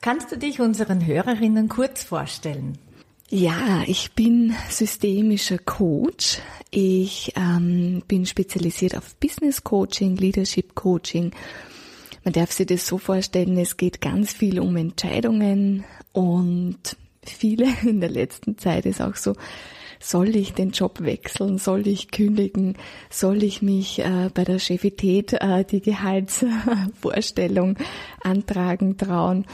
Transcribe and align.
Kannst 0.00 0.30
du 0.30 0.38
dich 0.38 0.60
unseren 0.60 1.04
Hörerinnen 1.04 1.68
kurz 1.68 2.04
vorstellen? 2.04 2.78
Ja, 3.30 3.82
ich 3.86 4.12
bin 4.12 4.54
systemischer 4.70 5.58
Coach. 5.58 6.38
Ich 6.70 7.32
ähm, 7.36 8.02
bin 8.06 8.24
spezialisiert 8.24 8.96
auf 8.96 9.16
Business 9.16 9.64
Coaching, 9.64 10.16
Leadership 10.16 10.74
Coaching. 10.74 11.32
Man 12.24 12.32
darf 12.32 12.52
sich 12.52 12.66
das 12.66 12.86
so 12.86 12.96
vorstellen, 12.98 13.58
es 13.58 13.76
geht 13.76 14.00
ganz 14.00 14.32
viel 14.32 14.60
um 14.60 14.76
Entscheidungen 14.76 15.84
und 16.12 16.78
viele 17.22 17.66
in 17.82 18.00
der 18.00 18.10
letzten 18.10 18.56
Zeit 18.56 18.86
ist 18.86 19.02
auch 19.02 19.16
so, 19.16 19.34
soll 20.00 20.36
ich 20.36 20.54
den 20.54 20.70
Job 20.70 21.00
wechseln, 21.00 21.58
soll 21.58 21.86
ich 21.86 22.10
kündigen, 22.10 22.76
soll 23.10 23.42
ich 23.42 23.62
mich 23.62 23.98
äh, 23.98 24.30
bei 24.32 24.44
der 24.44 24.58
Chefität 24.58 25.32
äh, 25.34 25.64
die 25.64 25.80
Gehaltsvorstellung 25.80 27.76
antragen 28.22 28.96
trauen. 28.96 29.44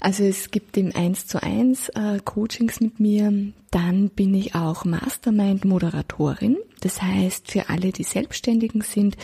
Also 0.00 0.24
es 0.24 0.50
gibt 0.50 0.76
im 0.78 0.94
1 0.96 1.26
zu 1.26 1.42
1 1.42 1.90
äh, 1.90 2.20
Coachings 2.24 2.80
mit 2.80 3.00
mir. 3.00 3.52
Dann 3.70 4.08
bin 4.08 4.34
ich 4.34 4.54
auch 4.54 4.84
Mastermind-Moderatorin. 4.84 6.56
Das 6.80 7.02
heißt, 7.02 7.50
für 7.50 7.68
alle, 7.68 7.92
die 7.92 8.04
Selbstständigen 8.04 8.80
sind, 8.80 9.18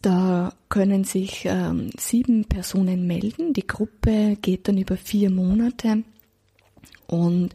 da 0.00 0.54
können 0.70 1.04
sich 1.04 1.44
ähm, 1.44 1.90
sieben 1.98 2.46
Personen 2.46 3.06
melden. 3.06 3.52
Die 3.52 3.66
Gruppe 3.66 4.36
geht 4.40 4.66
dann 4.66 4.78
über 4.78 4.96
vier 4.96 5.30
Monate. 5.30 6.02
Und 7.06 7.50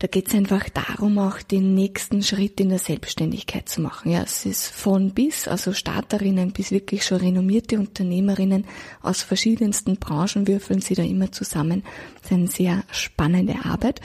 da 0.00 0.06
geht 0.06 0.28
es 0.28 0.34
einfach 0.34 0.70
darum, 0.70 1.18
auch 1.18 1.42
den 1.42 1.74
nächsten 1.74 2.22
Schritt 2.22 2.58
in 2.58 2.70
der 2.70 2.78
Selbstständigkeit 2.78 3.68
zu 3.68 3.82
machen. 3.82 4.10
Ja, 4.10 4.22
es 4.22 4.46
ist 4.46 4.68
von 4.68 5.10
bis, 5.10 5.46
also 5.46 5.74
Starterinnen 5.74 6.52
bis 6.52 6.70
wirklich 6.70 7.04
schon 7.04 7.18
renommierte 7.18 7.78
Unternehmerinnen 7.78 8.64
aus 9.02 9.20
verschiedensten 9.22 9.98
Branchen 9.98 10.48
würfeln 10.48 10.80
sie 10.80 10.94
da 10.94 11.02
immer 11.02 11.32
zusammen. 11.32 11.84
Das 12.22 12.30
ist 12.30 12.32
eine 12.32 12.46
sehr 12.48 12.84
spannende 12.90 13.56
Arbeit. 13.62 14.00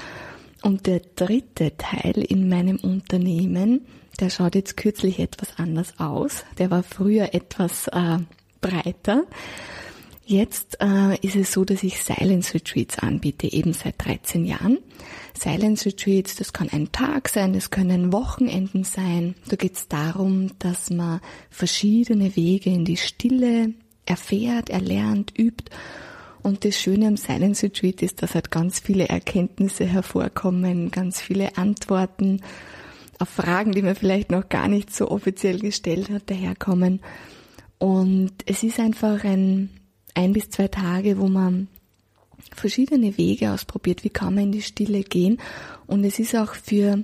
Und 0.62 0.86
der 0.86 1.00
dritte 1.16 1.78
Teil 1.78 2.26
in 2.28 2.50
meinem 2.50 2.76
Unternehmen, 2.76 3.86
der 4.20 4.30
schaut 4.30 4.56
jetzt 4.56 4.76
kürzlich 4.76 5.20
etwas 5.20 5.58
anders 5.58 5.98
aus. 5.98 6.44
Der 6.58 6.72
war 6.72 6.84
früher 6.84 7.34
etwas 7.34 7.88
äh, 7.88 8.18
breiter. 8.60 9.24
Jetzt 10.28 10.80
äh, 10.82 11.16
ist 11.22 11.36
es 11.36 11.54
so, 11.54 11.66
dass 11.66 11.84
ich 11.84 12.02
Silence 12.02 12.56
Retreats 12.56 12.98
anbiete, 12.98 13.52
eben 13.54 13.74
seit 13.74 14.04
13 14.04 14.44
Jahren. 14.44 14.80
Silence 15.38 15.86
Retreats, 15.86 16.36
das 16.36 16.52
kann 16.52 16.68
ein 16.70 16.92
Tag 16.92 17.30
sein, 17.30 17.54
das 17.54 17.70
können 17.70 18.12
Wochenenden 18.12 18.84
sein. 18.84 19.36
Da 19.48 19.56
geht 19.56 19.76
es 19.76 19.88
darum, 19.88 20.50
dass 20.58 20.90
man 20.90 21.22
verschiedene 21.52 22.36
Wege 22.36 22.72
in 22.72 22.86
die 22.86 22.98
Stille 22.98 23.76
erfährt, 24.08 24.72
erlernt, 24.72 25.32
übt. 25.38 25.66
Und 26.42 26.66
das 26.66 26.80
Schöne 26.82 27.08
am 27.08 27.18
Silence 27.18 27.64
Retreat 27.64 28.02
ist, 28.02 28.24
dass 28.24 28.34
halt 28.34 28.50
ganz 28.50 28.80
viele 28.80 29.08
Erkenntnisse 29.08 29.86
hervorkommen, 29.86 30.90
ganz 30.90 31.22
viele 31.22 31.56
Antworten 31.56 32.42
auf 33.20 33.30
Fragen, 33.30 33.74
die 33.74 33.84
man 33.84 33.96
vielleicht 33.96 34.32
noch 34.32 34.50
gar 34.50 34.68
nicht 34.70 34.92
so 34.92 35.12
offiziell 35.12 35.60
gestellt 35.60 36.10
hat, 36.10 36.32
daherkommen. 36.32 37.02
Und 37.78 38.34
es 38.48 38.64
ist 38.64 38.80
einfach 38.80 39.24
ein 39.24 39.70
ein 40.16 40.34
bis 40.34 40.50
zwei 40.50 40.68
Tage, 40.68 41.20
wo 41.20 41.28
man 41.28 41.68
verschiedene 42.54 43.18
Wege 43.18 43.52
ausprobiert, 43.52 44.04
wie 44.04 44.10
kann 44.10 44.36
man 44.36 44.46
in 44.46 44.52
die 44.52 44.62
Stille 44.62 45.04
gehen. 45.04 45.40
Und 45.88 46.04
es 46.04 46.20
ist 46.20 46.36
auch 46.36 46.56
für 46.56 47.04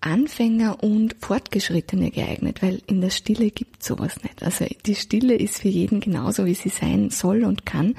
Anfänger 0.00 0.82
und 0.82 1.16
Fortgeschrittene 1.20 2.10
geeignet, 2.10 2.62
weil 2.62 2.82
in 2.86 3.00
der 3.00 3.10
Stille 3.10 3.50
gibt 3.50 3.82
sowas 3.82 4.22
nicht. 4.22 4.42
Also 4.42 4.66
die 4.84 4.94
Stille 4.94 5.34
ist 5.34 5.58
für 5.58 5.68
jeden 5.68 6.00
genauso, 6.00 6.44
wie 6.44 6.54
sie 6.54 6.68
sein 6.68 7.08
soll 7.10 7.44
und 7.44 7.64
kann. 7.64 7.94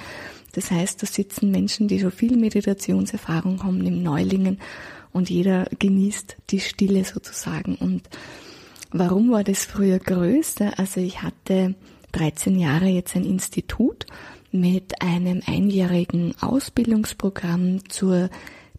Das 0.54 0.70
heißt, 0.70 1.02
da 1.02 1.08
sitzen 1.08 1.52
Menschen, 1.52 1.88
die 1.88 2.00
schon 2.00 2.12
viel 2.12 2.38
Meditationserfahrung 2.38 3.64
haben, 3.64 3.86
im 3.86 4.04
Neulingen 4.04 4.60
und 5.12 5.30
jeder 5.30 5.66
genießt 5.80 6.38
die 6.52 6.60
Stille 6.60 7.04
sozusagen. 7.06 7.76
Und 7.76 8.04
warum 8.92 9.32
war 9.32 9.44
das 9.44 9.66
früher 9.66 9.98
größer? 9.98 10.78
Also 10.78 11.00
ich 11.00 11.24
hatte 11.24 11.76
13 12.16 12.58
Jahre 12.58 12.88
jetzt 12.88 13.16
ein 13.16 13.26
Institut 13.26 14.06
mit 14.52 15.02
einem 15.02 15.42
einjährigen 15.46 16.34
Ausbildungsprogramm 16.40 17.90
zur 17.90 18.30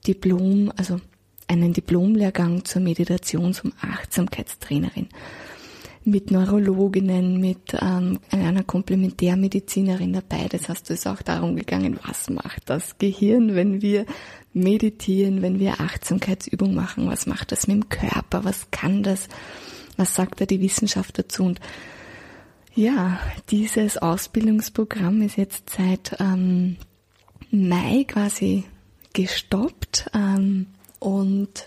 Diplom, 0.06 0.72
also 0.76 1.00
einen 1.46 1.74
Diplomlehrgang 1.74 2.64
zur 2.64 2.80
Meditations- 2.80 3.60
und 3.60 3.74
Achtsamkeitstrainerin. 3.82 5.08
Mit 6.04 6.30
Neurologinnen, 6.30 7.38
mit 7.40 7.76
ähm, 7.78 8.20
einer 8.30 8.62
Komplementärmedizinerin 8.62 10.12
dabei. 10.12 10.46
Das 10.48 10.68
heißt, 10.68 10.90
es 10.90 11.00
ist 11.00 11.06
auch 11.06 11.20
darum 11.20 11.56
gegangen, 11.56 11.98
was 12.06 12.30
macht 12.30 12.70
das 12.70 12.96
Gehirn, 12.96 13.54
wenn 13.54 13.82
wir 13.82 14.06
meditieren, 14.54 15.42
wenn 15.42 15.58
wir 15.58 15.80
Achtsamkeitsübungen 15.80 16.74
machen, 16.74 17.08
was 17.08 17.26
macht 17.26 17.52
das 17.52 17.66
mit 17.66 17.76
dem 17.76 17.88
Körper, 17.88 18.44
was 18.44 18.70
kann 18.70 19.02
das, 19.02 19.28
was 19.96 20.14
sagt 20.14 20.40
da 20.40 20.46
die 20.46 20.60
Wissenschaft 20.60 21.18
dazu? 21.18 21.42
Und 21.42 21.60
ja, 22.76 23.18
dieses 23.50 23.96
Ausbildungsprogramm 23.96 25.22
ist 25.22 25.36
jetzt 25.36 25.70
seit 25.70 26.20
ähm, 26.20 26.76
Mai 27.50 28.04
quasi 28.06 28.64
gestoppt 29.14 30.10
ähm, 30.14 30.66
und 30.98 31.66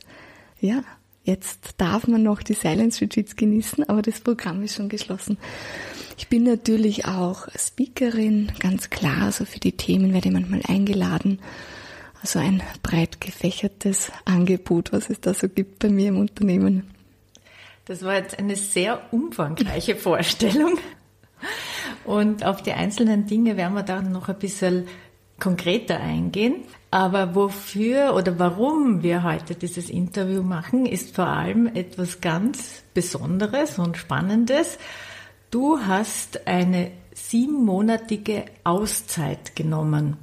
ja, 0.62 0.84
jetzt 1.24 1.72
darf 1.78 2.08
man 2.08 2.22
noch 2.22 2.44
die 2.44 2.54
Silence 2.54 3.02
Retreats 3.02 3.36
genießen, 3.36 3.90
aber 3.90 4.04
das 4.04 4.20
Programm 4.20 4.62
ist 4.62 4.76
schon 4.76 4.88
geschlossen. 4.88 5.38
Ich 6.18 6.28
bin 6.28 6.44
natürlich 6.44 7.06
auch 7.06 7.48
Speakerin, 7.58 8.52
ganz 8.60 8.92
klar, 8.92 9.24
also 9.24 9.46
für 9.46 9.60
die 9.60 9.72
Themen 9.72 10.14
werde 10.14 10.28
ich 10.28 10.34
manchmal 10.34 10.62
eingeladen. 10.68 11.40
Also 12.22 12.38
ein 12.38 12.62
breit 12.84 13.20
gefächertes 13.20 14.12
Angebot, 14.26 14.92
was 14.94 15.10
es 15.10 15.22
da 15.22 15.34
so 15.34 15.50
gibt 15.50 15.80
bei 15.80 15.90
mir 15.90 16.10
im 16.10 16.20
Unternehmen. 16.20 16.92
Das 17.86 18.04
war 18.04 18.16
jetzt 18.16 18.38
eine 18.38 18.56
sehr 18.56 19.12
umfangreiche 19.12 19.96
Vorstellung. 19.96 20.78
Und 22.06 22.46
auf 22.46 22.62
die 22.62 22.74
einzelnen 22.74 23.26
Dinge 23.26 23.58
werden 23.58 23.74
wir 23.74 23.84
dann 23.84 24.12
noch 24.12 24.30
ein 24.30 24.40
bisschen 24.40 24.88
konkreter 25.40 26.00
eingehen. 26.00 26.64
Aber 26.92 27.36
wofür 27.36 28.16
oder 28.16 28.40
warum 28.40 29.04
wir 29.04 29.24
heute 29.24 29.56
dieses 29.56 29.90
Interview 29.90 30.42
machen, 30.42 30.86
ist 30.86 31.16
vor 31.16 31.28
allem 31.28 31.68
etwas 31.68 32.20
ganz 32.20 32.84
Besonderes 32.94 33.78
und 33.78 33.98
Spannendes. 33.98 34.80
Du 35.52 35.80
hast 35.80 36.48
eine 36.48 36.92
siebenmonatige 37.14 38.46
Auszeit 38.64 39.56
genommen. 39.56 40.18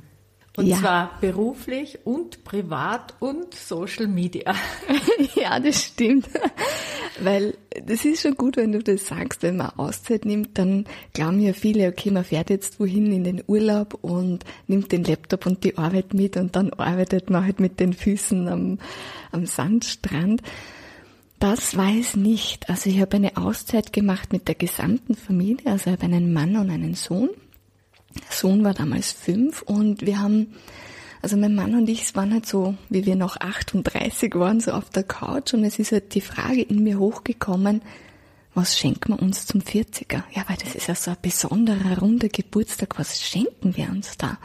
Und 0.56 0.66
ja. 0.66 0.78
zwar 0.78 1.10
beruflich 1.20 1.98
und 2.04 2.42
privat 2.44 3.14
und 3.20 3.52
Social 3.54 4.06
Media. 4.06 4.54
ja, 5.34 5.60
das 5.60 5.84
stimmt. 5.84 6.28
Weil 7.20 7.54
das 7.84 8.04
ist 8.06 8.22
schon 8.22 8.36
gut, 8.36 8.56
wenn 8.56 8.72
du 8.72 8.82
das 8.82 9.06
sagst, 9.06 9.42
wenn 9.42 9.58
man 9.58 9.70
Auszeit 9.76 10.24
nimmt, 10.24 10.56
dann 10.58 10.86
glauben 11.12 11.40
ja 11.40 11.52
viele, 11.52 11.88
okay, 11.88 12.10
man 12.10 12.24
fährt 12.24 12.48
jetzt 12.48 12.80
wohin 12.80 13.12
in 13.12 13.24
den 13.24 13.42
Urlaub 13.46 13.98
und 14.02 14.44
nimmt 14.66 14.92
den 14.92 15.04
Laptop 15.04 15.44
und 15.44 15.62
die 15.62 15.76
Arbeit 15.76 16.14
mit 16.14 16.38
und 16.38 16.56
dann 16.56 16.72
arbeitet 16.72 17.28
man 17.28 17.44
halt 17.44 17.60
mit 17.60 17.78
den 17.78 17.92
Füßen 17.92 18.48
am, 18.48 18.78
am 19.32 19.44
Sandstrand. 19.44 20.40
Das 21.38 21.76
weiß 21.76 22.16
nicht. 22.16 22.70
Also 22.70 22.88
ich 22.88 23.00
habe 23.00 23.16
eine 23.16 23.36
Auszeit 23.36 23.92
gemacht 23.92 24.32
mit 24.32 24.48
der 24.48 24.54
gesamten 24.54 25.14
Familie, 25.14 25.72
also 25.72 25.90
ich 25.90 25.96
habe 25.96 26.04
einen 26.04 26.32
Mann 26.32 26.56
und 26.56 26.70
einen 26.70 26.94
Sohn 26.94 27.28
Sohn 28.30 28.64
war 28.64 28.74
damals 28.74 29.12
fünf 29.12 29.62
und 29.62 30.04
wir 30.04 30.20
haben, 30.20 30.54
also 31.22 31.36
mein 31.36 31.54
Mann 31.54 31.74
und 31.74 31.88
ich 31.88 32.14
waren 32.14 32.32
halt 32.32 32.46
so, 32.46 32.74
wie 32.88 33.06
wir 33.06 33.16
noch 33.16 33.36
38 33.36 34.34
waren, 34.34 34.60
so 34.60 34.72
auf 34.72 34.90
der 34.90 35.04
Couch 35.04 35.54
und 35.54 35.64
es 35.64 35.78
ist 35.78 35.92
halt 35.92 36.14
die 36.14 36.20
Frage 36.20 36.62
in 36.62 36.82
mir 36.82 36.98
hochgekommen, 36.98 37.82
was 38.54 38.78
schenken 38.78 39.12
wir 39.12 39.22
uns 39.22 39.44
zum 39.46 39.60
40er? 39.60 40.22
Ja, 40.32 40.44
weil 40.48 40.56
das 40.56 40.74
ist 40.74 40.86
ja 40.86 40.94
so 40.94 41.10
ein 41.10 41.18
besonderer, 41.20 41.98
runder 41.98 42.28
Geburtstag, 42.28 42.98
was 42.98 43.22
schenken 43.22 43.76
wir 43.76 43.90
uns 43.90 44.16
da? 44.16 44.38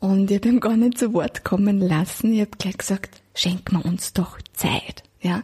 Und 0.00 0.30
ich 0.30 0.38
habe 0.38 0.48
ihm 0.48 0.60
gar 0.60 0.76
nicht 0.76 0.98
zu 0.98 1.12
Wort 1.12 1.44
kommen 1.44 1.78
lassen. 1.78 2.32
Ich 2.32 2.40
habe 2.40 2.50
gleich 2.58 2.78
gesagt, 2.78 3.20
schenken 3.34 3.76
wir 3.76 3.84
uns 3.84 4.12
doch 4.12 4.38
Zeit. 4.54 5.04
Ja, 5.20 5.42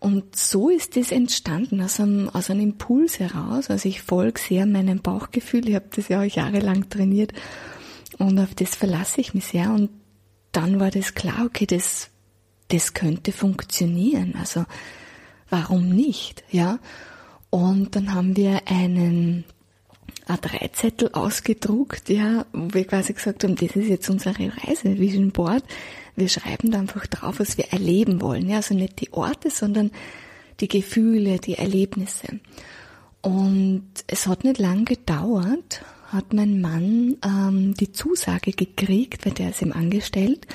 und 0.00 0.34
so 0.34 0.70
ist 0.70 0.96
es 0.96 1.12
entstanden, 1.12 1.82
aus 1.82 2.00
einem, 2.00 2.30
aus 2.30 2.48
einem 2.48 2.62
Impuls 2.62 3.20
heraus. 3.20 3.68
Also 3.68 3.86
ich 3.86 4.00
folge 4.00 4.40
sehr 4.40 4.64
meinem 4.64 5.00
Bauchgefühl. 5.00 5.68
Ich 5.68 5.74
habe 5.74 5.90
das 5.94 6.08
ja 6.08 6.22
auch 6.22 6.24
jahrelang 6.24 6.88
trainiert. 6.88 7.34
Und 8.18 8.38
auf 8.38 8.54
das 8.54 8.74
verlasse 8.74 9.20
ich 9.20 9.34
mich 9.34 9.44
sehr. 9.44 9.70
Und 9.70 9.90
dann 10.52 10.80
war 10.80 10.90
das 10.90 11.14
klar, 11.14 11.44
okay, 11.44 11.66
das, 11.66 12.08
das 12.68 12.94
könnte 12.94 13.30
funktionieren. 13.30 14.34
Also 14.38 14.64
warum 15.50 15.90
nicht, 15.90 16.44
ja? 16.50 16.78
Und 17.50 17.94
dann 17.94 18.14
haben 18.14 18.36
wir 18.36 18.62
einen 18.68 19.44
A3-Zettel 20.26 21.12
ausgedruckt, 21.12 22.08
ja, 22.08 22.46
wo 22.52 22.72
wir 22.72 22.86
quasi 22.86 23.12
gesagt 23.12 23.44
haben, 23.44 23.56
das 23.56 23.76
ist 23.76 23.88
jetzt 23.88 24.08
unsere 24.08 24.50
Reise, 24.64 24.98
Vision 24.98 25.30
Board. 25.32 25.64
Wir 26.20 26.28
schreiben 26.28 26.70
da 26.70 26.78
einfach 26.78 27.06
drauf, 27.06 27.40
was 27.40 27.58
wir 27.58 27.72
erleben 27.72 28.20
wollen, 28.20 28.48
ja, 28.48 28.56
also 28.56 28.74
nicht 28.74 29.00
die 29.00 29.12
Orte, 29.12 29.50
sondern 29.50 29.90
die 30.60 30.68
Gefühle, 30.68 31.38
die 31.38 31.54
Erlebnisse. 31.54 32.40
Und 33.22 33.88
es 34.06 34.26
hat 34.26 34.44
nicht 34.44 34.58
lang 34.58 34.84
gedauert, 34.84 35.82
hat 36.06 36.32
mein 36.32 36.60
Mann 36.60 37.16
ähm, 37.24 37.74
die 37.74 37.92
Zusage 37.92 38.52
gekriegt, 38.52 39.26
weil 39.26 39.32
der 39.32 39.50
ist 39.50 39.62
ihm 39.62 39.72
angestellt, 39.72 40.46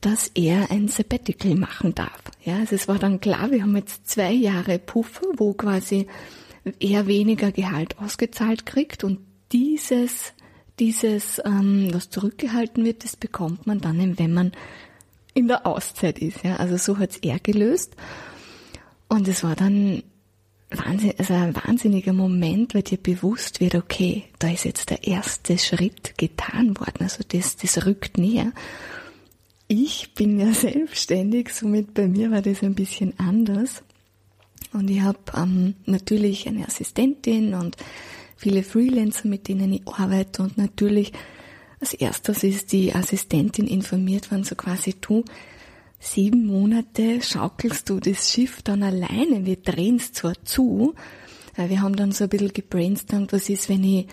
dass 0.00 0.30
er 0.34 0.70
ein 0.70 0.88
Sabbatical 0.88 1.54
machen 1.54 1.94
darf. 1.94 2.22
Ja, 2.44 2.58
also 2.58 2.74
es 2.74 2.88
war 2.88 2.98
dann 2.98 3.20
klar, 3.20 3.50
wir 3.50 3.62
haben 3.62 3.76
jetzt 3.76 4.08
zwei 4.08 4.32
Jahre 4.32 4.78
Puffer, 4.78 5.26
wo 5.36 5.52
quasi 5.54 6.06
eher 6.80 7.06
weniger 7.06 7.52
Gehalt 7.52 7.98
ausgezahlt 7.98 8.66
kriegt 8.66 9.04
und 9.04 9.20
dieses, 9.52 10.32
dieses, 10.78 11.40
ähm, 11.44 11.90
was 11.92 12.10
zurückgehalten 12.10 12.84
wird, 12.84 13.04
das 13.04 13.16
bekommt 13.16 13.66
man 13.66 13.80
dann, 13.80 14.18
wenn 14.18 14.32
man 14.32 14.52
in 15.36 15.48
der 15.48 15.66
Auszeit 15.66 16.18
ist. 16.18 16.42
Ja, 16.42 16.56
also 16.56 16.76
so 16.76 16.98
hat's 16.98 17.18
er 17.18 17.38
gelöst 17.38 17.94
und 19.08 19.28
es 19.28 19.44
war 19.44 19.54
dann 19.54 20.02
Wahnsinn, 20.70 21.12
also 21.18 21.34
ein 21.34 21.54
wahnsinniger 21.54 22.12
Moment, 22.12 22.74
weil 22.74 22.82
dir 22.82 22.98
bewusst 22.98 23.60
wird, 23.60 23.74
okay, 23.76 24.24
da 24.38 24.50
ist 24.50 24.64
jetzt 24.64 24.90
der 24.90 25.06
erste 25.06 25.58
Schritt 25.58 26.18
getan 26.18 26.76
worden. 26.80 27.02
Also 27.02 27.22
das, 27.28 27.56
das 27.56 27.86
rückt 27.86 28.18
näher. 28.18 28.52
Ich 29.68 30.14
bin 30.14 30.40
ja 30.40 30.52
selbstständig, 30.52 31.54
somit 31.54 31.94
bei 31.94 32.08
mir 32.08 32.30
war 32.30 32.42
das 32.42 32.62
ein 32.62 32.74
bisschen 32.74 33.12
anders. 33.18 33.82
Und 34.72 34.90
ich 34.90 35.02
habe 35.02 35.18
ähm, 35.36 35.74
natürlich 35.84 36.48
eine 36.48 36.66
Assistentin 36.66 37.54
und 37.54 37.76
viele 38.36 38.62
Freelancer, 38.62 39.28
mit 39.28 39.48
denen 39.48 39.72
ich 39.72 39.86
arbeite. 39.86 40.42
Und 40.42 40.58
natürlich 40.58 41.12
als 41.80 41.94
erstes 41.94 42.42
ist 42.42 42.72
die 42.72 42.94
Assistentin 42.94 43.66
informiert 43.66 44.30
worden, 44.30 44.44
so 44.44 44.54
quasi 44.54 44.94
du, 45.00 45.24
sieben 45.98 46.46
Monate 46.46 47.20
schaukelst 47.22 47.90
du 47.90 48.00
das 48.00 48.30
Schiff 48.30 48.62
dann 48.62 48.82
alleine. 48.82 49.44
Wir 49.44 49.56
drehen 49.56 49.96
es 49.96 50.12
zwar 50.12 50.34
zu, 50.44 50.94
wir 51.56 51.80
haben 51.80 51.96
dann 51.96 52.12
so 52.12 52.24
ein 52.24 52.30
bisschen 52.30 52.52
gebrainstormt, 52.52 53.32
was 53.32 53.48
ist, 53.48 53.68
wenn 53.68 53.84
ich 53.84 54.06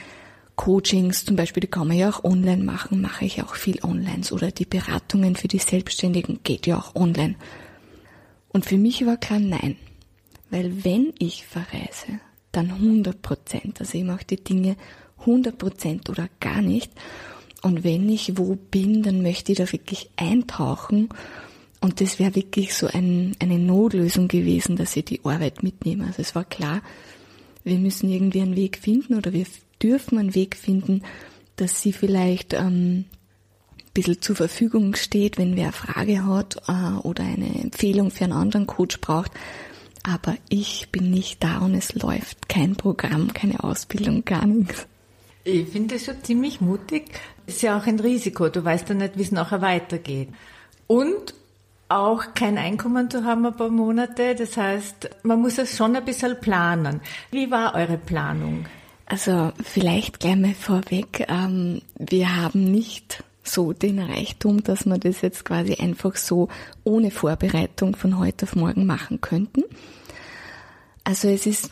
Coachings, 0.55 1.25
zum 1.25 1.35
Beispiel, 1.35 1.61
die 1.61 1.67
kann 1.67 1.87
man 1.87 1.97
ja 1.97 2.09
auch 2.09 2.23
online 2.23 2.63
machen, 2.63 3.01
mache 3.01 3.25
ich 3.25 3.41
auch 3.41 3.55
viel 3.55 3.83
online. 3.83 4.21
Oder 4.31 4.51
die 4.51 4.65
Beratungen 4.65 5.35
für 5.35 5.47
die 5.47 5.57
Selbstständigen 5.57 6.41
geht 6.43 6.67
ja 6.67 6.77
auch 6.77 6.95
online. 6.95 7.35
Und 8.49 8.65
für 8.65 8.77
mich 8.77 9.03
war 9.05 9.17
klar, 9.17 9.39
nein. 9.39 9.77
Weil 10.51 10.83
wenn 10.85 11.11
ich 11.17 11.45
verreise, 11.45 12.19
dann 12.51 12.69
100 12.69 13.19
Prozent. 13.21 13.79
Also 13.79 13.97
ich 13.97 14.03
mache 14.03 14.25
die 14.25 14.43
Dinge 14.43 14.75
100 15.21 15.57
Prozent 15.57 16.09
oder 16.09 16.29
gar 16.39 16.61
nicht. 16.61 16.91
Und 17.63 17.83
wenn 17.83 18.09
ich 18.09 18.37
wo 18.37 18.55
bin, 18.55 19.01
dann 19.01 19.23
möchte 19.23 19.53
ich 19.53 19.57
da 19.57 19.71
wirklich 19.71 20.09
eintauchen 20.17 21.09
und 21.83 21.99
das 21.99 22.17
wäre 22.17 22.33
wirklich 22.35 22.73
so 22.75 22.87
ein, 22.87 23.35
eine 23.39 23.59
Notlösung 23.59 24.29
gewesen, 24.29 24.77
dass 24.77 24.95
ich 24.95 25.03
die 25.03 25.19
Arbeit 25.25 25.63
mitnehme. 25.63 26.05
Also 26.05 26.21
es 26.21 26.33
war 26.33 26.45
klar, 26.45 26.81
wir 27.65 27.77
müssen 27.77 28.09
irgendwie 28.09 28.41
einen 28.41 28.55
Weg 28.55 28.77
finden 28.77 29.15
oder 29.15 29.33
wir 29.33 29.45
dürfen 29.81 30.17
einen 30.17 30.33
Weg 30.33 30.55
finden, 30.55 31.01
dass 31.57 31.81
sie 31.81 31.91
vielleicht 31.91 32.53
ähm, 32.53 33.05
ein 33.69 33.91
bisschen 33.93 34.21
zur 34.21 34.37
Verfügung 34.37 34.95
steht, 34.95 35.37
wenn 35.37 35.57
wer 35.57 35.65
eine 35.65 35.73
Frage 35.73 36.25
hat 36.25 36.55
äh, 36.69 36.97
oder 37.05 37.25
eine 37.25 37.53
Empfehlung 37.61 38.11
für 38.11 38.23
einen 38.23 38.33
anderen 38.33 38.65
Coach 38.65 39.01
braucht. 39.01 39.31
Aber 40.03 40.37
ich 40.47 40.87
bin 40.89 41.11
nicht 41.11 41.43
da 41.43 41.59
und 41.59 41.73
es 41.73 41.95
läuft 41.95 42.47
kein 42.47 42.77
Programm, 42.77 43.33
keine 43.33 43.61
Ausbildung, 43.61 44.23
gar 44.23 44.45
nichts. 44.45 44.87
Ich 45.43 45.67
finde 45.69 45.95
das 45.95 46.05
schon 46.05 46.23
ziemlich 46.23 46.61
mutig. 46.61 47.11
Ist 47.45 47.61
ja 47.61 47.77
auch 47.77 47.85
ein 47.85 47.99
Risiko. 47.99 48.49
Du 48.49 48.63
weißt 48.63 48.89
ja 48.89 48.95
nicht, 48.95 49.17
wie 49.17 49.23
es 49.23 49.31
nachher 49.31 49.61
weitergeht. 49.61 50.29
Und 50.87 51.33
auch 51.89 52.33
kein 52.33 52.57
Einkommen 52.57 53.09
zu 53.09 53.23
haben 53.25 53.45
ein 53.45 53.55
paar 53.55 53.69
Monate. 53.69 54.35
Das 54.35 54.57
heißt, 54.57 55.09
man 55.23 55.41
muss 55.41 55.57
es 55.57 55.77
schon 55.77 55.95
ein 55.95 56.05
bisschen 56.05 56.39
planen. 56.39 57.01
Wie 57.31 57.51
war 57.51 57.75
eure 57.75 57.97
Planung? 57.97 58.65
Also 59.05 59.51
vielleicht 59.61 60.21
gleich 60.21 60.37
mal 60.37 60.53
vorweg, 60.53 61.25
ähm, 61.27 61.81
wir 61.99 62.35
haben 62.35 62.71
nicht 62.71 63.23
so 63.43 63.73
den 63.73 63.99
Reichtum, 63.99 64.63
dass 64.63 64.85
wir 64.85 64.97
das 64.97 65.21
jetzt 65.21 65.43
quasi 65.43 65.75
einfach 65.75 66.15
so 66.15 66.47
ohne 66.85 67.11
Vorbereitung 67.11 67.95
von 67.95 68.17
heute 68.17 68.45
auf 68.45 68.55
morgen 68.55 68.85
machen 68.85 69.19
könnten. 69.19 69.63
Also 71.03 71.27
es 71.27 71.45
ist, 71.45 71.71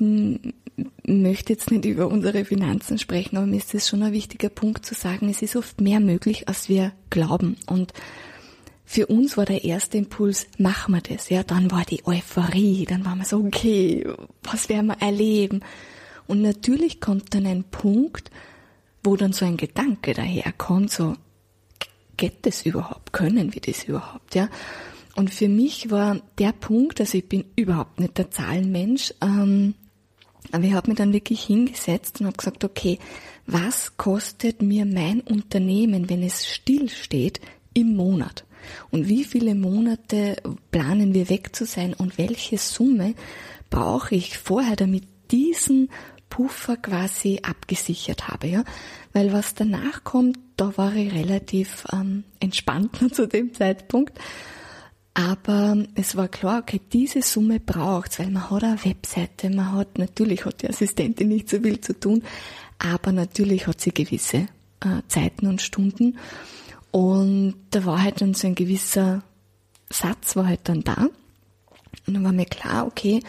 möchte 1.06 1.54
jetzt 1.54 1.72
nicht 1.72 1.86
über 1.86 2.08
unsere 2.08 2.46
Finanzen 2.46 2.98
sprechen, 2.98 3.38
aber 3.38 3.46
mir 3.46 3.58
ist 3.58 3.74
es 3.74 3.88
schon 3.88 4.04
ein 4.04 4.14
wichtiger 4.14 4.50
Punkt 4.50 4.86
zu 4.86 4.94
sagen, 4.94 5.30
es 5.30 5.42
ist 5.42 5.56
oft 5.56 5.82
mehr 5.82 6.00
möglich, 6.00 6.48
als 6.48 6.70
wir 6.70 6.94
glauben. 7.10 7.58
Und 7.68 7.94
für 8.86 9.08
uns 9.08 9.38
war 9.38 9.46
der 9.46 9.64
erste 9.64 9.98
Impuls, 9.98 10.48
machen 10.58 10.94
wir 10.94 11.02
das. 11.02 11.30
Ja, 11.30 11.44
dann 11.44 11.72
war 11.72 11.86
die 11.86 12.06
Euphorie, 12.06 12.86
dann 12.86 13.06
war 13.06 13.16
man 13.16 13.26
so, 13.26 13.38
okay, 13.38 14.06
was 14.44 14.70
werden 14.70 14.88
wir 14.88 15.02
erleben? 15.02 15.62
Und 16.28 16.42
natürlich 16.42 17.00
kommt 17.00 17.34
dann 17.34 17.46
ein 17.46 17.64
Punkt, 17.64 18.32
wo 19.04 19.16
dann 19.16 19.34
so 19.34 19.46
ein 19.46 19.58
Gedanke 19.58 20.14
daherkommt, 20.14 20.92
so, 20.92 21.16
geht 22.18 22.46
das 22.46 22.66
überhaupt? 22.66 23.14
Können 23.14 23.54
wir 23.54 23.62
das 23.62 23.84
überhaupt? 23.86 24.36
Ja. 24.36 24.50
Und 25.16 25.34
für 25.34 25.50
mich 25.50 25.90
war 25.90 26.22
der 26.38 26.52
Punkt, 26.52 27.00
also 27.00 27.18
ich 27.18 27.28
bin 27.28 27.46
überhaupt 27.56 28.00
nicht 28.00 28.18
der 28.18 28.32
Zahlenmensch, 28.32 29.14
ähm, 29.22 29.74
aber 30.52 30.64
ich 30.64 30.74
habe 30.74 30.90
mich 30.90 30.98
dann 30.98 31.14
wirklich 31.14 31.44
hingesetzt 31.44 32.20
und 32.20 32.28
habe 32.28 32.38
gesagt, 32.38 32.64
okay, 32.64 33.00
was 33.46 33.98
kostet 33.98 34.62
mir 34.62 34.86
mein 34.86 35.22
Unternehmen, 35.22 36.10
wenn 36.10 36.24
es 36.24 36.48
still 36.48 36.90
steht, 36.90 37.40
im 37.74 37.96
Monat? 37.96 38.46
Und 38.92 39.08
wie 39.08 39.24
viele 39.24 39.56
Monate 39.56 40.36
planen 40.72 41.14
wir 41.14 41.30
weg 41.30 41.56
zu 41.56 41.66
sein 41.66 41.94
und 41.94 42.18
welche 42.18 42.58
Summe 42.58 43.16
brauche 43.70 44.16
ich 44.16 44.38
vorher, 44.38 44.76
damit 44.76 45.04
diesen 45.32 45.90
Puffer 46.30 46.78
quasi 46.78 47.40
abgesichert 47.44 48.28
habe, 48.28 48.48
ja? 48.48 48.64
Weil 49.14 49.34
was 49.34 49.54
danach 49.54 50.04
kommt, 50.04 50.40
da 50.56 50.78
war 50.78 50.96
ich 50.96 51.14
relativ 51.14 51.86
ähm, 51.92 52.24
entspannt 52.40 52.98
zu 53.14 53.28
dem 53.28 53.54
Zeitpunkt. 53.54 54.18
Aber 55.14 55.84
es 55.96 56.16
war 56.16 56.30
klar, 56.30 56.60
okay, 56.62 56.80
diese 56.94 57.22
Summe 57.22 57.60
braucht's, 57.60 58.20
weil 58.20 58.32
man 58.32 58.50
hat 58.50 58.64
eine 58.64 58.86
Webseite, 58.86 59.50
man 59.50 59.74
hat, 59.74 59.98
natürlich 59.98 60.46
hat 60.46 60.62
die 60.62 60.70
Assistentin 60.70 61.28
nicht 61.28 61.50
so 61.50 61.60
viel 61.60 61.82
zu 61.82 62.00
tun, 62.00 62.24
aber 62.80 63.12
natürlich 63.12 63.68
hat 63.68 63.82
sie 63.82 63.94
gewisse 63.94 64.48
äh, 64.80 65.02
Zeiten 65.08 65.48
und 65.48 65.62
Stunden. 65.62 66.18
Und 66.92 67.56
da 67.72 67.86
war 67.86 68.02
halt 68.02 68.22
dann 68.22 68.34
so 68.34 68.48
ein 68.48 68.56
gewisser 68.56 69.24
Satz 69.90 70.36
war 70.36 70.48
halt 70.48 70.62
dann 70.64 70.84
da. 70.84 71.08
Und 72.08 72.14
dann 72.14 72.24
war 72.24 72.32
mir 72.32 72.46
klar, 72.46 72.88
okay, 72.88 73.22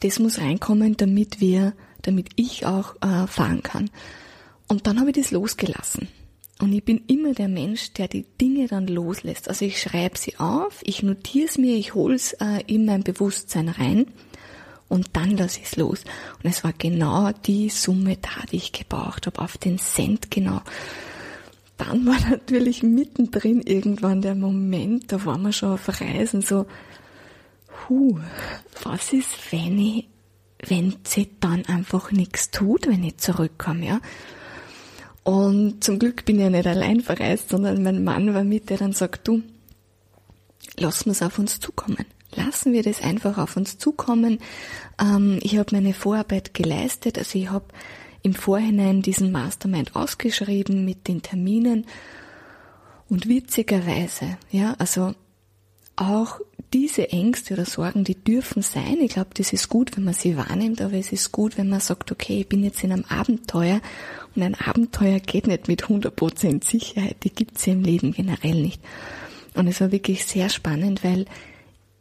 das 0.00 0.18
muss 0.18 0.38
reinkommen, 0.38 0.96
damit 0.96 1.40
wir, 1.40 1.72
damit 2.02 2.30
ich 2.36 2.66
auch 2.66 2.96
äh, 3.00 3.26
fahren 3.26 3.62
kann. 3.62 3.90
Und 4.68 4.86
dann 4.86 5.00
habe 5.00 5.10
ich 5.10 5.16
das 5.16 5.30
losgelassen. 5.30 6.08
Und 6.60 6.72
ich 6.72 6.84
bin 6.84 7.02
immer 7.06 7.34
der 7.34 7.48
Mensch, 7.48 7.92
der 7.92 8.08
die 8.08 8.26
Dinge 8.40 8.66
dann 8.66 8.88
loslässt. 8.88 9.48
Also 9.48 9.64
ich 9.64 9.80
schreibe 9.80 10.18
sie 10.18 10.38
auf, 10.38 10.80
ich 10.82 11.02
notiere 11.02 11.46
es 11.46 11.56
mir, 11.56 11.76
ich 11.76 11.94
hole 11.94 12.16
es 12.16 12.32
äh, 12.34 12.62
in 12.66 12.84
mein 12.84 13.04
Bewusstsein 13.04 13.68
rein 13.68 14.06
und 14.88 15.10
dann 15.12 15.36
lasse 15.36 15.60
ich 15.60 15.66
es 15.66 15.76
los. 15.76 16.02
Und 16.42 16.50
es 16.50 16.64
war 16.64 16.72
genau 16.76 17.30
die 17.46 17.68
Summe 17.68 18.16
da, 18.16 18.44
die 18.50 18.56
ich 18.56 18.72
gebraucht 18.72 19.26
habe, 19.26 19.40
auf 19.40 19.56
den 19.56 19.78
Cent 19.78 20.30
genau 20.30 20.62
dann 21.78 22.04
war 22.06 22.18
natürlich 22.30 22.82
mittendrin 22.82 23.62
irgendwann 23.62 24.20
der 24.20 24.34
Moment, 24.34 25.10
da 25.10 25.24
waren 25.24 25.42
wir 25.42 25.52
schon 25.52 25.72
auf 25.72 25.88
Reisen, 26.00 26.42
so, 26.42 26.66
hu, 27.88 28.18
was 28.82 29.12
ist, 29.14 29.30
wenn 29.50 29.78
ich, 29.78 30.08
wenn 30.66 30.96
sie 31.04 31.30
dann 31.40 31.64
einfach 31.66 32.10
nichts 32.12 32.50
tut, 32.50 32.86
wenn 32.86 33.04
ich 33.04 33.16
zurückkomme, 33.16 33.86
ja? 33.86 34.00
Und 35.28 35.84
zum 35.84 35.98
Glück 35.98 36.24
bin 36.24 36.36
ich 36.36 36.42
ja 36.44 36.48
nicht 36.48 36.66
allein 36.66 37.02
verreist, 37.02 37.50
sondern 37.50 37.82
mein 37.82 38.02
Mann 38.02 38.32
war 38.32 38.44
mit, 38.44 38.70
der 38.70 38.78
dann 38.78 38.94
sagt, 38.94 39.28
du, 39.28 39.42
lassen 40.78 41.04
wir 41.04 41.12
es 41.12 41.20
auf 41.20 41.38
uns 41.38 41.60
zukommen. 41.60 42.06
Lassen 42.34 42.72
wir 42.72 42.82
das 42.82 43.02
einfach 43.02 43.36
auf 43.36 43.54
uns 43.58 43.76
zukommen. 43.76 44.38
Ähm, 44.98 45.38
ich 45.42 45.58
habe 45.58 45.76
meine 45.76 45.92
Vorarbeit 45.92 46.54
geleistet, 46.54 47.18
also 47.18 47.38
ich 47.38 47.50
habe 47.50 47.66
im 48.22 48.32
Vorhinein 48.32 49.02
diesen 49.02 49.30
Mastermind 49.30 49.94
ausgeschrieben 49.94 50.86
mit 50.86 51.08
den 51.08 51.20
Terminen 51.20 51.84
und 53.10 53.28
witzigerweise, 53.28 54.38
ja, 54.50 54.76
also 54.78 55.12
auch 56.00 56.40
diese 56.72 57.10
Ängste 57.10 57.54
oder 57.54 57.64
Sorgen, 57.64 58.04
die 58.04 58.14
dürfen 58.14 58.62
sein. 58.62 58.98
Ich 59.00 59.12
glaube, 59.12 59.30
das 59.34 59.52
ist 59.52 59.68
gut, 59.68 59.96
wenn 59.96 60.04
man 60.04 60.14
sie 60.14 60.36
wahrnimmt, 60.36 60.82
aber 60.82 60.94
es 60.94 61.12
ist 61.12 61.32
gut, 61.32 61.56
wenn 61.56 61.68
man 61.68 61.80
sagt, 61.80 62.12
okay, 62.12 62.40
ich 62.40 62.48
bin 62.48 62.62
jetzt 62.62 62.84
in 62.84 62.92
einem 62.92 63.04
Abenteuer 63.08 63.80
und 64.34 64.42
ein 64.42 64.54
Abenteuer 64.54 65.18
geht 65.20 65.46
nicht 65.46 65.68
mit 65.68 65.84
100% 65.84 66.64
Sicherheit, 66.64 67.16
die 67.24 67.30
gibt's 67.30 67.64
ja 67.66 67.72
im 67.72 67.82
Leben 67.82 68.12
generell 68.12 68.60
nicht. 68.60 68.82
Und 69.54 69.66
es 69.66 69.80
war 69.80 69.92
wirklich 69.92 70.26
sehr 70.26 70.50
spannend, 70.50 71.02
weil 71.02 71.24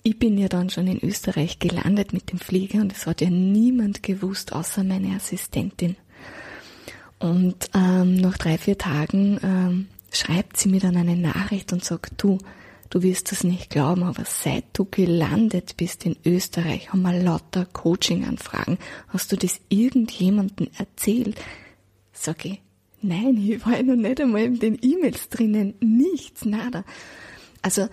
ich 0.04 0.20
bin 0.20 0.38
ja 0.38 0.48
dann 0.48 0.70
schon 0.70 0.88
in 0.88 1.04
Österreich 1.04 1.60
gelandet 1.60 2.14
mit 2.14 2.32
dem 2.32 2.40
Flieger 2.40 2.80
und 2.82 2.92
es 2.92 3.08
hat 3.08 3.22
ja 3.22 3.30
niemand 3.30 4.04
gewusst, 4.04 4.54
außer 4.54 4.84
meine 4.84 5.16
Assistentin. 5.16 5.96
Und 7.20 7.70
ähm, 7.74 8.18
nach 8.18 8.38
drei, 8.38 8.58
vier 8.58 8.78
Tagen 8.78 9.40
ähm, 9.44 9.88
schreibt 10.12 10.58
sie 10.58 10.70
mir 10.70 10.80
dann 10.80 10.98
eine 10.98 11.16
Nachricht 11.16 11.74
und 11.74 11.84
sagt, 11.84 12.14
du, 12.18 12.38
Du 12.90 13.04
wirst 13.04 13.32
es 13.32 13.44
nicht 13.44 13.70
glauben, 13.70 14.04
aber 14.04 14.24
seit 14.26 14.66
du 14.74 14.86
gelandet 14.86 15.76
bist 15.78 16.06
in 16.06 16.16
Österreich, 16.26 16.92
haben 16.92 17.02
wir 17.02 17.22
lauter 17.22 17.66
Coaching-Anfragen. 17.66 18.78
Hast 19.10 19.32
du 19.32 19.36
das 19.36 19.60
irgendjemandem 19.70 20.70
erzählt? 20.78 21.36
Sag 22.14 22.46
ich, 22.46 22.62
nein, 23.02 23.38
ich 23.38 23.66
war 23.66 23.78
ja 23.78 23.84
noch 23.84 23.96
nicht 23.96 24.22
einmal 24.22 24.44
in 24.44 24.60
den 24.60 24.78
E-Mails 24.82 25.30
drinnen. 25.30 25.74
Nichts, 25.80 26.46
nada. 26.46 26.84
Also, 27.62 27.88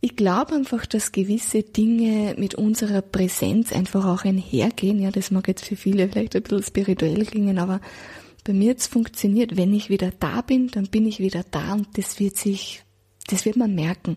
ich 0.00 0.16
glaube 0.16 0.54
einfach, 0.54 0.84
dass 0.84 1.12
gewisse 1.12 1.62
Dinge 1.62 2.34
mit 2.36 2.54
unserer 2.54 3.00
Präsenz 3.00 3.72
einfach 3.72 4.04
auch 4.04 4.24
einhergehen. 4.24 5.00
Ja, 5.00 5.10
das 5.10 5.30
mag 5.30 5.48
jetzt 5.48 5.64
für 5.64 5.76
viele 5.76 6.08
vielleicht 6.08 6.36
ein 6.36 6.42
bisschen 6.42 6.62
spirituell 6.62 7.24
klingen, 7.24 7.58
aber 7.58 7.80
bei 8.44 8.52
mir 8.52 8.66
jetzt 8.66 8.88
funktioniert, 8.88 9.56
wenn 9.56 9.72
ich 9.72 9.88
wieder 9.88 10.10
da 10.20 10.42
bin, 10.42 10.68
dann 10.68 10.88
bin 10.88 11.06
ich 11.06 11.20
wieder 11.20 11.42
da 11.50 11.72
und 11.72 11.96
das 11.96 12.20
wird 12.20 12.36
sich 12.36 12.84
das 13.28 13.44
wird 13.44 13.56
man 13.56 13.74
merken. 13.74 14.16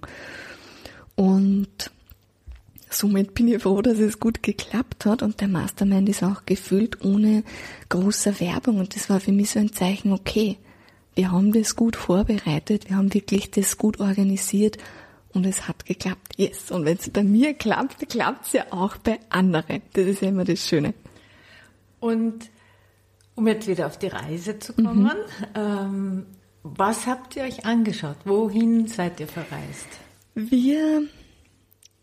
Und 1.16 1.92
somit 2.90 3.34
bin 3.34 3.48
ich 3.48 3.62
froh, 3.62 3.82
dass 3.82 4.00
es 4.00 4.20
gut 4.20 4.44
geklappt 4.44 5.06
hat 5.06 5.22
und 5.22 5.42
der 5.42 5.48
Mastermind 5.48 6.10
ist 6.10 6.24
auch 6.24 6.46
gefüllt 6.46 7.04
ohne 7.04 7.44
große 7.90 8.40
Werbung 8.40 8.80
und 8.80 8.96
das 8.96 9.10
war 9.10 9.20
für 9.20 9.32
mich 9.32 9.52
so 9.52 9.60
ein 9.60 9.74
Zeichen, 9.74 10.12
okay, 10.12 10.58
wir 11.16 11.32
haben 11.32 11.52
das 11.52 11.76
gut 11.76 11.96
vorbereitet, 11.96 12.90
wir 12.90 12.98
haben 12.98 13.14
wirklich 13.14 13.50
das 13.52 13.78
gut 13.78 14.00
organisiert 14.00 14.78
und 15.34 15.46
es 15.46 15.68
hat 15.68 15.86
geklappt. 15.86 16.34
Yes. 16.38 16.72
Und 16.72 16.86
wenn 16.86 16.98
es 16.98 17.10
bei 17.10 17.24
mir 17.24 17.54
klappt, 17.54 18.08
klappt 18.10 18.46
es 18.46 18.54
ja 18.54 18.66
auch 18.72 18.98
bei 18.98 19.20
anderen. 19.30 19.82
Das 19.94 20.06
ist 20.06 20.22
ja 20.22 20.30
immer 20.30 20.46
das 20.46 20.68
Schöne. 20.68 20.94
Und 22.00 22.50
um 23.36 23.48
jetzt 23.48 23.68
wieder 23.68 23.88
auf 23.88 23.98
die 23.98 24.08
Reise 24.08 24.60
zu 24.60 24.74
kommen, 24.74 25.04
mhm. 25.04 25.12
ähm, 25.56 26.26
was 26.76 27.08
habt 27.08 27.36
ihr 27.36 27.44
euch 27.44 27.66
angeschaut? 27.66 28.18
Wohin 28.26 28.88
seid 28.88 29.20
ihr 29.20 29.28
verreist? 29.28 29.88
Wir, 30.36 31.04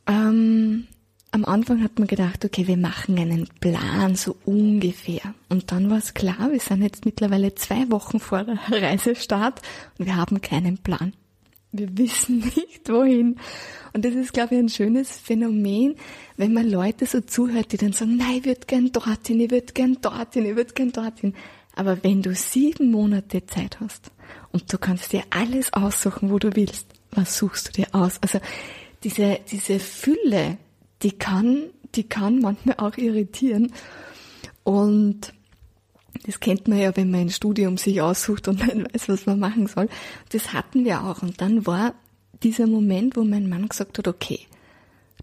ähm, 0.07 0.87
am 1.31 1.45
Anfang 1.45 1.83
hat 1.83 1.99
man 1.99 2.09
gedacht, 2.09 2.45
okay, 2.45 2.67
wir 2.67 2.77
machen 2.77 3.19
einen 3.19 3.49
Plan, 3.61 4.15
so 4.15 4.37
ungefähr. 4.45 5.35
Und 5.49 5.73
dann 5.73 5.91
war 5.91 5.99
es 5.99 6.15
klar, 6.15 6.51
wir 6.51 6.61
sind 6.61 6.83
jetzt 6.83 7.05
mittlerweile 7.05 7.55
zwei 7.55 7.91
Wochen 7.91 8.21
vor 8.21 8.45
der 8.45 8.59
Reisestart 8.71 9.61
und 9.99 10.07
wir 10.07 10.17
haben 10.17 10.41
keinen 10.41 10.79
Plan. 10.79 11.13
Wir 11.73 11.97
wissen 11.99 12.39
nicht, 12.55 12.89
wohin. 12.89 13.37
Und 13.93 14.05
das 14.05 14.15
ist, 14.15 14.33
glaube 14.33 14.55
ich, 14.55 14.61
ein 14.61 14.69
schönes 14.69 15.19
Phänomen, 15.19 15.97
wenn 16.37 16.53
man 16.53 16.71
Leute 16.71 17.07
so 17.07 17.21
zuhört, 17.21 17.73
die 17.73 17.77
dann 17.77 17.93
sagen, 17.93 18.17
nein, 18.17 18.39
ich 18.39 18.45
würde 18.45 18.67
gern 18.67 18.93
dorthin, 18.93 19.41
ich 19.41 19.51
würde 19.51 19.73
gern 19.73 19.99
dorthin, 20.01 20.47
ich 20.47 20.57
würde 20.57 20.75
gern 20.75 20.93
dorthin. 20.93 21.35
Aber 21.77 22.03
wenn 22.05 22.23
du 22.23 22.35
sieben 22.35 22.91
Monate 22.93 23.45
Zeit 23.47 23.81
hast 23.81 24.13
und 24.55 24.73
du 24.73 24.79
kannst 24.79 25.13
dir 25.13 25.25
alles 25.31 25.73
aussuchen, 25.73 26.31
wo 26.31 26.39
du 26.39 26.55
willst, 26.55 26.87
was 27.11 27.37
suchst 27.37 27.69
du 27.69 27.73
dir 27.73 27.89
aus? 27.93 28.19
Also 28.21 28.39
diese, 29.03 29.41
diese 29.51 29.81
Fülle, 29.81 30.59
die 31.03 31.11
kann, 31.11 31.65
die 31.97 32.05
kann 32.05 32.39
manchmal 32.39 32.77
auch 32.79 32.97
irritieren. 32.97 33.73
Und 34.63 35.33
das 36.25 36.39
kennt 36.39 36.69
man 36.69 36.79
ja, 36.79 36.97
wenn 36.97 37.11
man 37.11 37.23
ein 37.23 37.31
Studium 37.31 37.79
sich 37.79 38.01
aussucht 38.01 38.47
und 38.47 38.61
man 38.67 38.85
weiß, 38.85 39.09
was 39.09 39.27
man 39.27 39.41
machen 39.41 39.67
soll. 39.67 39.89
Das 40.29 40.53
hatten 40.53 40.85
wir 40.85 41.03
auch. 41.03 41.23
Und 41.23 41.41
dann 41.41 41.67
war 41.67 41.93
dieser 42.45 42.69
Moment, 42.69 43.17
wo 43.17 43.25
mein 43.25 43.49
Mann 43.49 43.69
gesagt 43.69 43.99
hat, 43.99 44.07
okay, 44.07 44.47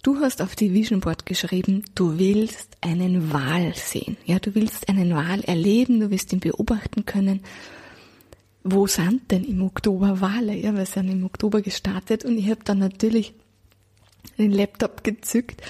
Du 0.03 0.19
hast 0.19 0.41
auf 0.41 0.55
die 0.55 0.73
Vision 0.73 0.99
Board 0.99 1.27
geschrieben, 1.27 1.83
du 1.93 2.17
willst 2.17 2.75
einen 2.81 3.31
Wal 3.31 3.75
sehen. 3.75 4.17
Ja, 4.25 4.39
du 4.39 4.55
willst 4.55 4.89
einen 4.89 5.13
Wal 5.13 5.41
erleben, 5.41 5.99
du 5.99 6.09
wirst 6.09 6.33
ihn 6.33 6.39
beobachten 6.39 7.05
können. 7.05 7.41
Wo 8.63 8.87
sind 8.87 9.31
denn 9.31 9.43
im 9.43 9.63
Oktober 9.63 10.21
Wale? 10.21 10.55
Ja, 10.55 10.75
wir 10.75 10.85
sind 10.85 11.09
im 11.09 11.25
Oktober 11.25 11.61
gestartet 11.61 12.25
und 12.25 12.37
ich 12.37 12.49
habe 12.49 12.63
dann 12.63 12.79
natürlich 12.79 13.33
den 14.37 14.51
Laptop 14.51 15.03
gezückt 15.03 15.61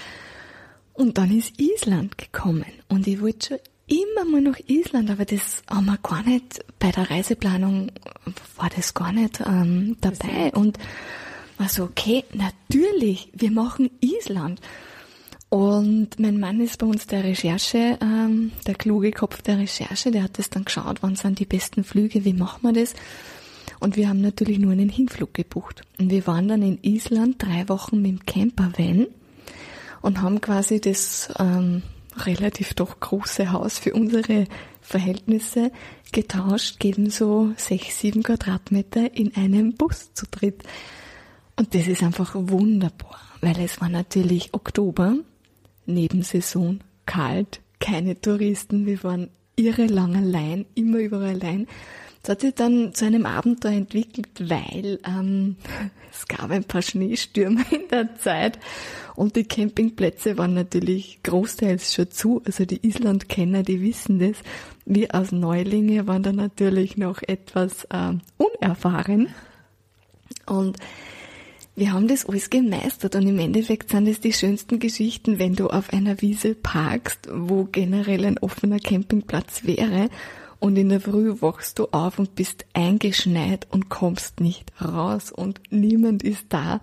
und 0.93 1.17
dann 1.17 1.35
ist 1.35 1.59
Island 1.59 2.17
gekommen 2.17 2.65
und 2.89 3.07
ich 3.07 3.21
wollte 3.21 3.47
schon 3.47 3.57
immer 3.87 4.25
mal 4.25 4.41
nach 4.41 4.59
Island, 4.67 5.09
aber 5.09 5.25
das 5.25 5.63
haben 5.69 5.85
wir 5.85 5.97
gar 5.97 6.23
nicht, 6.23 6.63
bei 6.79 6.91
der 6.91 7.09
Reiseplanung 7.09 7.91
war 8.55 8.69
das 8.75 8.93
gar 8.93 9.11
nicht 9.11 9.41
ähm, 9.45 9.97
dabei 9.99 10.51
und 10.53 10.77
war 11.57 11.69
so, 11.69 11.83
okay, 11.83 12.23
natürlich, 12.33 13.29
wir 13.33 13.51
machen 13.51 13.91
Island. 13.99 14.59
Und 15.51 16.17
mein 16.17 16.39
Mann 16.39 16.61
ist 16.61 16.77
bei 16.77 16.87
uns 16.87 17.07
der 17.07 17.25
Recherche, 17.25 17.99
ähm, 18.01 18.53
der 18.65 18.73
kluge 18.73 19.11
Kopf 19.11 19.41
der 19.41 19.59
Recherche, 19.59 20.09
der 20.09 20.23
hat 20.23 20.39
das 20.39 20.49
dann 20.49 20.63
geschaut, 20.63 21.03
wann 21.03 21.17
sind 21.17 21.39
die 21.39 21.45
besten 21.45 21.83
Flüge, 21.83 22.23
wie 22.23 22.31
machen 22.31 22.61
wir 22.61 22.71
das? 22.71 22.93
Und 23.81 23.97
wir 23.97 24.07
haben 24.07 24.21
natürlich 24.21 24.59
nur 24.59 24.71
einen 24.71 24.87
Hinflug 24.87 25.33
gebucht. 25.33 25.81
Und 25.99 26.09
wir 26.09 26.25
waren 26.25 26.47
dann 26.47 26.61
in 26.61 26.79
Island 26.83 27.43
drei 27.43 27.67
Wochen 27.67 28.01
mit 28.01 28.11
dem 28.11 28.25
Campervan 28.25 29.07
und 30.01 30.21
haben 30.21 30.39
quasi 30.39 30.79
das 30.79 31.33
ähm, 31.37 31.83
relativ 32.15 32.73
doch 32.73 33.01
große 33.01 33.51
Haus 33.51 33.77
für 33.77 33.93
unsere 33.93 34.45
Verhältnisse 34.79 35.73
getauscht, 36.13 36.79
geben 36.79 37.09
so 37.09 37.51
sechs, 37.57 37.99
sieben 37.99 38.23
Quadratmeter 38.23 39.13
in 39.17 39.35
einem 39.35 39.73
Bus 39.73 40.13
zu 40.13 40.27
dritt. 40.31 40.63
Und 41.57 41.75
das 41.75 41.87
ist 41.87 42.03
einfach 42.03 42.35
wunderbar, 42.35 43.19
weil 43.41 43.59
es 43.59 43.81
war 43.81 43.89
natürlich 43.89 44.53
Oktober, 44.53 45.17
Nebensaison, 45.91 46.81
kalt, 47.05 47.61
keine 47.79 48.19
Touristen, 48.19 48.85
wir 48.85 49.03
waren 49.03 49.29
irre 49.55 49.85
lang 49.85 50.15
allein, 50.15 50.65
immer 50.75 50.99
überall 50.99 51.41
allein. 51.41 51.67
Das 52.23 52.33
hat 52.33 52.41
sich 52.41 52.53
dann 52.53 52.93
zu 52.93 53.05
einem 53.05 53.25
Abenteuer 53.25 53.71
entwickelt, 53.71 54.29
weil 54.39 54.99
ähm, 55.07 55.55
es 56.11 56.27
gab 56.27 56.51
ein 56.51 56.63
paar 56.63 56.81
Schneestürme 56.81 57.65
in 57.71 57.87
der 57.89 58.15
Zeit 58.15 58.59
und 59.15 59.35
die 59.35 59.43
Campingplätze 59.43 60.37
waren 60.37 60.53
natürlich 60.53 61.21
großteils 61.23 61.93
schon 61.93 62.11
zu. 62.11 62.41
Also 62.45 62.65
die 62.65 62.85
Island-Kenner, 62.85 63.63
die 63.63 63.81
wissen 63.81 64.19
das. 64.19 64.37
Wir 64.85 65.13
als 65.15 65.31
Neulinge 65.31 66.07
waren 66.07 66.23
da 66.23 66.31
natürlich 66.31 66.97
noch 66.97 67.21
etwas 67.23 67.87
ähm, 67.91 68.21
unerfahren. 68.37 69.29
Und 70.45 70.77
wir 71.75 71.93
haben 71.93 72.07
das 72.07 72.25
alles 72.25 72.49
gemeistert 72.49 73.15
und 73.15 73.27
im 73.27 73.39
Endeffekt 73.39 73.89
sind 73.89 74.07
es 74.07 74.19
die 74.19 74.33
schönsten 74.33 74.79
Geschichten, 74.79 75.39
wenn 75.39 75.55
du 75.55 75.67
auf 75.67 75.93
einer 75.93 76.21
Wiese 76.21 76.53
parkst, 76.53 77.29
wo 77.31 77.63
generell 77.63 78.25
ein 78.25 78.37
offener 78.37 78.79
Campingplatz 78.79 79.63
wäre 79.63 80.09
und 80.59 80.75
in 80.75 80.89
der 80.89 81.01
Früh 81.01 81.41
wachst 81.41 81.79
du 81.79 81.87
auf 81.91 82.19
und 82.19 82.35
bist 82.35 82.65
eingeschneit 82.73 83.67
und 83.71 83.89
kommst 83.89 84.41
nicht 84.41 84.71
raus 84.79 85.31
und 85.31 85.59
niemand 85.71 86.23
ist 86.23 86.45
da. 86.49 86.81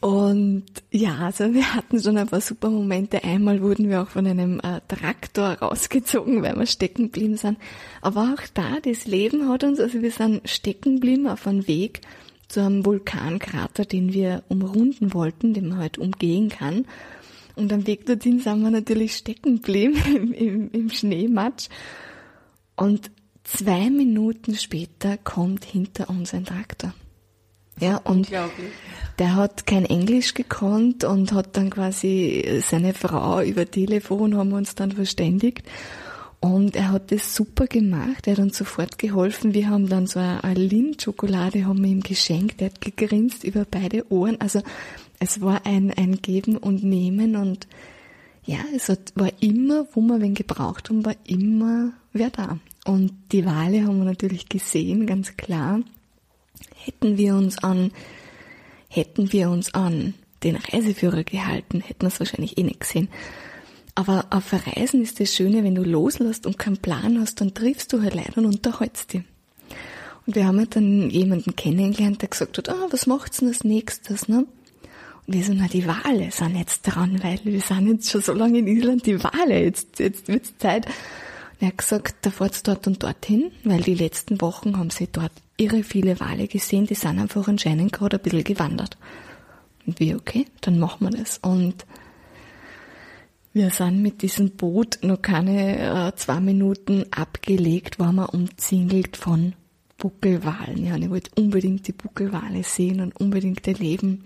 Und 0.00 0.64
ja, 0.90 1.16
also 1.18 1.52
wir 1.52 1.74
hatten 1.74 2.00
schon 2.00 2.16
ein 2.16 2.28
paar 2.28 2.40
super 2.40 2.70
Momente. 2.70 3.22
Einmal 3.22 3.60
wurden 3.60 3.90
wir 3.90 4.00
auch 4.00 4.08
von 4.08 4.26
einem 4.26 4.60
äh, 4.60 4.80
Traktor 4.88 5.58
rausgezogen, 5.58 6.42
weil 6.42 6.56
wir 6.56 6.66
stecken 6.66 7.04
geblieben 7.06 7.36
sind. 7.36 7.58
Aber 8.00 8.34
auch 8.34 8.46
da, 8.54 8.78
das 8.82 9.06
Leben 9.06 9.48
hat 9.48 9.64
uns, 9.64 9.78
also 9.78 10.00
wir 10.00 10.10
sind 10.10 10.48
stecken 10.48 10.94
geblieben 10.94 11.26
auf 11.26 11.46
einem 11.46 11.66
Weg, 11.66 12.00
zu 12.50 12.60
einem 12.60 12.84
Vulkankrater, 12.84 13.84
den 13.84 14.12
wir 14.12 14.42
umrunden 14.48 15.14
wollten, 15.14 15.54
den 15.54 15.68
man 15.68 15.78
halt 15.78 15.98
umgehen 15.98 16.48
kann. 16.48 16.86
Und 17.56 17.72
am 17.72 17.86
Weg 17.86 18.06
dorthin 18.06 18.40
sind 18.40 18.62
wir 18.62 18.70
natürlich 18.70 19.16
stecken 19.16 19.56
geblieben 19.56 20.00
im, 20.14 20.32
im, 20.32 20.70
im 20.72 20.90
Schneematsch. 20.90 21.68
Und 22.76 23.10
zwei 23.44 23.88
Minuten 23.90 24.56
später 24.56 25.16
kommt 25.16 25.64
hinter 25.64 26.10
uns 26.10 26.34
ein 26.34 26.44
Traktor. 26.44 26.92
Ja, 27.78 27.96
und 27.96 28.30
der 29.18 29.36
hat 29.36 29.66
kein 29.66 29.86
Englisch 29.86 30.34
gekonnt 30.34 31.04
und 31.04 31.32
hat 31.32 31.56
dann 31.56 31.70
quasi 31.70 32.60
seine 32.62 32.92
Frau 32.92 33.40
über 33.40 33.70
Telefon 33.70 34.36
haben 34.36 34.50
wir 34.50 34.58
uns 34.58 34.74
dann 34.74 34.92
verständigt 34.92 35.62
und 36.40 36.74
er 36.74 36.90
hat 36.90 37.12
das 37.12 37.34
super 37.34 37.66
gemacht. 37.66 38.26
Er 38.26 38.32
hat 38.32 38.38
uns 38.38 38.56
sofort 38.56 38.98
geholfen. 38.98 39.52
Wir 39.52 39.68
haben 39.68 39.88
dann 39.88 40.06
so 40.06 40.20
eine, 40.20 40.54
Lindschokolade 40.54 41.66
haben 41.66 41.82
wir 41.82 41.90
ihm 41.90 42.02
geschenkt. 42.02 42.62
Er 42.62 42.66
hat 42.66 42.80
gegrinst 42.80 43.44
über 43.44 43.66
beide 43.70 44.10
Ohren. 44.10 44.40
Also 44.40 44.62
es 45.18 45.42
war 45.42 45.66
ein, 45.66 45.92
ein 45.92 46.22
Geben 46.22 46.56
und 46.56 46.82
Nehmen 46.82 47.36
und 47.36 47.68
ja, 48.44 48.58
es 48.74 48.88
hat, 48.88 49.12
war 49.16 49.30
immer, 49.40 49.86
wo 49.92 50.00
wir 50.00 50.20
wen 50.22 50.34
gebraucht 50.34 50.88
haben, 50.88 51.04
war 51.04 51.14
immer 51.26 51.92
wer 52.14 52.30
da. 52.30 52.58
Und 52.86 53.12
die 53.32 53.44
Wale 53.44 53.84
haben 53.84 53.98
wir 53.98 54.06
natürlich 54.06 54.48
gesehen, 54.48 55.06
ganz 55.06 55.36
klar. 55.36 55.80
Hätten 56.74 57.18
wir 57.18 57.34
uns 57.34 57.58
an, 57.58 57.92
hätten 58.88 59.32
wir 59.32 59.50
uns 59.50 59.74
an 59.74 60.14
den 60.42 60.56
Reiseführer 60.56 61.22
gehalten, 61.22 61.82
hätten 61.82 62.00
wir 62.00 62.08
es 62.08 62.18
wahrscheinlich 62.18 62.56
eh 62.56 62.62
nicht 62.62 62.80
gesehen. 62.80 63.08
Aber 63.94 64.26
auf 64.30 64.52
Reisen 64.52 65.02
ist 65.02 65.20
das 65.20 65.34
Schöne, 65.34 65.64
wenn 65.64 65.74
du 65.74 65.82
loslässt 65.82 66.46
und 66.46 66.58
keinen 66.58 66.78
Plan 66.78 67.20
hast, 67.20 67.40
dann 67.40 67.54
triffst 67.54 67.92
du 67.92 68.02
halt 68.02 68.14
Leute 68.14 68.40
und 68.40 68.46
unterhältst 68.46 69.12
dich. 69.12 69.22
Und 70.26 70.36
wir 70.36 70.46
haben 70.46 70.58
halt 70.58 70.76
dann 70.76 71.10
jemanden 71.10 71.56
kennengelernt, 71.56 72.22
der 72.22 72.28
gesagt 72.28 72.58
hat, 72.58 72.68
ah, 72.68 72.86
was 72.90 73.06
macht's 73.06 73.38
denn 73.38 73.48
als 73.48 73.64
nächstes, 73.64 74.28
ne? 74.28 74.46
Und 75.26 75.34
wir 75.34 75.44
so, 75.44 75.52
na, 75.54 75.66
die 75.66 75.86
Wale 75.86 76.30
sind 76.30 76.56
jetzt 76.56 76.82
dran, 76.82 77.22
weil 77.22 77.40
wir 77.44 77.60
sind 77.60 77.88
jetzt 77.88 78.10
schon 78.10 78.22
so 78.22 78.32
lange 78.32 78.58
in 78.58 78.66
Island, 78.66 79.06
die 79.06 79.22
Wale, 79.22 79.62
jetzt, 79.62 79.98
jetzt 79.98 80.28
wird's 80.28 80.56
Zeit. 80.58 80.86
Und 80.86 80.92
er 81.60 81.68
hat 81.68 81.78
gesagt, 81.78 82.14
da 82.22 82.30
fahrt's 82.30 82.62
dort 82.62 82.86
und 82.86 83.02
dorthin, 83.02 83.50
weil 83.64 83.82
die 83.82 83.94
letzten 83.94 84.40
Wochen 84.40 84.76
haben 84.76 84.90
sie 84.90 85.08
dort 85.10 85.32
irre 85.56 85.82
viele 85.82 86.18
Wale 86.20 86.48
gesehen, 86.48 86.86
die 86.86 86.94
sind 86.94 87.18
einfach 87.18 87.46
anscheinend 87.46 87.92
gerade 87.92 88.16
ein 88.16 88.22
bisschen 88.22 88.44
gewandert. 88.44 88.96
Und 89.86 90.00
wir, 90.00 90.16
okay, 90.16 90.46
dann 90.62 90.78
machen 90.78 91.10
wir 91.10 91.16
das. 91.16 91.38
Und 91.38 91.84
wir 93.52 93.70
sind 93.70 94.02
mit 94.02 94.22
diesem 94.22 94.50
Boot 94.50 94.98
noch 95.02 95.20
keine 95.20 96.08
äh, 96.08 96.16
zwei 96.16 96.40
Minuten 96.40 97.04
abgelegt, 97.10 97.98
waren 97.98 98.16
wir 98.16 98.32
umzingelt 98.32 99.16
von 99.16 99.54
Buckelwalen. 99.98 100.86
Ja, 100.86 100.94
und 100.94 101.02
ich 101.02 101.10
wollte 101.10 101.30
unbedingt 101.36 101.86
die 101.88 101.92
Buckelwale 101.92 102.62
sehen 102.62 103.00
und 103.00 103.16
unbedingt 103.16 103.66
erleben. 103.66 104.24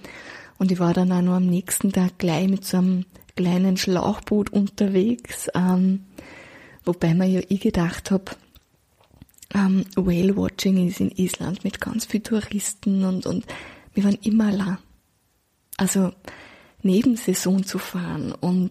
Und 0.59 0.71
ich 0.71 0.79
war 0.79 0.93
dann 0.93 1.11
auch 1.13 1.23
noch 1.23 1.35
am 1.35 1.47
nächsten 1.47 1.93
Tag 1.93 2.19
gleich 2.19 2.49
mit 2.49 2.65
so 2.65 2.79
einem 2.79 3.07
kleinen 3.35 3.77
Schlauchboot 3.77 4.51
unterwegs, 4.51 5.49
ähm, 5.55 6.05
wobei 6.85 7.15
mir 7.15 7.27
ja 7.27 7.41
ich 7.49 7.61
gedacht 7.61 8.11
habe, 8.11 8.25
ähm, 9.55 9.85
Whale 9.97 10.37
Watching 10.37 10.87
ist 10.87 11.01
in 11.01 11.11
Island 11.11 11.65
mit 11.65 11.81
ganz 11.81 12.05
vielen 12.07 12.25
Touristen 12.25 13.05
und, 13.05 13.27
und 13.27 13.45
wir 13.95 14.05
waren 14.05 14.19
immer 14.23 14.49
allein. 14.49 14.79
Also 15.77 16.13
Nebensaison 16.83 17.65
zu 17.65 17.79
fahren 17.79 18.33
und 18.33 18.71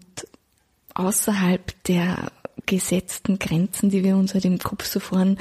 außerhalb 0.93 1.83
der 1.83 2.31
gesetzten 2.65 3.39
Grenzen, 3.39 3.89
die 3.89 4.03
wir 4.03 4.15
uns 4.15 4.33
halt 4.33 4.45
im 4.45 4.59
Kopf 4.59 4.85
so 4.85 4.99
fahren, 4.99 5.37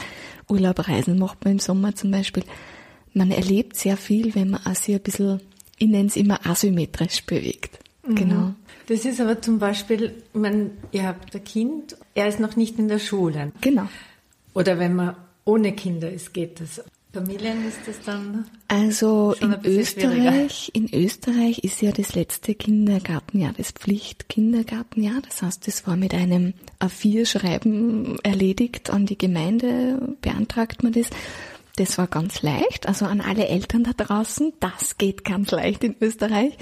Urlaub 0.48 0.88
reisen 0.88 1.18
macht 1.18 1.44
man 1.44 1.54
im 1.54 1.58
Sommer 1.58 1.94
zum 1.94 2.10
Beispiel. 2.10 2.44
Man 3.14 3.30
erlebt 3.30 3.76
sehr 3.76 3.96
viel, 3.96 4.34
wenn 4.34 4.50
man 4.50 4.66
auch 4.66 4.74
sich 4.74 4.94
ein 4.94 5.02
bisschen, 5.02 5.40
ich 5.78 5.88
nenne 5.88 6.08
es 6.08 6.16
immer 6.16 6.44
asymmetrisch 6.46 7.24
bewegt. 7.24 7.78
Mhm. 8.06 8.14
Genau. 8.14 8.54
Das 8.88 9.04
ist 9.04 9.20
aber 9.20 9.40
zum 9.40 9.58
Beispiel, 9.58 10.14
ich 10.34 10.40
meine, 10.40 10.70
ihr 10.90 11.06
habt 11.06 11.34
ein 11.34 11.44
Kind, 11.44 11.96
er 12.14 12.28
ist 12.28 12.40
noch 12.40 12.56
nicht 12.56 12.78
in 12.78 12.88
der 12.88 12.98
Schule. 12.98 13.52
Genau. 13.60 13.88
Oder 14.54 14.78
wenn 14.78 14.96
man 14.96 15.16
ohne 15.44 15.72
Kinder 15.72 16.10
ist, 16.10 16.34
geht 16.34 16.60
das. 16.60 16.82
Familien 17.12 17.68
ist 17.68 17.80
das 17.86 18.00
dann? 18.06 18.46
Also 18.68 19.34
in 19.38 19.54
Österreich, 19.64 20.70
in 20.72 20.88
Österreich 20.94 21.58
ist 21.58 21.82
ja 21.82 21.92
das 21.92 22.14
letzte 22.14 22.54
Kindergartenjahr 22.54 23.52
das 23.52 23.72
Pflichtkindergartenjahr. 23.72 25.20
Das 25.20 25.42
heißt, 25.42 25.66
das 25.66 25.86
war 25.86 25.96
mit 25.96 26.14
einem 26.14 26.54
A4-Schreiben 26.80 28.18
erledigt 28.22 28.88
an 28.88 29.04
die 29.04 29.18
Gemeinde, 29.18 30.16
beantragt 30.22 30.82
man 30.82 30.92
das. 30.92 31.10
Das 31.76 31.98
war 31.98 32.06
ganz 32.06 32.40
leicht. 32.40 32.88
Also 32.88 33.04
an 33.04 33.20
alle 33.20 33.46
Eltern 33.46 33.84
da 33.84 33.92
draußen, 33.92 34.54
das 34.60 34.96
geht 34.96 35.24
ganz 35.24 35.50
leicht 35.50 35.84
in 35.84 35.96
Österreich. 36.00 36.56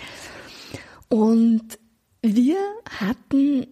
Und 1.08 1.78
wir 2.22 2.58
hatten 2.98 3.66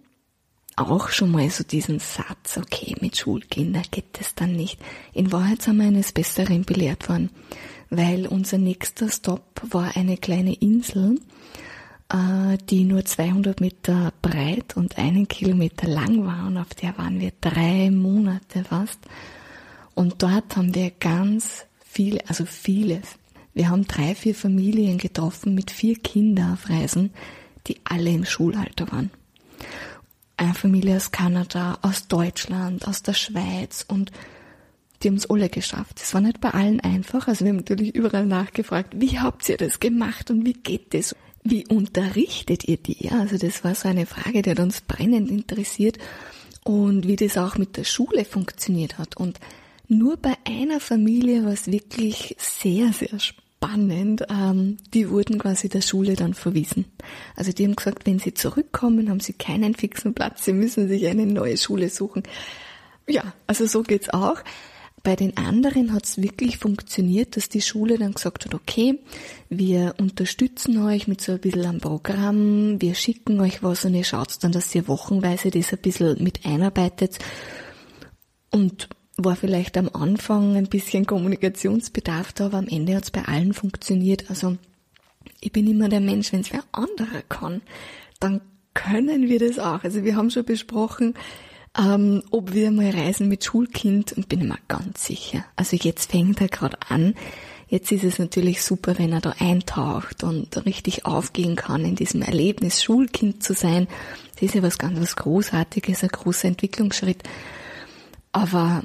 auch 0.80 1.08
schon 1.08 1.30
mal 1.30 1.49
so 1.50 1.64
diesen 1.64 1.99
Satz, 1.99 2.56
okay, 2.56 2.94
mit 3.00 3.16
Schulkindern 3.16 3.85
geht 3.90 4.18
es 4.20 4.35
dann 4.35 4.52
nicht. 4.52 4.78
In 5.12 5.32
Wahrheit 5.32 5.62
sind 5.62 5.76
wir 5.78 5.87
eines 5.87 6.12
Besseren 6.12 6.64
belehrt 6.64 7.08
worden, 7.08 7.30
weil 7.90 8.26
unser 8.26 8.58
nächster 8.58 9.08
Stop 9.08 9.61
war 9.70 9.97
eine 9.97 10.16
kleine 10.16 10.54
Insel, 10.54 11.20
äh, 12.12 12.58
die 12.68 12.85
nur 12.85 13.04
200 13.04 13.61
Meter 13.61 14.12
breit 14.23 14.76
und 14.76 14.99
einen 14.99 15.28
Kilometer 15.28 15.88
lang 15.88 16.25
war 16.25 16.47
und 16.47 16.58
auf 16.58 16.75
der 16.75 16.97
waren 16.99 17.20
wir 17.20 17.32
drei 17.40 17.90
Monate 17.90 18.64
fast. 18.64 19.00
Und 19.94 20.23
dort 20.23 20.56
haben 20.56 20.75
wir 20.75 20.90
ganz 20.90 21.66
viele, 21.80 22.20
also 22.28 22.44
viele, 22.44 23.02
wir 23.54 23.69
haben 23.71 23.86
drei, 23.86 24.14
vier 24.14 24.34
Familien 24.34 24.99
getroffen 24.99 25.54
mit 25.54 25.71
vier 25.71 25.97
Kindern 25.97 26.52
auf 26.52 26.69
Reisen, 26.69 27.10
die 27.67 27.78
alle 27.84 28.10
im 28.10 28.25
Schulalter 28.25 28.91
waren 28.93 29.10
eine 30.39 30.55
Familie 30.55 30.97
aus 30.97 31.11
Kanada, 31.11 31.79
aus 31.83 32.09
Deutschland, 32.09 32.87
aus 32.87 33.03
der 33.03 33.15
Schweiz 33.15 33.85
und 33.87 34.13
die 35.03 35.09
haben 35.09 35.17
es 35.17 35.31
alle 35.31 35.49
geschafft. 35.49 36.01
Es 36.03 36.13
war 36.15 36.21
nicht 36.21 36.41
bei 36.41 36.51
allen 36.51 36.81
einfach. 36.81 37.29
Also 37.29 37.45
wir 37.45 37.51
haben 37.51 37.59
natürlich 37.59 37.95
überall 37.95 38.27
nachgefragt, 38.27 38.95
wie 38.97 39.21
habt 39.21 39.49
ihr 39.49 39.57
das 39.57 39.79
gemacht 39.79 40.31
und 40.31 40.45
wie 40.45 40.55
geht 40.55 40.93
das? 40.93 41.15
Wie 41.45 41.67
unterrichtet 41.69 42.65
ihr 42.65 42.79
die? 42.79 43.11
Also 43.11 43.39
das 43.39 43.63
war 43.63 43.75
so 43.75 43.89
eine 43.89 44.07
Frage, 44.07 44.43
die 44.43 44.51
hat 44.51 44.61
uns 44.61 44.81
brennend 44.81 45.31
interessiert 45.31 45.99
und 46.65 47.07
wie 47.07 47.17
das 47.17 47.39
auch 47.39 47.57
mit 47.57 47.77
der 47.77 47.85
Schule 47.85 48.25
funktioniert 48.25 48.99
hat. 48.99 49.17
Und 49.17 49.39
nur 49.87 50.17
bei 50.17 50.35
einer 50.45 50.81
Familie 50.81 51.45
war 51.45 51.53
es 51.53 51.71
wirklich 51.71 52.37
sehr, 52.39 52.93
sehr 52.93 53.19
spannend 53.21 53.48
spannend. 53.58 54.25
Ähm, 54.30 54.76
die 54.94 55.10
wurden 55.10 55.38
quasi 55.38 55.68
der 55.68 55.80
Schule 55.80 56.14
dann 56.14 56.34
verwiesen. 56.34 56.86
Also 57.36 57.52
die 57.52 57.64
haben 57.64 57.76
gesagt, 57.76 58.06
wenn 58.06 58.18
sie 58.18 58.34
zurückkommen, 58.34 59.10
haben 59.10 59.21
sie 59.21 59.32
keinen 59.32 59.75
fixen 59.75 60.14
Platz, 60.14 60.44
sie 60.44 60.52
müssen 60.52 60.88
sich 60.88 61.06
eine 61.08 61.26
neue 61.26 61.56
Schule 61.56 61.90
suchen. 61.90 62.23
Ja, 63.08 63.34
also 63.47 63.66
so 63.66 63.82
geht's 63.82 64.10
auch. 64.10 64.38
Bei 65.02 65.16
den 65.16 65.36
anderen 65.36 65.92
hat 65.92 66.04
es 66.04 66.21
wirklich 66.21 66.58
funktioniert, 66.58 67.36
dass 67.36 67.49
die 67.49 67.60
Schule 67.62 67.99
dann 67.99 68.12
gesagt 68.12 68.44
hat, 68.44 68.54
okay, 68.54 68.99
wir 69.49 69.94
unterstützen 69.99 70.84
euch 70.84 71.08
mit 71.08 71.21
so 71.21 71.32
ein 71.32 71.40
bisschen 71.40 71.66
am 71.66 71.78
Programm, 71.78 72.80
wir 72.80 72.94
schicken 72.94 73.40
euch 73.40 73.62
was 73.62 73.84
und 73.84 73.94
ihr 73.94 74.04
schaut 74.04 74.36
dann, 74.42 74.52
dass 74.52 74.75
ihr 74.75 74.88
wochenweise 74.88 75.50
das 75.50 75.73
ein 75.73 75.78
bisschen 75.78 76.23
mit 76.23 76.44
einarbeitet. 76.44 77.18
Und 78.50 78.88
war 79.19 79.37
vielleicht 79.37 79.76
am 79.76 79.91
Anfang 79.93 80.57
ein 80.57 80.69
bisschen 80.69 81.04
Kommunikationsbedarf 81.04 82.33
da, 82.33 82.47
aber 82.47 82.59
am 82.59 82.69
Ende 82.69 82.95
hat 82.95 83.04
es 83.04 83.11
bei 83.11 83.25
allen 83.25 83.52
funktioniert. 83.52 84.31
Also 84.31 84.57
ich 85.41 85.52
bin 85.52 85.69
immer 85.69 85.89
der 85.89 86.00
Mensch, 86.00 86.33
wenn 86.33 86.41
es 86.41 86.52
wer 86.52 86.63
anderer 86.73 87.23
kann, 87.28 87.61
dann 88.21 88.41
können 88.75 89.28
wir 89.28 89.41
das 89.41 89.59
auch. 89.59 89.83
Also 89.83 90.04
wir 90.04 90.15
haben 90.15 90.31
schon 90.31 90.45
besprochen, 90.45 91.15
ähm, 91.76 92.23
ob 92.31 92.54
wir 92.54 92.71
mal 92.71 92.91
reisen 92.91 93.28
mit 93.28 93.45
Schulkind 93.45 94.13
und 94.13 94.28
bin 94.28 94.41
immer 94.41 94.59
ganz 94.69 95.04
sicher. 95.04 95.45
Also 95.57 95.76
jetzt 95.76 96.13
fängt 96.13 96.41
er 96.41 96.49
gerade 96.49 96.78
an. 96.89 97.15
Jetzt 97.67 97.91
ist 97.93 98.04
es 98.04 98.19
natürlich 98.21 98.63
super, 98.63 98.99
wenn 98.99 99.13
er 99.13 99.21
da 99.21 99.35
eintaucht 99.39 100.23
und 100.23 100.65
richtig 100.65 101.07
aufgehen 101.07 101.57
kann 101.57 101.85
in 101.85 101.97
diesem 101.97 102.23
Erlebnis, 102.23 102.83
Schulkind 102.83 103.43
zu 103.43 103.52
sein. 103.52 103.89
Das 104.35 104.43
ist 104.43 104.54
ja 104.54 104.63
was 104.63 104.78
ganz 104.78 104.99
was 105.00 105.17
Großartiges, 105.17 106.04
ein 106.04 106.09
großer 106.09 106.49
Entwicklungsschritt. 106.49 107.25
Aber 108.33 108.85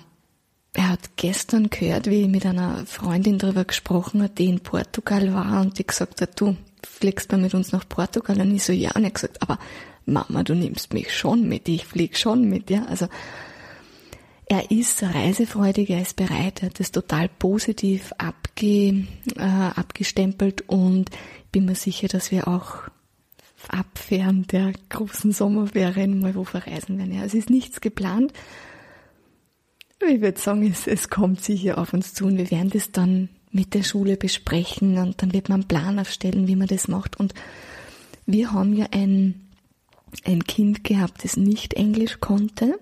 er 0.73 0.89
hat 0.89 1.17
gestern 1.17 1.69
gehört, 1.69 2.07
wie 2.07 2.23
ich 2.23 2.27
mit 2.27 2.45
einer 2.45 2.85
Freundin 2.85 3.37
darüber 3.37 3.63
gesprochen 3.63 4.23
hat, 4.23 4.39
die 4.39 4.47
in 4.47 4.59
Portugal 4.59 5.33
war 5.33 5.61
und 5.61 5.77
die 5.77 5.85
gesagt 5.85 6.21
hat, 6.21 6.39
du 6.39 6.57
fliegst 6.83 7.31
mal 7.31 7.39
mit 7.39 7.53
uns 7.53 7.71
nach 7.71 7.87
Portugal? 7.87 8.41
Und 8.41 8.55
ich 8.55 8.63
so, 8.63 8.73
ja. 8.73 8.91
Und 8.95 9.03
er 9.03 9.11
gesagt, 9.11 9.41
aber 9.41 9.59
Mama, 10.05 10.43
du 10.43 10.55
nimmst 10.55 10.93
mich 10.93 11.15
schon 11.15 11.47
mit, 11.47 11.69
ich 11.69 11.85
flieg 11.85 12.17
schon 12.17 12.49
mit, 12.49 12.69
ja. 12.69 12.85
Also, 12.85 13.07
er 14.47 14.71
ist 14.71 15.01
reisefreudig, 15.01 15.89
er 15.89 16.01
ist 16.01 16.15
bereit, 16.15 16.61
er 16.61 16.69
hat 16.69 16.79
das 16.79 16.91
total 16.91 17.29
positiv 17.29 18.11
abge, 18.17 19.05
äh, 19.37 19.41
abgestempelt 19.41 20.67
und 20.67 21.09
bin 21.51 21.65
mir 21.65 21.75
sicher, 21.75 22.07
dass 22.07 22.31
wir 22.31 22.47
auch 22.47 22.83
ab 23.69 23.87
während 24.09 24.51
der 24.51 24.73
großen 24.89 25.31
Sommerferien 25.31 26.19
mal 26.19 26.35
wo 26.35 26.43
verreisen 26.43 26.97
werden. 26.97 27.13
Ja, 27.13 27.23
es 27.23 27.33
ist 27.33 27.49
nichts 27.49 27.79
geplant, 27.79 28.33
ich 30.07 30.21
würde 30.21 30.39
sagen, 30.39 30.69
es, 30.69 30.87
es 30.87 31.09
kommt 31.09 31.43
sicher 31.43 31.77
auf 31.77 31.93
uns 31.93 32.13
zu 32.13 32.25
und 32.25 32.37
wir 32.37 32.49
werden 32.51 32.69
das 32.69 32.91
dann 32.91 33.29
mit 33.51 33.73
der 33.73 33.83
Schule 33.83 34.17
besprechen 34.17 34.97
und 34.97 35.21
dann 35.21 35.33
wird 35.33 35.49
man 35.49 35.61
einen 35.61 35.67
Plan 35.67 35.99
aufstellen, 35.99 36.47
wie 36.47 36.55
man 36.55 36.67
das 36.67 36.87
macht. 36.87 37.19
Und 37.19 37.33
wir 38.25 38.51
haben 38.51 38.73
ja 38.73 38.87
ein, 38.91 39.47
ein 40.25 40.43
Kind 40.45 40.83
gehabt, 40.83 41.23
das 41.23 41.37
nicht 41.37 41.75
Englisch 41.75 42.19
konnte 42.19 42.79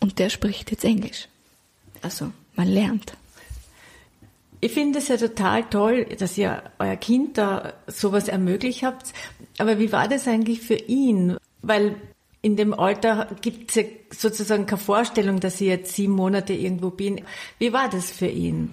und 0.00 0.18
der 0.18 0.30
spricht 0.30 0.70
jetzt 0.70 0.84
Englisch. 0.84 1.28
Also 2.02 2.32
man 2.56 2.68
lernt. 2.68 3.14
Ich 4.60 4.72
finde 4.72 4.98
es 4.98 5.08
ja 5.08 5.16
total 5.16 5.64
toll, 5.70 6.04
dass 6.18 6.36
ihr 6.36 6.62
euer 6.78 6.96
Kind 6.96 7.38
da 7.38 7.72
sowas 7.86 8.28
ermöglicht 8.28 8.82
habt. 8.82 9.14
Aber 9.58 9.78
wie 9.78 9.92
war 9.92 10.06
das 10.08 10.28
eigentlich 10.28 10.60
für 10.60 10.74
ihn? 10.74 11.36
Weil 11.62 11.96
in 12.42 12.56
dem 12.56 12.72
Alter 12.72 13.28
gibt 13.40 13.70
es 13.70 13.74
ja 13.76 13.82
sozusagen 14.10 14.66
keine 14.66 14.80
Vorstellung, 14.80 15.40
dass 15.40 15.60
ich 15.60 15.68
jetzt 15.68 15.94
sieben 15.94 16.14
Monate 16.14 16.54
irgendwo 16.54 16.90
bin. 16.90 17.20
Wie 17.58 17.72
war 17.72 17.88
das 17.88 18.10
für 18.10 18.28
ihn? 18.28 18.70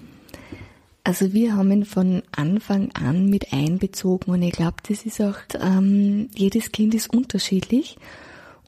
Also 1.04 1.32
wir 1.32 1.56
haben 1.56 1.72
ihn 1.72 1.86
von 1.86 2.22
Anfang 2.36 2.92
an 2.92 3.30
mit 3.30 3.54
einbezogen 3.54 4.34
und 4.34 4.42
ich 4.42 4.52
glaube, 4.52 4.78
das 4.88 5.06
ist 5.06 5.22
auch, 5.22 5.38
ähm, 5.60 6.30
jedes 6.36 6.74
Kind 6.74 6.94
ist 6.94 7.14
unterschiedlich 7.14 7.98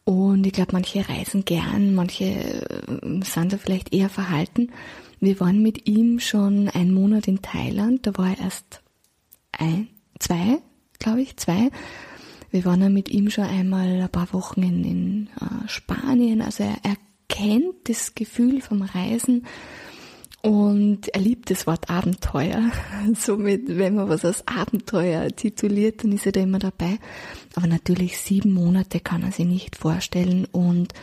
und 0.06 0.48
ich 0.48 0.54
glaube, 0.54 0.72
manche 0.72 1.08
reisen 1.08 1.44
gern, 1.44 1.94
manche 1.94 2.26
äh, 2.26 3.22
sind 3.24 3.52
da 3.52 3.58
vielleicht 3.58 3.94
eher 3.94 4.10
verhalten. 4.10 4.72
Wir 5.20 5.40
waren 5.42 5.62
mit 5.62 5.88
ihm 5.88 6.20
schon 6.20 6.70
einen 6.70 6.94
Monat 6.94 7.28
in 7.28 7.42
Thailand, 7.42 8.08
da 8.08 8.18
war 8.18 8.30
er 8.30 8.40
erst 8.40 8.82
ein, 9.52 9.90
zwei, 10.20 10.60
glaube 10.98 11.22
ich, 11.22 11.36
zwei. 11.36 11.72
Wir 12.52 12.66
waren 12.66 12.82
ja 12.82 12.90
mit 12.90 13.10
ihm 13.10 13.30
schon 13.30 13.46
einmal 13.46 14.02
ein 14.02 14.10
paar 14.10 14.34
Wochen 14.34 14.64
in, 14.64 14.84
in 14.84 15.30
äh, 15.40 15.68
Spanien. 15.68 16.42
Also 16.42 16.64
er, 16.64 16.78
er 16.84 16.98
kennt 17.28 17.88
das 17.88 18.16
Gefühl 18.16 18.62
vom 18.62 18.82
Reisen 18.82 19.46
und 20.42 21.10
er 21.10 21.20
liebt 21.20 21.52
das 21.52 21.68
Wort 21.68 21.90
Abenteuer. 21.90 22.72
Somit, 23.14 23.78
wenn 23.78 23.96
man 23.96 24.10
was 24.10 24.24
als 24.24 24.48
Abenteuer 24.48 25.28
tituliert, 25.30 26.04
dann 26.04 26.14
ist 26.14 26.26
er 26.26 26.32
da 26.32 26.40
immer 26.40 26.60
dabei. 26.60 26.98
Aber 27.56 27.68
natürlich 27.68 28.18
sieben 28.18 28.54
Monate 28.54 29.00
kann 29.00 29.24
er 29.24 29.32
sich 29.32 29.46
nicht 29.46 29.76
vorstellen 29.76 30.46
und 30.46 30.94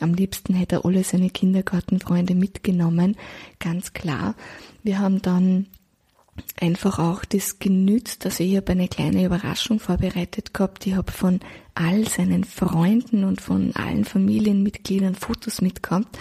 am 0.00 0.14
liebsten 0.14 0.54
hätte 0.54 0.76
er 0.76 0.84
alle 0.84 1.04
seine 1.04 1.28
Kindergartenfreunde 1.28 2.34
mitgenommen. 2.34 3.16
Ganz 3.58 3.92
klar. 3.92 4.36
Wir 4.82 5.00
haben 5.00 5.20
dann 5.20 5.66
einfach 6.60 6.98
auch 6.98 7.24
das 7.24 7.58
genützt. 7.58 8.24
Also 8.24 8.44
ich 8.44 8.56
habe 8.56 8.72
eine 8.72 8.88
kleine 8.88 9.24
Überraschung 9.24 9.80
vorbereitet 9.80 10.54
gehabt. 10.54 10.86
Ich 10.86 10.94
habe 10.94 11.12
von 11.12 11.40
all 11.74 12.06
seinen 12.08 12.44
Freunden 12.44 13.24
und 13.24 13.40
von 13.40 13.74
allen 13.76 14.04
Familienmitgliedern 14.04 15.14
Fotos 15.14 15.60
mitgehabt. 15.60 16.18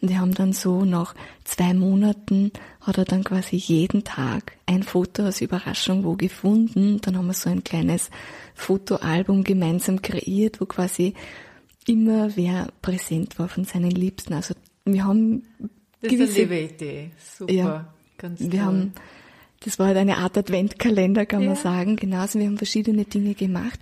Und 0.00 0.10
wir 0.10 0.20
haben 0.20 0.34
dann 0.34 0.52
so 0.52 0.84
nach 0.84 1.14
zwei 1.44 1.72
Monaten 1.72 2.52
hat 2.80 2.98
er 2.98 3.04
dann 3.04 3.24
quasi 3.24 3.56
jeden 3.56 4.04
Tag 4.04 4.56
ein 4.66 4.82
Foto 4.82 5.24
als 5.24 5.40
Überraschung 5.40 6.04
wo 6.04 6.14
gefunden. 6.14 7.00
Dann 7.00 7.16
haben 7.16 7.26
wir 7.26 7.34
so 7.34 7.48
ein 7.48 7.64
kleines 7.64 8.10
Fotoalbum 8.54 9.42
gemeinsam 9.42 10.02
kreiert, 10.02 10.60
wo 10.60 10.66
quasi 10.66 11.14
immer 11.86 12.36
wer 12.36 12.68
präsent 12.82 13.38
war 13.38 13.48
von 13.48 13.64
seinen 13.64 13.90
Liebsten. 13.90 14.34
Also 14.34 14.54
wir 14.84 15.04
haben 15.04 15.42
das 16.00 16.10
gewisse, 16.10 16.42
ist 16.42 16.50
eine 16.50 16.60
Idee. 16.60 17.10
Super. 17.18 17.52
Ja, 17.52 17.94
Ganz 18.18 18.40
wir 18.40 18.50
toll. 18.50 18.60
haben 18.60 18.92
das 19.66 19.80
war 19.80 19.88
halt 19.88 19.96
eine 19.96 20.18
Art 20.18 20.38
Adventkalender, 20.38 21.26
kann 21.26 21.42
ja. 21.42 21.48
man 21.48 21.56
sagen. 21.56 21.96
Genauso, 21.96 22.38
wir 22.38 22.46
haben 22.46 22.56
verschiedene 22.56 23.04
Dinge 23.04 23.34
gemacht. 23.34 23.80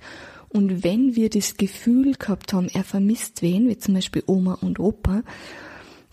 Und 0.49 0.83
wenn 0.83 1.14
wir 1.14 1.29
das 1.29 1.59
Gefühl 1.59 2.14
gehabt 2.14 2.55
haben, 2.55 2.68
er 2.73 2.85
vermisst 2.85 3.42
wen, 3.42 3.68
wie 3.68 3.77
zum 3.77 3.94
Beispiel 3.94 4.23
Oma 4.27 4.55
und 4.62 4.81
Opa, 4.81 5.23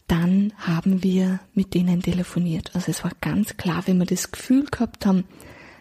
dann 0.08 0.52
haben 0.58 1.04
wir 1.04 1.40
mit 1.54 1.74
denen 1.74 2.02
telefoniert. 2.02 2.72
Also 2.74 2.92
es 2.92 3.04
war 3.06 3.12
ganz 3.22 3.56
klar, 3.56 3.84
wenn 3.86 3.98
wir 3.98 4.06
das 4.06 4.32
Gefühl 4.32 4.66
gehabt 4.66 5.06
haben, 5.06 5.24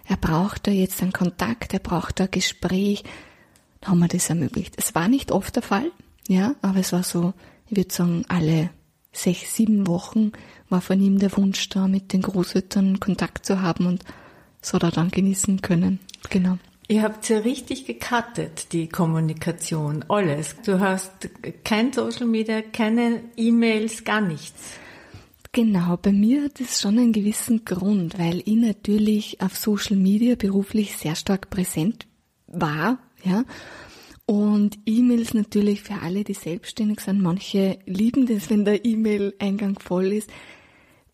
er 0.07 0.17
braucht 0.17 0.69
da 0.69 0.71
jetzt 0.71 1.03
einen 1.03 1.13
Kontakt, 1.13 1.75
er 1.75 1.81
braucht 1.81 2.21
da 2.21 2.25
ein 2.25 2.31
Gespräch, 2.31 3.03
dann 3.81 3.91
haben 3.91 3.99
wir 3.99 4.09
das 4.09 4.31
ermöglicht. 4.31 4.75
Es 4.77 4.95
war 4.95 5.09
nicht 5.09 5.33
oft 5.33 5.57
der 5.57 5.65
Fall, 5.65 5.91
ja, 6.29 6.55
aber 6.63 6.79
es 6.79 6.93
war 6.93 7.03
so, 7.03 7.33
ich 7.69 7.77
würde 7.77 7.93
sagen, 7.93 8.25
alle 8.29 8.71
sechs, 9.13 9.57
sieben 9.57 9.89
Wochen 9.89 10.31
war 10.71 10.81
von 10.81 11.01
ihm 11.01 11.19
der 11.19 11.37
Wunsch 11.37 11.69
da, 11.69 11.89
mit 11.89 12.13
den 12.13 12.23
Großeltern 12.23 13.01
Kontakt 13.01 13.45
zu 13.45 13.61
haben 13.61 13.87
und 13.87 14.05
so 14.63 14.79
da 14.79 14.91
dann 14.91 15.11
genießen 15.11 15.63
können. 15.63 15.99
Genau. 16.31 16.59
Ihr 16.89 17.03
habt 17.03 17.29
ja 17.29 17.39
richtig 17.39 17.87
gecuttet, 17.87 18.73
die 18.73 18.89
Kommunikation, 18.89 20.05
alles. 20.09 20.57
Du 20.65 20.81
hast 20.81 21.31
kein 21.65 21.93
Social 21.93 22.27
Media, 22.27 22.63
keine 22.63 23.23
E-Mails, 23.37 24.05
gar 24.05 24.21
nichts. 24.21 24.73
Genau, 25.53 25.97
bei 25.97 26.13
mir 26.13 26.45
hat 26.45 26.61
es 26.61 26.81
schon 26.81 26.99
einen 26.99 27.13
gewissen 27.13 27.65
Grund, 27.65 28.19
weil 28.19 28.43
ich 28.45 28.57
natürlich 28.57 29.41
auf 29.41 29.57
Social 29.57 29.97
Media 29.97 30.35
beruflich 30.37 30.97
sehr 30.97 31.17
stark 31.17 31.51
präsent 31.51 32.07
war, 32.47 32.99
ja, 33.25 33.45
und 34.31 34.79
E-Mails 34.87 35.35
natürlich 35.35 35.83
für 35.83 36.03
alle, 36.03 36.23
die 36.23 36.35
selbstständig 36.35 37.01
sind. 37.01 37.21
Manche 37.21 37.81
lieben 37.87 38.27
das, 38.27 38.49
wenn 38.49 38.65
der 38.65 38.85
E-Mail-Eingang 38.85 39.81
voll 39.81 40.13
ist. 40.13 40.31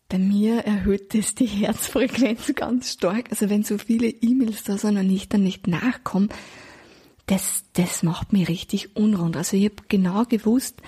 Bei 0.09 0.17
mir 0.17 0.59
erhöht 0.59 1.13
das 1.13 1.35
die 1.35 1.45
Herzfrequenz 1.45 2.53
ganz 2.55 2.93
stark. 2.93 3.25
Also 3.29 3.49
wenn 3.49 3.63
so 3.63 3.77
viele 3.77 4.07
E-Mails 4.07 4.63
da 4.63 4.77
sind 4.77 4.97
und 4.97 5.09
ich 5.09 5.27
dann 5.27 5.43
nicht 5.43 5.67
nachkomme, 5.67 6.29
das, 7.25 7.65
das 7.73 8.03
macht 8.03 8.31
mich 8.31 8.47
richtig 8.47 8.95
unrund. 8.95 9.35
Also 9.35 9.57
ich 9.57 9.65
habe 9.65 9.83
genau 9.89 10.23
gewusst, 10.23 10.81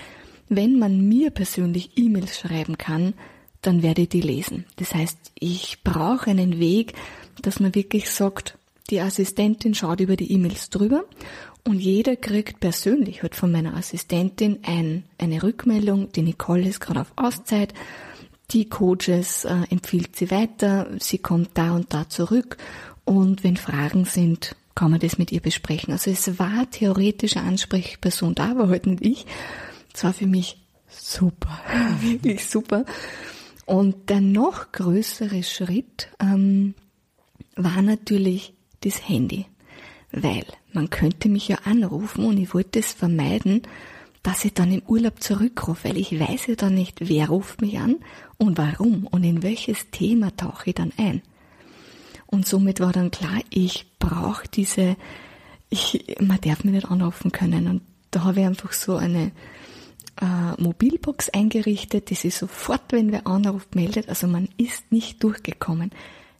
wenn 0.47 0.79
man 0.79 1.07
mir 1.07 1.31
persönlich 1.31 1.91
E-Mails 1.97 2.39
schreiben 2.39 2.77
kann, 2.77 3.13
dann 3.61 3.83
werde 3.83 4.03
ich 4.03 4.09
die 4.09 4.21
lesen. 4.21 4.65
Das 4.77 4.95
heißt, 4.95 5.17
ich 5.37 5.83
brauche 5.83 6.29
einen 6.29 6.59
Weg, 6.59 6.93
dass 7.41 7.59
man 7.59 7.75
wirklich 7.75 8.09
sagt, 8.09 8.57
die 8.89 9.01
Assistentin 9.01 9.75
schaut 9.75 9.99
über 9.99 10.15
die 10.15 10.31
E-Mails 10.31 10.69
drüber 10.69 11.03
und 11.67 11.79
jeder 11.79 12.15
kriegt 12.15 12.59
persönlich 12.61 13.21
halt 13.21 13.35
von 13.35 13.51
meiner 13.51 13.75
Assistentin 13.75 14.59
ein, 14.63 15.03
eine 15.17 15.43
Rückmeldung, 15.43 16.11
die 16.13 16.21
Nicole 16.21 16.67
ist 16.67 16.79
gerade 16.79 17.01
auf 17.01 17.11
Auszeit, 17.15 17.73
die 18.51 18.67
Coaches 18.67 19.45
äh, 19.45 19.63
empfiehlt 19.69 20.15
sie 20.15 20.31
weiter, 20.31 20.87
sie 20.99 21.17
kommt 21.17 21.51
da 21.53 21.73
und 21.73 21.93
da 21.93 22.09
zurück 22.09 22.57
und 23.05 23.43
wenn 23.43 23.57
Fragen 23.57 24.05
sind, 24.05 24.55
kann 24.75 24.91
man 24.91 24.99
das 24.99 25.17
mit 25.17 25.31
ihr 25.31 25.41
besprechen. 25.41 25.91
Also 25.93 26.09
es 26.11 26.39
war 26.39 26.69
theoretische 26.69 27.41
Ansprechperson 27.41 28.35
da, 28.35 28.51
aber 28.51 28.69
halt 28.69 28.85
nicht 28.85 29.05
ich. 29.05 29.25
Es 29.93 30.03
war 30.03 30.13
für 30.13 30.27
mich 30.27 30.57
super, 30.87 31.59
wirklich 32.01 32.47
super. 32.47 32.85
Und 33.65 34.09
der 34.09 34.21
noch 34.21 34.71
größere 34.71 35.43
Schritt 35.43 36.09
ähm, 36.19 36.73
war 37.55 37.81
natürlich 37.81 38.53
das 38.81 39.07
Handy 39.07 39.45
weil 40.11 40.45
man 40.73 40.89
könnte 40.89 41.29
mich 41.29 41.47
ja 41.47 41.57
anrufen 41.65 42.25
und 42.25 42.37
ich 42.37 42.53
wollte 42.53 42.79
es 42.79 42.93
vermeiden, 42.93 43.61
dass 44.23 44.45
ich 44.45 44.53
dann 44.53 44.71
im 44.71 44.81
Urlaub 44.87 45.21
zurückrufe, 45.21 45.89
weil 45.89 45.97
ich 45.97 46.19
weiß 46.19 46.47
ja 46.47 46.55
dann 46.55 46.75
nicht, 46.75 47.07
wer 47.07 47.29
ruft 47.29 47.61
mich 47.61 47.79
an 47.79 47.97
und 48.39 48.57
warum 48.57 49.05
und 49.05 49.23
in 49.23 49.43
welches 49.43 49.91
Thema 49.91 50.35
tauche 50.35 50.69
ich 50.69 50.75
dann 50.75 50.93
ein. 50.97 51.21
Und 52.25 52.47
somit 52.47 52.79
war 52.79 52.93
dann 52.93 53.11
klar, 53.11 53.41
ich 53.49 53.85
brauche 53.99 54.47
diese, 54.47 54.95
ich, 55.69 56.15
man 56.21 56.39
darf 56.41 56.63
mich 56.63 56.73
nicht 56.73 56.89
anrufen 56.89 57.31
können. 57.31 57.67
Und 57.67 57.81
da 58.11 58.23
habe 58.23 58.39
ich 58.39 58.45
einfach 58.45 58.71
so 58.71 58.95
eine 58.95 59.31
äh, 60.21 60.61
Mobilbox 60.61 61.29
eingerichtet, 61.29 62.09
die 62.09 62.15
sich 62.15 62.35
sofort, 62.35 62.91
wenn 62.91 63.11
wer 63.11 63.27
anruft, 63.27 63.75
meldet. 63.75 64.09
Also 64.09 64.27
man 64.27 64.47
ist 64.57 64.91
nicht 64.91 65.23
durchgekommen. 65.23 65.91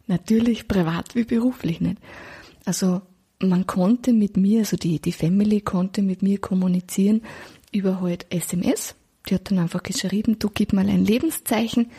Natürlich 0.06 0.68
privat 0.68 1.14
wie 1.14 1.24
beruflich 1.24 1.80
nicht. 1.80 1.98
Also 2.64 3.02
man 3.42 3.66
konnte 3.66 4.12
mit 4.12 4.36
mir, 4.36 4.60
also 4.60 4.76
die, 4.76 5.00
die 5.00 5.12
Family 5.12 5.60
konnte 5.60 6.02
mit 6.02 6.22
mir 6.22 6.38
kommunizieren 6.38 7.22
über 7.72 8.00
halt 8.00 8.26
SMS. 8.30 8.94
Die 9.28 9.34
hat 9.34 9.50
dann 9.50 9.58
einfach 9.58 9.82
geschrieben, 9.82 10.38
du 10.38 10.48
gib 10.48 10.72
mal 10.72 10.88
ein 10.88 11.04
Lebenszeichen. 11.04 11.90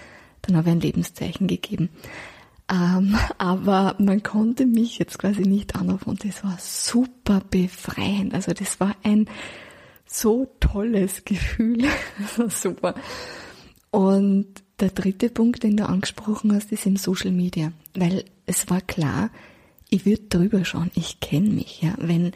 Dann 0.42 0.58
habe 0.58 0.70
ich 0.70 0.76
ein 0.76 0.82
Lebenszeichen 0.82 1.48
gegeben. 1.48 1.90
Ähm, 2.72 3.18
aber 3.38 3.96
man 4.00 4.24
konnte 4.24 4.66
mich 4.66 4.98
jetzt 4.98 5.20
quasi 5.20 5.42
nicht 5.42 5.76
anrufen 5.76 6.10
und 6.10 6.26
das 6.26 6.44
war 6.44 6.58
super 6.60 7.42
befreiend. 7.50 8.34
Also 8.34 8.54
das 8.54 8.80
war 8.80 8.96
ein 9.04 9.28
so 10.06 10.54
tolles 10.60 11.24
Gefühl. 11.26 11.86
super. 12.50 12.96
Und 13.92 14.48
der 14.80 14.90
dritte 14.90 15.30
Punkt, 15.30 15.64
den 15.64 15.78
du 15.78 15.88
angesprochen 15.88 16.54
hast, 16.54 16.72
ist 16.72 16.86
im 16.86 16.98
Social 16.98 17.32
Media. 17.32 17.72
Weil 17.94 18.26
es 18.46 18.70
war 18.70 18.82
klar, 18.82 19.30
ich 19.90 20.06
würde 20.06 20.24
drüber 20.24 20.66
schauen, 20.66 20.90
ich 20.96 21.20
kenne 21.20 21.50
mich, 21.50 21.82
ja. 21.82 21.94
Wenn 21.98 22.32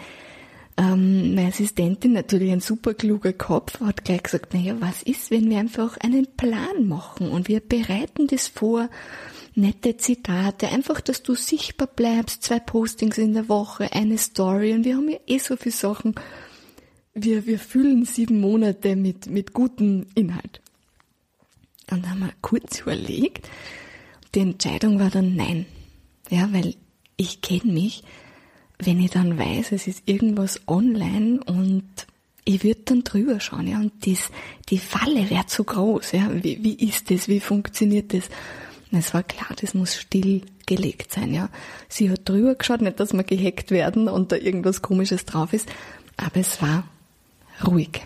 ähm, 0.78 1.36
meine 1.36 1.50
Assistentin, 1.50 2.14
natürlich 2.14 2.52
ein 2.52 2.60
super 2.60 2.94
kluger 2.94 3.34
Kopf, 3.34 3.80
hat 3.80 4.04
gleich 4.04 4.24
gesagt, 4.24 4.54
naja, 4.54 4.76
was 4.80 5.04
ist, 5.04 5.32
wenn 5.32 5.50
wir 5.50 5.60
einfach 5.60 5.98
einen 5.98 6.28
Plan 6.36 6.88
machen 6.88 7.30
und 7.30 7.48
wir 7.48 7.62
bereiten 7.62 8.28
das 8.28 8.48
vor, 8.50 8.90
nette 9.56 9.96
Zitate, 9.96 10.68
einfach, 10.68 11.00
dass 11.00 11.24
du 11.24 11.34
sichtbar 11.34 11.88
bleibst, 11.88 12.44
zwei 12.44 12.60
Postings 12.60 13.18
in 13.18 13.34
der 13.34 13.48
Woche, 13.48 13.94
eine 13.94 14.18
Story 14.18 14.74
und 14.74 14.84
wir 14.84 14.98
haben 14.98 15.10
ja 15.10 15.20
eh 15.28 15.38
so 15.38 15.56
viele 15.56 15.76
Sachen. 15.76 16.16
Wir, 17.14 17.46
wir 17.46 17.60
füllen 17.60 18.04
sieben 18.04 18.42
Monate 18.42 18.98
mit, 18.98 19.28
mit 19.28 19.54
gutem 19.54 20.08
Inhalt. 20.16 20.60
Und 21.90 22.04
dann 22.04 22.10
haben 22.10 22.20
wir 22.20 22.34
kurz 22.42 22.82
überlegt. 22.82 23.48
Die 24.34 24.40
Entscheidung 24.40 25.00
war 25.00 25.10
dann 25.10 25.36
nein. 25.36 25.66
Ja, 26.30 26.50
weil 26.52 26.76
ich 27.16 27.40
kenne 27.40 27.72
mich, 27.72 28.04
wenn 28.80 29.00
ich 29.00 29.12
dann 29.12 29.38
weiß, 29.38 29.72
es 29.72 29.88
ist 29.88 30.04
irgendwas 30.06 30.62
online 30.68 31.40
und 31.46 31.84
ich 32.44 32.64
würde 32.64 32.82
dann 32.86 33.04
drüber 33.04 33.40
schauen, 33.40 33.68
ja, 33.68 33.80
und 33.80 33.94
das, 34.06 34.30
die 34.70 34.78
Falle 34.78 35.30
wäre 35.30 35.48
zu 35.48 35.64
groß, 35.64 36.12
ja, 36.12 36.30
wie, 36.32 36.64
wie 36.64 36.76
ist 36.76 37.10
das, 37.10 37.28
wie 37.28 37.40
funktioniert 37.40 38.14
das? 38.14 38.30
Es 38.92 39.14
war 39.14 39.24
klar, 39.24 39.50
das 39.60 39.74
muss 39.74 39.96
stillgelegt 39.96 41.12
sein, 41.12 41.34
ja. 41.34 41.50
Sie 41.90 42.10
hat 42.10 42.30
drüber 42.30 42.56
geschaut, 42.56 42.82
nicht, 42.82 43.00
dass 43.00 43.14
wir 43.14 43.24
gehackt 43.24 43.72
werden 43.72 44.08
und 44.08 44.32
da 44.32 44.36
irgendwas 44.36 44.82
komisches 44.82 45.26
drauf 45.26 45.54
ist, 45.54 45.68
aber 46.18 46.38
es 46.38 46.62
war 46.62 46.84
ruhig. 47.66 48.02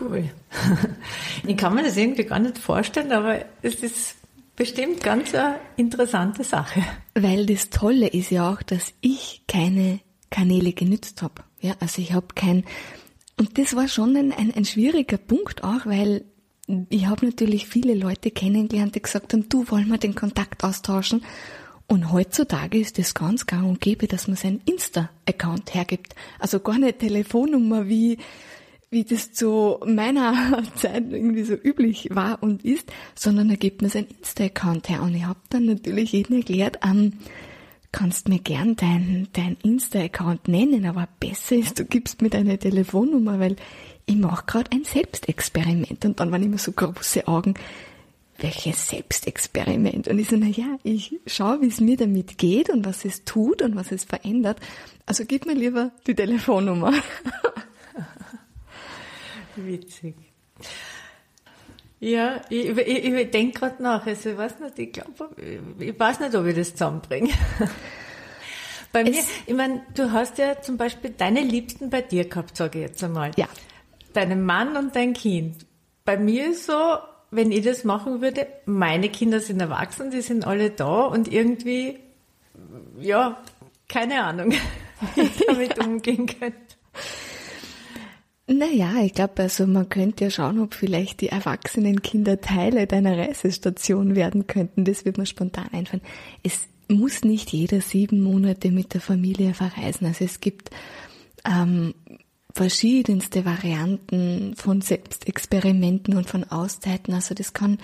Cool. 0.00 0.30
Ich 1.44 1.56
kann 1.56 1.74
mir 1.74 1.82
das 1.82 1.96
irgendwie 1.96 2.24
gar 2.24 2.38
nicht 2.38 2.58
vorstellen, 2.58 3.10
aber 3.10 3.44
es 3.62 3.76
ist 3.76 4.14
Bestimmt 4.56 5.02
ganz 5.02 5.34
eine 5.34 5.58
interessante 5.76 6.44
Sache. 6.44 6.82
Weil 7.14 7.46
das 7.46 7.70
Tolle 7.70 8.08
ist 8.08 8.30
ja 8.30 8.52
auch, 8.52 8.62
dass 8.62 8.92
ich 9.00 9.42
keine 9.48 10.00
Kanäle 10.30 10.72
genützt 10.72 11.22
habe. 11.22 11.42
Ja, 11.60 11.74
also 11.80 12.02
ich 12.02 12.12
habe 12.12 12.28
kein 12.34 12.64
und 13.38 13.58
das 13.58 13.74
war 13.74 13.88
schon 13.88 14.16
ein, 14.16 14.32
ein, 14.32 14.52
ein 14.54 14.64
schwieriger 14.64 15.16
Punkt 15.16 15.64
auch, 15.64 15.86
weil 15.86 16.24
ich 16.90 17.06
habe 17.06 17.26
natürlich 17.26 17.66
viele 17.66 17.94
Leute 17.94 18.30
kennengelernt, 18.30 18.94
die 18.94 19.02
gesagt 19.02 19.32
haben, 19.32 19.48
du 19.48 19.68
wollen 19.70 19.88
wir 19.88 19.98
den 19.98 20.14
Kontakt 20.14 20.62
austauschen. 20.64 21.24
Und 21.88 22.12
heutzutage 22.12 22.78
ist 22.78 22.98
es 22.98 23.14
ganz 23.14 23.46
gang 23.46 23.68
und 23.68 23.80
gäbe, 23.80 24.06
dass 24.06 24.28
man 24.28 24.36
seinen 24.36 24.60
Insta-Account 24.64 25.74
hergibt. 25.74 26.14
Also 26.38 26.60
gar 26.60 26.78
nicht 26.78 27.00
Telefonnummer, 27.00 27.88
wie, 27.88 28.18
wie 28.92 29.04
das 29.04 29.32
zu 29.32 29.78
meiner 29.86 30.62
Zeit 30.76 31.04
irgendwie 31.10 31.44
so 31.44 31.54
üblich 31.54 32.08
war 32.12 32.42
und 32.42 32.62
ist, 32.62 32.92
sondern 33.14 33.48
da 33.48 33.54
gibt 33.54 33.80
man 33.80 33.90
seinen 33.90 34.08
Insta-Account 34.08 34.90
her. 34.90 35.02
Und 35.02 35.14
ich 35.14 35.24
habe 35.24 35.40
dann 35.48 35.64
natürlich 35.64 36.12
jedem 36.12 36.36
erklärt, 36.36 36.78
ähm, 36.86 37.14
kannst 37.90 38.28
mir 38.28 38.38
gern 38.38 38.76
dein, 38.76 39.28
dein 39.32 39.56
Insta-Account 39.62 40.46
nennen, 40.46 40.84
aber 40.84 41.08
besser 41.20 41.56
ist, 41.56 41.78
du 41.78 41.86
gibst 41.86 42.20
mir 42.20 42.28
deine 42.28 42.58
Telefonnummer, 42.58 43.40
weil 43.40 43.56
ich 44.04 44.16
mache 44.16 44.44
gerade 44.46 44.70
ein 44.72 44.84
Selbstexperiment. 44.84 46.04
Und 46.04 46.20
dann 46.20 46.30
waren 46.30 46.42
immer 46.42 46.58
so 46.58 46.72
große 46.72 47.26
Augen, 47.26 47.54
welches 48.36 48.88
Selbstexperiment? 48.88 50.06
Und 50.06 50.18
ich 50.18 50.28
so, 50.28 50.36
na 50.36 50.48
ja, 50.48 50.78
ich 50.82 51.18
schaue, 51.26 51.62
wie 51.62 51.68
es 51.68 51.80
mir 51.80 51.96
damit 51.96 52.36
geht 52.36 52.68
und 52.68 52.84
was 52.84 53.06
es 53.06 53.24
tut 53.24 53.62
und 53.62 53.74
was 53.74 53.90
es 53.90 54.04
verändert. 54.04 54.60
Also 55.06 55.24
gib 55.24 55.46
mir 55.46 55.54
lieber 55.54 55.92
die 56.06 56.14
Telefonnummer. 56.14 56.92
Witzig. 59.56 60.16
Ja, 62.00 62.40
ich, 62.50 62.68
ich, 62.68 63.04
ich 63.04 63.30
denke 63.30 63.60
gerade 63.60 63.82
nach. 63.82 64.06
Also 64.06 64.30
ich 64.30 64.36
weiß 64.36 64.58
nicht, 64.60 64.78
ich 64.78 64.92
glaube, 64.92 65.30
ich 65.78 65.98
weiß 65.98 66.20
nicht, 66.20 66.34
ob 66.34 66.46
ich 66.46 66.56
das 66.56 66.72
zusammenbringe. 66.72 67.30
Bei 68.92 69.04
mir, 69.04 69.22
ich 69.46 69.54
meine, 69.54 69.82
du 69.94 70.12
hast 70.12 70.36
ja 70.38 70.60
zum 70.60 70.76
Beispiel 70.76 71.14
deine 71.16 71.40
Liebsten 71.40 71.88
bei 71.88 72.02
dir 72.02 72.28
gehabt, 72.28 72.56
sage 72.58 72.80
ich 72.80 72.88
jetzt 72.88 73.02
einmal. 73.02 73.30
Ja. 73.36 73.48
Deinen 74.12 74.44
Mann 74.44 74.76
und 74.76 74.94
dein 74.94 75.14
Kind. 75.14 75.64
Bei 76.04 76.18
mir 76.18 76.50
ist 76.50 76.66
so, 76.66 76.98
wenn 77.30 77.50
ich 77.52 77.64
das 77.64 77.84
machen 77.84 78.20
würde, 78.20 78.46
meine 78.66 79.08
Kinder 79.08 79.40
sind 79.40 79.60
erwachsen, 79.60 80.10
die 80.10 80.20
sind 80.20 80.46
alle 80.46 80.70
da 80.70 81.04
und 81.06 81.32
irgendwie, 81.32 82.00
ja, 83.00 83.42
keine 83.88 84.22
Ahnung, 84.22 84.52
wie 85.14 85.22
ich 85.22 85.38
damit 85.46 85.78
umgehen 85.78 86.26
könnte. 86.26 86.58
Naja, 88.52 89.02
ich 89.02 89.14
glaube, 89.14 89.42
also 89.42 89.66
man 89.66 89.88
könnte 89.88 90.24
ja 90.24 90.30
schauen, 90.30 90.58
ob 90.58 90.74
vielleicht 90.74 91.20
die 91.22 91.28
erwachsenen 91.28 92.02
Kinder 92.02 92.40
Teile 92.40 92.86
deiner 92.86 93.16
Reisestation 93.16 94.14
werden 94.14 94.46
könnten. 94.46 94.84
Das 94.84 95.04
wird 95.04 95.16
mir 95.16 95.26
spontan 95.26 95.68
einfallen. 95.72 96.02
Es 96.42 96.68
muss 96.88 97.22
nicht 97.24 97.52
jeder 97.52 97.80
sieben 97.80 98.20
Monate 98.20 98.70
mit 98.70 98.92
der 98.92 99.00
Familie 99.00 99.54
verreisen. 99.54 100.06
Also 100.06 100.24
es 100.24 100.40
gibt 100.40 100.70
ähm, 101.48 101.94
verschiedenste 102.52 103.46
Varianten 103.46 104.54
von 104.56 104.82
Selbstexperimenten 104.82 106.14
und 106.16 106.28
von 106.28 106.44
Auszeiten. 106.44 107.14
Also 107.14 107.34
das 107.34 107.54
kann 107.54 107.78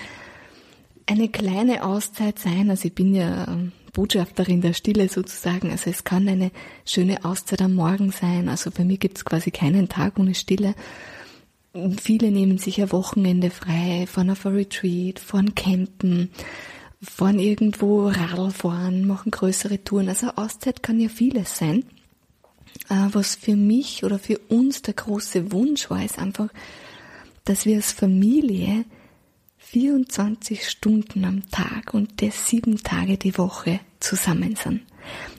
eine 1.06 1.28
kleine 1.28 1.84
Auszeit 1.84 2.38
sein. 2.38 2.68
Also 2.68 2.88
ich 2.88 2.94
bin 2.94 3.14
ja 3.14 3.48
ähm, 3.48 3.72
Botschafterin 3.92 4.60
der 4.60 4.72
Stille 4.72 5.08
sozusagen. 5.08 5.70
Also 5.70 5.90
es 5.90 6.04
kann 6.04 6.28
eine 6.28 6.50
schöne 6.84 7.24
Auszeit 7.24 7.62
am 7.62 7.74
Morgen 7.74 8.12
sein. 8.12 8.48
Also 8.48 8.70
bei 8.70 8.84
mir 8.84 8.98
gibt 8.98 9.18
es 9.18 9.24
quasi 9.24 9.50
keinen 9.50 9.88
Tag 9.88 10.18
ohne 10.18 10.34
Stille. 10.34 10.74
Viele 12.00 12.30
nehmen 12.30 12.58
sich 12.58 12.80
ein 12.80 12.92
Wochenende 12.92 13.50
frei, 13.50 14.06
fahren 14.06 14.30
auf 14.30 14.46
ein 14.46 14.54
Retreat, 14.54 15.18
fahren 15.18 15.54
campen, 15.54 16.30
fahren 17.00 17.38
irgendwo 17.38 18.08
Radl 18.08 18.50
fahren, 18.50 19.06
machen 19.06 19.30
größere 19.30 19.84
Touren. 19.84 20.08
Also 20.08 20.28
Auszeit 20.36 20.82
kann 20.82 20.98
ja 20.98 21.08
vieles 21.08 21.58
sein. 21.58 21.84
Äh, 22.88 23.08
was 23.12 23.34
für 23.34 23.56
mich 23.56 24.04
oder 24.04 24.18
für 24.18 24.38
uns 24.48 24.82
der 24.82 24.94
große 24.94 25.52
Wunsch 25.52 25.90
war, 25.90 26.04
ist 26.04 26.18
einfach, 26.18 26.48
dass 27.44 27.66
wir 27.66 27.76
als 27.76 27.92
Familie 27.92 28.84
24 29.70 30.66
Stunden 30.66 31.26
am 31.26 31.50
Tag 31.50 31.92
und 31.92 32.22
das 32.22 32.48
sieben 32.48 32.82
Tage 32.82 33.18
die 33.18 33.36
Woche 33.36 33.80
zusammen 34.00 34.56
sind. 34.56 34.80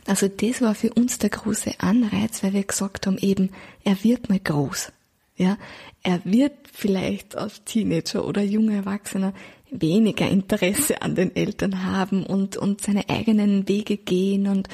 Also 0.05 0.27
das 0.27 0.61
war 0.61 0.75
für 0.75 0.93
uns 0.93 1.17
der 1.17 1.31
große 1.31 1.79
Anreiz, 1.79 2.43
weil 2.43 2.53
wir 2.53 2.63
gesagt 2.63 3.07
haben, 3.07 3.17
eben, 3.17 3.49
er 3.83 4.03
wird 4.03 4.29
mal 4.29 4.39
groß. 4.39 4.91
Ja, 5.35 5.57
er 6.03 6.21
wird 6.25 6.53
vielleicht 6.71 7.35
als 7.35 7.63
Teenager 7.63 8.27
oder 8.27 8.43
junger 8.43 8.75
Erwachsener 8.75 9.33
weniger 9.71 10.29
Interesse 10.29 11.01
an 11.01 11.15
den 11.15 11.35
Eltern 11.35 11.83
haben 11.83 12.23
und, 12.23 12.55
und 12.55 12.81
seine 12.81 13.09
eigenen 13.09 13.67
Wege 13.67 13.97
gehen 13.97 14.47
und, 14.47 14.67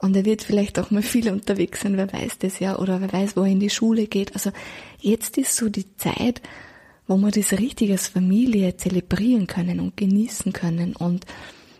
und 0.00 0.16
er 0.16 0.24
wird 0.24 0.42
vielleicht 0.42 0.78
auch 0.80 0.90
mal 0.90 1.02
viel 1.02 1.30
unterwegs 1.30 1.82
sein, 1.82 1.96
wer 1.96 2.12
weiß 2.12 2.38
das 2.38 2.58
ja, 2.58 2.78
oder 2.78 3.00
wer 3.00 3.12
weiß, 3.12 3.36
wo 3.36 3.42
er 3.42 3.52
in 3.52 3.60
die 3.60 3.70
Schule 3.70 4.06
geht. 4.06 4.34
Also 4.34 4.50
jetzt 4.98 5.38
ist 5.38 5.54
so 5.54 5.68
die 5.68 5.96
Zeit, 5.96 6.42
wo 7.12 7.18
wir 7.18 7.30
das 7.30 7.52
richtig 7.52 7.90
als 7.90 8.08
Familie 8.08 8.74
zelebrieren 8.78 9.46
können 9.46 9.80
und 9.80 9.98
genießen 9.98 10.54
können. 10.54 10.96
Und 10.96 11.26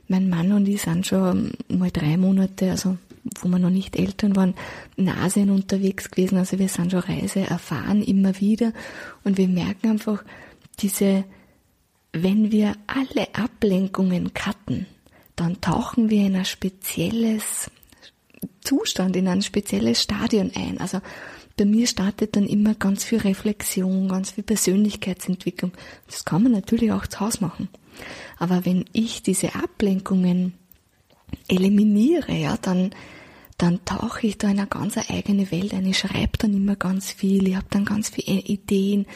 mein 0.07 0.29
Mann 0.29 0.53
und 0.53 0.69
ich 0.69 0.83
sind 0.83 1.07
schon 1.07 1.53
mal 1.69 1.91
drei 1.91 2.19
Monate, 2.19 2.71
also 2.71 2.99
wo 3.41 3.49
wir 3.49 3.59
noch 3.59 3.71
nicht 3.71 3.97
Eltern 3.97 4.37
waren, 4.37 4.55
in 4.97 5.09
Asien 5.09 5.49
unterwegs 5.49 6.11
gewesen. 6.11 6.37
Also 6.37 6.59
wir 6.59 6.69
sind 6.69 6.91
schon 6.91 7.01
Reise 7.01 7.41
erfahren 7.41 8.03
immer 8.03 8.39
wieder. 8.41 8.75
Und 9.25 9.39
wir 9.39 9.49
merken 9.49 9.93
einfach 9.93 10.23
diese, 10.81 11.25
wenn 12.13 12.53
wir 12.53 12.75
alle 12.87 13.35
Ablenkungen 13.35 14.35
cutten, 14.35 14.87
dann 15.35 15.63
tauchen 15.63 16.11
wir 16.11 16.27
in 16.27 16.37
ein 16.37 16.45
spezielles 16.45 17.71
Zustand, 18.61 19.17
in 19.17 19.29
ein 19.29 19.41
spezielles 19.41 20.03
Stadion 20.03 20.53
ein. 20.55 20.79
Also 20.79 21.01
bei 21.57 21.65
mir 21.65 21.87
startet 21.87 22.37
dann 22.37 22.47
immer 22.47 22.75
ganz 22.75 23.05
viel 23.05 23.19
Reflexion, 23.19 24.09
ganz 24.09 24.33
viel 24.33 24.45
Persönlichkeitsentwicklung. 24.45 25.73
Das 26.07 26.25
kann 26.25 26.43
man 26.43 26.53
natürlich 26.53 26.93
auch 26.93 27.07
zu 27.07 27.21
Hause 27.21 27.39
machen. 27.41 27.69
Aber 28.39 28.65
wenn 28.65 28.85
ich 28.93 29.23
diese 29.23 29.55
Ablenkungen 29.55 30.55
eliminiere, 31.49 32.33
ja, 32.33 32.57
dann, 32.57 32.91
dann 33.59 33.85
tauche 33.85 34.27
ich 34.27 34.39
da 34.39 34.49
in 34.49 34.59
eine 34.59 34.69
ganz 34.69 34.97
eigene 34.97 35.51
Welt 35.51 35.75
ein. 35.75 35.87
Ich 35.87 35.99
schreibe 35.99 36.39
dann 36.39 36.55
immer 36.55 36.77
ganz 36.77 37.11
viel, 37.11 37.47
ich 37.49 37.57
habe 37.57 37.67
dann 37.71 37.85
ganz 37.85 38.11
viele 38.11 38.41
Ideen. 38.41 39.07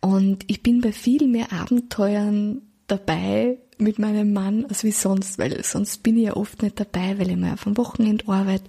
Und 0.00 0.44
ich 0.46 0.62
bin 0.62 0.80
bei 0.80 0.92
viel 0.92 1.26
mehr 1.26 1.52
Abenteuern 1.52 2.62
dabei, 2.86 3.58
mit 3.80 3.98
meinem 3.98 4.32
Mann 4.32 4.66
als 4.66 4.84
wie 4.84 4.92
sonst, 4.92 5.38
weil 5.38 5.62
sonst 5.64 6.02
bin 6.02 6.16
ich 6.16 6.24
ja 6.24 6.36
oft 6.36 6.62
nicht 6.62 6.78
dabei, 6.78 7.18
weil 7.18 7.30
ich 7.30 7.36
mal 7.36 7.54
auf 7.54 7.64
dem 7.64 7.76
Wochenende 7.76 8.28
arbeite, 8.28 8.64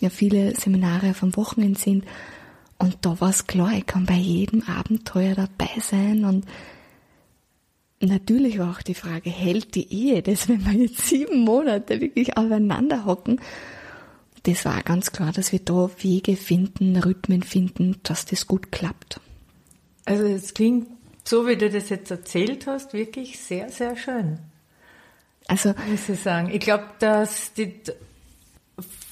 ja 0.00 0.10
viele 0.10 0.54
Seminare 0.56 1.12
dem 1.12 1.36
Wochenende 1.36 1.78
sind. 1.78 2.04
Und 2.78 2.98
da 3.02 3.20
war 3.20 3.30
es 3.30 3.46
klar, 3.46 3.72
ich 3.76 3.86
kann 3.86 4.06
bei 4.06 4.14
jedem 4.14 4.62
Abenteuer 4.62 5.34
dabei 5.34 5.70
sein 5.80 6.24
und 6.24 6.46
natürlich 8.00 8.58
war 8.58 8.70
auch 8.70 8.82
die 8.82 8.94
Frage, 8.94 9.28
hält 9.28 9.74
die 9.74 9.92
Ehe 9.92 10.22
das, 10.22 10.48
wenn 10.48 10.64
wir 10.64 10.72
jetzt 10.72 11.06
sieben 11.06 11.40
Monate 11.40 12.00
wirklich 12.00 12.36
aufeinander 12.36 13.04
hocken? 13.04 13.40
Das 14.44 14.64
war 14.64 14.82
ganz 14.82 15.12
klar, 15.12 15.32
dass 15.32 15.52
wir 15.52 15.58
da 15.58 15.90
Wege 15.98 16.36
finden, 16.36 16.96
Rhythmen 16.96 17.42
finden, 17.42 17.96
dass 18.02 18.24
das 18.24 18.46
gut 18.46 18.72
klappt. 18.72 19.20
Also 20.06 20.24
es 20.24 20.54
klingt 20.54 20.86
so 21.24 21.46
wie 21.46 21.56
du 21.56 21.70
das 21.70 21.88
jetzt 21.90 22.10
erzählt 22.10 22.66
hast, 22.66 22.92
wirklich 22.92 23.38
sehr, 23.38 23.68
sehr 23.68 23.96
schön. 23.96 24.38
Also, 25.46 25.74
muss 25.88 26.08
ich 26.08 26.20
sagen. 26.20 26.50
Ich 26.52 26.60
glaube, 26.60 26.84
dass 26.98 27.52
die, 27.54 27.74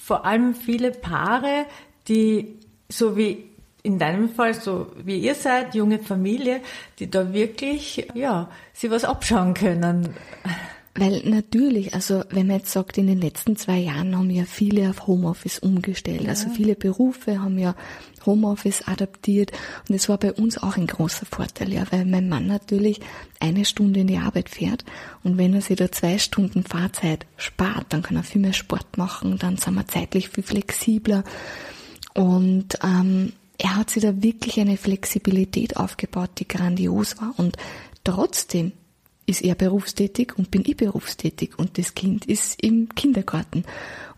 vor 0.08 0.24
allem 0.24 0.54
viele 0.54 0.90
Paare, 0.90 1.66
die 2.08 2.56
so 2.88 3.18
wie 3.18 3.44
in 3.82 3.98
deinem 3.98 4.30
Fall, 4.30 4.54
so 4.54 4.86
wie 5.04 5.18
ihr 5.18 5.34
seid, 5.34 5.74
junge 5.74 5.98
Familie, 5.98 6.62
die 6.98 7.10
da 7.10 7.34
wirklich, 7.34 8.08
ja, 8.14 8.48
sie 8.72 8.90
was 8.90 9.04
abschauen 9.04 9.52
können. 9.52 10.14
Weil 10.94 11.20
natürlich, 11.26 11.92
also 11.92 12.22
wenn 12.30 12.46
man 12.46 12.56
jetzt 12.56 12.72
sagt, 12.72 12.96
in 12.96 13.06
den 13.06 13.20
letzten 13.20 13.56
zwei 13.56 13.76
Jahren 13.80 14.16
haben 14.16 14.30
ja 14.30 14.44
viele 14.46 14.88
auf 14.88 15.06
Homeoffice 15.06 15.58
umgestellt. 15.58 16.26
Also 16.26 16.44
ja. 16.44 16.48
Also 16.48 16.50
viele 16.56 16.74
Berufe 16.74 17.42
haben 17.42 17.58
ja 17.58 17.74
Homeoffice 18.28 18.86
adaptiert. 18.86 19.50
Und 19.88 19.94
es 19.94 20.08
war 20.08 20.18
bei 20.18 20.32
uns 20.32 20.58
auch 20.58 20.76
ein 20.76 20.86
großer 20.86 21.26
Vorteil, 21.26 21.72
ja, 21.72 21.84
weil 21.90 22.04
mein 22.04 22.28
Mann 22.28 22.46
natürlich 22.46 23.00
eine 23.40 23.64
Stunde 23.64 24.00
in 24.00 24.06
die 24.06 24.18
Arbeit 24.18 24.50
fährt. 24.50 24.84
Und 25.24 25.38
wenn 25.38 25.54
er 25.54 25.62
sich 25.62 25.76
da 25.76 25.90
zwei 25.90 26.18
Stunden 26.18 26.62
Fahrzeit 26.62 27.26
spart, 27.36 27.86
dann 27.88 28.02
kann 28.02 28.16
er 28.16 28.22
viel 28.22 28.40
mehr 28.40 28.52
Sport 28.52 28.98
machen, 28.98 29.38
dann 29.38 29.56
sind 29.56 29.74
wir 29.74 29.86
zeitlich 29.86 30.28
viel 30.28 30.44
flexibler. 30.44 31.24
Und 32.14 32.78
ähm, 32.82 33.32
er 33.56 33.76
hat 33.76 33.90
sich 33.90 34.02
da 34.02 34.22
wirklich 34.22 34.60
eine 34.60 34.76
Flexibilität 34.76 35.76
aufgebaut, 35.76 36.30
die 36.38 36.46
grandios 36.46 37.18
war. 37.18 37.34
Und 37.38 37.56
trotzdem 38.04 38.72
ist 39.28 39.42
er 39.42 39.54
berufstätig 39.54 40.38
und 40.38 40.50
bin 40.50 40.62
ich 40.64 40.76
berufstätig. 40.76 41.58
Und 41.58 41.76
das 41.76 41.94
Kind 41.94 42.24
ist 42.24 42.62
im 42.62 42.88
Kindergarten. 42.94 43.64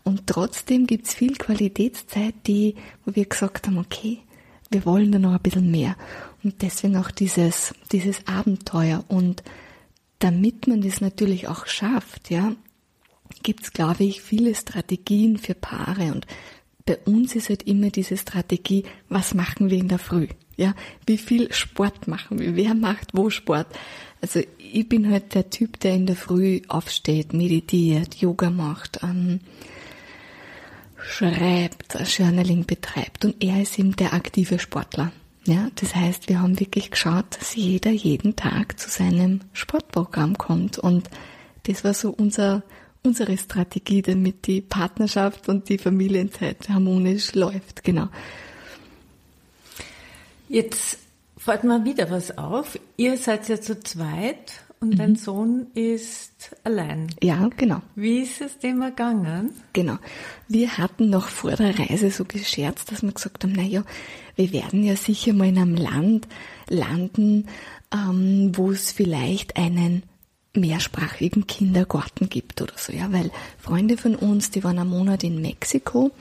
Und 0.03 0.27
trotzdem 0.27 0.87
gibt's 0.87 1.13
viel 1.13 1.35
Qualitätszeit, 1.35 2.35
die, 2.47 2.75
wo 3.05 3.15
wir 3.15 3.25
gesagt 3.25 3.67
haben, 3.67 3.77
okay, 3.77 4.19
wir 4.69 4.85
wollen 4.85 5.11
da 5.11 5.19
noch 5.19 5.33
ein 5.33 5.41
bisschen 5.41 5.69
mehr. 5.69 5.95
Und 6.43 6.61
deswegen 6.61 6.97
auch 6.97 7.11
dieses, 7.11 7.73
dieses 7.91 8.25
Abenteuer. 8.27 9.03
Und 9.07 9.43
damit 10.19 10.67
man 10.67 10.81
das 10.81 11.01
natürlich 11.01 11.47
auch 11.47 11.67
schafft, 11.67 12.29
ja, 12.29 12.55
gibt's, 13.43 13.73
glaube 13.73 14.03
ich, 14.03 14.21
viele 14.21 14.55
Strategien 14.55 15.37
für 15.37 15.55
Paare. 15.55 16.11
Und 16.11 16.25
bei 16.85 16.97
uns 17.05 17.35
ist 17.35 17.49
halt 17.49 17.63
immer 17.63 17.89
diese 17.89 18.17
Strategie, 18.17 18.83
was 19.09 19.33
machen 19.33 19.69
wir 19.69 19.77
in 19.77 19.87
der 19.87 19.99
Früh? 19.99 20.27
Ja, 20.57 20.75
wie 21.05 21.17
viel 21.17 21.51
Sport 21.53 22.07
machen 22.07 22.39
wir? 22.39 22.55
Wer 22.55 22.75
macht 22.75 23.09
wo 23.13 23.29
Sport? 23.29 23.67
Also 24.21 24.41
ich 24.57 24.87
bin 24.87 25.09
halt 25.09 25.33
der 25.33 25.49
Typ, 25.49 25.79
der 25.79 25.95
in 25.95 26.05
der 26.05 26.15
Früh 26.15 26.61
aufsteht, 26.67 27.33
meditiert, 27.33 28.15
Yoga 28.15 28.49
macht, 28.49 28.99
ähm, 29.03 29.39
schreibt, 31.03 31.95
Journaling 32.17 32.65
betreibt 32.65 33.25
und 33.25 33.43
er 33.43 33.61
ist 33.61 33.77
eben 33.79 33.95
der 33.95 34.13
aktive 34.13 34.59
Sportler. 34.59 35.11
Ja, 35.45 35.69
das 35.75 35.95
heißt, 35.95 36.29
wir 36.29 36.41
haben 36.41 36.59
wirklich 36.59 36.91
geschaut, 36.91 37.25
dass 37.39 37.55
jeder 37.55 37.91
jeden 37.91 38.35
Tag 38.35 38.79
zu 38.79 38.89
seinem 38.89 39.41
Sportprogramm 39.53 40.37
kommt 40.37 40.77
und 40.77 41.09
das 41.63 41.83
war 41.83 41.93
so 41.93 42.11
unser 42.11 42.63
unsere 43.03 43.37
Strategie, 43.37 44.01
damit 44.01 44.45
die 44.47 44.61
Partnerschaft 44.61 45.49
und 45.49 45.69
die 45.69 45.77
Familienzeit 45.77 46.69
harmonisch 46.69 47.33
läuft, 47.33 47.83
genau. 47.83 48.07
Jetzt 50.47 50.99
fällt 51.37 51.63
mir 51.63 51.83
wieder 51.83 52.09
was 52.11 52.37
auf. 52.37 52.77
Ihr 52.97 53.17
seid 53.17 53.47
ja 53.49 53.59
zu 53.59 53.79
zweit 53.79 54.61
und 54.81 54.89
mhm. 54.89 54.97
dein 54.97 55.15
Sohn 55.15 55.67
ist 55.75 56.55
allein. 56.63 57.07
Ja, 57.21 57.49
genau. 57.55 57.81
Wie 57.95 58.19
ist 58.19 58.41
es 58.41 58.57
dem 58.57 58.81
ergangen? 58.81 59.51
Genau. 59.73 59.97
Wir 60.47 60.77
hatten 60.77 61.09
noch 61.09 61.27
vor 61.27 61.51
der 61.51 61.77
Reise 61.77 62.09
so 62.09 62.25
gescherzt, 62.25 62.91
dass 62.91 63.03
wir 63.03 63.11
gesagt 63.11 63.43
haben, 63.43 63.53
na 63.55 63.61
ja, 63.61 63.83
wir 64.35 64.51
werden 64.51 64.83
ja 64.83 64.95
sicher 64.95 65.33
mal 65.33 65.49
in 65.49 65.59
einem 65.59 65.75
Land 65.75 66.27
landen, 66.67 67.45
ähm, 67.93 68.51
wo 68.55 68.71
es 68.71 68.91
vielleicht 68.91 69.55
einen 69.55 70.03
mehrsprachigen 70.55 71.47
Kindergarten 71.47 72.27
gibt 72.27 72.61
oder 72.61 72.73
so, 72.75 72.91
ja, 72.91 73.11
weil 73.13 73.31
Freunde 73.57 73.97
von 73.97 74.15
uns, 74.15 74.49
die 74.49 74.63
waren 74.63 74.79
einen 74.79 74.89
Monat 74.89 75.23
in 75.23 75.41
Mexiko 75.41 76.11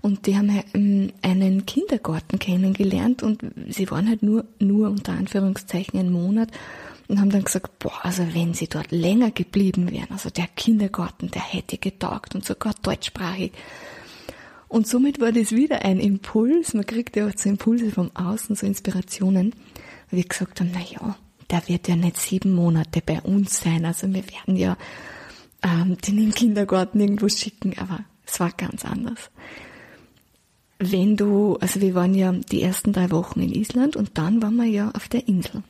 und 0.00 0.26
die 0.26 0.36
haben 0.36 0.62
ähm, 0.72 1.12
einen 1.22 1.66
Kindergarten 1.66 2.38
kennengelernt 2.38 3.22
und 3.22 3.42
sie 3.68 3.90
waren 3.90 4.08
halt 4.08 4.22
nur, 4.22 4.44
nur 4.58 4.88
unter 4.88 5.12
Anführungszeichen 5.12 5.98
einen 5.98 6.12
Monat 6.12 6.50
und 7.08 7.20
haben 7.20 7.30
dann 7.30 7.44
gesagt, 7.44 7.78
boah, 7.78 8.04
also 8.04 8.22
wenn 8.34 8.54
sie 8.54 8.68
dort 8.68 8.92
länger 8.92 9.30
geblieben 9.30 9.90
wären, 9.90 10.10
also 10.10 10.28
der 10.30 10.46
Kindergarten, 10.46 11.30
der 11.30 11.42
hätte 11.42 11.78
getaugt 11.78 12.34
und 12.34 12.44
sogar 12.44 12.74
deutschsprachig. 12.82 13.52
Und 14.68 14.86
somit 14.86 15.18
war 15.18 15.32
das 15.32 15.52
wieder 15.52 15.82
ein 15.84 15.98
Impuls, 15.98 16.74
man 16.74 16.84
kriegt 16.84 17.16
ja 17.16 17.26
auch 17.26 17.32
so 17.34 17.48
Impulse 17.48 17.90
vom 17.90 18.14
Außen, 18.14 18.54
so 18.54 18.66
Inspirationen, 18.66 19.54
weil 20.10 20.18
wir 20.18 20.24
gesagt 20.24 20.60
haben, 20.60 20.70
na 20.74 20.80
ja, 20.80 21.16
der 21.50 21.66
wird 21.68 21.88
ja 21.88 21.96
nicht 21.96 22.18
sieben 22.18 22.52
Monate 22.54 23.00
bei 23.04 23.22
uns 23.22 23.60
sein. 23.60 23.86
Also 23.86 24.06
wir 24.08 24.24
werden 24.28 24.56
ja 24.56 24.76
ähm, 25.62 25.96
den 26.06 26.18
im 26.18 26.34
Kindergarten 26.34 27.00
irgendwo 27.00 27.30
schicken, 27.30 27.74
aber 27.78 28.00
es 28.26 28.38
war 28.38 28.50
ganz 28.50 28.84
anders. 28.84 29.30
Wenn 30.78 31.16
du, 31.16 31.56
also 31.56 31.80
wir 31.80 31.94
waren 31.94 32.14
ja 32.14 32.32
die 32.32 32.62
ersten 32.62 32.92
drei 32.92 33.10
Wochen 33.10 33.40
in 33.40 33.52
Island 33.52 33.96
und 33.96 34.18
dann 34.18 34.42
waren 34.42 34.56
wir 34.56 34.66
ja 34.66 34.90
auf 34.90 35.08
der 35.08 35.26
Insel. 35.26 35.62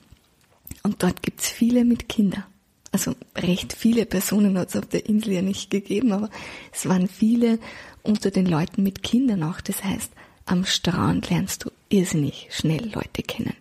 Und 0.88 1.02
dort 1.02 1.20
gibt's 1.22 1.50
viele 1.50 1.84
mit 1.84 2.08
Kindern. 2.08 2.44
Also 2.92 3.14
recht 3.36 3.74
viele 3.74 4.06
Personen 4.06 4.56
hat 4.56 4.70
es 4.70 4.76
auf 4.76 4.86
der 4.86 5.04
Insel 5.06 5.34
ja 5.34 5.42
nicht 5.42 5.68
gegeben, 5.68 6.12
aber 6.12 6.30
es 6.72 6.88
waren 6.88 7.08
viele 7.08 7.58
unter 8.02 8.30
den 8.30 8.46
Leuten 8.46 8.82
mit 8.84 9.02
Kindern 9.02 9.42
auch. 9.42 9.60
Das 9.60 9.84
heißt, 9.84 10.10
am 10.46 10.64
Strand 10.64 11.28
lernst 11.28 11.66
du 11.66 11.70
irrsinnig 11.90 12.48
schnell 12.50 12.90
Leute 12.90 13.22
kennen 13.22 13.52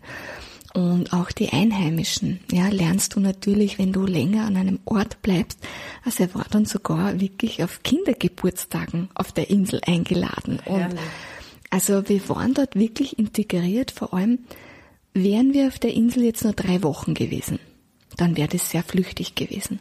und 0.74 1.12
auch 1.12 1.34
die 1.34 1.50
Einheimischen, 1.50 2.40
ja, 2.50 2.70
lernst 2.70 3.18
du 3.18 3.20
natürlich, 3.20 3.78
wenn 3.78 3.92
du 3.92 4.06
länger 4.06 4.46
an 4.46 4.56
einem 4.56 4.80
Ort 4.86 5.22
bleibst. 5.22 5.60
Also 6.06 6.24
er 6.24 6.34
war 6.34 6.46
dann 6.50 6.64
sogar 6.64 7.20
wirklich 7.20 7.62
auf 7.62 7.84
Kindergeburtstagen 7.84 9.10
auf 9.16 9.34
der 9.34 9.50
Insel 9.50 9.82
eingeladen. 9.86 10.62
Und 10.64 10.96
also 11.72 12.08
wir 12.08 12.30
waren 12.30 12.54
dort 12.54 12.78
wirklich 12.78 13.20
integriert, 13.20 13.92
vor 13.92 14.14
allem 14.14 14.40
wären 15.24 15.54
wir 15.54 15.68
auf 15.68 15.80
der 15.80 15.94
Insel 15.94 16.24
jetzt 16.24 16.44
nur 16.44 16.54
drei 16.54 16.84
Wochen 16.84 17.14
gewesen, 17.14 17.60
dann 18.18 18.38
wäre 18.38 18.48
das 18.48 18.70
sehr 18.70 18.84
flüchtig 18.84 19.36
gewesen. 19.36 19.80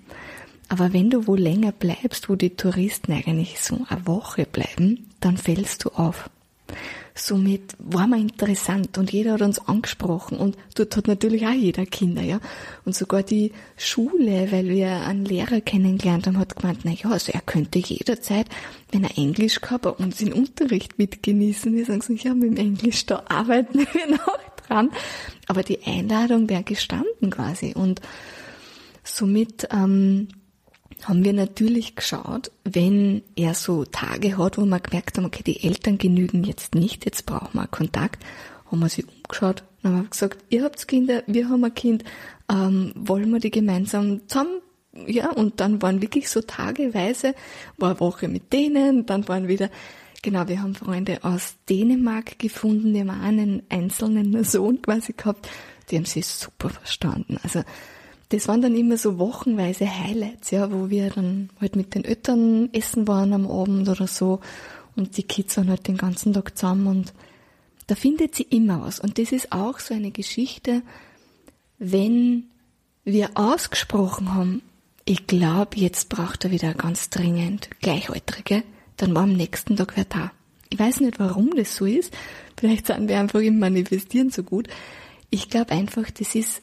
Aber 0.68 0.92
wenn 0.92 1.10
du 1.10 1.26
wo 1.26 1.36
länger 1.36 1.72
bleibst, 1.72 2.28
wo 2.28 2.34
die 2.34 2.56
Touristen 2.56 3.12
eigentlich 3.12 3.60
so 3.60 3.86
eine 3.88 4.06
Woche 4.06 4.46
bleiben, 4.46 5.06
dann 5.20 5.36
fällst 5.36 5.84
du 5.84 5.90
auf. 5.90 6.28
Somit 7.14 7.76
war 7.78 8.06
man 8.06 8.20
interessant 8.20 8.98
und 8.98 9.10
jeder 9.12 9.34
hat 9.34 9.42
uns 9.42 9.58
angesprochen 9.58 10.36
und 10.36 10.56
dort 10.74 10.96
hat 10.96 11.06
natürlich 11.06 11.46
auch 11.46 11.52
jeder 11.52 11.86
Kinder, 11.86 12.20
ja. 12.20 12.40
Und 12.84 12.94
sogar 12.94 13.22
die 13.22 13.52
Schule, 13.78 14.52
weil 14.52 14.68
wir 14.68 14.88
einen 15.06 15.24
Lehrer 15.24 15.60
kennengelernt 15.62 16.26
haben, 16.26 16.38
hat 16.38 16.56
gemeint, 16.56 16.80
na 16.82 16.90
ja, 16.90 17.10
also 17.10 17.32
er 17.32 17.40
könnte 17.40 17.78
jederzeit, 17.78 18.48
wenn 18.90 19.04
er 19.04 19.16
Englisch 19.16 19.60
gehabt, 19.60 19.82
bei 19.82 19.90
uns 19.90 20.16
den 20.16 20.32
Unterricht 20.32 20.98
mitgenießen. 20.98 21.74
Wir 21.74 21.86
sagen 21.86 22.02
so, 22.02 22.12
ja, 22.12 22.34
mit 22.34 22.50
dem 22.50 22.56
Englisch, 22.58 23.06
da 23.06 23.22
arbeiten 23.28 23.78
wir 23.78 24.10
noch 24.10 24.38
dran. 24.68 24.90
Aber 25.48 25.62
die 25.62 25.84
Einladung 25.84 26.48
wäre 26.48 26.62
gestanden 26.62 27.30
quasi 27.30 27.72
und 27.74 28.00
somit, 29.04 29.68
ähm, 29.72 30.28
haben 31.04 31.24
wir 31.24 31.32
natürlich 31.32 31.94
geschaut, 31.94 32.50
wenn 32.64 33.22
er 33.36 33.54
so 33.54 33.84
Tage 33.84 34.38
hat, 34.38 34.56
wo 34.58 34.64
wir 34.64 34.80
gemerkt 34.80 35.16
haben, 35.18 35.26
okay, 35.26 35.42
die 35.42 35.62
Eltern 35.62 35.98
genügen 35.98 36.42
jetzt 36.42 36.74
nicht, 36.74 37.04
jetzt 37.04 37.26
brauchen 37.26 37.54
wir 37.54 37.66
Kontakt, 37.66 38.24
haben 38.70 38.80
wir 38.80 38.88
sie 38.88 39.04
umgeschaut 39.04 39.62
und 39.82 39.92
haben 39.92 40.10
gesagt, 40.10 40.44
ihr 40.48 40.64
habt 40.64 40.88
Kinder, 40.88 41.22
wir 41.26 41.48
haben 41.48 41.64
ein 41.64 41.74
Kind, 41.74 42.04
ähm, 42.50 42.92
wollen 42.96 43.30
wir 43.30 43.40
die 43.40 43.50
gemeinsam 43.50 44.26
zusammen 44.26 44.62
ja, 45.06 45.30
und 45.30 45.60
dann 45.60 45.82
waren 45.82 46.00
wirklich 46.00 46.30
so 46.30 46.40
tageweise, 46.40 47.34
war 47.76 47.90
eine 47.90 48.00
Woche 48.00 48.28
mit 48.28 48.52
denen, 48.52 49.06
dann 49.06 49.28
waren 49.28 49.48
wieder, 49.48 49.70
genau, 50.22 50.48
wir 50.48 50.62
haben 50.62 50.74
Freunde 50.74 51.22
aus 51.22 51.56
Dänemark 51.68 52.38
gefunden, 52.38 52.94
die 52.94 53.00
haben 53.00 53.10
einen 53.10 53.62
einzelnen 53.68 54.44
Sohn 54.44 54.82
quasi 54.82 55.12
gehabt, 55.12 55.48
die 55.90 55.96
haben 55.96 56.04
sie 56.04 56.22
super 56.22 56.70
verstanden. 56.70 57.38
Also 57.42 57.62
das 58.30 58.48
waren 58.48 58.62
dann 58.62 58.74
immer 58.74 58.96
so 58.96 59.18
wochenweise 59.18 59.88
Highlights, 59.88 60.50
ja, 60.50 60.72
wo 60.72 60.90
wir 60.90 61.10
dann 61.10 61.50
halt 61.60 61.76
mit 61.76 61.94
den 61.94 62.04
Eltern 62.04 62.70
essen 62.72 63.06
waren 63.06 63.32
am 63.32 63.48
Abend 63.48 63.88
oder 63.88 64.06
so 64.06 64.40
und 64.96 65.16
die 65.16 65.22
Kids 65.22 65.56
waren 65.56 65.70
halt 65.70 65.86
den 65.86 65.96
ganzen 65.96 66.32
Tag 66.32 66.56
zusammen 66.56 66.86
und 66.88 67.12
da 67.86 67.94
findet 67.94 68.34
sie 68.34 68.42
immer 68.42 68.82
was. 68.82 68.98
Und 68.98 69.18
das 69.18 69.30
ist 69.30 69.52
auch 69.52 69.78
so 69.78 69.94
eine 69.94 70.10
Geschichte, 70.10 70.82
wenn 71.78 72.44
wir 73.04 73.30
ausgesprochen 73.34 74.34
haben, 74.34 74.62
ich 75.04 75.28
glaube, 75.28 75.76
jetzt 75.76 76.08
braucht 76.08 76.44
er 76.44 76.50
wieder 76.50 76.74
ganz 76.74 77.10
dringend 77.10 77.70
Gleichaltrige, 77.80 78.64
dann 78.96 79.14
war 79.14 79.24
am 79.24 79.32
nächsten 79.32 79.76
Tag 79.76 79.92
wer 79.96 80.04
da. 80.04 80.32
Ich 80.70 80.78
weiß 80.78 81.00
nicht, 81.00 81.18
warum 81.18 81.50
das 81.54 81.76
so 81.76 81.84
ist. 81.84 82.12
Vielleicht 82.58 82.86
sind 82.86 83.08
wir 83.08 83.20
einfach 83.20 83.40
im 83.40 83.58
Manifestieren 83.58 84.30
so 84.30 84.42
gut. 84.42 84.68
Ich 85.30 85.48
glaube 85.48 85.72
einfach, 85.72 86.10
das 86.10 86.34
ist 86.34 86.62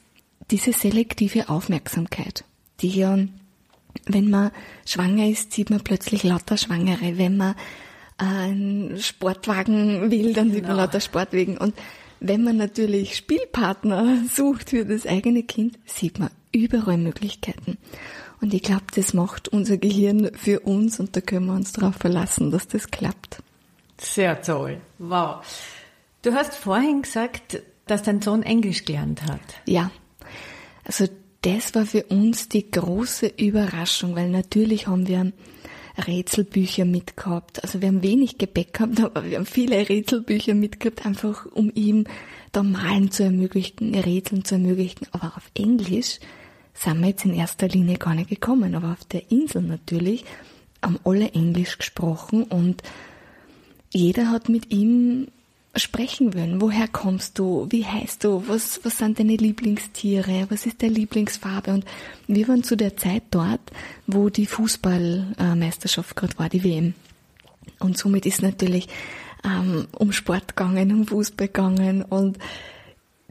diese 0.51 0.73
selektive 0.73 1.49
Aufmerksamkeit, 1.49 2.43
die 2.81 2.89
ja, 2.89 3.17
wenn 4.05 4.29
man 4.29 4.51
schwanger 4.85 5.27
ist, 5.27 5.53
sieht 5.53 5.69
man 5.69 5.81
plötzlich 5.81 6.23
lauter 6.23 6.57
Schwangere. 6.57 7.17
Wenn 7.17 7.37
man 7.37 7.55
einen 8.17 8.99
Sportwagen 8.99 10.11
will, 10.11 10.33
dann 10.33 10.45
genau. 10.45 10.55
sieht 10.55 10.63
man 10.63 10.71
genau. 10.71 10.83
lauter 10.83 10.99
Sportwagen. 10.99 11.57
Und 11.57 11.73
wenn 12.19 12.43
man 12.43 12.57
natürlich 12.57 13.15
Spielpartner 13.15 14.23
sucht 14.33 14.71
für 14.71 14.85
das 14.85 15.05
eigene 15.05 15.43
Kind, 15.43 15.77
sieht 15.85 16.19
man 16.19 16.29
überall 16.51 16.97
Möglichkeiten. 16.97 17.77
Und 18.43 18.53
ich 18.53 18.61
glaube, 18.61 18.83
das 18.93 19.13
macht 19.13 19.47
unser 19.47 19.77
Gehirn 19.77 20.31
für 20.35 20.59
uns 20.59 20.99
und 20.99 21.15
da 21.15 21.21
können 21.21 21.45
wir 21.45 21.53
uns 21.53 21.71
darauf 21.71 21.95
verlassen, 21.95 22.51
dass 22.51 22.67
das 22.67 22.91
klappt. 22.91 23.41
Sehr 23.97 24.41
toll. 24.41 24.81
Wow. 24.97 25.37
Du 26.23 26.33
hast 26.33 26.53
vorhin 26.53 27.03
gesagt, 27.03 27.63
dass 27.87 28.03
dein 28.03 28.21
Sohn 28.21 28.43
Englisch 28.43 28.83
gelernt 28.83 29.23
hat. 29.23 29.39
Ja, 29.65 29.91
also 30.83 31.05
das 31.41 31.73
war 31.73 31.85
für 31.85 32.03
uns 32.07 32.49
die 32.49 32.69
große 32.69 33.27
Überraschung, 33.27 34.13
weil 34.17 34.27
natürlich 34.27 34.87
haben 34.87 35.07
wir 35.07 35.31
Rätselbücher 36.05 36.83
mitgehabt. 36.83 37.63
Also 37.63 37.79
wir 37.79 37.87
haben 37.87 38.03
wenig 38.03 38.39
Gepäck 38.39 38.73
gehabt, 38.73 38.99
aber 39.03 39.23
wir 39.23 39.37
haben 39.37 39.45
viele 39.45 39.87
Rätselbücher 39.87 40.53
mitgehabt, 40.53 41.05
einfach 41.05 41.45
um 41.45 41.71
ihm 41.73 42.03
da 42.51 42.61
Malen 42.61 43.09
zu 43.09 43.23
ermöglichen, 43.23 43.95
Rätseln 43.95 44.43
zu 44.43 44.55
ermöglichen. 44.55 45.07
Aber 45.13 45.27
auf 45.37 45.49
Englisch 45.53 46.19
sind 46.73 47.01
wir 47.01 47.09
jetzt 47.09 47.25
in 47.25 47.33
erster 47.33 47.67
Linie 47.67 47.97
gar 47.97 48.15
nicht 48.15 48.29
gekommen. 48.29 48.75
Aber 48.75 48.91
auf 48.91 49.05
der 49.05 49.31
Insel 49.31 49.61
natürlich 49.61 50.25
haben 50.81 50.99
alle 51.03 51.31
Englisch 51.31 51.77
gesprochen 51.77 52.43
und 52.43 52.83
jeder 53.91 54.29
hat 54.31 54.49
mit 54.49 54.71
ihm 54.71 55.27
sprechen 55.75 56.33
würden. 56.33 56.61
Woher 56.61 56.87
kommst 56.87 57.39
du? 57.39 57.67
Wie 57.69 57.85
heißt 57.85 58.23
du? 58.23 58.43
Was, 58.47 58.81
was 58.83 58.97
sind 58.97 59.19
deine 59.19 59.35
Lieblingstiere? 59.35 60.47
Was 60.49 60.65
ist 60.65 60.83
deine 60.83 60.93
Lieblingsfarbe? 60.93 61.71
Und 61.71 61.85
wir 62.27 62.47
waren 62.47 62.63
zu 62.63 62.75
der 62.75 62.95
Zeit 62.97 63.23
dort, 63.31 63.61
wo 64.05 64.29
die 64.29 64.45
Fußballmeisterschaft 64.45 66.15
gerade 66.15 66.37
war, 66.37 66.49
die 66.49 66.63
WM. 66.63 66.93
Und 67.79 67.97
somit 67.97 68.25
ist 68.25 68.41
natürlich 68.41 68.87
ähm, 69.43 69.87
um 69.97 70.11
Sport 70.11 70.55
gegangen, 70.55 70.91
um 70.91 71.07
Fußball 71.07 71.47
gegangen 71.47 72.03
und 72.03 72.37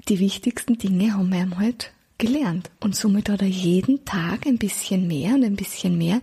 die 0.09 0.18
wichtigsten 0.18 0.78
Dinge 0.78 1.14
haben 1.14 1.30
wir 1.30 1.40
ihm 1.40 1.59
halt 1.59 1.93
gelernt. 2.18 2.70
Und 2.80 2.96
somit 2.96 3.28
hat 3.28 3.42
er 3.42 3.48
jeden 3.48 4.04
Tag 4.04 4.46
ein 4.46 4.58
bisschen 4.58 5.06
mehr 5.06 5.34
und 5.34 5.44
ein 5.44 5.56
bisschen 5.56 5.98
mehr. 5.98 6.20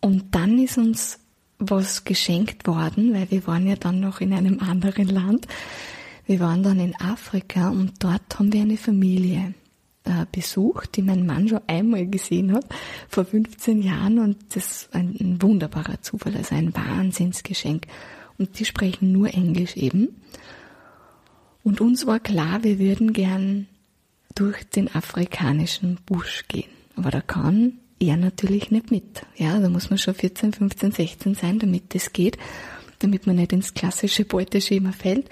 Und 0.00 0.34
dann 0.34 0.58
ist 0.58 0.78
uns 0.78 1.18
was 1.58 2.04
geschenkt 2.04 2.66
worden, 2.66 3.12
weil 3.12 3.30
wir 3.30 3.46
waren 3.46 3.66
ja 3.66 3.76
dann 3.76 4.00
noch 4.00 4.20
in 4.20 4.32
einem 4.32 4.60
anderen 4.60 5.08
Land. 5.08 5.46
Wir 6.26 6.40
waren 6.40 6.62
dann 6.62 6.80
in 6.80 6.96
Afrika 6.96 7.70
und 7.70 8.02
dort 8.02 8.38
haben 8.38 8.52
wir 8.52 8.62
eine 8.62 8.78
Familie 8.78 9.54
äh, 10.04 10.24
besucht, 10.32 10.96
die 10.96 11.02
mein 11.02 11.26
Mann 11.26 11.48
schon 11.48 11.60
einmal 11.66 12.06
gesehen 12.06 12.52
hat, 12.52 12.64
vor 13.08 13.24
15 13.24 13.82
Jahren 13.82 14.18
und 14.18 14.36
das 14.54 14.84
ist 14.84 14.94
ein, 14.94 15.14
ein 15.20 15.42
wunderbarer 15.42 16.00
Zufall, 16.00 16.36
also 16.36 16.54
ein 16.54 16.74
Wahnsinnsgeschenk. 16.74 17.86
Und 18.38 18.58
die 18.58 18.64
sprechen 18.64 19.12
nur 19.12 19.34
Englisch 19.34 19.76
eben. 19.76 20.08
Und 21.62 21.82
uns 21.82 22.06
war 22.06 22.20
klar, 22.20 22.64
wir 22.64 22.78
würden 22.78 23.12
gern 23.12 23.66
durch 24.34 24.64
den 24.68 24.94
afrikanischen 24.94 25.98
Busch 26.06 26.44
gehen. 26.48 26.70
Aber 26.96 27.10
da 27.10 27.20
kann 27.20 27.78
er 27.98 28.16
natürlich 28.16 28.70
nicht 28.70 28.90
mit. 28.90 29.22
Ja, 29.36 29.58
da 29.58 29.68
muss 29.68 29.90
man 29.90 29.98
schon 29.98 30.14
14, 30.14 30.52
15, 30.52 30.92
16 30.92 31.34
sein, 31.34 31.58
damit 31.58 31.94
das 31.94 32.12
geht, 32.12 32.38
damit 32.98 33.26
man 33.26 33.36
nicht 33.36 33.52
ins 33.52 33.74
klassische 33.74 34.24
Beuteschema 34.24 34.92
fällt. 34.92 35.28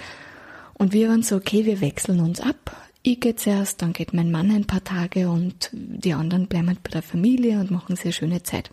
Und 0.75 0.93
wir 0.93 1.09
waren 1.09 1.23
so, 1.23 1.37
okay, 1.37 1.65
wir 1.65 1.81
wechseln 1.81 2.21
uns 2.21 2.41
ab. 2.41 2.89
Ich 3.03 3.21
gehe 3.21 3.37
zuerst, 3.37 3.81
dann 3.83 3.93
geht 3.93 4.13
mein 4.13 4.31
Mann 4.31 4.51
ein 4.51 4.67
paar 4.67 4.85
Tage 4.85 5.31
und 5.31 5.71
die 5.73 6.13
anderen 6.13 6.47
bleiben 6.47 6.69
halt 6.69 6.83
bei 6.83 6.91
der 6.91 7.03
Familie 7.03 7.59
und 7.61 7.71
machen 7.71 7.97
sehr 7.97 8.13
schöne 8.13 8.43
Zeit. 8.43 8.71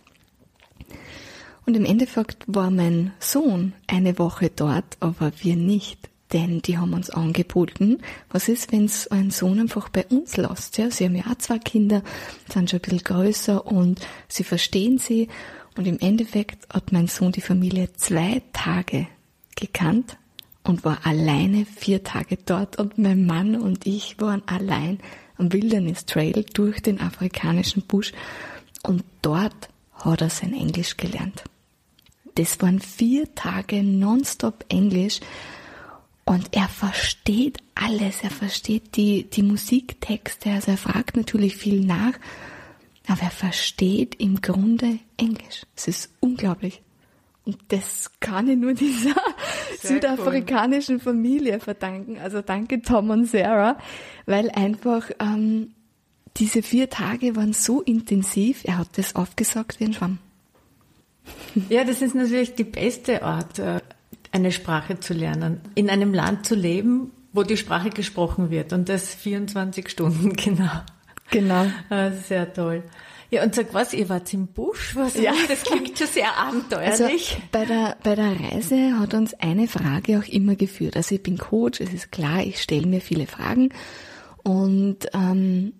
Und 1.64 1.76
im 1.76 1.84
Endeffekt 1.84 2.44
war 2.46 2.70
mein 2.70 3.12
Sohn 3.18 3.72
eine 3.86 4.18
Woche 4.18 4.50
dort, 4.54 4.96
aber 5.00 5.32
wir 5.40 5.56
nicht. 5.56 6.10
Denn 6.32 6.60
die 6.60 6.76
haben 6.76 6.92
uns 6.92 7.10
angeboten, 7.10 7.98
was 8.30 8.48
ist, 8.48 8.72
wenn 8.72 8.86
es 8.86 9.06
einen 9.08 9.30
Sohn 9.30 9.60
einfach 9.60 9.88
bei 9.88 10.04
uns 10.06 10.36
lässt? 10.36 10.76
Ja, 10.76 10.90
sie 10.90 11.04
haben 11.04 11.14
ja 11.14 11.24
auch 11.30 11.38
zwei 11.38 11.58
Kinder, 11.58 12.02
sind 12.52 12.70
schon 12.70 12.80
ein 12.80 12.82
bisschen 12.82 13.04
größer 13.04 13.66
und 13.66 14.00
sie 14.28 14.44
verstehen 14.44 14.98
sie. 14.98 15.28
Und 15.76 15.86
im 15.86 15.98
Endeffekt 16.00 16.66
hat 16.72 16.90
mein 16.90 17.06
Sohn 17.06 17.32
die 17.32 17.40
Familie 17.40 17.92
zwei 17.94 18.42
Tage 18.52 19.06
gekannt 19.54 20.16
und 20.64 20.84
war 20.84 21.06
alleine 21.06 21.64
vier 21.64 22.02
Tage 22.02 22.38
dort 22.44 22.78
und 22.78 22.98
mein 22.98 23.24
Mann 23.24 23.54
und 23.60 23.86
ich 23.86 24.20
waren 24.20 24.42
allein 24.46 24.98
am 25.38 25.52
Wilderness 25.52 26.06
Trail 26.06 26.44
durch 26.54 26.80
den 26.80 27.00
afrikanischen 27.00 27.82
Busch 27.82 28.12
und 28.82 29.04
dort 29.22 29.68
hat 29.92 30.20
er 30.22 30.30
sein 30.30 30.54
Englisch 30.54 30.96
gelernt. 30.96 31.44
Das 32.34 32.60
waren 32.60 32.80
vier 32.80 33.34
Tage 33.34 33.82
nonstop 33.82 34.64
Englisch 34.68 35.20
und 36.26 36.54
er 36.54 36.68
versteht 36.68 37.58
alles, 37.74 38.22
er 38.22 38.30
versteht 38.30 38.96
die, 38.96 39.30
die 39.30 39.42
Musiktexte, 39.42 40.50
also 40.50 40.72
er 40.72 40.76
fragt 40.76 41.16
natürlich 41.16 41.56
viel 41.56 41.80
nach, 41.80 42.14
aber 43.06 43.22
er 43.22 43.30
versteht 43.30 44.16
im 44.16 44.40
Grunde 44.40 44.98
Englisch. 45.16 45.62
Es 45.76 45.88
ist 45.88 46.10
unglaublich. 46.20 46.82
Und 47.44 47.58
das 47.68 48.10
kann 48.18 48.48
ich 48.48 48.58
nur 48.58 48.74
dieser 48.74 49.14
Sehr 49.78 49.90
südafrikanischen 49.92 50.96
cool. 50.96 51.02
Familie 51.02 51.60
verdanken. 51.60 52.18
Also 52.18 52.42
danke 52.42 52.82
Tom 52.82 53.10
und 53.10 53.26
Sarah, 53.26 53.78
weil 54.26 54.50
einfach 54.50 55.10
ähm, 55.20 55.70
diese 56.36 56.62
vier 56.62 56.90
Tage 56.90 57.36
waren 57.36 57.52
so 57.52 57.80
intensiv. 57.80 58.64
Er 58.64 58.78
hat 58.78 58.98
das 58.98 59.14
aufgesagt 59.14 59.78
wie 59.78 59.84
ein 59.84 59.94
Schwamm. 59.94 60.18
Ja, 61.68 61.84
das 61.84 62.02
ist 62.02 62.14
natürlich 62.14 62.54
die 62.54 62.64
beste 62.64 63.22
Art, 63.22 63.58
äh, 63.58 63.80
eine 64.36 64.52
Sprache 64.52 65.00
zu 65.00 65.14
lernen. 65.14 65.60
In 65.74 65.90
einem 65.90 66.14
Land 66.14 66.46
zu 66.46 66.54
leben, 66.54 67.10
wo 67.32 67.42
die 67.42 67.56
Sprache 67.56 67.90
gesprochen 67.90 68.50
wird 68.50 68.72
und 68.72 68.88
das 68.88 69.14
24 69.14 69.88
Stunden 69.88 70.32
genau. 70.36 70.70
Genau. 71.30 71.66
Ah, 71.90 72.10
sehr 72.10 72.52
toll. 72.52 72.84
Ja, 73.30 73.42
und 73.42 73.54
sag 73.56 73.74
was, 73.74 73.92
ihr 73.92 74.08
wart 74.08 74.32
im 74.32 74.46
Busch? 74.46 74.94
Was 74.94 75.16
ja. 75.16 75.32
Das 75.48 75.64
klingt 75.64 75.98
schon 75.98 76.06
sehr 76.06 76.36
abenteuerlich. 76.38 77.34
Also 77.34 77.42
bei 77.50 77.64
der, 77.64 77.96
bei 78.04 78.14
der 78.14 78.38
Reise 78.38 79.00
hat 79.00 79.14
uns 79.14 79.34
eine 79.34 79.66
Frage 79.66 80.20
auch 80.20 80.28
immer 80.28 80.54
geführt. 80.54 80.96
Also 80.96 81.16
ich 81.16 81.22
bin 81.24 81.36
Coach, 81.36 81.80
es 81.80 81.92
ist 81.92 82.12
klar, 82.12 82.44
ich 82.44 82.62
stelle 82.62 82.86
mir 82.86 83.00
viele 83.00 83.26
Fragen 83.26 83.70
und 84.44 85.08
ähm, 85.12 85.72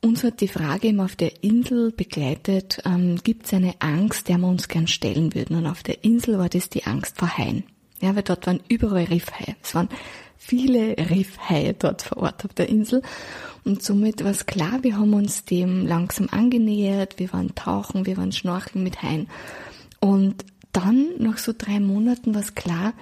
uns 0.00 0.22
hat 0.24 0.40
die 0.40 0.48
Frage 0.48 0.88
immer 0.88 1.04
auf 1.04 1.16
der 1.16 1.42
Insel 1.42 1.92
begleitet, 1.92 2.80
ähm, 2.84 3.18
gibt 3.22 3.46
es 3.46 3.54
eine 3.54 3.74
Angst, 3.80 4.28
der 4.28 4.38
wir 4.38 4.48
uns 4.48 4.68
gern 4.68 4.86
stellen 4.86 5.34
würden? 5.34 5.56
Und 5.56 5.66
auf 5.66 5.82
der 5.82 6.04
Insel 6.04 6.38
war 6.38 6.48
das 6.48 6.68
die 6.68 6.84
Angst 6.84 7.18
vor 7.18 7.36
Haien. 7.36 7.64
Ja, 8.02 8.14
weil 8.16 8.24
dort 8.24 8.46
waren 8.46 8.60
überall 8.68 9.04
Riffhaie. 9.04 9.56
Es 9.62 9.74
waren 9.74 9.88
viele 10.36 10.96
Riffhaie 10.98 11.74
dort 11.78 12.02
vor 12.02 12.18
Ort 12.18 12.44
auf 12.44 12.52
der 12.52 12.68
Insel. 12.68 13.02
Und 13.64 13.82
somit 13.82 14.24
war 14.24 14.32
es 14.32 14.44
klar, 14.46 14.82
wir 14.82 14.98
haben 14.98 15.14
uns 15.14 15.44
dem 15.44 15.86
langsam 15.86 16.28
angenähert, 16.30 17.18
wir 17.18 17.32
waren 17.32 17.54
tauchen, 17.54 18.06
wir 18.06 18.16
waren 18.16 18.32
schnorcheln 18.32 18.82
mit 18.82 19.02
Haien. 19.02 19.28
Und 20.00 20.44
dann, 20.72 21.10
nach 21.18 21.38
so 21.38 21.54
drei 21.56 21.78
Monaten, 21.78 22.34
war 22.34 22.40
es 22.40 22.56
klar, 22.56 22.92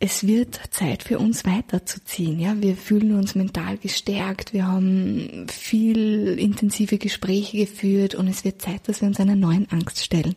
es 0.00 0.26
wird 0.26 0.58
Zeit 0.70 1.02
für 1.02 1.18
uns 1.18 1.44
weiterzuziehen. 1.44 2.40
Ja, 2.40 2.60
wir 2.60 2.76
fühlen 2.76 3.14
uns 3.14 3.34
mental 3.34 3.76
gestärkt. 3.78 4.52
Wir 4.52 4.66
haben 4.66 5.46
viel 5.48 6.38
intensive 6.38 6.98
Gespräche 6.98 7.58
geführt 7.58 8.14
und 8.14 8.28
es 8.28 8.44
wird 8.44 8.60
Zeit, 8.60 8.88
dass 8.88 9.00
wir 9.00 9.08
uns 9.08 9.20
einer 9.20 9.36
neuen 9.36 9.70
Angst 9.70 10.02
stellen. 10.02 10.34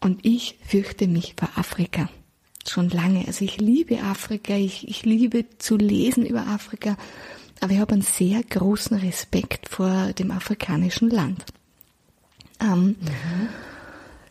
Und 0.00 0.24
ich 0.24 0.58
fürchte 0.66 1.06
mich 1.06 1.34
vor 1.38 1.50
Afrika. 1.56 2.08
Schon 2.68 2.90
lange. 2.90 3.26
Also 3.26 3.44
ich 3.44 3.58
liebe 3.58 4.02
Afrika. 4.02 4.54
Ich, 4.54 4.88
ich 4.88 5.04
liebe 5.04 5.46
zu 5.58 5.76
lesen 5.76 6.26
über 6.26 6.46
Afrika. 6.46 6.96
Aber 7.60 7.72
ich 7.72 7.78
habe 7.78 7.92
einen 7.92 8.02
sehr 8.02 8.42
großen 8.42 8.96
Respekt 8.98 9.68
vor 9.68 10.12
dem 10.12 10.30
afrikanischen 10.30 11.10
Land. 11.10 11.44
Ähm, 12.60 12.96
mhm. 13.00 13.48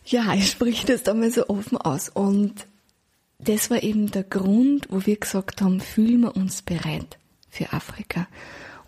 Ja, 0.04 0.34
ich 0.34 0.50
spreche 0.50 0.86
das 0.86 1.02
damals 1.02 1.34
so 1.34 1.48
offen 1.48 1.78
aus. 1.78 2.08
Und 2.08 2.66
das 3.38 3.70
war 3.70 3.82
eben 3.82 4.10
der 4.10 4.22
Grund, 4.22 4.86
wo 4.90 5.04
wir 5.04 5.16
gesagt 5.16 5.60
haben, 5.60 5.80
fühlen 5.80 6.20
wir 6.22 6.36
uns 6.36 6.62
bereit 6.62 7.18
für 7.50 7.72
Afrika. 7.72 8.28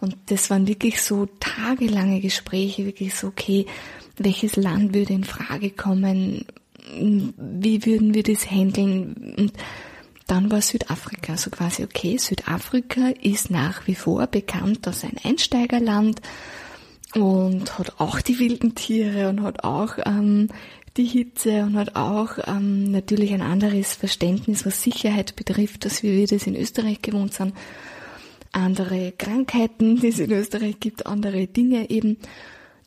Und 0.00 0.16
das 0.26 0.48
waren 0.50 0.68
wirklich 0.68 1.02
so 1.02 1.26
tagelange 1.40 2.20
Gespräche, 2.20 2.86
wirklich 2.86 3.14
so, 3.14 3.28
okay, 3.28 3.66
welches 4.16 4.56
Land 4.56 4.94
würde 4.94 5.12
in 5.12 5.24
Frage 5.24 5.70
kommen? 5.70 6.44
Wie 6.96 7.84
würden 7.84 8.14
wir 8.14 8.22
das 8.22 8.50
handeln? 8.50 9.34
Und 9.36 9.52
dann 10.26 10.50
war 10.50 10.60
Südafrika, 10.60 11.36
so 11.36 11.50
quasi, 11.50 11.84
okay, 11.84 12.18
Südafrika 12.18 13.08
ist 13.20 13.50
nach 13.50 13.86
wie 13.86 13.94
vor 13.94 14.26
bekannt 14.26 14.86
als 14.86 15.04
ein 15.04 15.16
Einsteigerland 15.24 16.20
und 17.14 17.78
hat 17.78 17.98
auch 17.98 18.20
die 18.20 18.38
wilden 18.38 18.74
Tiere 18.74 19.30
und 19.30 19.42
hat 19.42 19.64
auch 19.64 19.94
ähm, 20.04 20.48
die 20.98 21.06
Hitze 21.06 21.62
und 21.62 21.76
hat 21.76 21.96
auch 21.96 22.32
ähm, 22.46 22.90
natürlich 22.90 23.32
ein 23.32 23.40
anderes 23.40 23.94
Verständnis, 23.94 24.66
was 24.66 24.82
Sicherheit 24.82 25.36
betrifft, 25.36 25.84
als 25.84 26.02
wir 26.02 26.26
das 26.26 26.46
in 26.46 26.56
Österreich 26.56 27.00
gewohnt 27.00 27.32
sind. 27.32 27.54
Andere 28.52 29.12
Krankheiten, 29.12 30.00
die 30.00 30.08
es 30.08 30.18
in 30.18 30.32
Österreich 30.32 30.80
gibt, 30.80 31.06
andere 31.06 31.46
Dinge 31.46 31.88
eben, 31.88 32.18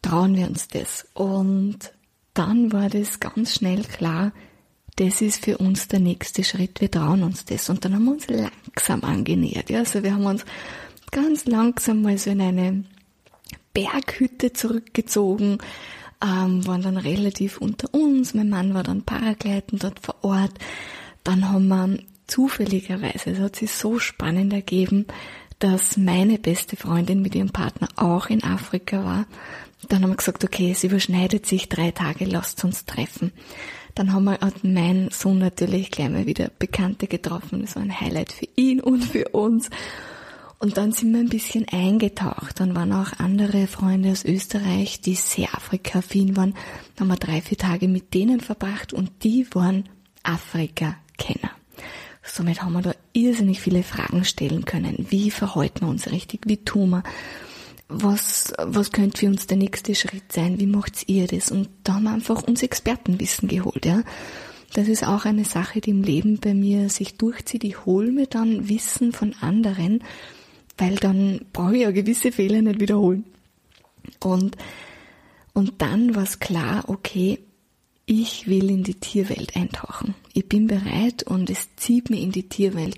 trauen 0.01 0.35
wir 0.35 0.47
uns 0.47 0.67
das. 0.67 1.07
Und 1.13 1.91
dann 2.33 2.71
war 2.71 2.89
das 2.89 3.19
ganz 3.19 3.55
schnell 3.55 3.83
klar, 3.83 4.31
das 4.97 5.21
ist 5.21 5.43
für 5.43 5.57
uns 5.57 5.87
der 5.87 5.99
nächste 5.99 6.43
Schritt, 6.43 6.81
wir 6.81 6.91
trauen 6.91 7.23
uns 7.23 7.45
das. 7.45 7.69
Und 7.69 7.85
dann 7.85 7.95
haben 7.95 8.05
wir 8.05 8.11
uns 8.11 8.27
langsam 8.27 9.03
angenähert. 9.03 9.69
Ja? 9.69 9.79
Also 9.79 10.03
wir 10.03 10.13
haben 10.13 10.25
uns 10.25 10.45
ganz 11.11 11.45
langsam 11.45 12.01
mal 12.01 12.17
so 12.17 12.29
in 12.29 12.41
eine 12.41 12.83
Berghütte 13.73 14.53
zurückgezogen, 14.53 15.59
ähm, 16.23 16.65
waren 16.67 16.81
dann 16.81 16.97
relativ 16.97 17.57
unter 17.57 17.93
uns. 17.93 18.33
Mein 18.33 18.49
Mann 18.49 18.73
war 18.73 18.83
dann 18.83 19.03
Paragleiten 19.03 19.79
dort 19.79 19.99
vor 19.99 20.23
Ort. 20.23 20.53
Dann 21.23 21.49
haben 21.49 21.67
wir 21.67 21.99
zufälligerweise, 22.27 23.31
es 23.31 23.39
hat 23.39 23.55
sich 23.55 23.71
so 23.71 23.99
spannend 23.99 24.53
ergeben, 24.53 25.05
dass 25.59 25.97
meine 25.97 26.39
beste 26.39 26.75
Freundin 26.75 27.21
mit 27.21 27.35
ihrem 27.35 27.51
Partner 27.51 27.87
auch 27.95 28.27
in 28.27 28.43
Afrika 28.43 29.03
war. 29.03 29.25
Dann 29.89 30.03
haben 30.03 30.11
wir 30.11 30.17
gesagt, 30.17 30.43
okay, 30.43 30.71
es 30.71 30.83
überschneidet 30.83 31.45
sich 31.45 31.69
drei 31.69 31.91
Tage, 31.91 32.25
lasst 32.25 32.63
uns 32.63 32.85
treffen. 32.85 33.31
Dann 33.95 34.13
haben 34.13 34.25
wir 34.25 34.39
mein 34.63 35.09
Sohn 35.11 35.39
natürlich 35.39 35.91
gleich 35.91 36.09
mal 36.09 36.25
wieder 36.25 36.49
Bekannte 36.59 37.07
getroffen. 37.07 37.61
Das 37.61 37.75
war 37.75 37.83
ein 37.83 37.99
Highlight 37.99 38.31
für 38.31 38.47
ihn 38.55 38.79
und 38.79 39.03
für 39.03 39.29
uns. 39.29 39.69
Und 40.59 40.77
dann 40.77 40.91
sind 40.91 41.11
wir 41.11 41.19
ein 41.19 41.29
bisschen 41.29 41.67
eingetaucht. 41.69 42.59
Dann 42.59 42.75
waren 42.75 42.93
auch 42.93 43.13
andere 43.17 43.65
Freunde 43.65 44.11
aus 44.11 44.23
Österreich, 44.23 45.01
die 45.01 45.15
sehr 45.15 45.55
Afrika-affin 45.55 46.37
waren. 46.37 46.53
Dann 46.95 47.09
haben 47.09 47.19
wir 47.19 47.25
drei, 47.25 47.41
vier 47.41 47.57
Tage 47.57 47.87
mit 47.87 48.13
denen 48.13 48.39
verbracht 48.39 48.93
und 48.93 49.11
die 49.23 49.47
waren 49.55 49.89
Afrika-Kenner. 50.21 51.51
Somit 52.23 52.61
haben 52.61 52.73
wir 52.73 52.83
da 52.83 52.93
irrsinnig 53.13 53.59
viele 53.59 53.81
Fragen 53.81 54.23
stellen 54.23 54.63
können. 54.63 55.07
Wie 55.09 55.31
verhalten 55.31 55.81
wir 55.81 55.89
uns 55.89 56.11
richtig? 56.11 56.41
Wie 56.45 56.57
tun 56.57 56.91
wir? 56.91 57.03
Was, 57.91 58.53
was 58.57 58.91
könnte 58.91 59.19
für 59.19 59.27
uns 59.27 59.47
der 59.47 59.57
nächste 59.57 59.95
Schritt 59.95 60.31
sein? 60.31 60.59
Wie 60.59 60.65
macht 60.65 61.09
ihr 61.09 61.27
das? 61.27 61.51
Und 61.51 61.69
da 61.83 61.95
haben 61.95 62.03
wir 62.03 62.11
einfach 62.11 62.43
uns 62.43 62.63
Expertenwissen 62.63 63.47
geholt, 63.47 63.85
ja. 63.85 64.03
Das 64.73 64.87
ist 64.87 65.05
auch 65.05 65.25
eine 65.25 65.43
Sache, 65.43 65.81
die 65.81 65.89
im 65.89 66.01
Leben 66.01 66.39
bei 66.39 66.53
mir 66.53 66.89
sich 66.89 67.17
durchzieht. 67.17 67.65
Ich 67.65 67.85
hole 67.85 68.11
mir 68.11 68.27
dann 68.27 68.69
Wissen 68.69 69.11
von 69.11 69.35
anderen, 69.41 70.01
weil 70.77 70.95
dann 70.95 71.41
brauche 71.51 71.75
ich 71.75 71.81
ja 71.81 71.91
gewisse 71.91 72.31
Fehler 72.31 72.61
nicht 72.61 72.79
wiederholen. 72.79 73.25
Und, 74.23 74.55
und 75.53 75.81
dann 75.81 76.15
war 76.15 76.23
es 76.23 76.39
klar, 76.39 76.85
okay, 76.87 77.39
ich 78.05 78.47
will 78.47 78.69
in 78.69 78.83
die 78.83 78.95
Tierwelt 78.95 79.55
eintauchen. 79.55 80.15
Ich 80.33 80.47
bin 80.47 80.67
bereit 80.67 81.23
und 81.23 81.49
es 81.49 81.75
zieht 81.75 82.09
mir 82.09 82.21
in 82.21 82.31
die 82.31 82.47
Tierwelt. 82.47 82.97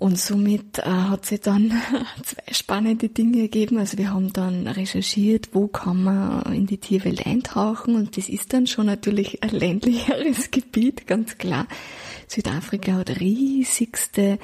Und 0.00 0.18
somit 0.18 0.78
äh, 0.78 0.84
hat 0.84 1.26
sich 1.26 1.42
dann 1.42 1.70
zwei 2.24 2.54
spannende 2.54 3.10
Dinge 3.10 3.42
ergeben. 3.42 3.76
Also 3.76 3.98
wir 3.98 4.14
haben 4.14 4.32
dann 4.32 4.66
recherchiert, 4.66 5.50
wo 5.52 5.68
kann 5.68 6.02
man 6.04 6.54
in 6.54 6.66
die 6.66 6.78
Tierwelt 6.78 7.26
eintauchen. 7.26 7.96
Und 7.96 8.16
das 8.16 8.30
ist 8.30 8.54
dann 8.54 8.66
schon 8.66 8.86
natürlich 8.86 9.42
ein 9.42 9.50
ländlicheres 9.50 10.50
Gebiet, 10.50 11.06
ganz 11.06 11.36
klar. 11.36 11.66
Südafrika 12.28 12.92
hat 12.94 13.20
riesigste 13.20 14.38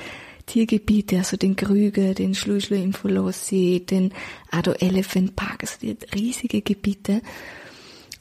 Tiergebiete, 0.45 1.17
also 1.17 1.39
den 1.39 1.57
Krüger, 1.57 2.13
den 2.13 2.35
Schluschler 2.35 2.77
im 2.77 2.93
Folossi, 2.93 3.83
den 3.89 4.13
Ado 4.51 4.73
Elephant 4.73 5.37
Park, 5.37 5.63
also 5.63 5.77
die 5.81 5.97
riesige 6.15 6.61
Gebiete. 6.61 7.23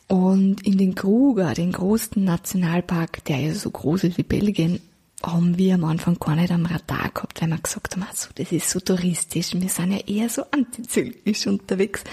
Und 0.07 0.65
in 0.65 0.77
den 0.77 0.95
Kruger, 0.95 1.53
den 1.53 1.73
großen 1.73 2.23
Nationalpark, 2.23 3.25
der 3.25 3.39
ja 3.39 3.53
so 3.53 3.71
groß 3.71 4.05
ist 4.05 4.17
wie 4.17 4.23
Belgien, 4.23 4.79
haben 5.26 5.57
wir 5.57 5.76
am 5.76 5.84
Anfang 5.84 6.17
gar 6.19 6.36
nicht 6.36 6.51
am 6.51 6.65
Radar 6.65 7.09
gehabt, 7.13 7.41
weil 7.41 7.49
wir 7.49 7.57
gesagt 7.57 7.95
haben, 7.95 8.03
also, 8.03 8.30
das 8.36 8.51
ist 8.51 8.69
so 8.69 8.80
touristisch, 8.80 9.53
wir 9.53 9.69
sind 9.69 9.91
ja 9.91 9.99
eher 9.99 10.30
so 10.30 10.43
antizyklisch 10.51 11.47
unterwegs. 11.47 12.03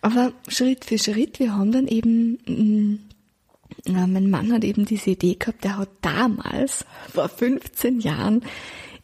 Aber 0.00 0.32
Schritt 0.46 0.84
für 0.84 0.98
Schritt, 0.98 1.40
wir 1.40 1.54
haben 1.54 1.72
dann 1.72 1.86
eben, 1.86 2.98
ja, 3.86 4.06
mm, 4.06 4.12
mein 4.12 4.30
Mann 4.30 4.52
hat 4.52 4.64
eben 4.64 4.84
diese 4.84 5.10
Idee 5.10 5.34
gehabt, 5.34 5.64
der 5.64 5.78
hat 5.78 5.90
damals, 6.02 6.84
vor 7.12 7.28
15 7.28 8.00
Jahren, 8.00 8.42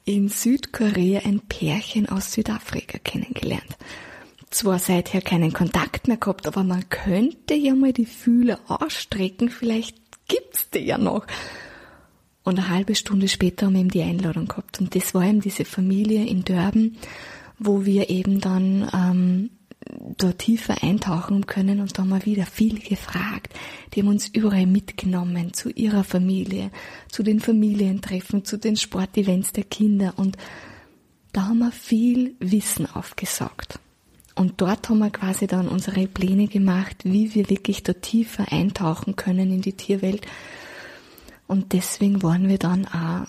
in 0.05 0.29
Südkorea 0.29 1.23
ein 1.25 1.41
Pärchen 1.41 2.09
aus 2.09 2.33
Südafrika 2.33 2.99
kennengelernt. 2.99 3.77
Zwar 4.51 4.79
seither 4.79 5.21
keinen 5.21 5.53
Kontakt 5.53 6.07
mehr 6.07 6.19
gehabt, 6.19 6.47
aber 6.47 6.63
man 6.63 6.89
könnte 6.89 7.55
ja 7.55 7.75
mal 7.75 7.93
die 7.93 8.07
Fühler 8.07 8.61
ausstrecken, 8.69 9.49
vielleicht 9.49 9.97
gibt's 10.29 10.71
die 10.71 10.81
ja 10.81 10.99
noch. 10.99 11.27
Und 12.45 12.59
eine 12.59 12.69
halbe 12.69 12.95
Stunde 12.95 13.29
später 13.29 13.67
haben 13.67 13.75
wir 13.75 13.81
eben 13.81 13.91
die 13.91 14.03
Einladung 14.03 14.47
gehabt. 14.47 14.81
Und 14.81 14.95
das 14.95 15.15
war 15.15 15.25
eben 15.25 15.41
diese 15.41 15.65
Familie 15.65 16.27
in 16.27 16.45
Dörben, 16.45 16.99
wo 17.59 17.85
wir 17.85 18.11
eben 18.11 18.41
dann 18.41 18.91
ähm, 18.93 19.51
da 20.19 20.33
tiefer 20.33 20.83
eintauchen 20.83 21.47
können 21.47 21.81
und 21.81 21.97
da 21.97 22.03
haben 22.03 22.11
wir 22.11 22.25
wieder 22.25 22.47
viel 22.47 22.79
gefragt. 22.81 23.55
Die 23.93 24.01
haben 24.01 24.09
uns 24.09 24.29
überall 24.29 24.67
mitgenommen, 24.67 25.53
zu 25.53 25.71
ihrer 25.71 26.05
Familie, 26.05 26.71
zu 27.09 27.23
den 27.23 27.41
Familientreffen, 27.41 28.45
zu 28.45 28.57
den 28.57 28.77
Sportevents 28.77 29.53
der 29.53 29.65
Kinder 29.65 30.15
und 30.17 30.37
da 31.33 31.47
haben 31.47 31.59
wir 31.59 31.73
viel 31.73 32.35
Wissen 32.39 32.87
aufgesaugt. 32.87 33.79
Und 34.37 34.61
dort 34.61 34.89
haben 34.89 34.99
wir 34.99 35.11
quasi 35.11 35.47
dann 35.47 35.69
unsere 35.69 36.07
Pläne 36.07 36.49
gemacht, 36.49 36.97
wie 37.05 37.35
wir 37.35 37.51
wirklich 37.51 37.83
da 37.83 37.93
tiefer 37.93 38.51
eintauchen 38.51 39.17
können 39.17 39.53
in 39.53 39.61
die 39.61 39.75
Tierwelt 39.75 40.27
und 41.47 41.73
deswegen 41.73 42.23
waren 42.23 42.49
wir 42.49 42.59
dann 42.59 42.87
auch 42.87 43.27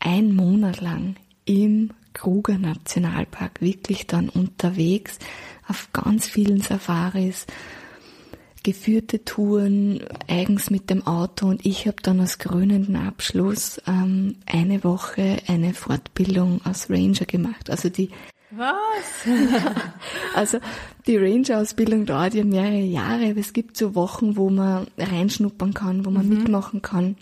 ein 0.00 0.34
Monat 0.34 0.80
lang 0.80 1.16
im 1.44 1.90
Kruger 2.12 2.58
Nationalpark 2.58 3.60
wirklich 3.60 4.06
dann 4.06 4.28
unterwegs 4.28 5.18
auf 5.68 5.88
ganz 5.92 6.26
vielen 6.26 6.60
Safaris, 6.60 7.46
geführte 8.62 9.24
Touren, 9.24 10.00
eigens 10.28 10.70
mit 10.70 10.90
dem 10.90 11.06
Auto 11.06 11.46
und 11.46 11.64
ich 11.64 11.86
habe 11.86 11.96
dann 12.02 12.20
als 12.20 12.38
krönenden 12.38 12.96
Abschluss 12.96 13.80
ähm, 13.86 14.36
eine 14.46 14.84
Woche 14.84 15.38
eine 15.48 15.74
Fortbildung 15.74 16.60
als 16.64 16.90
Ranger 16.90 17.26
gemacht. 17.26 17.70
Also 17.70 17.88
die 17.88 18.10
was? 18.54 19.26
also 20.34 20.58
die 21.06 21.16
Ranger-Ausbildung 21.16 22.04
dauert 22.04 22.34
ja 22.34 22.44
mehrere 22.44 22.82
Jahre, 22.82 23.30
aber 23.30 23.40
es 23.40 23.54
gibt 23.54 23.78
so 23.78 23.94
Wochen, 23.94 24.36
wo 24.36 24.50
man 24.50 24.88
reinschnuppern 24.98 25.72
kann, 25.72 26.04
wo 26.04 26.10
man 26.10 26.28
mhm. 26.28 26.36
mitmachen 26.36 26.82
kann 26.82 27.16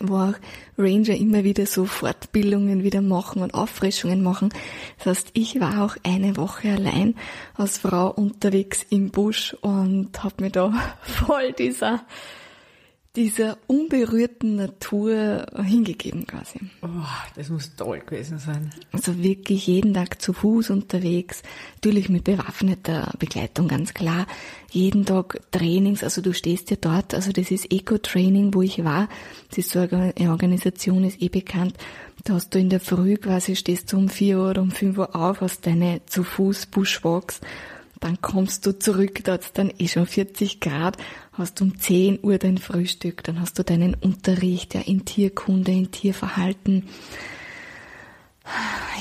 wo 0.00 0.16
auch 0.16 0.34
Ranger 0.78 1.14
immer 1.14 1.44
wieder 1.44 1.66
so 1.66 1.84
Fortbildungen 1.84 2.82
wieder 2.82 3.02
machen 3.02 3.42
und 3.42 3.54
Auffrischungen 3.54 4.22
machen. 4.22 4.48
Das 4.98 5.06
heißt, 5.06 5.30
ich 5.34 5.60
war 5.60 5.84
auch 5.84 5.96
eine 6.02 6.36
Woche 6.36 6.70
allein 6.72 7.14
als 7.54 7.78
Frau 7.78 8.10
unterwegs 8.10 8.84
im 8.90 9.10
Busch 9.10 9.54
und 9.60 10.22
habe 10.22 10.44
mir 10.44 10.50
da 10.50 10.72
voll 11.02 11.52
dieser 11.52 12.02
dieser 13.16 13.58
unberührten 13.66 14.54
Natur 14.54 15.46
hingegeben 15.56 16.28
quasi. 16.28 16.60
Oh, 16.80 16.88
das 17.34 17.48
muss 17.48 17.74
toll 17.74 18.00
gewesen 18.00 18.38
sein. 18.38 18.70
Also 18.92 19.20
wirklich 19.20 19.66
jeden 19.66 19.94
Tag 19.94 20.22
zu 20.22 20.32
Fuß 20.32 20.70
unterwegs, 20.70 21.42
natürlich 21.74 22.08
mit 22.08 22.22
bewaffneter 22.22 23.12
Begleitung, 23.18 23.66
ganz 23.66 23.94
klar. 23.94 24.26
Jeden 24.70 25.04
Tag 25.04 25.40
Trainings, 25.50 26.04
also 26.04 26.22
du 26.22 26.32
stehst 26.32 26.70
ja 26.70 26.76
dort, 26.80 27.12
also 27.12 27.32
das 27.32 27.50
ist 27.50 27.72
Eco-Training, 27.72 28.54
wo 28.54 28.62
ich 28.62 28.84
war. 28.84 29.08
Das 29.48 29.58
ist 29.58 29.70
so 29.70 29.80
eine 29.80 30.30
Organisation, 30.30 31.02
ist 31.02 31.20
eh 31.20 31.28
bekannt. 31.28 31.74
Da 32.22 32.34
hast 32.34 32.54
du 32.54 32.60
in 32.60 32.70
der 32.70 32.80
Früh 32.80 33.16
quasi, 33.16 33.56
stehst 33.56 33.92
du 33.92 33.96
um 33.96 34.08
vier 34.08 34.38
Uhr 34.38 34.50
oder 34.50 34.62
um 34.62 34.70
fünf 34.70 34.98
Uhr 34.98 35.16
auf, 35.16 35.40
hast 35.40 35.66
deine 35.66 36.00
zu 36.06 36.22
Fuß 36.22 36.66
Bushwalks 36.66 37.40
dann 38.00 38.20
kommst 38.20 38.66
du 38.66 38.78
zurück, 38.78 39.20
da 39.24 39.32
hat's 39.32 39.52
dann 39.52 39.72
eh 39.78 39.86
schon 39.86 40.06
40 40.06 40.60
Grad, 40.60 40.96
hast 41.32 41.60
um 41.60 41.78
10 41.78 42.20
Uhr 42.22 42.38
dein 42.38 42.58
Frühstück, 42.58 43.22
dann 43.24 43.40
hast 43.40 43.58
du 43.58 43.62
deinen 43.62 43.94
Unterricht 43.94 44.74
ja 44.74 44.80
in 44.80 45.04
Tierkunde, 45.04 45.70
in 45.70 45.90
Tierverhalten. 45.90 46.88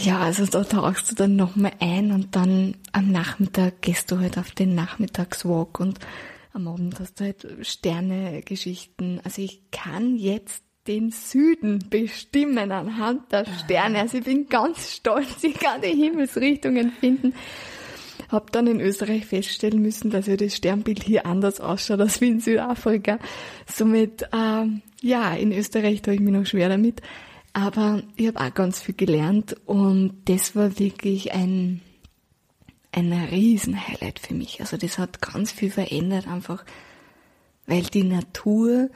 Ja, 0.03 0.19
also 0.19 0.45
da 0.45 0.63
tauchst 0.63 1.11
du 1.11 1.15
dann 1.15 1.35
nochmal 1.35 1.71
ein 1.79 2.11
und 2.11 2.35
dann 2.35 2.75
am 2.91 3.11
Nachmittag 3.11 3.81
gehst 3.81 4.11
du 4.11 4.19
halt 4.19 4.37
auf 4.37 4.51
den 4.51 4.75
Nachmittagswalk 4.75 5.79
und 5.79 5.99
am 6.53 6.67
Abend 6.67 6.99
hast 6.99 7.19
du 7.19 7.23
halt 7.25 7.47
Sterne-Geschichten. 7.61 9.21
Also 9.23 9.41
ich 9.41 9.61
kann 9.71 10.15
jetzt 10.17 10.63
den 10.87 11.11
Süden 11.11 11.85
bestimmen 11.89 12.71
anhand 12.71 13.31
der 13.31 13.45
Sterne. 13.45 13.99
Also 13.99 14.17
ich 14.17 14.23
bin 14.23 14.47
ganz 14.49 14.95
stolz, 14.95 15.43
ich 15.43 15.53
kann 15.53 15.81
die 15.81 15.89
Himmelsrichtungen 15.89 16.91
finden. 16.91 17.33
Hab 18.30 18.51
dann 18.51 18.67
in 18.67 18.80
Österreich 18.80 19.25
feststellen 19.25 19.82
müssen, 19.82 20.11
dass 20.11 20.27
ja 20.27 20.38
das 20.38 20.55
Sternbild 20.55 21.03
hier 21.03 21.25
anders 21.25 21.59
ausschaut 21.59 21.99
als 21.99 22.21
wie 22.21 22.27
in 22.27 22.39
Südafrika. 22.39 23.19
Somit, 23.65 24.27
ähm, 24.34 24.82
ja, 25.01 25.34
in 25.34 25.51
Österreich 25.51 26.01
tue 26.01 26.13
ich 26.13 26.19
mich 26.19 26.34
noch 26.34 26.45
schwer 26.45 26.69
damit. 26.69 27.01
Aber 27.53 28.03
ich 28.15 28.27
habe 28.27 28.39
auch 28.39 28.53
ganz 28.53 28.80
viel 28.80 28.95
gelernt 28.95 29.55
und 29.65 30.13
das 30.25 30.55
war 30.55 30.77
wirklich 30.77 31.34
ein, 31.34 31.82
ein 32.91 33.11
Riesen-Highlight 33.11 34.19
für 34.19 34.36
mich. 34.36 34.61
Also 34.61 34.77
das 34.77 34.99
hat 34.99 35.21
ganz 35.21 35.51
viel 35.51 35.71
verändert 35.71 36.27
einfach, 36.27 36.63
weil 37.65 37.82
die 37.82 38.03
Natur, 38.03 38.89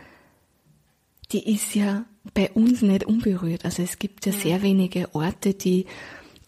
die 1.31 1.51
ist 1.51 1.73
ja 1.73 2.05
bei 2.33 2.51
uns 2.51 2.81
nicht 2.81 3.05
unberührt. 3.05 3.65
Also 3.65 3.81
es 3.81 3.99
gibt 3.99 4.25
ja 4.25 4.31
sehr 4.31 4.61
wenige 4.61 5.13
Orte, 5.15 5.53
die 5.53 5.85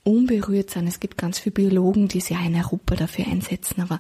unberührt 0.06 0.70
sind. 0.70 0.88
Es 0.88 1.00
gibt 1.00 1.18
ganz 1.18 1.40
viele 1.40 1.54
Biologen, 1.54 2.08
die 2.08 2.22
sich 2.22 2.38
auch 2.38 2.46
in 2.46 2.56
Europa 2.56 2.96
dafür 2.96 3.26
einsetzen, 3.28 3.82
aber 3.82 4.00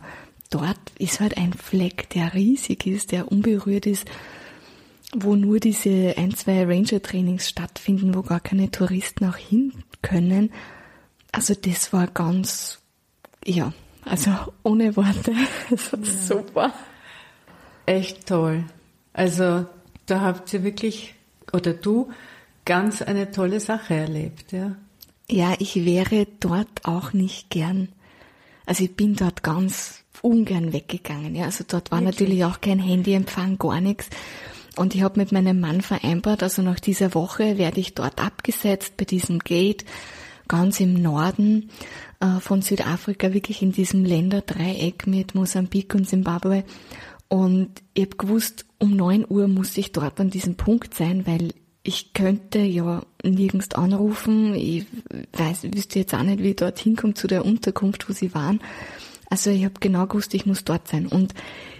dort 0.49 0.79
ist 0.97 1.19
halt 1.19 1.37
ein 1.37 1.53
Fleck, 1.53 2.09
der 2.11 2.33
riesig 2.33 2.85
ist, 2.85 3.11
der 3.11 3.31
unberührt 3.31 3.85
ist, 3.85 4.05
wo 5.13 5.35
nur 5.35 5.59
diese 5.59 6.15
ein, 6.17 6.33
zwei 6.35 6.65
Ranger-Trainings 6.65 7.49
stattfinden, 7.49 8.15
wo 8.15 8.21
gar 8.21 8.39
keine 8.39 8.71
Touristen 8.71 9.25
auch 9.25 9.37
hin 9.37 9.73
können. 10.01 10.51
Also 11.31 11.53
das 11.53 11.91
war 11.91 12.07
ganz, 12.07 12.79
ja, 13.43 13.73
also 14.03 14.31
ohne 14.63 14.95
Worte. 14.95 15.33
Das 15.69 15.91
war 15.91 15.99
ja. 15.99 16.05
super. 16.05 16.73
Echt 17.85 18.27
toll. 18.27 18.63
Also 19.13 19.65
da 20.05 20.21
habt 20.21 20.53
ihr 20.53 20.63
wirklich, 20.63 21.15
oder 21.51 21.73
du, 21.73 22.11
ganz 22.65 23.01
eine 23.01 23.31
tolle 23.31 23.59
Sache 23.59 23.93
erlebt, 23.95 24.51
ja. 24.51 24.75
Ja, 25.29 25.55
ich 25.59 25.85
wäre 25.85 26.27
dort 26.39 26.85
auch 26.85 27.13
nicht 27.13 27.49
gern. 27.49 27.89
Also 28.65 28.83
ich 28.83 28.95
bin 28.95 29.15
dort 29.15 29.43
ganz 29.43 30.03
ungern 30.21 30.73
weggegangen. 30.73 31.35
Ja, 31.35 31.45
also 31.45 31.63
dort 31.67 31.91
war 31.91 31.99
Wirklich? 31.99 32.19
natürlich 32.19 32.45
auch 32.45 32.61
kein 32.61 32.79
Handyempfang, 32.79 33.57
gar 33.57 33.81
nichts. 33.81 34.09
Und 34.75 34.93
ich 34.93 35.03
habe 35.03 35.19
mit 35.19 35.31
meinem 35.31 35.59
Mann 35.59 35.81
vereinbart, 35.81 36.43
also 36.43 36.61
nach 36.61 36.79
dieser 36.79 37.13
Woche 37.13 37.57
werde 37.57 37.79
ich 37.79 37.93
dort 37.93 38.19
abgesetzt 38.19 38.97
bei 38.97 39.05
diesem 39.05 39.39
Gate, 39.39 39.85
ganz 40.47 40.79
im 40.79 40.93
Norden 40.93 41.69
äh, 42.19 42.39
von 42.39 42.61
Südafrika, 42.61 43.33
wirklich 43.33 43.61
in 43.61 43.71
diesem 43.71 44.03
Länderdreieck 44.03 45.07
mit 45.07 45.33
Mosambik 45.33 45.95
und 45.95 46.07
Zimbabwe. 46.07 46.65
Und 47.29 47.69
ich 47.93 48.05
habe 48.05 48.17
gewusst, 48.17 48.65
um 48.79 48.95
neun 48.95 49.25
Uhr 49.27 49.47
muss 49.47 49.77
ich 49.77 49.91
dort 49.91 50.19
an 50.19 50.29
diesem 50.29 50.55
Punkt 50.55 50.93
sein, 50.93 51.25
weil 51.25 51.53
ich 51.85 52.13
könnte 52.13 52.59
ja 52.59 53.03
nirgends 53.23 53.75
anrufen. 53.75 54.55
Ich 54.55 54.85
weiß, 55.33 55.71
wüsste 55.71 55.99
jetzt 55.99 56.15
auch 56.15 56.23
nicht, 56.23 56.41
wie 56.41 56.49
ich 56.49 56.55
dorthin 56.55 56.95
komme 56.95 57.13
zu 57.13 57.27
der 57.27 57.45
Unterkunft, 57.45 58.09
wo 58.09 58.13
sie 58.13 58.33
waren. 58.33 58.59
Also 59.35 59.49
ich 59.49 59.65
habe 59.65 59.73
genau 59.81 60.05
gewusst, 60.07 60.33
ich 60.33 60.45
muss 60.45 60.63
dort 60.63 60.87
sein. 60.87 61.07
Und 61.07 61.33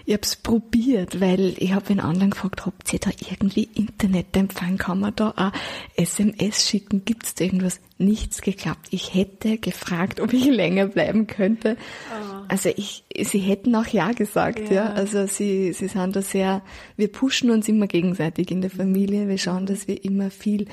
ich 0.04 0.12
habe 0.12 0.24
es 0.24 0.36
probiert, 0.36 1.22
weil 1.22 1.54
ich 1.56 1.72
habe 1.72 1.86
den 1.86 2.00
anderen 2.00 2.32
gefragt, 2.32 2.66
habt 2.66 2.92
ihr 2.92 2.98
da 2.98 3.08
irgendwie 3.18 3.66
Internetempfang? 3.74 4.76
Kann 4.76 5.00
man 5.00 5.16
da 5.16 5.30
auch 5.30 5.52
SMS 5.96 6.68
schicken? 6.68 7.06
Gibt's 7.06 7.34
da 7.34 7.44
irgendwas? 7.44 7.80
Nichts 7.96 8.42
geklappt. 8.42 8.88
Ich 8.90 9.14
hätte 9.14 9.56
gefragt, 9.56 10.20
ob 10.20 10.34
ich 10.34 10.44
länger 10.50 10.88
bleiben 10.88 11.28
könnte. 11.28 11.78
Oh. 12.10 12.44
Also 12.48 12.68
ich, 12.76 13.04
sie 13.18 13.38
hätten 13.38 13.74
auch 13.74 13.86
ja 13.86 14.12
gesagt, 14.12 14.68
ja. 14.68 14.74
ja. 14.74 14.92
Also 14.92 15.26
sie, 15.26 15.72
sie 15.72 15.88
sind 15.88 16.14
da 16.14 16.20
sehr, 16.20 16.60
wir 16.98 17.10
pushen 17.10 17.48
uns 17.48 17.66
immer 17.70 17.86
gegenseitig 17.86 18.50
in 18.50 18.60
der 18.60 18.70
Familie. 18.70 19.28
Wir 19.28 19.38
schauen, 19.38 19.64
dass 19.64 19.88
wir 19.88 20.04
immer 20.04 20.30
viel 20.30 20.66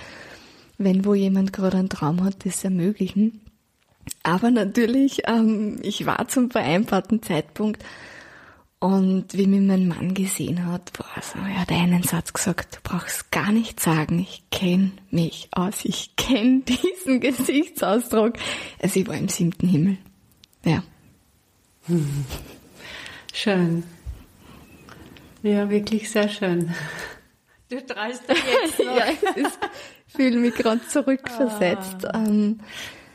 wenn 0.77 1.05
wo 1.05 1.13
jemand 1.13 1.53
gerade 1.53 1.77
einen 1.77 1.89
Traum 1.89 2.23
hat, 2.23 2.45
das 2.45 2.63
ermöglichen. 2.63 3.39
Aber 4.23 4.51
natürlich, 4.51 5.23
ähm, 5.27 5.79
ich 5.81 6.05
war 6.05 6.27
zum 6.27 6.51
vereinbarten 6.51 7.21
Zeitpunkt 7.21 7.83
und 8.79 9.33
wie 9.33 9.47
mich 9.47 9.61
mein 9.61 9.87
Mann 9.87 10.13
gesehen 10.13 10.65
hat, 10.65 10.91
boah, 10.91 11.05
also, 11.15 11.39
er 11.39 11.61
hat 11.61 11.71
einen 11.71 12.03
Satz 12.03 12.33
gesagt, 12.33 12.75
du 12.75 12.79
brauchst 12.83 13.31
gar 13.31 13.53
nicht 13.53 13.79
sagen, 13.79 14.19
ich 14.19 14.43
kenne 14.51 14.91
mich 15.09 15.47
aus, 15.51 15.85
ich 15.85 16.17
kenne 16.17 16.61
diesen 16.67 17.21
Gesichtsausdruck. 17.21 18.33
Also 18.81 18.99
ich 18.99 19.07
war 19.07 19.15
im 19.15 19.29
siebten 19.29 19.69
Himmel. 19.69 19.97
Ja. 20.65 20.83
Schön. 23.33 23.83
Ja, 25.43 25.69
wirklich 25.69 26.09
sehr 26.09 26.29
schön. 26.29 26.73
Du 27.69 27.81
dreist 27.81 28.23
da 28.27 28.33
jetzt 28.33 28.79
noch. 28.85 28.97
ja, 28.97 29.05
ich 29.35 30.13
fühle 30.13 30.39
mich 30.39 30.55
gerade 30.55 30.85
zurückversetzt. 30.87 32.05
Ah. 32.05 32.25
Ähm, 32.25 32.59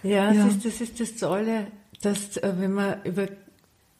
ja, 0.02 0.32
ja. 0.32 0.44
Das, 0.44 0.54
ist, 0.54 0.64
das 0.64 0.80
ist 0.80 1.00
das 1.00 1.16
Tolle, 1.16 1.66
dass 2.02 2.36
äh, 2.36 2.52
wenn 2.58 2.72
man 2.72 3.02
über 3.04 3.28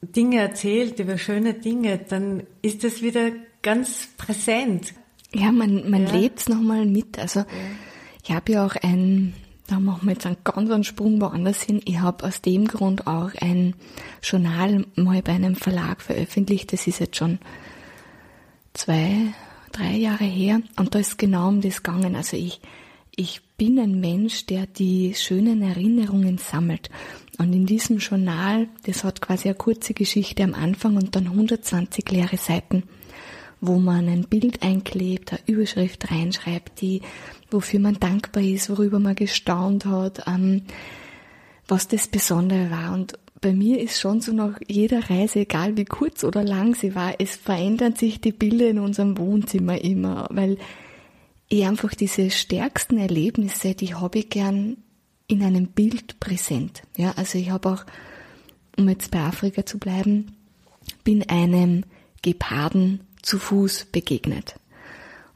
Dinge 0.01 0.39
erzählt, 0.39 0.99
über 0.99 1.17
schöne 1.17 1.53
Dinge, 1.53 1.97
dann 1.97 2.43
ist 2.61 2.83
das 2.83 3.01
wieder 3.01 3.31
ganz 3.61 4.07
präsent. 4.17 4.93
Ja, 5.33 5.51
man, 5.51 5.89
man 5.89 6.07
ja. 6.07 6.13
lebt 6.13 6.39
es 6.39 6.49
nochmal 6.49 6.85
mit. 6.85 7.19
Also 7.19 7.41
ja. 7.41 7.45
ich 8.23 8.31
habe 8.31 8.51
ja 8.53 8.65
auch 8.65 8.75
ein, 8.81 9.33
da 9.67 9.79
machen 9.79 10.07
wir 10.07 10.13
jetzt 10.13 10.25
einen 10.25 10.37
ganz 10.43 10.71
einen 10.71 10.83
Sprung 10.83 11.21
woanders 11.21 11.61
hin. 11.61 11.81
Ich 11.85 11.99
habe 11.99 12.25
aus 12.25 12.41
dem 12.41 12.67
Grund 12.67 13.07
auch 13.07 13.31
ein 13.41 13.75
Journal 14.23 14.85
mal 14.95 15.21
bei 15.21 15.33
einem 15.33 15.55
Verlag 15.55 16.01
veröffentlicht. 16.01 16.71
Das 16.73 16.87
ist 16.87 16.99
jetzt 16.99 17.17
schon 17.17 17.39
zwei, 18.73 19.33
drei 19.71 19.95
Jahre 19.97 20.23
her. 20.23 20.61
Und 20.77 20.95
da 20.95 20.99
ist 20.99 21.17
genau 21.17 21.49
um 21.49 21.61
das 21.61 21.83
gegangen. 21.83 22.15
Also 22.15 22.37
ich, 22.37 22.61
ich 23.15 23.41
bin 23.59 23.77
ein 23.77 23.99
Mensch, 23.99 24.45
der 24.45 24.65
die 24.65 25.13
schönen 25.13 25.61
Erinnerungen 25.61 26.39
sammelt. 26.39 26.89
Und 27.37 27.53
in 27.53 27.65
diesem 27.65 27.97
Journal, 27.97 28.69
das 28.85 29.03
hat 29.03 29.21
quasi 29.21 29.49
eine 29.49 29.55
kurze 29.55 29.93
Geschichte 29.93 30.43
am 30.43 30.55
Anfang 30.55 30.95
und 30.95 31.15
dann 31.15 31.27
120 31.27 32.09
leere 32.09 32.37
Seiten, 32.37 32.83
wo 33.61 33.77
man 33.77 34.07
ein 34.07 34.23
Bild 34.23 34.63
einklebt, 34.63 35.33
eine 35.33 35.41
Überschrift 35.45 36.09
reinschreibt, 36.09 36.81
die, 36.81 37.01
wofür 37.51 37.81
man 37.81 37.99
dankbar 37.99 38.43
ist, 38.43 38.69
worüber 38.69 38.99
man 38.99 39.15
gestaunt 39.15 39.85
hat, 39.85 40.23
ähm, 40.25 40.63
was 41.67 41.89
das 41.89 42.07
Besondere 42.07 42.71
war. 42.71 42.93
Und 42.93 43.19
bei 43.41 43.51
mir 43.51 43.81
ist 43.81 43.99
schon 43.99 44.21
so 44.21 44.31
nach 44.31 44.57
jeder 44.67 45.09
Reise, 45.09 45.39
egal 45.39 45.75
wie 45.75 45.85
kurz 45.85 46.23
oder 46.23 46.43
lang 46.45 46.75
sie 46.75 46.95
war, 46.95 47.15
es 47.19 47.35
verändern 47.35 47.95
sich 47.95 48.21
die 48.21 48.31
Bilder 48.31 48.69
in 48.69 48.79
unserem 48.79 49.17
Wohnzimmer 49.17 49.83
immer, 49.83 50.27
weil 50.31 50.57
ich 51.49 51.65
einfach 51.65 51.93
diese 51.95 52.29
stärksten 52.29 52.97
Erlebnisse, 52.97 53.73
die 53.73 53.95
habe 53.95 54.19
ich 54.19 54.29
gern 54.29 54.77
in 55.27 55.43
einem 55.43 55.67
Bild 55.67 56.19
präsent. 56.19 56.83
Ja, 56.95 57.13
also 57.15 57.37
ich 57.37 57.49
habe 57.49 57.69
auch, 57.69 57.85
um 58.77 58.87
jetzt 58.87 59.11
bei 59.11 59.19
Afrika 59.19 59.65
zu 59.65 59.79
bleiben, 59.79 60.35
bin 61.03 61.27
einem 61.29 61.83
Geparden 62.21 63.01
zu 63.21 63.39
Fuß 63.39 63.87
begegnet. 63.91 64.55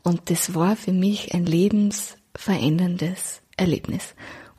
Und 0.03 0.29
das 0.29 0.53
war 0.53 0.75
für 0.75 0.93
mich 0.93 1.33
ein 1.33 1.45
lebensveränderndes 1.45 3.41
Erlebnis. 3.57 4.15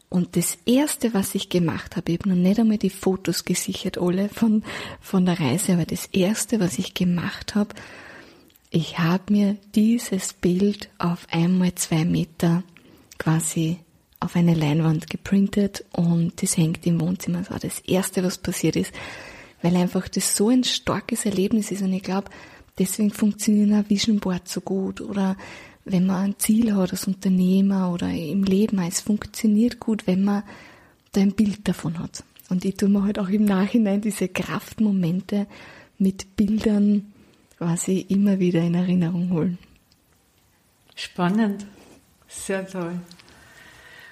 Und 0.09 0.37
das 0.37 0.59
erste, 0.65 1.13
was 1.13 1.35
ich 1.35 1.49
gemacht 1.49 1.97
habe, 1.97 2.13
ich 2.13 2.21
habe 2.21 2.29
noch 2.31 2.37
nicht 2.37 2.61
einmal 2.61 2.79
die 2.79 2.91
Fotos 2.91 3.45
gesichert, 3.45 3.99
alle 3.99 4.29
von, 4.29 4.63
von 5.01 5.27
der 5.27 5.41
Reise, 5.41 5.73
aber 5.73 5.87
das 5.87 6.07
erste, 6.07 6.61
was 6.61 6.79
ich 6.79 6.95
gemacht 6.95 7.57
habe, 7.57 7.75
ich 8.75 8.99
habe 8.99 9.33
mir 9.33 9.57
dieses 9.77 10.33
Bild 10.33 10.89
auf 10.99 11.29
einmal 11.31 11.77
zwei 11.77 12.05
Meter 12.05 12.65
quasi 13.19 13.79
auf 14.19 14.35
eine 14.35 14.55
Leinwand 14.55 15.09
geprintet 15.09 15.85
und 15.93 16.43
das 16.43 16.57
hängt 16.57 16.85
im 16.85 17.01
Wohnzimmer. 17.01 17.39
Das 17.39 17.51
war 17.53 17.61
das 17.61 17.79
Erste, 17.81 18.25
was 18.25 18.39
passiert 18.39 18.75
ist, 18.75 18.93
weil 19.63 19.77
einfach 19.77 20.09
das 20.09 20.35
so 20.35 20.49
ein 20.49 20.65
starkes 20.65 21.25
Erlebnis 21.25 21.71
ist 21.71 21.83
und 21.83 21.93
ich 21.93 22.03
glaube, 22.03 22.33
deswegen 22.77 23.13
funktionieren 23.13 23.79
auch 23.79 23.89
Vision 23.89 24.19
Board 24.19 24.49
so 24.49 24.61
gut 24.61 25.01
oder 25.01 25.37
wenn 25.85 26.07
man 26.07 26.25
ein 26.25 26.39
Ziel 26.39 26.75
hat 26.75 26.91
als 26.91 27.07
Unternehmer 27.07 27.93
oder 27.93 28.11
im 28.11 28.43
Leben, 28.43 28.81
es 28.81 29.01
funktioniert 29.01 29.79
gut, 29.79 30.09
wenn 30.09 30.25
man 30.25 30.43
da 31.13 31.21
ein 31.21 31.33
Bild 31.33 31.69
davon 31.69 32.01
hat. 32.01 32.25
Und 32.51 32.65
ich 32.65 32.75
tue 32.75 32.89
mir 32.89 33.05
halt 33.05 33.21
auch 33.21 33.29
im 33.29 33.45
Nachhinein 33.45 34.01
diese 34.01 34.27
Kraftmomente 34.27 35.47
mit 35.97 36.35
Bildern 36.35 37.14
quasi 37.65 38.01
immer 38.09 38.39
wieder 38.39 38.61
in 38.61 38.75
Erinnerung 38.75 39.31
holen. 39.31 39.59
Spannend. 40.95 41.65
Sehr 42.29 42.67
toll. 42.69 43.01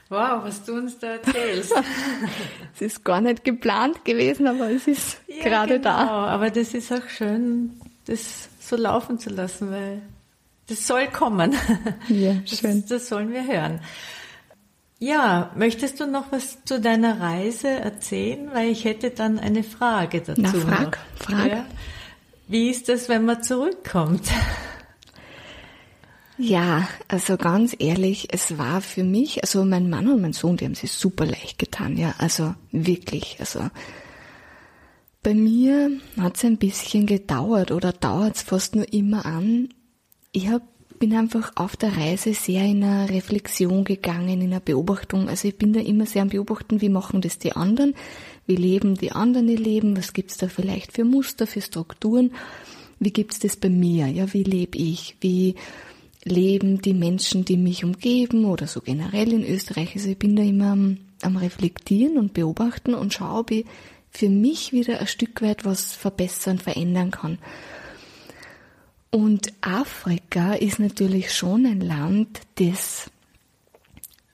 Wow, 0.08 0.44
was 0.44 0.64
du 0.64 0.74
uns 0.74 0.98
da 0.98 1.08
erzählst. 1.12 1.72
es 2.74 2.80
ist 2.80 3.04
gar 3.04 3.20
nicht 3.20 3.44
geplant 3.44 4.04
gewesen, 4.04 4.46
aber 4.46 4.70
es 4.70 4.86
ist 4.86 5.20
ja, 5.26 5.44
gerade 5.44 5.74
genau. 5.78 5.84
da. 5.84 6.06
Aber 6.28 6.50
das 6.50 6.74
ist 6.74 6.92
auch 6.92 7.08
schön, 7.08 7.78
das 8.06 8.48
so 8.60 8.76
laufen 8.76 9.18
zu 9.18 9.30
lassen, 9.30 9.70
weil 9.70 10.02
das 10.66 10.86
soll 10.86 11.08
kommen. 11.08 11.54
Ja, 12.08 12.34
schön. 12.46 12.80
Das, 12.82 12.88
das 12.88 13.08
sollen 13.08 13.32
wir 13.32 13.46
hören. 13.46 13.80
Ja, 14.98 15.50
möchtest 15.56 16.00
du 16.00 16.06
noch 16.06 16.30
was 16.30 16.64
zu 16.64 16.80
deiner 16.80 17.20
Reise 17.20 17.68
erzählen? 17.68 18.50
Weil 18.52 18.70
ich 18.70 18.84
hätte 18.84 19.10
dann 19.10 19.38
eine 19.38 19.62
Frage 19.62 20.20
dazu. 20.20 20.40
Na, 20.42 20.52
frag, 20.52 20.98
noch. 21.18 21.26
frag. 21.26 21.50
Ja. 21.50 21.66
Wie 22.52 22.68
ist 22.68 22.90
das, 22.90 23.08
wenn 23.08 23.24
man 23.24 23.42
zurückkommt? 23.42 24.30
Ja, 26.36 26.86
also 27.08 27.38
ganz 27.38 27.74
ehrlich, 27.78 28.28
es 28.30 28.58
war 28.58 28.82
für 28.82 29.04
mich, 29.04 29.42
also 29.42 29.64
mein 29.64 29.88
Mann 29.88 30.06
und 30.06 30.20
mein 30.20 30.34
Sohn, 30.34 30.58
die 30.58 30.66
haben 30.66 30.74
sich 30.74 30.92
super 30.92 31.24
leicht 31.24 31.58
getan, 31.58 31.96
ja, 31.96 32.14
also 32.18 32.54
wirklich, 32.70 33.36
also 33.38 33.70
bei 35.22 35.32
mir 35.32 35.92
hat 36.20 36.36
es 36.36 36.44
ein 36.44 36.58
bisschen 36.58 37.06
gedauert 37.06 37.70
oder 37.70 37.90
dauert 37.90 38.36
es 38.36 38.42
fast 38.42 38.76
nur 38.76 38.92
immer 38.92 39.24
an. 39.24 39.70
Ich 40.32 40.48
hab, 40.48 40.60
bin 40.98 41.16
einfach 41.16 41.52
auf 41.54 41.74
der 41.78 41.96
Reise 41.96 42.34
sehr 42.34 42.66
in 42.66 42.84
eine 42.84 43.08
Reflexion 43.08 43.84
gegangen, 43.84 44.42
in 44.42 44.52
eine 44.52 44.60
Beobachtung. 44.60 45.30
Also 45.30 45.48
ich 45.48 45.56
bin 45.56 45.72
da 45.72 45.80
immer 45.80 46.04
sehr 46.04 46.20
am 46.20 46.28
Beobachten, 46.28 46.82
wie 46.82 46.90
machen 46.90 47.22
das 47.22 47.38
die 47.38 47.52
anderen, 47.52 47.94
wie 48.46 48.56
leben 48.56 48.96
die 48.96 49.12
anderen 49.12 49.48
ihr 49.48 49.58
Leben, 49.58 49.96
was 49.96 50.12
gibt's 50.12 50.36
da 50.36 50.48
vielleicht 50.48 50.92
für 50.92 51.04
Muster, 51.04 51.46
für 51.46 51.60
Strukturen, 51.60 52.32
wie 52.98 53.12
gibt's 53.12 53.38
das 53.38 53.56
bei 53.56 53.68
mir, 53.68 54.06
ja, 54.06 54.32
wie 54.32 54.42
lebe 54.42 54.78
ich, 54.78 55.16
wie 55.20 55.54
leben 56.24 56.80
die 56.80 56.94
Menschen, 56.94 57.44
die 57.44 57.56
mich 57.56 57.84
umgeben 57.84 58.44
oder 58.44 58.66
so 58.66 58.80
generell 58.80 59.32
in 59.32 59.44
Österreich. 59.44 59.94
Also 59.94 60.10
ich 60.10 60.18
bin 60.18 60.36
da 60.36 60.42
immer 60.42 60.72
am, 60.72 60.98
am 61.22 61.36
Reflektieren 61.36 62.16
und 62.16 62.34
Beobachten 62.34 62.94
und 62.94 63.12
schaue, 63.12 63.40
ob 63.40 63.50
ich 63.50 63.66
für 64.10 64.28
mich 64.28 64.72
wieder 64.72 65.00
ein 65.00 65.06
Stück 65.06 65.42
weit 65.42 65.64
was 65.64 65.92
verbessern, 65.94 66.58
verändern 66.58 67.10
kann. 67.10 67.38
Und 69.10 69.52
Afrika 69.60 70.54
ist 70.54 70.78
natürlich 70.78 71.32
schon 71.32 71.66
ein 71.66 71.80
Land, 71.80 72.40
das 72.56 73.10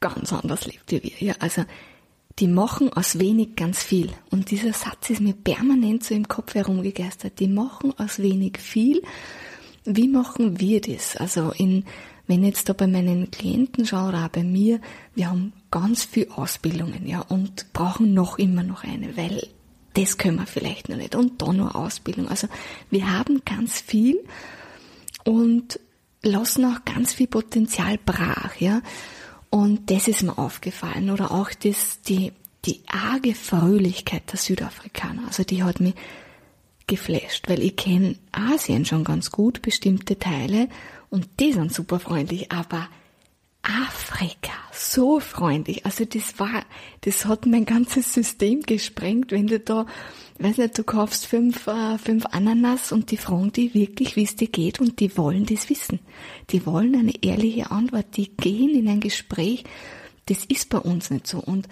ganz 0.01 0.33
anders 0.33 0.67
lebt 0.67 0.91
wie 0.93 1.03
wir. 1.03 1.13
Ja, 1.19 1.35
also 1.41 1.65
die 2.39 2.49
machen 2.49 2.93
aus 2.93 3.19
wenig 3.19 3.57
ganz 3.57 3.83
viel. 3.83 4.11
Und 4.31 4.51
dieser 4.51 4.73
Satz 4.73 5.11
ist 5.11 5.21
mir 5.21 5.35
permanent 5.35 6.05
so 6.05 6.15
im 6.15 6.29
Kopf 6.29 6.55
herumgegeistert. 6.55 7.41
Die 7.41 7.49
machen 7.49 7.93
aus 7.99 8.19
wenig 8.21 8.59
viel 8.59 9.03
wie 9.89 10.09
machen 10.09 10.61
wir 10.61 10.81
das? 10.81 11.17
Also 11.17 11.51
in, 11.57 11.85
wenn 12.27 12.45
jetzt 12.45 12.69
da 12.69 12.75
bei 12.75 12.87
meinen 12.87 13.31
Klienten 13.31 13.87
schaue 13.87 14.11
oder 14.11 14.27
auch 14.27 14.29
bei 14.29 14.45
mir, 14.45 14.81
wir 15.15 15.31
haben 15.31 15.53
ganz 15.71 16.05
viel 16.05 16.29
Ausbildungen, 16.31 17.07
ja, 17.07 17.21
und 17.21 17.73
brauchen 17.73 18.13
noch 18.13 18.39
immer 18.39 18.63
noch 18.63 18.85
eine, 18.85 19.17
weil 19.17 19.47
das 19.95 20.19
können 20.19 20.37
wir 20.37 20.47
vielleicht 20.47 20.91
noch 20.91 20.97
nicht 20.97 21.15
und 21.15 21.41
da 21.41 21.53
nur 21.53 21.75
Ausbildung. 21.75 22.29
Also 22.29 22.49
wir 22.91 23.11
haben 23.11 23.43
ganz 23.45 23.81
viel 23.81 24.23
und 25.25 25.81
lassen 26.23 26.67
auch 26.67 26.85
ganz 26.85 27.15
viel 27.15 27.27
Potenzial 27.27 27.99
brach, 28.05 28.57
ja. 28.57 28.83
Und 29.51 29.91
das 29.91 30.09
ist 30.09 30.23
mir 30.23 30.37
aufgefallen 30.37 31.11
oder 31.11 31.31
auch 31.31 31.51
das, 31.53 32.03
die, 32.03 32.33
die 32.65 32.83
arge 32.87 33.35
Fröhlichkeit 33.35 34.31
der 34.31 34.39
Südafrikaner. 34.39 35.27
Also 35.27 35.43
die 35.43 35.63
hat 35.63 35.81
mich 35.81 35.95
geflasht, 36.87 37.49
weil 37.49 37.63
ich 37.63 37.77
kenne 37.77 38.17
Asien 38.33 38.85
schon 38.85 39.05
ganz 39.05 39.31
gut, 39.31 39.63
bestimmte 39.63 40.19
Teile, 40.19 40.69
und 41.11 41.29
die 41.41 41.53
sind 41.53 41.73
super 41.73 42.01
freundlich, 42.01 42.53
aber 42.53 42.89
Afrika, 43.63 44.53
so 44.73 45.21
freundlich. 45.21 45.85
Also 45.85 46.05
das 46.05 46.39
war, 46.39 46.65
das 47.03 47.27
hat 47.27 47.47
mein 47.47 47.65
ganzes 47.65 48.13
System 48.13 48.63
gesprengt, 48.63 49.31
wenn 49.33 49.47
du 49.47 49.59
da, 49.59 49.87
weiß 50.39 50.59
nicht, 50.59 50.79
du 50.79 50.85
kaufst 50.85 51.27
fünf, 51.27 51.67
äh, 51.67 51.99
fünf 51.99 52.27
Ananas 52.27 52.93
und 52.93 53.11
die 53.11 53.17
fragen 53.17 53.53
die 53.53 53.75
wirklich, 53.75 54.17
wie 54.17 54.25
es 54.25 54.37
dir 54.37 54.49
geht 54.49 54.81
und 54.81 55.01
die 55.01 55.17
wollen 55.17 55.47
das 55.47 55.69
wissen. 55.69 56.01
Die 56.51 56.65
wollen 56.65 56.95
eine 56.95 57.23
ehrliche 57.23 57.71
Antwort, 57.71 58.17
die 58.17 58.31
gehen 58.37 58.71
in 58.71 58.89
ein 58.89 59.01
Gespräch. 59.01 59.65
Das 60.27 60.45
ist 60.45 60.69
bei 60.71 60.79
uns 60.79 61.11
nicht 61.11 61.27
so. 61.27 61.39
Und 61.39 61.69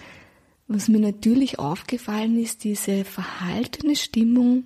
was 0.69 0.89
mir 0.89 0.99
natürlich 0.99 1.59
aufgefallen 1.59 2.43
ist, 2.43 2.65
diese 2.65 3.05
verhaltene 3.05 3.95
Stimmung 3.95 4.65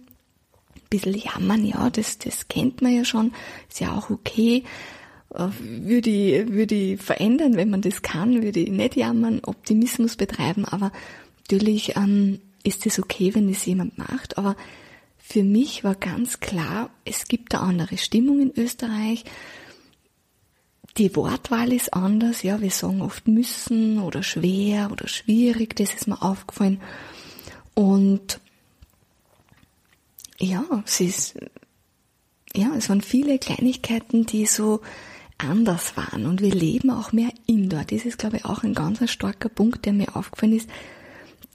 bisschen 0.90 1.14
jammern, 1.14 1.64
ja, 1.64 1.88
das, 1.88 2.18
das 2.18 2.48
kennt 2.48 2.82
man 2.82 2.94
ja 2.94 3.04
schon, 3.04 3.32
ist 3.68 3.80
ja 3.80 3.96
auch 3.96 4.10
okay. 4.10 4.64
äh, 5.34 5.48
würde 5.60 6.10
ich, 6.10 6.48
würde 6.48 6.74
ich 6.74 7.00
verändern, 7.00 7.56
wenn 7.56 7.70
man 7.70 7.80
das 7.80 8.02
kann, 8.02 8.42
würde 8.42 8.60
ich 8.60 8.70
nicht 8.70 8.96
jammern, 8.96 9.40
Optimismus 9.44 10.16
betreiben, 10.16 10.64
aber 10.64 10.90
natürlich 11.42 11.96
ähm, 11.96 12.40
ist 12.62 12.86
es 12.86 12.98
okay, 12.98 13.34
wenn 13.34 13.48
es 13.48 13.64
jemand 13.66 13.98
macht, 13.98 14.38
aber 14.38 14.56
für 15.18 15.44
mich 15.44 15.84
war 15.84 15.94
ganz 15.94 16.40
klar, 16.40 16.90
es 17.04 17.26
gibt 17.26 17.54
eine 17.54 17.62
andere 17.62 17.98
Stimmung 17.98 18.40
in 18.40 18.52
Österreich. 18.56 19.24
Die 20.96 21.14
Wortwahl 21.14 21.72
ist 21.72 21.94
anders, 21.94 22.42
ja, 22.42 22.60
wir 22.60 22.70
sagen 22.70 23.00
oft 23.00 23.28
müssen 23.28 24.00
oder 24.00 24.24
schwer 24.24 24.90
oder 24.90 25.06
schwierig, 25.06 25.76
das 25.76 25.94
ist 25.94 26.08
mir 26.08 26.20
aufgefallen. 26.20 26.80
Und 27.74 28.40
ja, 30.40 30.64
es 30.84 31.00
ist, 31.00 31.34
ja, 32.54 32.72
es 32.76 32.88
waren 32.88 33.02
viele 33.02 33.38
Kleinigkeiten, 33.38 34.26
die 34.26 34.46
so 34.46 34.80
anders 35.38 35.96
waren 35.96 36.26
und 36.26 36.40
wir 36.40 36.52
leben 36.52 36.90
auch 36.90 37.12
mehr 37.12 37.30
indoor. 37.46 37.84
Das 37.84 38.04
ist, 38.04 38.18
glaube 38.18 38.38
ich, 38.38 38.44
auch 38.44 38.64
ein 38.64 38.74
ganz 38.74 39.08
starker 39.10 39.48
Punkt, 39.48 39.86
der 39.86 39.92
mir 39.92 40.16
aufgefallen 40.16 40.56
ist. 40.56 40.68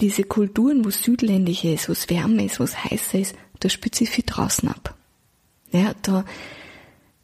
Diese 0.02 0.24
Kulturen, 0.24 0.84
wo 0.84 0.90
es 0.90 1.04
südländisch 1.04 1.64
ist, 1.64 1.88
wo 1.88 1.94
es 1.94 2.10
wärmer 2.10 2.44
ist, 2.44 2.60
wo 2.60 2.64
es 2.64 2.84
heißer 2.84 3.20
ist, 3.20 3.36
da 3.60 3.70
spielt 3.70 3.96
sich 3.96 4.10
viel 4.10 4.26
draußen 4.28 4.68
ab. 4.68 4.96
Ja, 5.72 5.94
da, 6.02 6.26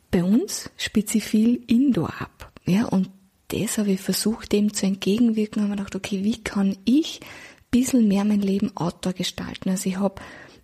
bei 0.09 0.23
uns 0.23 0.69
spielt 0.77 1.09
sich 1.09 1.23
viel 1.23 1.63
indoor 1.67 2.13
ab. 2.19 2.51
Ja, 2.65 2.85
und 2.85 3.09
das 3.49 3.77
habe 3.77 3.91
ich 3.91 4.01
versucht, 4.01 4.51
dem 4.51 4.73
zu 4.73 4.85
entgegenwirken, 4.85 5.61
habe 5.61 5.71
mir 5.71 5.77
gedacht, 5.77 5.95
okay, 5.95 6.23
wie 6.23 6.41
kann 6.41 6.77
ich 6.85 7.19
ein 7.21 7.25
bisschen 7.71 8.07
mehr 8.07 8.23
mein 8.23 8.41
Leben 8.41 8.75
outdoor 8.75 9.13
gestalten? 9.13 9.69
Also 9.69 9.89
ich 9.89 9.97
habe 9.97 10.21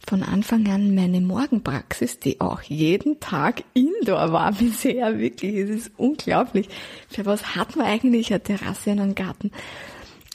von 0.07 0.23
Anfang 0.23 0.67
an 0.69 0.95
meine 0.95 1.19
Morgenpraxis, 1.19 2.19
die 2.19 2.39
auch 2.39 2.61
jeden 2.61 3.19
Tag 3.19 3.63
indoor 3.73 4.31
war 4.31 4.51
bisher, 4.59 5.19
wirklich, 5.19 5.55
es 5.55 5.69
ist 5.69 5.91
unglaublich. 5.97 6.69
Für 7.09 7.25
was 7.25 7.55
hat 7.55 7.75
man 7.75 7.87
eigentlich 7.87 8.31
eine 8.31 8.41
Terrasse 8.41 8.91
und 8.91 8.99
einen 8.99 9.15
Garten? 9.15 9.51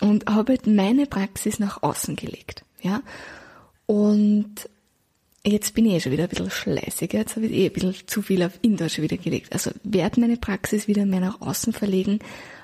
Und 0.03 0.27
habe 0.27 0.53
halt 0.53 0.67
meine 0.67 1.07
Praxis 1.07 1.59
nach 1.59 1.83
außen 1.83 2.17
gelegt, 2.17 2.65
ja. 2.83 3.03
Und 3.87 4.69
jetzt 5.45 5.75
bin 5.75 5.87
ich 5.87 5.95
eh 5.95 6.01
schon 6.01 6.13
wieder 6.13 6.25
ein 6.25 6.29
bisschen 6.29 6.51
schleißiger, 6.51 7.19
jetzt 7.19 7.37
habe 7.37 7.47
ich 7.47 7.53
eh 7.53 7.67
ein 7.67 7.73
bisschen 7.73 7.95
zu 8.07 8.23
viel 8.23 8.43
auf 8.43 8.59
Indoor 8.63 8.89
schon 8.89 9.05
wieder 9.05 9.17
gelegt. 9.17 9.53
Also 9.53 9.71
werde 9.85 10.21
meine 10.21 10.37
Praxis 10.37 10.89
wieder 10.89 11.07
mehr 11.07 11.21
nach 11.21 11.41
außen 11.41 11.73
verlegen, 11.73 12.19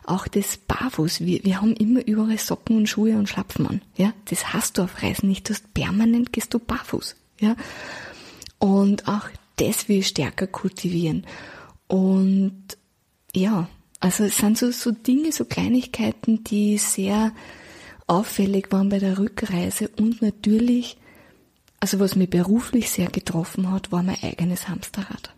auch 0.05 0.27
das 0.27 0.57
Barfuß. 0.57 1.21
Wir, 1.21 1.45
wir 1.45 1.61
haben 1.61 1.75
immer 1.75 2.07
überall 2.07 2.39
Socken 2.39 2.77
und 2.77 2.89
Schuhe 2.89 3.17
und 3.17 3.29
Schlapfen 3.29 3.67
an. 3.67 3.83
Ja, 3.97 4.13
das 4.27 4.53
hast 4.53 4.79
du 4.79 4.83
auf 4.83 5.03
Reisen 5.03 5.29
nicht. 5.29 5.49
Du 5.49 5.55
hast 5.55 5.73
permanent 5.75 6.33
gehst 6.33 6.55
du 6.55 6.59
barfuß. 6.59 7.15
Ja, 7.41 7.57
und 8.59 9.07
auch 9.07 9.29
das 9.57 9.89
will 9.89 9.99
ich 9.99 10.09
stärker 10.09 10.47
kultivieren. 10.47 11.25
Und 11.87 12.63
ja, 13.35 13.69
also 14.01 14.25
es 14.25 14.37
sind 14.37 14.57
so, 14.57 14.71
so 14.71 14.91
Dinge, 14.93 15.33
so 15.33 15.45
Kleinigkeiten, 15.45 16.45
die 16.45 16.79
sehr 16.79 17.33
auffällig 18.07 18.71
waren 18.71 18.89
bei 18.89 18.99
der 18.99 19.19
Rückreise 19.19 19.89
und 19.89 20.23
natürlich, 20.23 20.97
also 21.81 22.01
was 22.01 22.17
mich 22.17 22.31
beruflich 22.31 22.91
sehr 22.91 23.09
getroffen 23.09 23.71
hat, 23.71 23.93
war 23.93 24.03
mein 24.03 24.23
eigenes 24.23 24.69
Hamsterrad. 24.69 25.35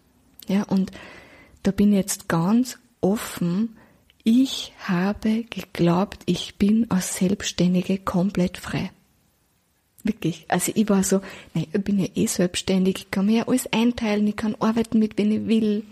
Ja, 0.47 0.65
und 0.65 0.91
da 1.63 1.71
bin 1.71 1.91
ich 1.93 1.99
jetzt 1.99 2.29
ganz 2.29 2.79
offen, 3.01 3.77
ich 4.23 4.73
habe 4.81 5.45
geglaubt, 5.45 6.23
ich 6.27 6.57
bin 6.57 6.91
als 6.91 7.17
Selbstständige 7.17 7.99
komplett 7.99 8.59
frei. 8.59 8.91
Wirklich. 10.03 10.47
Also 10.49 10.73
ich 10.75 10.89
war 10.89 11.03
so, 11.03 11.21
nein, 11.55 11.67
ich 11.73 11.83
bin 11.83 11.99
ja 11.99 12.07
eh 12.15 12.27
selbstständig, 12.27 12.97
ich 12.99 13.11
kann 13.11 13.27
mir 13.27 13.39
ja 13.39 13.49
alles 13.49 13.71
einteilen, 13.73 14.27
ich 14.27 14.37
kann 14.37 14.55
arbeiten 14.61 14.99
mit 14.99 15.19
wem 15.19 15.31
ich 15.31 15.47
will, 15.47 15.85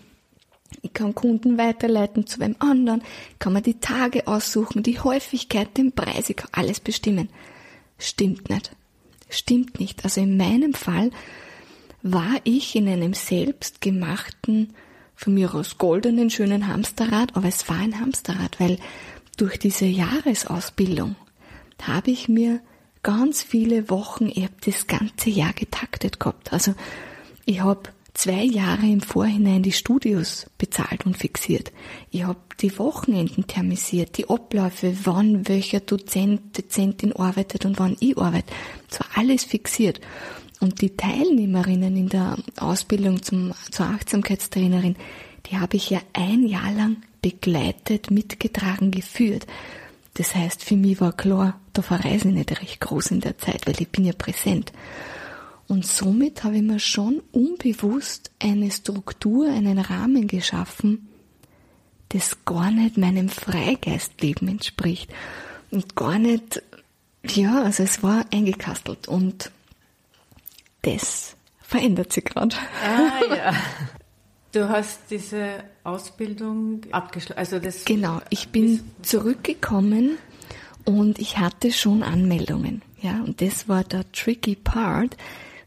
ich 0.83 0.93
kann 0.93 1.15
Kunden 1.15 1.59
weiterleiten 1.59 2.27
zu 2.27 2.41
wem 2.41 2.57
anderen, 2.59 3.03
kann 3.39 3.53
mir 3.53 3.63
die 3.63 3.81
Tage 3.81 4.27
aussuchen, 4.27 4.83
die 4.83 5.01
Häufigkeit, 5.01 5.77
den 5.77 5.93
Preis, 5.93 6.31
ich 6.31 6.37
kann 6.37 6.51
alles 6.53 6.81
bestimmen. 6.81 7.29
Stimmt 7.99 8.49
nicht. 8.49 8.73
Stimmt 9.31 9.81
nicht. 9.81 10.05
Also 10.05 10.21
in 10.21 10.37
meinem 10.37 10.75
Fall 10.75 11.11
war 12.03 12.37
ich 12.45 12.77
in 12.77 12.89
einem 12.89 13.15
selbstgemachten 13.15 14.75
von 15.15 15.35
mir 15.35 15.55
aus 15.55 15.79
goldenen, 15.79 16.31
schönen 16.31 16.69
Hamsterrad, 16.69 17.37
aber 17.37 17.49
es 17.49 17.69
war 17.69 17.79
ein 17.79 18.01
Hamsterrad, 18.01 18.61
weil 18.61 18.79
durch 19.37 19.59
diese 19.59 19.85
Jahresausbildung 19.85 21.17
habe 21.83 22.11
ich 22.11 22.29
mir 22.29 22.61
ganz 23.03 23.43
viele 23.43 23.91
Wochen, 23.91 24.29
ich 24.29 24.45
habe 24.45 24.55
das 24.65 24.87
ganze 24.87 25.31
Jahr 25.31 25.53
getaktet 25.53 26.21
gehabt. 26.21 26.53
Also 26.53 26.75
ich 27.45 27.61
habe 27.63 27.91
zwei 28.19 28.43
Jahre 28.43 28.87
im 28.87 29.01
Vorhinein 29.01 29.63
die 29.63 29.73
Studios 29.73 30.47
bezahlt 30.59 31.07
und 31.07 31.17
fixiert. 31.17 31.71
Ich 32.11 32.25
habe 32.25 32.41
die 32.61 32.77
Wochenenden 32.77 33.47
thermisiert, 33.47 34.19
die 34.19 34.29
Abläufe, 34.29 34.93
wann 35.05 35.47
welcher 35.47 35.79
Dozent, 35.79 36.59
Dozentin 36.59 37.13
arbeitet 37.13 37.65
und 37.65 37.79
wann 37.79 37.97
ich 38.01 38.19
arbeite. 38.19 38.53
Das 38.89 39.01
war 39.01 39.07
alles 39.15 39.45
fixiert. 39.45 40.01
Und 40.59 40.81
die 40.81 40.97
Teilnehmerinnen 40.97 41.97
in 41.97 42.09
der 42.09 42.37
Ausbildung 42.57 43.23
zum, 43.23 43.55
zur 43.71 43.87
Achtsamkeitstrainerin, 43.87 44.97
die 45.47 45.59
habe 45.59 45.77
ich 45.77 45.89
ja 45.91 46.01
ein 46.13 46.45
Jahr 46.45 46.73
lang 46.73 46.97
begleitet, 47.23 48.11
mitgetragen, 48.11 48.91
geführt. 48.91 49.47
Das 50.15 50.35
heißt, 50.35 50.65
für 50.65 50.77
mich 50.77 51.01
war 51.01 51.13
klar, 51.13 51.61
da 51.73 51.83
verreise 51.83 52.29
ich 52.29 52.35
nicht 52.35 52.61
recht 52.61 52.81
groß 52.81 53.13
in 53.13 53.21
der 53.21 53.39
Zeit, 53.39 53.69
weil 53.69 53.81
ich 53.81 53.89
bin 53.91 54.05
ja 54.05 54.13
präsent. 54.13 54.73
Und 55.69 55.87
somit 55.87 56.45
habe 56.45 56.57
ich 56.57 56.63
mir 56.63 56.81
schon 56.81 57.23
unbewusst 57.31 58.31
eine 58.39 58.71
Struktur, 58.71 59.49
einen 59.51 59.79
Rahmen 59.79 60.27
geschaffen, 60.27 61.09
das 62.09 62.45
gar 62.47 62.71
nicht 62.71 62.97
meinem 62.97 63.29
Freigeistleben 63.29 64.49
entspricht. 64.49 65.13
Und 65.71 65.95
gar 65.95 66.19
nicht, 66.19 66.63
ja, 67.27 67.63
also 67.63 67.83
es 67.83 68.03
war 68.03 68.25
eingekastelt 68.33 69.09
und 69.09 69.51
das 70.81 71.37
verändert 71.61 72.13
sich 72.13 72.25
gerade. 72.25 72.57
Ah 72.83 73.35
ja. 73.35 73.53
Du 74.51 74.67
hast 74.67 75.01
diese 75.11 75.63
Ausbildung 75.85 76.81
abgeschlossen. 76.91 77.39
Also 77.39 77.59
das 77.59 77.85
genau, 77.85 78.23
ich 78.31 78.49
bin 78.49 78.81
zurückgekommen 79.03 80.17
und 80.87 81.19
ich 81.19 81.37
hatte 81.37 81.71
schon 81.71 82.03
Anmeldungen. 82.03 82.81
Ja, 83.03 83.21
und 83.21 83.43
das 83.43 83.69
war 83.69 83.85
der 83.85 84.11
tricky 84.11 84.57
part, 84.57 85.19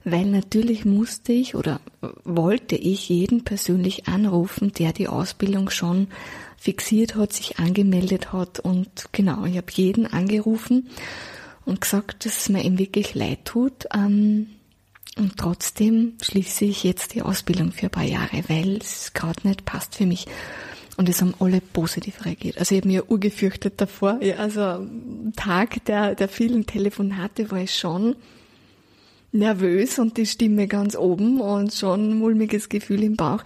weil 0.03 0.25
natürlich 0.25 0.85
musste 0.85 1.31
ich 1.31 1.55
oder 1.55 1.79
wollte 2.23 2.75
ich 2.75 3.09
jeden 3.09 3.43
persönlich 3.43 4.07
anrufen, 4.07 4.71
der 4.71 4.93
die 4.93 5.07
Ausbildung 5.07 5.69
schon 5.69 6.07
fixiert 6.57 7.15
hat, 7.15 7.33
sich 7.33 7.59
angemeldet 7.59 8.33
hat 8.33 8.59
und 8.59 9.09
genau, 9.11 9.45
ich 9.45 9.57
habe 9.57 9.71
jeden 9.71 10.07
angerufen 10.07 10.89
und 11.65 11.81
gesagt, 11.81 12.25
dass 12.25 12.37
es 12.37 12.49
mir 12.49 12.63
eben 12.63 12.79
wirklich 12.79 13.15
leid 13.15 13.45
tut. 13.45 13.87
Ähm, 13.93 14.47
und 15.17 15.37
trotzdem 15.37 16.13
schließe 16.21 16.65
ich 16.65 16.83
jetzt 16.83 17.13
die 17.15 17.21
Ausbildung 17.21 17.71
für 17.71 17.87
ein 17.87 17.91
paar 17.91 18.03
Jahre, 18.03 18.43
weil 18.47 18.77
es 18.77 19.13
gerade 19.13 19.47
nicht 19.47 19.65
passt 19.65 19.95
für 19.95 20.05
mich. 20.05 20.25
Und 20.97 21.09
es 21.09 21.21
haben 21.21 21.33
alle 21.39 21.61
positiv 21.61 22.25
reagiert. 22.25 22.57
Also 22.57 22.75
ich 22.75 22.81
habe 22.81 22.87
mir 22.87 23.09
urgefürchtet 23.09 23.79
davor. 23.81 24.19
Ja, 24.21 24.35
also 24.35 24.85
Tag 25.35 25.83
der, 25.85 26.15
der 26.15 26.27
vielen 26.27 26.65
Telefonate 26.65 27.49
war 27.51 27.59
ich 27.59 27.75
schon 27.75 28.15
nervös 29.31 29.99
und 29.99 30.17
die 30.17 30.25
Stimme 30.25 30.67
ganz 30.67 30.95
oben 30.95 31.39
und 31.41 31.73
schon 31.73 32.11
ein 32.11 32.17
mulmiges 32.17 32.69
Gefühl 32.69 33.03
im 33.03 33.15
Bauch. 33.15 33.43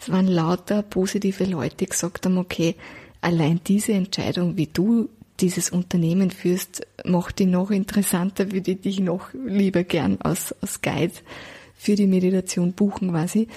Es 0.00 0.10
waren 0.10 0.26
lauter 0.26 0.82
positive 0.82 1.44
Leute, 1.44 1.76
die 1.76 1.86
gesagt 1.86 2.26
haben, 2.26 2.38
okay, 2.38 2.76
allein 3.20 3.60
diese 3.66 3.92
Entscheidung, 3.92 4.56
wie 4.56 4.68
du 4.68 5.08
dieses 5.40 5.70
Unternehmen 5.70 6.30
führst, 6.30 6.86
macht 7.04 7.38
dich 7.38 7.46
noch 7.46 7.70
interessanter, 7.70 8.50
würde 8.52 8.72
ich 8.72 8.80
dich 8.80 9.00
noch 9.00 9.32
lieber 9.34 9.84
gern 9.84 10.18
als, 10.20 10.54
als 10.60 10.82
Guide 10.82 11.14
für 11.76 11.94
die 11.94 12.06
Meditation 12.06 12.72
buchen 12.72 13.10
quasi. 13.10 13.48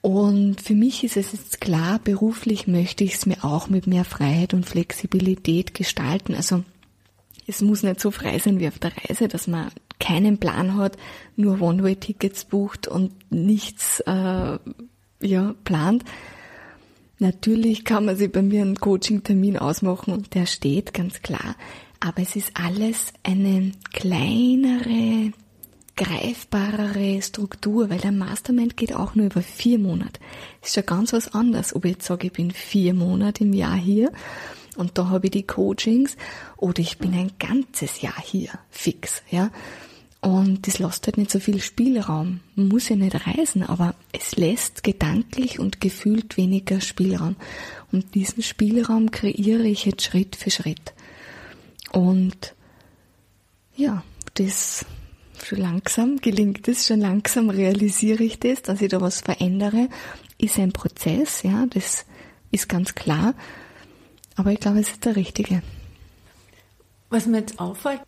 Und 0.00 0.60
für 0.60 0.74
mich 0.74 1.02
ist 1.02 1.16
es 1.16 1.32
jetzt 1.32 1.60
klar, 1.60 1.98
beruflich 2.02 2.68
möchte 2.68 3.04
ich 3.04 3.14
es 3.14 3.26
mir 3.26 3.44
auch 3.44 3.68
mit 3.68 3.86
mehr 3.86 4.04
Freiheit 4.04 4.54
und 4.54 4.66
Flexibilität 4.66 5.74
gestalten. 5.74 6.34
Also 6.34 6.62
es 7.46 7.60
muss 7.60 7.82
nicht 7.82 8.00
so 8.00 8.10
frei 8.10 8.38
sein 8.38 8.60
wie 8.60 8.68
auf 8.68 8.78
der 8.78 8.92
Reise, 8.96 9.28
dass 9.28 9.46
man 9.46 9.70
keinen 9.98 10.38
Plan 10.38 10.76
hat, 10.76 10.96
nur 11.36 11.60
One-Way-Tickets 11.60 12.44
bucht 12.46 12.88
und 12.88 13.12
nichts 13.30 14.00
äh, 14.00 14.58
ja, 15.20 15.54
plant, 15.64 16.04
Natürlich 17.18 17.84
kann 17.84 18.04
man 18.04 18.16
sich 18.16 18.30
bei 18.30 18.42
mir 18.42 18.62
einen 18.62 18.76
Coaching-Termin 18.76 19.56
ausmachen 19.56 20.12
und 20.12 20.34
der 20.34 20.46
steht 20.46 20.92
ganz 20.92 21.22
klar. 21.22 21.56
Aber 21.98 22.20
es 22.20 22.36
ist 22.36 22.52
alles 22.54 23.14
eine 23.22 23.72
kleinere, 23.94 25.32
greifbarere 25.96 27.22
Struktur, 27.22 27.88
weil 27.88 27.98
der 27.98 28.12
Mastermind 28.12 28.76
geht 28.76 28.94
auch 28.94 29.14
nur 29.14 29.26
über 29.26 29.40
vier 29.40 29.78
Monate. 29.78 30.20
Ist 30.62 30.76
ja 30.76 30.82
ganz 30.82 31.14
was 31.14 31.32
anderes, 31.32 31.74
ob 31.74 31.86
ich 31.86 31.92
jetzt 31.92 32.06
sage, 32.06 32.26
ich 32.26 32.34
bin 32.34 32.50
vier 32.50 32.92
Monate 32.92 33.44
im 33.44 33.54
Jahr 33.54 33.76
hier 33.76 34.12
und 34.76 34.98
da 34.98 35.08
habe 35.08 35.28
ich 35.28 35.30
die 35.30 35.46
Coachings 35.46 36.18
oder 36.58 36.80
ich 36.80 36.98
bin 36.98 37.14
ein 37.14 37.32
ganzes 37.38 38.02
Jahr 38.02 38.20
hier 38.22 38.50
fix, 38.68 39.22
ja. 39.30 39.50
Und 40.26 40.66
das 40.66 40.80
lässt 40.80 41.06
halt 41.06 41.18
nicht 41.18 41.30
so 41.30 41.38
viel 41.38 41.60
Spielraum. 41.60 42.40
Man 42.56 42.66
muss 42.66 42.88
ja 42.88 42.96
nicht 42.96 43.28
reisen, 43.28 43.62
aber 43.62 43.94
es 44.10 44.34
lässt 44.34 44.82
gedanklich 44.82 45.60
und 45.60 45.80
gefühlt 45.80 46.36
weniger 46.36 46.80
Spielraum. 46.80 47.36
Und 47.92 48.16
diesen 48.16 48.42
Spielraum 48.42 49.12
kreiere 49.12 49.68
ich 49.68 49.84
jetzt 49.84 50.02
Schritt 50.02 50.34
für 50.34 50.50
Schritt. 50.50 50.94
Und 51.92 52.56
ja, 53.76 54.02
das 54.34 54.84
schon 55.44 55.58
langsam 55.58 56.16
gelingt 56.16 56.66
es, 56.66 56.88
schon 56.88 57.02
langsam 57.02 57.48
realisiere 57.48 58.24
ich 58.24 58.40
das, 58.40 58.62
dass 58.62 58.80
ich 58.80 58.88
da 58.88 59.00
was 59.00 59.20
verändere, 59.20 59.88
ist 60.38 60.58
ein 60.58 60.72
Prozess, 60.72 61.44
ja, 61.44 61.66
das 61.66 62.04
ist 62.50 62.68
ganz 62.68 62.96
klar. 62.96 63.34
Aber 64.34 64.50
ich 64.50 64.58
glaube, 64.58 64.80
es 64.80 64.90
ist 64.90 65.04
der 65.04 65.14
richtige. 65.14 65.62
Was 67.10 67.26
mir 67.26 67.38
jetzt 67.38 67.60
auffällt, 67.60 68.00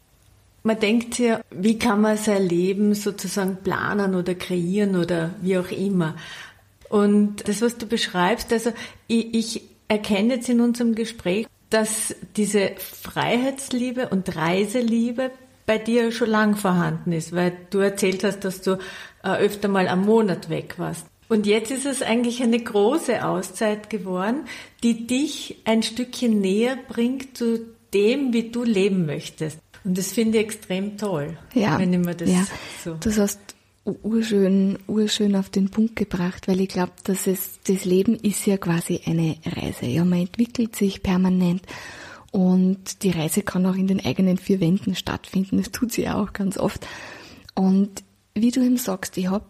man 0.63 0.79
denkt 0.79 1.19
ja, 1.19 1.41
wie 1.51 1.79
kann 1.79 2.01
man 2.01 2.17
sein 2.17 2.47
Leben 2.47 2.95
sozusagen 2.95 3.59
planen 3.63 4.15
oder 4.15 4.35
kreieren 4.35 4.97
oder 4.97 5.35
wie 5.41 5.59
auch 5.59 5.71
immer. 5.71 6.17
Und 6.89 7.49
das, 7.49 7.63
was 7.63 7.79
du 7.79 7.87
beschreibst, 7.87 8.53
also 8.53 8.73
ich, 9.07 9.35
ich 9.35 9.63
erkenne 9.89 10.35
jetzt 10.35 10.49
in 10.49 10.61
unserem 10.61 10.95
Gespräch, 10.95 11.47
dass 11.71 12.15
diese 12.37 12.73
Freiheitsliebe 12.79 14.09
und 14.09 14.35
Reiseliebe 14.35 15.31
bei 15.67 15.79
dir 15.79 16.13
schon 16.13 16.31
lang 16.31 16.57
vorhanden 16.57 17.13
ist, 17.13 17.35
weil 17.35 17.53
du 17.71 17.79
erzählt 17.79 18.25
hast, 18.25 18.41
dass 18.41 18.63
du 18.63 18.79
äh, 19.23 19.37
öfter 19.37 19.69
mal 19.69 19.87
am 19.87 20.07
Monat 20.07 20.49
weg 20.49 20.75
warst. 20.79 21.07
Und 21.29 21.47
jetzt 21.47 21.71
ist 21.71 21.85
es 21.85 22.01
eigentlich 22.01 22.43
eine 22.43 22.59
große 22.59 23.27
Auszeit 23.27 23.91
geworden, 23.91 24.47
die 24.83 25.07
dich 25.07 25.59
ein 25.67 25.83
Stückchen 25.83 26.41
näher 26.41 26.79
bringt 26.89 27.37
zu 27.37 27.67
dem, 27.93 28.33
wie 28.33 28.51
du 28.51 28.65
leben 28.65 29.05
möchtest. 29.05 29.59
Und 29.89 29.97
das 29.97 30.12
finde 30.12 30.36
ich 30.36 30.45
extrem 30.45 30.99
toll, 30.99 31.39
ja, 31.55 31.78
wenn 31.78 31.95
ich 31.95 31.99
mir 31.99 32.14
das 32.14 32.28
ja. 32.28 32.47
so. 32.84 32.99
Das 33.01 33.18
hast 33.18 33.41
urschön, 34.03 34.78
urschön 34.86 35.34
auf 35.34 35.49
den 35.49 35.70
Punkt 35.70 35.97
gebracht, 35.97 36.47
weil 36.47 36.61
ich 36.61 36.68
glaube, 36.68 36.93
dass 37.05 37.26
es, 37.26 37.59
das 37.66 37.86
Leben 37.86 38.14
ist 38.16 38.45
ja 38.45 38.59
quasi 38.59 39.01
eine 39.07 39.39
Reise. 39.47 39.86
Ja, 39.86 40.05
man 40.05 40.18
entwickelt 40.20 40.76
sich 40.76 41.03
permanent 41.03 41.62
und 42.32 43.03
die 43.03 43.12
Reise 43.12 43.41
kann 43.41 43.64
auch 43.64 43.76
in 43.76 43.86
den 43.86 44.05
eigenen 44.05 44.36
vier 44.36 44.61
Wänden 44.61 44.95
stattfinden. 44.95 45.57
Das 45.57 45.72
tut 45.72 45.91
sie 45.91 46.03
ja 46.03 46.22
auch 46.22 46.34
ganz 46.34 46.59
oft. 46.59 46.86
Und 47.55 48.05
wie 48.34 48.51
du 48.51 48.61
eben 48.61 48.76
sagst, 48.76 49.16
ich 49.16 49.30
hab, 49.30 49.47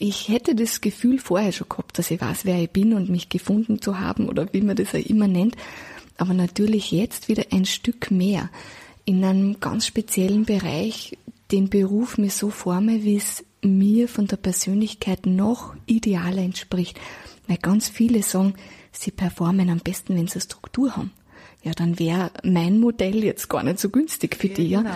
ich 0.00 0.28
hätte 0.30 0.56
das 0.56 0.80
Gefühl 0.80 1.20
vorher 1.20 1.52
schon 1.52 1.68
gehabt, 1.68 1.96
dass 1.96 2.10
ich 2.10 2.20
weiß, 2.20 2.44
wer 2.44 2.60
ich 2.60 2.70
bin 2.70 2.92
und 2.92 3.08
mich 3.08 3.28
gefunden 3.28 3.80
zu 3.80 4.00
haben 4.00 4.28
oder 4.28 4.52
wie 4.52 4.62
man 4.62 4.74
das 4.74 4.96
auch 4.96 5.06
immer 5.06 5.28
nennt. 5.28 5.54
Aber 6.18 6.34
natürlich 6.34 6.90
jetzt 6.90 7.28
wieder 7.28 7.44
ein 7.52 7.66
Stück 7.66 8.10
mehr 8.10 8.50
in 9.04 9.24
einem 9.24 9.60
ganz 9.60 9.86
speziellen 9.86 10.44
Bereich 10.44 11.16
den 11.50 11.68
Beruf 11.68 12.18
mir 12.18 12.30
so 12.30 12.50
forme, 12.50 13.04
wie 13.04 13.16
es 13.16 13.44
mir 13.62 14.08
von 14.08 14.26
der 14.26 14.36
Persönlichkeit 14.36 15.26
noch 15.26 15.74
idealer 15.86 16.42
entspricht. 16.42 16.98
Weil 17.46 17.58
ganz 17.58 17.88
viele 17.88 18.22
sagen, 18.22 18.54
sie 18.92 19.10
performen 19.10 19.68
am 19.68 19.78
besten, 19.78 20.16
wenn 20.16 20.26
sie 20.26 20.34
eine 20.34 20.42
Struktur 20.42 20.96
haben 20.96 21.10
ja, 21.64 21.72
dann 21.72 21.98
wäre 21.98 22.30
mein 22.42 22.78
Modell 22.78 23.24
jetzt 23.24 23.48
gar 23.48 23.62
nicht 23.62 23.78
so 23.78 23.88
günstig 23.88 24.36
für 24.36 24.48
dich. 24.48 24.70
Genau. 24.70 24.90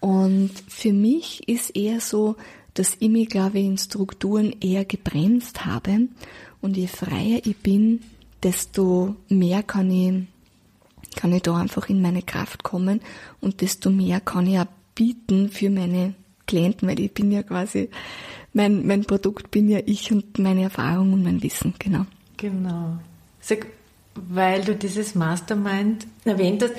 Und 0.00 0.50
für 0.68 0.92
mich 0.92 1.48
ist 1.48 1.74
eher 1.74 1.98
so, 2.00 2.36
dass 2.74 2.96
ich 3.00 3.08
mich, 3.08 3.30
glaube 3.30 3.58
ich, 3.58 3.64
in 3.64 3.78
Strukturen 3.78 4.54
eher 4.60 4.84
gebremst 4.84 5.64
habe. 5.64 6.08
Und 6.60 6.76
je 6.76 6.88
freier 6.88 7.40
ich 7.44 7.56
bin, 7.56 8.02
desto 8.42 9.16
mehr 9.28 9.62
kann 9.62 9.90
ich, 9.90 10.24
kann 11.16 11.32
ich 11.32 11.42
da 11.42 11.56
einfach 11.56 11.88
in 11.88 12.02
meine 12.02 12.22
Kraft 12.22 12.62
kommen 12.62 13.00
und 13.40 13.60
desto 13.60 13.90
mehr 13.90 14.20
kann 14.20 14.46
ich 14.46 14.58
auch 14.58 14.66
bieten 14.94 15.50
für 15.50 15.70
meine 15.70 16.14
Klienten, 16.46 16.88
weil 16.88 17.00
ich 17.00 17.12
bin 17.12 17.32
ja 17.32 17.42
quasi, 17.42 17.90
mein, 18.52 18.86
mein 18.86 19.04
Produkt 19.04 19.50
bin 19.50 19.68
ja 19.68 19.80
ich 19.84 20.12
und 20.12 20.38
meine 20.38 20.62
Erfahrung 20.64 21.12
und 21.12 21.22
mein 21.22 21.42
Wissen, 21.42 21.74
genau. 21.78 22.06
Genau. 22.36 22.98
Sag, 23.40 23.66
weil 24.14 24.64
du 24.64 24.74
dieses 24.74 25.14
Mastermind 25.14 26.06
erwähnt 26.24 26.62
hast. 26.62 26.74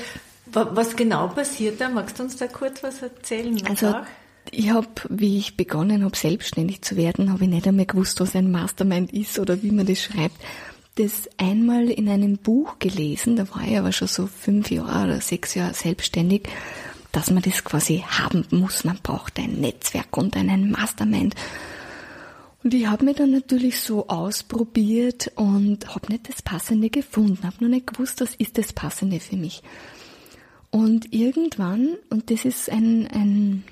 Was 0.47 0.95
genau 0.95 1.27
passiert 1.27 1.81
da? 1.81 1.89
Magst 1.89 2.19
du 2.19 2.23
uns 2.23 2.37
da 2.37 2.47
kurz 2.47 2.81
was 2.83 3.01
erzählen? 3.01 3.59
Also, 3.67 3.95
ich 4.51 4.69
habe, 4.69 4.87
wie 5.09 5.37
ich 5.37 5.57
begonnen 5.57 6.03
habe, 6.03 6.15
selbstständig 6.15 6.81
zu 6.81 6.95
werden, 6.95 7.31
habe 7.31 7.43
ich 7.43 7.49
nicht 7.49 7.67
einmal 7.67 7.85
gewusst, 7.85 8.19
was 8.21 8.35
ein 8.35 8.51
Mastermind 8.51 9.11
ist 9.11 9.39
oder 9.39 9.61
wie 9.63 9.71
man 9.71 9.85
das 9.85 10.01
schreibt. 10.01 10.37
Das 10.95 11.29
einmal 11.37 11.89
in 11.89 12.07
einem 12.07 12.37
Buch 12.37 12.79
gelesen, 12.79 13.35
da 13.35 13.49
war 13.49 13.67
ich 13.67 13.77
aber 13.77 13.91
schon 13.91 14.07
so 14.07 14.27
fünf 14.27 14.71
Jahre 14.71 15.05
oder 15.05 15.21
sechs 15.21 15.53
Jahre 15.53 15.73
selbstständig, 15.73 16.43
dass 17.11 17.31
man 17.31 17.43
das 17.43 17.63
quasi 17.63 18.03
haben 18.07 18.45
muss. 18.51 18.85
Man 18.85 18.99
braucht 19.03 19.37
ein 19.37 19.59
Netzwerk 19.59 20.15
und 20.17 20.37
einen 20.37 20.71
Mastermind. 20.71 21.35
Und 22.63 22.73
ich 22.73 22.87
habe 22.87 23.05
mir 23.05 23.13
dann 23.13 23.31
natürlich 23.31 23.79
so 23.79 24.07
ausprobiert 24.07 25.31
und 25.35 25.93
habe 25.93 26.11
nicht 26.11 26.29
das 26.29 26.41
Passende 26.41 26.89
gefunden, 26.89 27.43
habe 27.43 27.57
nur 27.59 27.69
nicht 27.69 27.87
gewusst, 27.87 28.21
was 28.21 28.33
ist 28.35 28.57
das 28.57 28.73
Passende 28.73 29.19
für 29.19 29.35
mich. 29.35 29.61
Und 30.71 31.13
irgendwann, 31.13 31.95
und 32.09 32.31
das 32.31 32.43
ist 32.43 32.69
ein, 32.69 33.07
ein, 33.07 33.63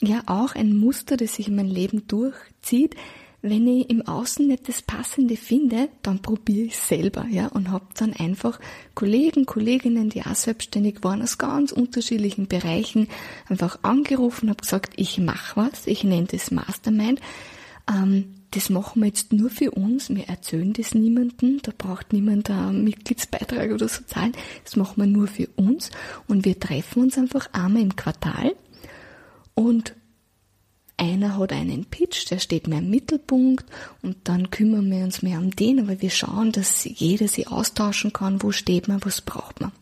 ja 0.00 0.22
auch 0.26 0.54
ein 0.54 0.76
Muster, 0.76 1.16
das 1.16 1.34
sich 1.34 1.48
in 1.48 1.56
mein 1.56 1.66
Leben 1.66 2.06
durchzieht, 2.06 2.94
wenn 3.48 3.66
ich 3.66 3.90
im 3.90 4.06
Außen 4.06 4.46
nicht 4.46 4.68
das 4.68 4.82
Passende 4.82 5.36
finde, 5.36 5.88
dann 6.02 6.20
probiere 6.20 6.66
ich 6.66 6.76
selber, 6.76 7.26
ja, 7.30 7.46
und 7.48 7.70
habe 7.70 7.86
dann 7.96 8.12
einfach 8.12 8.58
Kollegen, 8.94 9.46
Kolleginnen, 9.46 10.10
die 10.10 10.22
auch 10.22 10.34
selbstständig 10.34 11.02
waren, 11.02 11.22
aus 11.22 11.38
ganz 11.38 11.72
unterschiedlichen 11.72 12.48
Bereichen, 12.48 13.08
einfach 13.48 13.78
angerufen, 13.82 14.48
habe 14.48 14.62
gesagt, 14.62 14.94
ich 14.96 15.18
mache 15.18 15.56
was, 15.56 15.86
ich 15.86 16.04
nenne 16.04 16.26
das 16.26 16.50
Mastermind, 16.50 17.20
ähm, 17.88 18.34
das 18.50 18.70
machen 18.70 19.02
wir 19.02 19.08
jetzt 19.08 19.32
nur 19.32 19.50
für 19.50 19.70
uns, 19.70 20.10
wir 20.10 20.28
erzählen 20.28 20.72
das 20.72 20.94
niemandem, 20.94 21.60
da 21.62 21.72
braucht 21.76 22.12
niemand 22.12 22.50
einen 22.50 22.84
Mitgliedsbeitrag 22.84 23.70
oder 23.70 23.88
so 23.88 24.02
zahlen, 24.04 24.32
das 24.64 24.76
machen 24.76 25.02
wir 25.02 25.06
nur 25.06 25.26
für 25.26 25.48
uns 25.56 25.90
und 26.26 26.44
wir 26.44 26.58
treffen 26.58 27.02
uns 27.02 27.18
einfach 27.18 27.48
einmal 27.52 27.82
im 27.82 27.94
Quartal 27.96 28.54
und 29.54 29.94
einer 30.96 31.38
hat 31.38 31.52
einen 31.52 31.84
Pitch, 31.84 32.30
der 32.30 32.38
steht 32.38 32.68
mehr 32.68 32.78
im 32.78 32.90
Mittelpunkt 32.90 33.66
und 34.02 34.16
dann 34.24 34.50
kümmern 34.50 34.90
wir 34.90 35.04
uns 35.04 35.22
mehr 35.22 35.38
um 35.38 35.50
den, 35.50 35.80
aber 35.80 36.00
wir 36.00 36.10
schauen, 36.10 36.52
dass 36.52 36.84
jeder 36.84 37.28
sich 37.28 37.48
austauschen 37.48 38.12
kann, 38.12 38.42
wo 38.42 38.52
steht 38.52 38.88
man, 38.88 39.04
was 39.04 39.20
braucht 39.20 39.60
man. 39.60 39.72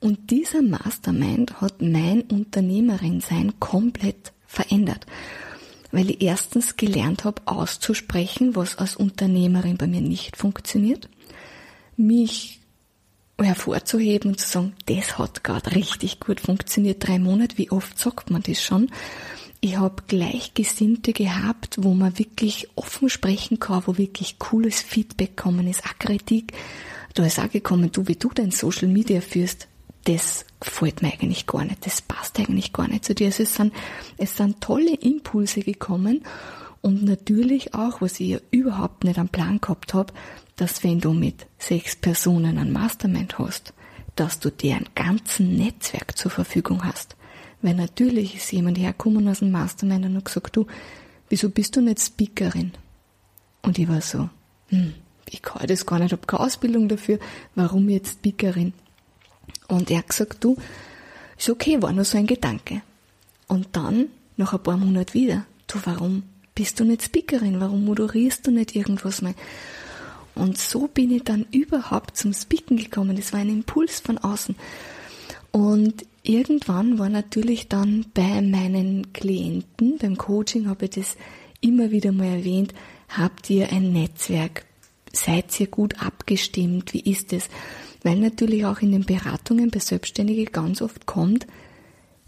Und 0.00 0.30
dieser 0.30 0.60
Mastermind 0.60 1.60
hat 1.60 1.80
mein 1.80 2.22
Unternehmerin-Sein 2.22 3.58
komplett 3.60 4.32
verändert 4.46 5.06
weil 5.94 6.10
ich 6.10 6.22
erstens 6.22 6.76
gelernt 6.76 7.24
habe, 7.24 7.42
auszusprechen, 7.46 8.56
was 8.56 8.78
als 8.78 8.96
Unternehmerin 8.96 9.76
bei 9.76 9.86
mir 9.86 10.00
nicht 10.00 10.36
funktioniert, 10.36 11.08
mich 11.96 12.60
hervorzuheben 13.40 14.32
und 14.32 14.40
zu 14.40 14.48
sagen, 14.48 14.72
das 14.86 15.18
hat 15.18 15.44
gerade 15.44 15.74
richtig 15.76 16.18
gut 16.18 16.40
funktioniert, 16.40 17.06
drei 17.06 17.20
Monate, 17.20 17.58
wie 17.58 17.70
oft 17.70 17.96
sagt 17.96 18.30
man 18.30 18.42
das 18.42 18.60
schon? 18.60 18.90
Ich 19.64 19.78
habe 19.78 20.02
Gleichgesinnte 20.08 21.14
gehabt, 21.14 21.76
wo 21.80 21.94
man 21.94 22.18
wirklich 22.18 22.68
offen 22.74 23.08
sprechen 23.08 23.60
kann, 23.60 23.82
wo 23.86 23.96
wirklich 23.96 24.38
cooles 24.38 24.82
Feedback 24.82 25.38
kommen 25.38 25.66
ist, 25.66 25.86
auch 25.86 25.98
Kritik. 25.98 26.52
Da 27.14 27.24
ist 27.24 27.38
auch 27.38 27.48
gekommen, 27.48 27.90
du, 27.90 28.06
wie 28.06 28.16
du 28.16 28.28
dein 28.28 28.50
Social 28.50 28.88
Media 28.88 29.22
führst, 29.22 29.68
das 30.04 30.44
gefällt 30.60 31.00
mir 31.00 31.14
eigentlich 31.14 31.46
gar 31.46 31.64
nicht, 31.64 31.86
das 31.86 32.02
passt 32.02 32.38
eigentlich 32.38 32.74
gar 32.74 32.88
nicht 32.88 33.06
zu 33.06 33.14
dir. 33.14 33.28
Also 33.28 33.44
es 33.44 33.54
sind, 33.54 33.72
es 34.18 34.36
sind 34.36 34.60
tolle 34.60 34.96
Impulse 34.96 35.60
gekommen 35.60 36.24
und 36.82 37.02
natürlich 37.02 37.72
auch, 37.72 38.02
was 38.02 38.20
ich 38.20 38.28
ja 38.28 38.38
überhaupt 38.50 39.04
nicht 39.04 39.18
am 39.18 39.30
Plan 39.30 39.62
gehabt 39.62 39.94
habe, 39.94 40.12
dass 40.56 40.84
wenn 40.84 41.00
du 41.00 41.14
mit 41.14 41.46
sechs 41.56 41.96
Personen 41.96 42.58
ein 42.58 42.70
Mastermind 42.70 43.38
hast, 43.38 43.72
dass 44.14 44.40
du 44.40 44.50
dir 44.50 44.76
ein 44.76 44.90
ganzen 44.94 45.56
Netzwerk 45.56 46.18
zur 46.18 46.30
Verfügung 46.30 46.84
hast. 46.84 47.16
Weil 47.64 47.76
natürlich 47.76 48.36
ist 48.36 48.52
jemand 48.52 48.76
hergekommen 48.76 49.26
aus 49.26 49.38
dem 49.38 49.50
Mastermind 49.50 50.04
und 50.04 50.16
hat 50.16 50.26
gesagt, 50.26 50.54
du, 50.54 50.66
wieso 51.30 51.48
bist 51.48 51.74
du 51.74 51.80
nicht 51.80 51.98
Speakerin? 51.98 52.72
Und 53.62 53.78
ich 53.78 53.88
war 53.88 54.02
so, 54.02 54.28
hm, 54.68 54.92
ich 55.30 55.40
kann 55.40 55.66
das 55.66 55.86
gar 55.86 55.98
nicht, 55.98 56.12
habe 56.12 56.26
keine 56.26 56.40
Ausbildung 56.40 56.90
dafür, 56.90 57.18
warum 57.54 57.88
jetzt 57.88 58.18
Speakerin? 58.18 58.74
Und 59.66 59.90
er 59.90 60.00
hat 60.00 60.10
gesagt, 60.10 60.44
du, 60.44 60.58
ist 61.38 61.48
okay, 61.48 61.80
war 61.80 61.90
nur 61.90 62.04
so 62.04 62.18
ein 62.18 62.26
Gedanke. 62.26 62.82
Und 63.48 63.68
dann, 63.72 64.08
nach 64.36 64.52
ein 64.52 64.62
paar 64.62 64.76
Monaten 64.76 65.14
wieder, 65.14 65.46
du, 65.66 65.78
warum 65.84 66.24
bist 66.54 66.80
du 66.80 66.84
nicht 66.84 67.04
Speakerin? 67.04 67.60
Warum 67.60 67.86
moderierst 67.86 68.46
du 68.46 68.50
nicht 68.50 68.76
irgendwas 68.76 69.22
mehr? 69.22 69.34
Und 70.34 70.58
so 70.58 70.86
bin 70.86 71.10
ich 71.12 71.24
dann 71.24 71.46
überhaupt 71.50 72.18
zum 72.18 72.34
Speaken 72.34 72.76
gekommen. 72.76 73.16
Das 73.16 73.32
war 73.32 73.40
ein 73.40 73.48
Impuls 73.48 74.00
von 74.00 74.18
außen. 74.18 74.54
Und 75.50 76.04
irgendwann 76.24 76.98
war 76.98 77.08
natürlich 77.08 77.68
dann 77.68 78.06
bei 78.12 78.42
meinen 78.42 79.12
Klienten, 79.12 79.98
beim 79.98 80.16
Coaching 80.18 80.68
habe 80.68 80.86
ich 80.86 80.90
das 80.92 81.16
immer 81.60 81.92
wieder 81.92 82.10
mal 82.10 82.26
erwähnt, 82.26 82.74
habt 83.08 83.48
ihr 83.50 83.70
ein 83.72 83.92
Netzwerk? 83.92 84.64
Seid 85.12 85.60
ihr 85.60 85.68
gut 85.68 86.02
abgestimmt? 86.02 86.92
Wie 86.92 87.00
ist 87.00 87.32
es? 87.32 87.48
weil 88.04 88.16
natürlich 88.16 88.64
auch 88.66 88.80
in 88.80 88.92
den 88.92 89.04
Beratungen 89.04 89.70
bei 89.70 89.80
Selbstständigen 89.80 90.52
ganz 90.52 90.80
oft 90.80 91.06
kommt, 91.06 91.46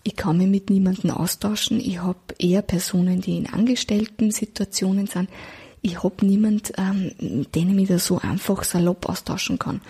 ich 0.03 0.17
kann 0.17 0.39
mich 0.39 0.49
mit 0.49 0.71
niemandem 0.71 1.11
austauschen. 1.11 1.81
Ich 1.81 2.01
habe 2.01 2.19
eher 2.39 2.63
Personen, 2.63 3.21
die 3.21 3.39
in 3.39 3.49
Angestellten-Situationen 3.49 5.09
sind. 5.09 5.29
Ich 5.83 6.03
habe 6.03 6.25
niemand, 6.25 6.73
ähm, 6.79 7.11
den 7.55 7.71
ich 7.71 7.75
mich 7.75 7.89
da 7.89 7.99
so 7.99 8.19
einfach 8.19 8.63
salopp 8.63 9.09
austauschen 9.09 9.59
kann. 9.59 9.81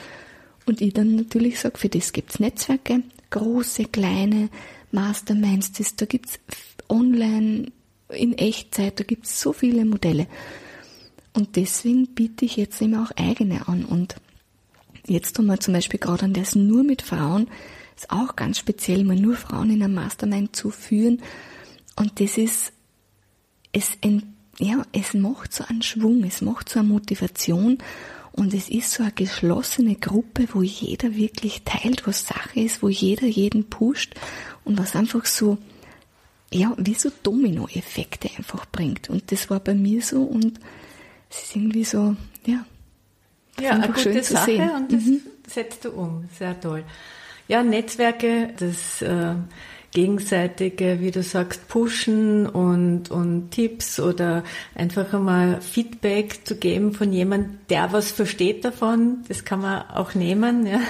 Und 0.65 0.81
ich 0.81 0.95
dann 0.95 1.17
natürlich 1.17 1.61
sage, 1.61 1.77
für 1.77 1.91
das 1.91 2.15
gibt's 2.15 2.41
Netzwerke, 2.41 3.03
große, 3.37 3.85
kleine, 3.85 4.49
Masterminds, 4.93 5.73
das, 5.73 5.95
da 5.97 6.07
gibt's 6.07 6.39
online, 6.89 7.73
in 8.09 8.39
Echtzeit, 8.39 8.99
da 8.99 9.05
gibt's 9.05 9.41
so 9.41 9.53
viele 9.53 9.85
Modelle. 9.85 10.27
Und 11.35 11.57
deswegen 11.57 12.07
biete 12.15 12.45
ich 12.47 12.57
jetzt 12.57 12.81
immer 12.81 13.03
auch 13.03 13.11
eigene 13.17 13.69
an. 13.69 13.85
Und 13.85 14.17
jetzt 15.07 15.37
haben 15.37 15.47
wir 15.47 15.61
zum 15.61 15.75
Beispiel 15.75 16.01
gerade 16.01 16.25
an 16.25 16.33
das 16.33 16.55
nur 16.55 16.83
mit 16.83 17.03
Frauen, 17.03 17.49
ist 17.95 18.11
auch 18.11 18.37
ganz 18.37 18.59
speziell, 18.59 19.05
mal 19.05 19.17
nur 19.17 19.37
Frauen 19.37 19.71
in 19.71 19.83
einem 19.83 19.95
Mastermind 19.95 20.57
zu 20.57 20.71
führen. 20.71 21.23
Und 21.97 22.21
das 22.21 22.39
ist, 22.39 22.73
es, 23.73 23.99
ja, 24.59 24.83
es 24.93 25.15
macht 25.15 25.53
so 25.53 25.65
einen 25.65 25.83
Schwung, 25.83 26.25
es 26.25 26.41
macht 26.41 26.69
so 26.69 26.79
eine 26.79 26.89
Motivation. 26.89 27.79
Und 28.37 28.53
es 28.53 28.69
ist 28.69 28.91
so 28.93 29.03
eine 29.03 29.13
geschlossene 29.13 29.95
Gruppe, 29.97 30.47
wo 30.53 30.63
jeder 30.63 31.15
wirklich 31.17 31.63
teilt, 31.65 32.07
was 32.07 32.27
Sache 32.27 32.61
ist, 32.61 32.83
wo 32.83 32.89
jeder 32.89 33.27
jeden 33.27 33.69
pusht 33.71 34.15
und 34.65 34.79
was 34.79 34.95
einfach 34.95 35.25
so, 35.25 35.57
ja, 36.53 36.75
wie 36.77 36.95
so 36.95 37.11
Domino-Effekte 37.23 38.29
einfach 38.37 38.67
bringt. 38.67 39.09
Und 39.09 39.33
das 39.33 39.49
war 39.49 39.59
bei 39.59 39.75
mir 39.75 40.03
so 40.03 40.23
und 40.23 40.61
es 41.31 41.45
ist 41.45 41.57
irgendwie 41.57 41.85
so, 41.85 42.15
ja. 42.45 42.65
Ja, 43.59 43.71
eine 43.71 43.87
gute 43.87 44.01
schön 44.01 44.23
Sache 44.23 44.45
sehen. 44.45 44.71
und 44.71 44.93
das 44.93 45.05
mhm. 45.05 45.21
setzt 45.49 45.85
du 45.87 45.91
um. 45.93 46.29
Sehr 46.39 46.61
toll. 46.61 46.85
Ja, 47.49 47.63
Netzwerke, 47.63 48.51
das 48.59 49.01
äh, 49.01 49.35
gegenseitige, 49.97 51.01
wie 51.01 51.11
du 51.11 51.23
sagst, 51.23 51.69
pushen 51.69 52.47
und, 52.47 53.11
und 53.11 53.51
Tipps 53.51 53.99
oder 53.99 54.45
einfach 54.75 55.15
einmal 55.15 55.63
Feedback 55.63 56.47
zu 56.47 56.57
geben 56.57 56.93
von 56.93 57.15
jemandem, 57.15 57.59
der 57.71 57.95
was 57.95 58.11
versteht 58.11 58.67
davon, 58.67 59.25
das 59.29 59.47
kann 59.47 59.63
man 59.63 59.89
auch 59.89 60.15
nehmen. 60.15 60.67
Ja. 60.67 60.81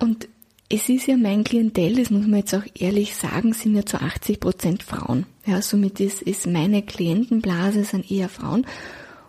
Und 0.00 0.26
es 0.68 0.88
ist 0.88 1.06
ja 1.06 1.16
mein 1.16 1.44
Klientel, 1.44 1.94
das 1.94 2.10
muss 2.10 2.26
man 2.26 2.40
jetzt 2.40 2.52
auch 2.52 2.64
ehrlich 2.76 3.14
sagen, 3.14 3.52
sind 3.52 3.76
ja 3.76 3.86
zu 3.86 4.00
80 4.00 4.40
Prozent 4.40 4.82
Frauen. 4.82 5.26
Ja, 5.46 5.62
somit 5.62 6.00
ist, 6.00 6.20
ist 6.20 6.48
meine 6.48 6.82
Klientenblase 6.82 7.84
sind 7.84 8.10
eher 8.10 8.28
Frauen. 8.28 8.66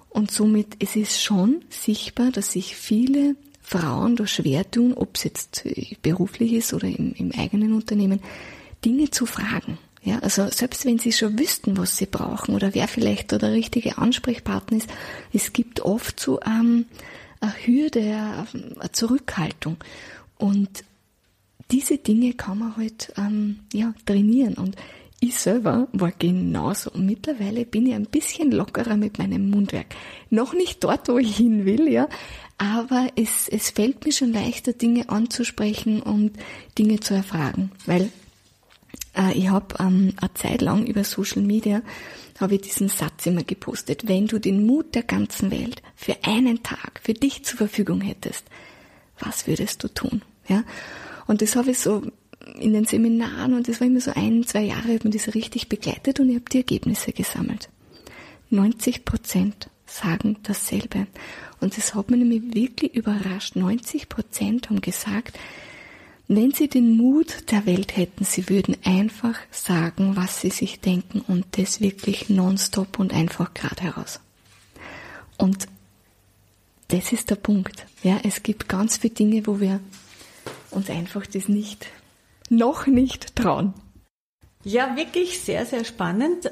Und 0.10 0.32
somit 0.32 0.78
es 0.80 0.96
ist 0.96 1.22
schon 1.22 1.62
sichtbar, 1.70 2.32
dass 2.32 2.54
sich 2.54 2.76
viele 2.76 3.36
Frauen 3.62 4.16
da 4.16 4.26
schwer 4.26 4.70
tun, 4.70 4.96
ob 4.96 5.16
es 5.16 5.26
jetzt 5.26 5.64
beruflich 6.02 6.54
ist 6.54 6.74
oder 6.74 6.88
im, 6.88 7.14
im 7.14 7.32
eigenen 7.38 7.74
Unternehmen, 7.74 8.20
Dinge 8.84 9.10
zu 9.12 9.26
fragen. 9.26 9.78
Ja, 10.04 10.18
also 10.20 10.48
selbst 10.50 10.86
wenn 10.86 10.98
sie 10.98 11.12
schon 11.12 11.38
wüssten, 11.38 11.78
was 11.78 11.98
sie 11.98 12.08
brauchen 12.08 12.56
oder 12.56 12.74
wer 12.74 12.88
vielleicht 12.88 13.32
der 13.32 13.52
richtige 13.52 14.00
Ansprechpartner 14.00 14.78
ist, 14.78 14.90
es 15.32 15.54
gibt 15.54 15.82
oft 15.82 16.20
so 16.20 16.40
ähm, 16.42 16.86
eine 17.40 17.54
Hürde, 17.66 18.48
eine 18.54 18.92
Zurückhaltung. 18.92 19.78
Und 20.38 20.84
diese 21.70 21.98
Dinge 22.00 22.34
kann 22.34 22.60
man 22.60 22.78
halt 22.78 23.14
ähm, 23.16 23.60
ja, 23.74 23.94
trainieren. 24.06 24.56
Und 24.56 24.76
ich 25.20 25.38
selber 25.38 25.88
war 25.94 26.12
genauso. 26.18 26.90
Und 26.92 27.06
mittlerweile 27.06 27.64
bin 27.64 27.86
ich 27.86 27.94
ein 27.94 28.08
bisschen 28.08 28.52
lockerer 28.52 28.98
mit 28.98 29.20
meinem 29.20 29.52
Mundwerk. 29.52 29.88
Noch 30.32 30.54
nicht 30.54 30.84
dort, 30.84 31.08
wo 31.10 31.20
ich 31.20 31.38
hin 31.38 31.66
will, 31.66 31.88
ja. 31.88 32.10
Aber 32.58 33.08
es, 33.16 33.48
es 33.48 33.70
fällt 33.70 34.04
mir 34.04 34.12
schon 34.12 34.34
leichter, 34.34 34.74
Dinge 34.74 35.10
anzusprechen 35.10 36.02
und 36.02 36.34
Dinge 36.78 37.00
zu 37.00 37.14
erfragen. 37.14 37.72
Weil 37.86 38.12
äh, 39.16 39.34
ich 39.34 39.50
habe 39.50 39.76
ähm, 39.80 40.14
eine 40.20 40.34
Zeit 40.34 40.62
lang 40.62 40.86
über 40.86 41.04
Social 41.04 41.42
Media 41.42 41.82
habe 42.40 42.56
ich 42.56 42.62
diesen 42.62 42.90
Satz 42.90 43.26
immer 43.28 43.44
gepostet. 43.44 44.08
Wenn 44.08 44.28
du 44.28 44.40
den 44.40 44.66
Mut 44.66 44.96
der 44.96 45.04
ganzen 45.04 45.52
Welt 45.52 45.82
für 45.96 46.16
einen 46.24 46.64
Tag 46.64 47.00
für 47.04 47.14
dich 47.14 47.46
zur 47.46 47.58
Verfügung 47.58 48.02
hättest, 48.02 48.46
was 49.20 49.48
würdest 49.48 49.84
du 49.84 49.88
tun? 49.88 50.24
Ja. 50.48 50.64
Und 51.28 51.42
das 51.42 51.56
habe 51.56 51.72
ich 51.72 51.80
so 51.80 52.02
in 52.60 52.74
den 52.74 52.86
Seminaren 52.86 53.54
und 53.54 53.68
das 53.68 53.80
war 53.80 53.88
immer 53.88 54.02
so 54.02 54.12
ein, 54.16 54.44
zwei 54.46 54.64
Jahre, 54.64 54.96
hat 54.96 55.04
man 55.04 55.14
das 55.14 55.36
richtig 55.36 55.70
begleitet 55.70 56.20
und 56.20 56.30
ich 56.30 56.36
habe 56.36 56.50
die 56.52 56.58
Ergebnisse 56.58 57.12
gesammelt. 57.12 57.70
90 58.50 59.06
Prozent 59.06 59.70
sagen 59.86 60.38
dasselbe. 60.44 61.08
Und 61.60 61.78
das 61.78 61.94
hat 61.94 62.10
mich 62.10 62.20
nämlich 62.20 62.56
wirklich 62.56 62.96
überrascht. 62.96 63.56
90 63.56 64.10
Prozent 64.10 64.70
haben 64.70 64.82
gesagt, 64.82 65.38
wenn 66.36 66.52
sie 66.52 66.70
den 66.70 66.96
Mut 66.96 67.52
der 67.52 67.66
Welt 67.66 67.98
hätten, 67.98 68.24
sie 68.24 68.48
würden 68.48 68.78
einfach 68.86 69.38
sagen, 69.52 70.16
was 70.16 70.40
sie 70.40 70.50
sich 70.50 70.80
denken 70.80 71.20
und 71.28 71.46
das 71.58 71.82
wirklich 71.82 72.30
nonstop 72.30 73.00
und 73.00 73.14
einfach 73.14 73.54
gerade 73.54 73.82
heraus. 73.82 74.22
Und 75.38 75.68
das 76.88 77.12
ist 77.12 77.30
der 77.32 77.36
Punkt. 77.36 77.86
Ja, 78.02 78.20
es 78.24 78.44
gibt 78.44 78.70
ganz 78.70 78.98
viele 78.98 79.14
Dinge, 79.14 79.46
wo 79.46 79.60
wir 79.60 79.82
uns 80.72 80.90
einfach 80.90 81.26
das 81.26 81.50
nicht 81.50 81.88
noch 82.50 82.88
nicht 82.88 83.36
trauen. 83.36 83.74
Ja, 84.64 84.96
wirklich 84.96 85.40
sehr, 85.40 85.66
sehr 85.66 85.84
spannend. 85.84 86.52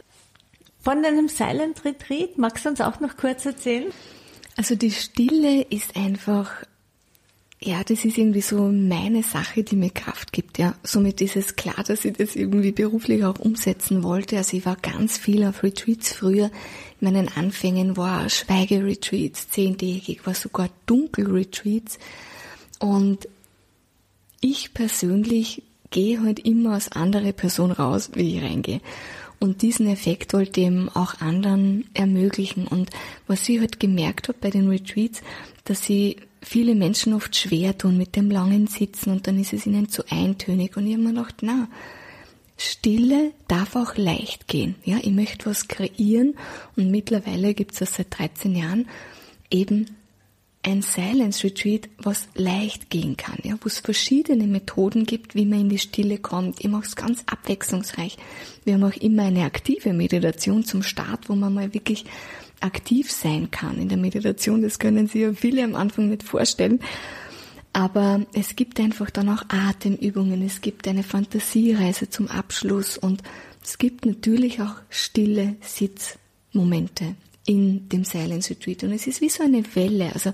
Von 0.82 1.04
deinem 1.04 1.30
Silent 1.30 1.86
Retreat, 1.86 2.38
magst 2.38 2.66
du 2.66 2.70
uns 2.70 2.82
auch 2.82 3.00
noch 3.00 3.16
kurz 3.16 3.46
erzählen? 3.46 3.92
Also 4.58 4.76
die 4.76 4.92
Stille 4.92 5.62
ist 5.62 5.96
einfach, 5.96 6.52
ja, 7.62 7.84
das 7.84 8.06
ist 8.06 8.18
irgendwie 8.18 8.42
so 8.42 8.70
meine 8.72 9.22
Sache, 9.22 9.64
die 9.64 9.76
mir 9.76 9.90
Kraft 9.90 10.32
gibt, 10.32 10.58
ja. 10.60 10.76
Somit 10.82 11.20
ist 11.20 11.36
es 11.36 11.58
klar, 11.58 11.84
dass 11.86 12.06
ich 12.06 12.14
das 12.14 12.38
irgendwie 12.38 12.72
beruflich 12.72 13.26
auch 13.26 13.38
umsetzen 13.38 14.02
wollte. 14.02 14.38
Also 14.38 14.56
ich 14.56 14.66
war 14.66 14.78
ganz 14.78 15.18
viel 15.18 15.44
auf 15.44 15.62
Retreats 15.62 16.14
früher. 16.14 16.52
In 17.02 17.12
meinen 17.12 17.28
Anfängen 17.28 17.98
war 17.98 18.30
Schweigeretreats, 18.30 19.50
zehntägig, 19.50 20.26
war 20.26 20.36
sogar 20.36 20.70
Dunkelretreats. 20.86 22.00
Und 22.80 23.28
ich 24.40 24.74
persönlich 24.74 25.62
gehe 25.92 26.22
halt 26.22 26.40
immer 26.40 26.76
als 26.76 26.94
andere 26.94 27.34
Person 27.34 27.72
raus, 27.72 28.12
wie 28.14 28.38
ich 28.38 28.44
reingehe. 28.44 28.80
Und 29.40 29.62
diesen 29.64 29.88
Effekt 29.88 30.34
wollte 30.34 30.62
ich 30.62 30.68
eben 30.68 30.88
auch 30.88 31.20
anderen 31.20 31.90
ermöglichen. 31.94 32.68
Und 32.68 32.90
was 33.28 33.50
ich 33.50 33.60
halt 33.60 33.82
gemerkt 33.82 34.30
habe 34.30 34.38
bei 34.40 34.50
den 34.50 34.70
Retreats, 34.70 35.22
dass 35.66 35.84
sie 35.84 36.18
viele 36.42 36.76
Menschen 36.76 37.14
oft 37.14 37.36
schwer 37.36 37.78
tun 37.78 37.98
mit 37.98 38.16
dem 38.16 38.32
langen 38.32 38.68
Sitzen 38.68 39.12
und 39.12 39.28
dann 39.28 39.40
ist 39.40 39.54
es 39.54 39.66
ihnen 39.66 39.90
zu 39.90 40.04
eintönig. 40.10 40.78
Und 40.78 40.88
ich 40.88 40.94
habe 40.94 41.04
mir 41.04 41.10
gedacht, 41.10 41.36
na, 41.42 41.68
Stille 42.58 43.32
darf 43.48 43.76
auch 43.76 43.96
leicht 43.96 44.48
gehen. 44.48 44.76
Ja, 44.84 44.98
ich 45.02 45.12
möchte 45.12 45.46
was 45.46 45.68
kreieren 45.68 46.36
und 46.76 46.92
mittlerweile 46.92 47.54
gibt 47.54 47.74
es 47.74 47.80
das 47.80 47.96
seit 47.96 48.18
13 48.18 48.56
Jahren 48.56 48.88
eben 49.50 49.86
ein 50.62 50.82
Silence 50.82 51.46
Retreat, 51.46 51.90
was 51.98 52.28
leicht 52.36 52.90
gehen 52.90 53.16
kann, 53.16 53.38
ja, 53.44 53.56
wo 53.62 53.68
es 53.68 53.80
verschiedene 53.80 54.46
Methoden 54.46 55.06
gibt, 55.06 55.34
wie 55.34 55.46
man 55.46 55.62
in 55.62 55.70
die 55.70 55.80
Stille 55.80 56.18
kommt. 56.18 56.60
Ich 56.60 56.68
mache 56.68 56.86
es 56.86 56.98
ganz 56.98 57.24
abwechslungsreich. 57.28 58.18
Wir 58.66 58.74
haben 58.74 58.84
auch 58.84 58.98
immer 58.98 59.24
eine 59.24 59.46
aktive 59.46 59.94
Meditation 59.94 60.66
zum 60.66 60.84
Start, 60.84 61.30
wo 61.30 61.36
man 61.36 61.54
mal 61.54 61.74
wirklich 61.74 62.04
aktiv 62.62 63.12
sein 63.12 63.52
kann 63.52 63.80
in 63.80 63.90
der 63.90 63.98
Meditation. 63.98 64.62
Das 64.62 64.80
können 64.80 65.08
sich 65.08 65.22
ja 65.22 65.34
viele 65.34 65.64
am 65.64 65.76
Anfang 65.76 66.10
nicht 66.10 66.24
vorstellen. 66.24 66.80
Aber 67.74 68.26
es 68.34 68.56
gibt 68.56 68.80
einfach 68.80 69.10
dann 69.10 69.30
auch 69.30 69.44
Atemübungen, 69.50 70.42
es 70.42 70.62
gibt 70.62 70.88
eine 70.88 71.04
Fantasiereise 71.04 72.10
zum 72.10 72.28
Abschluss 72.28 72.98
und 72.98 73.22
es 73.64 73.78
gibt 73.78 74.06
natürlich 74.06 74.62
auch 74.62 74.76
stille 74.90 75.56
Sitzmomente 75.62 77.16
in 77.46 77.88
dem 77.90 78.04
Silence 78.04 78.50
Retreat. 78.50 78.84
Und 78.84 78.94
es 78.94 79.08
ist 79.08 79.22
wie 79.22 79.30
so 79.30 79.44
eine 79.44 79.64
Welle. 79.76 80.12
Also 80.14 80.34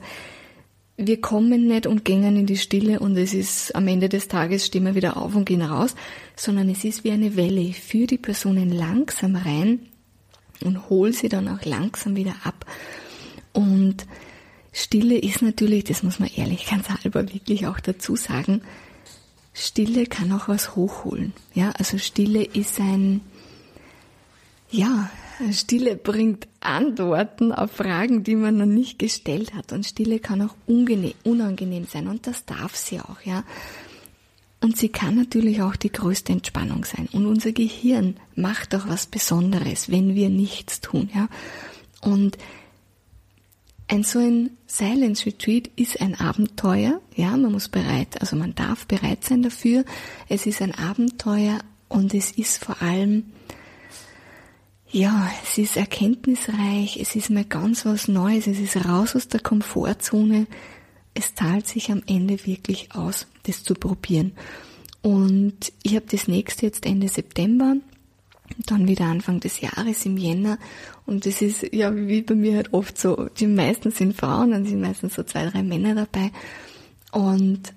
wir 0.98 1.20
kommen 1.20 1.68
nicht 1.68 1.88
und 1.88 2.06
gehen 2.06 2.24
in 2.24 2.46
die 2.46 2.58
Stille 2.58 3.00
und 3.00 3.18
es 3.18 3.34
ist 3.34 3.76
am 3.76 3.88
Ende 3.88 4.08
des 4.08 4.30
Tages 4.30 4.66
stehen 4.66 4.86
wir 4.86 4.96
wieder 4.96 5.18
auf 5.18 5.36
und 5.36 5.46
gehen 5.46 5.62
raus, 5.62 5.94
sondern 6.38 6.70
es 6.70 6.86
ist 6.86 7.04
wie 7.04 7.12
eine 7.12 7.36
Welle. 7.36 7.74
Führe 7.74 8.08
die 8.08 8.18
Personen 8.18 8.72
langsam 8.72 9.36
rein 9.36 9.80
und 10.66 10.90
hole 10.90 11.14
sie 11.14 11.30
dann 11.30 11.48
auch 11.48 11.64
langsam 11.64 12.16
wieder 12.16 12.36
ab. 12.44 12.66
Und 13.54 14.06
Stille 14.74 15.18
ist 15.18 15.42
natürlich, 15.42 15.86
das 15.86 16.04
muss 16.04 16.20
man 16.20 16.30
ehrlich 16.36 16.66
ganz 16.70 16.90
halber 16.90 17.34
wirklich 17.34 17.68
auch 17.68 17.80
dazu 17.80 18.16
sagen, 18.16 18.62
Stille 19.54 20.06
kann 20.06 20.34
auch 20.34 20.50
was 20.50 20.76
hochholen. 20.76 21.34
Ja, 21.54 21.72
also 21.78 21.98
Stille 21.98 22.44
ist 22.44 22.78
ein, 22.80 23.22
ja, 24.70 25.10
Stille 25.52 25.96
bringt 25.96 26.48
Antworten 26.60 27.54
auf 27.54 27.72
Fragen, 27.72 28.24
die 28.24 28.36
man 28.36 28.58
noch 28.58 28.66
nicht 28.66 29.00
gestellt 29.00 29.54
hat. 29.54 29.72
Und 29.72 29.86
Stille 29.86 30.20
kann 30.20 30.42
auch 30.42 30.56
unangenehm 30.68 31.86
sein. 31.86 32.08
Und 32.08 32.28
das 32.28 32.46
darf 32.46 32.76
sie 32.76 33.00
auch, 33.00 33.22
ja. 33.24 33.44
Und 34.66 34.78
sie 34.78 34.90
kann 34.90 35.14
natürlich 35.14 35.62
auch 35.62 35.76
die 35.76 35.92
größte 35.92 36.34
Entspannung 36.34 36.86
sein. 36.86 37.08
Und 37.12 37.28
unser 37.28 37.52
Gehirn 37.52 38.16
macht 38.34 38.74
auch 38.74 38.88
was 38.88 39.06
Besonderes, 39.06 39.92
wenn 39.92 40.16
wir 40.16 40.32
nichts 40.32 40.82
tun, 40.82 41.08
ja. 41.14 41.28
Und 42.02 42.40
ein 43.88 44.02
so 44.02 44.18
ein 44.18 44.58
Silence 44.66 45.28
Retreat 45.28 45.70
ist 45.76 46.02
ein 46.02 46.16
Abenteuer, 46.16 47.00
ja, 47.16 47.38
man 47.38 47.52
muss 47.52 47.70
bereit, 47.70 48.20
also 48.20 48.36
man 48.36 48.56
darf 48.56 48.88
bereit 48.88 49.24
sein 49.24 49.44
dafür. 49.44 49.86
Es 50.30 50.48
ist 50.48 50.64
ein 50.64 50.74
Abenteuer 50.74 51.60
Und 51.88 52.16
es 52.16 52.32
ist 52.32 52.66
vor 52.66 52.82
allem, 52.82 53.26
ja, 54.90 55.30
es 55.44 55.60
ist 55.60 55.78
erkenntnisreich, 55.78 56.98
es 57.00 57.16
ist 57.16 57.30
mal 57.30 57.46
ganz 57.46 57.86
was 57.86 58.08
Neues, 58.08 58.48
es 58.48 58.60
ist 58.60 58.84
raus 58.84 59.16
aus 59.16 59.28
der 59.28 59.42
Komfortzone. 59.42 60.48
Es 61.16 61.34
zahlt 61.34 61.68
sich 61.68 61.92
am 61.92 62.04
Ende 62.06 62.46
wirklich 62.46 62.94
aus, 62.94 63.26
das 63.44 63.64
zu 63.64 63.74
probieren. 63.74 64.34
Und 65.02 65.72
ich 65.82 65.96
habe 65.96 66.06
das 66.10 66.28
nächste 66.28 66.68
jetzt 66.68 66.86
Ende 66.86 67.08
September, 67.08 67.78
dann 68.66 68.88
wieder 68.88 69.06
Anfang 69.06 69.40
des 69.40 69.62
Jahres 69.62 70.06
im 70.06 70.18
Jänner. 70.18 70.60
Und 71.06 71.26
das 71.26 71.42
ist 71.42 71.74
ja 71.74 71.96
wie 71.96 72.22
bei 72.22 72.36
mir 72.36 72.56
halt 72.56 72.74
oft 72.74 72.98
so, 72.98 73.30
die 73.40 73.48
meisten 73.48 73.92
sind 73.92 74.16
Frauen, 74.16 74.52
dann 74.52 74.66
sind 74.66 74.82
meistens 74.82 75.16
so 75.16 75.24
zwei, 75.24 75.50
drei 75.50 75.64
Männer 75.64 75.96
dabei. 75.96 76.32
Und 77.12 77.74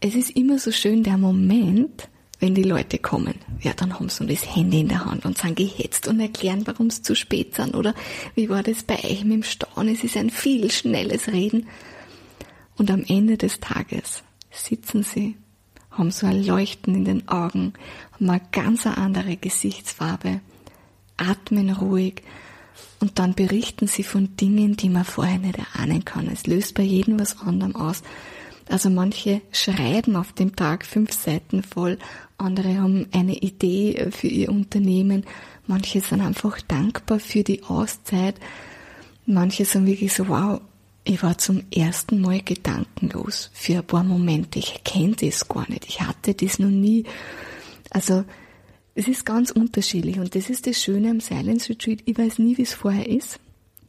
es 0.00 0.14
ist 0.14 0.30
immer 0.30 0.58
so 0.58 0.72
schön 0.72 1.02
der 1.02 1.18
Moment, 1.18 2.08
wenn 2.40 2.54
die 2.54 2.62
Leute 2.62 2.98
kommen, 2.98 3.34
ja, 3.60 3.72
dann 3.72 3.98
haben 3.98 4.08
sie 4.08 4.26
das 4.26 4.54
Handy 4.54 4.80
in 4.80 4.88
der 4.88 5.04
Hand 5.04 5.26
und 5.26 5.36
sind 5.36 5.56
gehetzt 5.56 6.06
und 6.06 6.20
erklären, 6.20 6.62
warum 6.66 6.88
sie 6.88 7.02
zu 7.02 7.16
spät 7.16 7.56
sind 7.56 7.74
oder 7.74 7.94
wie 8.36 8.48
war 8.48 8.62
das 8.62 8.84
bei 8.84 8.94
euch 9.02 9.24
mit 9.24 9.32
dem 9.32 9.42
Stauen. 9.42 9.88
Es 9.88 10.04
ist 10.04 10.16
ein 10.16 10.30
viel 10.30 10.70
schnelles 10.70 11.28
Reden. 11.28 11.66
Und 12.78 12.90
am 12.90 13.04
Ende 13.06 13.36
des 13.36 13.60
Tages 13.60 14.22
sitzen 14.50 15.02
sie, 15.02 15.36
haben 15.90 16.10
so 16.12 16.26
ein 16.26 16.44
Leuchten 16.44 16.94
in 16.94 17.04
den 17.04 17.28
Augen, 17.28 17.74
haben 18.12 18.30
eine 18.30 18.40
ganz 18.52 18.86
andere 18.86 19.36
Gesichtsfarbe, 19.36 20.40
atmen 21.16 21.70
ruhig 21.70 22.22
und 23.00 23.18
dann 23.18 23.34
berichten 23.34 23.88
sie 23.88 24.04
von 24.04 24.36
Dingen, 24.36 24.76
die 24.76 24.88
man 24.88 25.04
vorher 25.04 25.38
nicht 25.38 25.58
erahnen 25.58 26.04
kann. 26.04 26.28
Es 26.28 26.46
löst 26.46 26.74
bei 26.74 26.84
jedem 26.84 27.18
was 27.18 27.40
anderem 27.40 27.74
aus. 27.74 28.02
Also 28.68 28.90
manche 28.90 29.40
schreiben 29.50 30.14
auf 30.14 30.32
dem 30.32 30.54
Tag 30.54 30.84
fünf 30.84 31.12
Seiten 31.12 31.62
voll, 31.62 31.98
andere 32.36 32.76
haben 32.78 33.06
eine 33.12 33.36
Idee 33.36 34.10
für 34.10 34.28
ihr 34.28 34.50
Unternehmen, 34.50 35.24
manche 35.66 36.00
sind 36.00 36.20
einfach 36.20 36.60
dankbar 36.60 37.18
für 37.18 37.42
die 37.42 37.64
Auszeit, 37.64 38.36
manche 39.26 39.64
sind 39.64 39.86
wirklich 39.86 40.12
so, 40.12 40.28
wow, 40.28 40.60
ich 41.08 41.22
war 41.22 41.38
zum 41.38 41.62
ersten 41.74 42.20
Mal 42.20 42.42
gedankenlos 42.42 43.50
für 43.54 43.78
ein 43.78 43.86
paar 43.86 44.04
Momente. 44.04 44.58
Ich 44.58 44.84
kenne 44.84 45.16
das 45.18 45.48
gar 45.48 45.68
nicht. 45.70 45.86
Ich 45.88 46.00
hatte 46.00 46.34
das 46.34 46.58
noch 46.58 46.68
nie. 46.68 47.04
Also, 47.90 48.24
es 48.94 49.08
ist 49.08 49.24
ganz 49.24 49.50
unterschiedlich 49.50 50.18
und 50.18 50.34
das 50.34 50.50
ist 50.50 50.66
das 50.66 50.82
Schöne 50.82 51.10
am 51.10 51.20
Silence 51.20 51.70
Retreat. 51.70 52.00
Ich 52.04 52.18
weiß 52.18 52.38
nie, 52.38 52.58
wie 52.58 52.62
es 52.62 52.74
vorher 52.74 53.08
ist. 53.08 53.40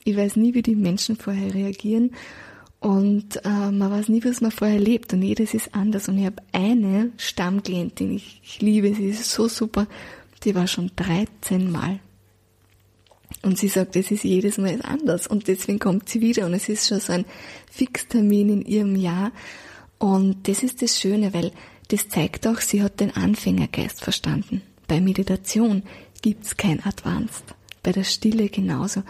Ich 0.06 0.16
weiß 0.16 0.38
nie, 0.38 0.54
wie 0.54 0.62
die 0.62 0.76
Menschen 0.76 1.18
vorher 1.18 1.54
reagieren 1.54 2.12
und 2.80 3.44
äh, 3.44 3.72
man 3.72 3.92
weiß 3.92 4.08
nie, 4.08 4.24
was 4.24 4.40
man 4.40 4.52
vorher 4.52 4.80
lebt 4.80 5.12
und 5.12 5.22
jedes 5.22 5.54
ist 5.54 5.76
anders. 5.76 6.08
Und 6.08 6.18
ich 6.18 6.26
habe 6.26 6.42
eine 6.54 7.12
Stammklientin, 7.18 8.16
ich, 8.16 8.40
ich 8.44 8.62
liebe 8.62 8.96
sie, 8.96 9.12
sie 9.12 9.22
ist 9.22 9.32
so 9.32 9.50
super, 9.50 9.88
die 10.46 10.56
war 10.56 10.68
schon 10.68 10.92
13 10.96 11.70
Mal. 11.70 12.00
Und 13.42 13.58
sie 13.58 13.68
sagt, 13.68 13.96
es 13.96 14.12
ist 14.12 14.24
jedes 14.24 14.58
Mal 14.58 14.82
anders 14.84 15.28
und 15.28 15.48
deswegen 15.48 15.80
kommt 15.80 16.10
sie 16.10 16.22
wieder 16.22 16.46
und 16.46 16.54
es 16.54 16.68
ist 16.68 16.88
schon 16.88 17.00
so 17.00 17.14
ein 17.14 17.26
Fixtermin 17.72 18.50
in 18.50 18.62
ihrem 18.66 18.96
Jahr. 18.96 19.32
Und 19.98 20.48
das 20.48 20.64
ist 20.64 20.82
das 20.82 21.00
Schöne, 21.00 21.34
weil 21.34 21.52
das 21.90 22.10
zeigt 22.10 22.48
auch, 22.48 22.60
sie 22.60 22.84
hat 22.84 23.00
den 23.00 23.16
Anfängergeist 23.16 24.04
verstanden. 24.04 24.62
Bei 24.88 25.00
Meditation 25.00 25.84
gibt's 26.22 26.58
kein 26.58 26.84
Advanced. 26.84 27.44
Bei 27.82 27.92
der 27.92 28.04
Stille 28.04 28.50
genauso 28.50 29.04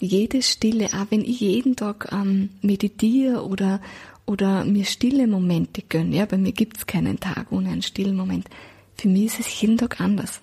jede 0.00 0.42
Stille, 0.42 0.86
auch 0.92 1.06
wenn 1.10 1.22
ich 1.22 1.40
jeden 1.40 1.76
Tag 1.76 2.08
ähm, 2.12 2.50
meditiere 2.62 3.44
oder, 3.44 3.80
oder 4.26 4.64
mir 4.64 4.84
stille 4.84 5.26
Momente 5.26 5.82
gönne, 5.88 6.16
ja, 6.16 6.26
bei 6.26 6.38
mir 6.38 6.52
gibt's 6.52 6.86
keinen 6.86 7.18
Tag 7.18 7.50
ohne 7.50 7.70
einen 7.70 7.82
stillen 7.82 8.16
Moment. 8.16 8.48
Für 8.96 9.08
mich 9.08 9.26
ist 9.26 9.40
es 9.40 9.60
jeden 9.60 9.78
Tag 9.78 10.00
anders. 10.00 10.40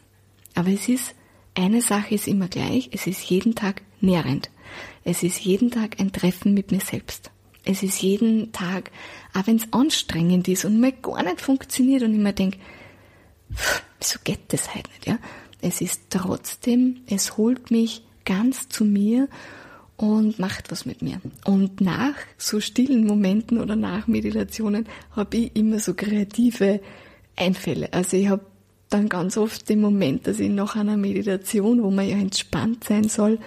Aber 0.55 0.70
es 0.70 0.88
ist, 0.88 1.16
eine 1.55 1.81
Sache 1.81 2.15
ist 2.15 2.27
immer 2.27 2.47
gleich, 2.47 2.89
es 2.91 3.07
ist 3.07 3.23
jeden 3.29 3.55
Tag 3.55 3.81
nährend. 4.01 4.49
Es 5.03 5.23
ist 5.23 5.39
jeden 5.39 5.71
Tag 5.71 5.99
ein 5.99 6.11
Treffen 6.11 6.53
mit 6.53 6.71
mir 6.71 6.81
selbst. 6.81 7.31
Es 7.63 7.81
ist 7.81 8.01
jeden 8.01 8.51
Tag, 8.51 8.91
auch 9.33 9.47
wenn 9.47 9.55
es 9.55 9.71
anstrengend 9.71 10.47
ist 10.47 10.65
und 10.65 10.79
mir 10.79 10.91
gar 10.91 11.23
nicht 11.23 11.41
funktioniert 11.41 12.03
und 12.03 12.13
ich 12.13 12.19
mir 12.19 12.33
denke, 12.33 12.59
wieso 13.99 14.19
geht 14.23 14.41
das 14.49 14.73
halt 14.73 14.87
nicht, 14.89 15.07
ja? 15.07 15.17
Es 15.61 15.81
ist 15.81 16.03
trotzdem, 16.09 17.01
es 17.07 17.37
holt 17.37 17.71
mich 17.71 18.03
ganz 18.23 18.69
zu 18.69 18.85
mir 18.85 19.27
und 19.97 20.37
macht 20.37 20.71
was 20.71 20.85
mit 20.85 21.01
mir. 21.01 21.21
Und 21.45 21.81
nach 21.81 22.15
so 22.37 22.59
stillen 22.59 23.05
Momenten 23.07 23.59
oder 23.59 23.75
nach 23.75 24.07
Meditationen 24.07 24.87
habe 25.11 25.37
ich 25.37 25.55
immer 25.55 25.79
so 25.79 25.93
kreative 25.93 26.81
Einfälle. 27.35 27.93
Also 27.93 28.17
ich 28.17 28.27
habe 28.27 28.45
dann 28.89 29.09
ganz 29.09 29.38
oft 29.38 29.67
den 29.69 29.81
Moment, 29.81 30.27
dass 30.27 30.39
ich 30.39 30.49
nach 30.49 30.75
einer 30.75 30.97
Meditation, 30.97 31.83
wo 31.83 31.91
man 31.91 32.07
ja 32.07 32.17
entspannt 32.17 32.83
sein 32.83 33.09
soll, 33.09 33.39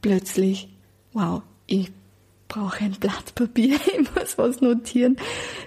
plötzlich, 0.00 0.68
wow, 1.12 1.42
ich 1.66 1.90
brauche 2.48 2.84
ein 2.84 2.92
Blatt 2.92 3.34
Papier, 3.34 3.76
ich 3.98 4.14
muss 4.14 4.38
was 4.38 4.60
notieren. 4.60 5.16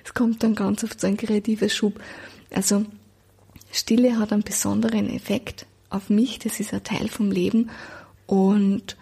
Es 0.03 0.13
kommt 0.13 0.43
dann 0.43 0.55
ganz 0.55 0.83
oft 0.83 0.99
so 0.99 1.07
ein 1.07 1.17
kreativer 1.17 1.69
Schub. 1.69 1.99
Also 2.51 2.85
Stille 3.71 4.17
hat 4.17 4.33
einen 4.33 4.43
besonderen 4.43 5.09
Effekt 5.09 5.65
auf 5.89 6.09
mich, 6.09 6.39
das 6.39 6.59
ist 6.59 6.73
ein 6.73 6.83
Teil 6.83 7.07
vom 7.07 7.31
Leben 7.31 7.69
und 8.25 8.95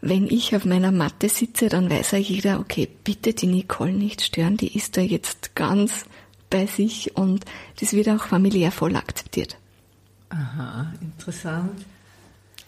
wenn 0.00 0.26
ich 0.26 0.54
auf 0.54 0.64
meiner 0.64 0.92
Matte 0.92 1.28
sitze, 1.28 1.68
dann 1.68 1.90
weiß 1.90 2.12
ja 2.12 2.18
jeder, 2.18 2.60
okay, 2.60 2.88
bitte 3.04 3.32
die 3.32 3.46
Nicole 3.46 3.92
nicht 3.92 4.22
stören, 4.22 4.56
die 4.56 4.76
ist 4.76 4.96
da 4.96 5.00
jetzt 5.00 5.54
ganz 5.54 6.04
bei 6.56 6.66
sich 6.66 7.16
und 7.16 7.44
das 7.80 7.92
wird 7.92 8.08
auch 8.08 8.24
familiär 8.24 8.72
voll 8.72 8.96
akzeptiert. 8.96 9.58
Aha, 10.30 10.92
interessant. 11.00 11.84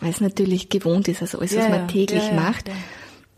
Weil 0.01 0.11
es 0.11 0.21
natürlich 0.21 0.69
gewohnt 0.69 1.09
ist, 1.09 1.23
also 1.23 1.39
alles, 1.39 1.53
ja, 1.53 1.63
was 1.63 1.71
man 1.71 1.89
täglich 1.89 2.23
ja, 2.23 2.29
ja, 2.29 2.35
macht. 2.35 2.71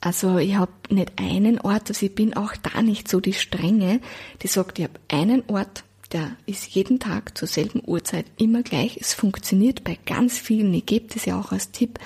Also 0.01 0.39
ich 0.39 0.57
habe 0.57 0.73
nicht 0.89 1.13
einen 1.17 1.61
Ort, 1.61 1.89
also 1.89 2.05
ich 2.05 2.15
bin 2.15 2.35
auch 2.35 2.55
da 2.57 2.83
nicht 2.83 3.09
so 3.09 3.21
die 3.21 3.33
Strenge, 3.33 4.01
die 4.43 4.49
sagt, 4.49 4.79
ich 4.79 4.87
habe 4.87 4.99
einen 5.09 5.45
Ort, 5.49 5.85
der 6.13 6.33
ist 6.47 6.67
jeden 6.67 6.99
Tag 6.99 7.39
zur 7.39 7.47
selben 7.47 7.83
Uhrzeit 7.87 8.27
immer 8.37 8.63
gleich. 8.63 8.99
Es 9.01 9.15
funktioniert 9.15 9.85
bei 9.85 9.99
ganz 10.05 10.39
vielen, 10.39 10.75
ich 10.75 10.87
gebe 10.87 11.13
das 11.13 11.27
ja 11.27 11.39
auch 11.39 11.53
als 11.53 11.71
Tipp, 11.71 11.99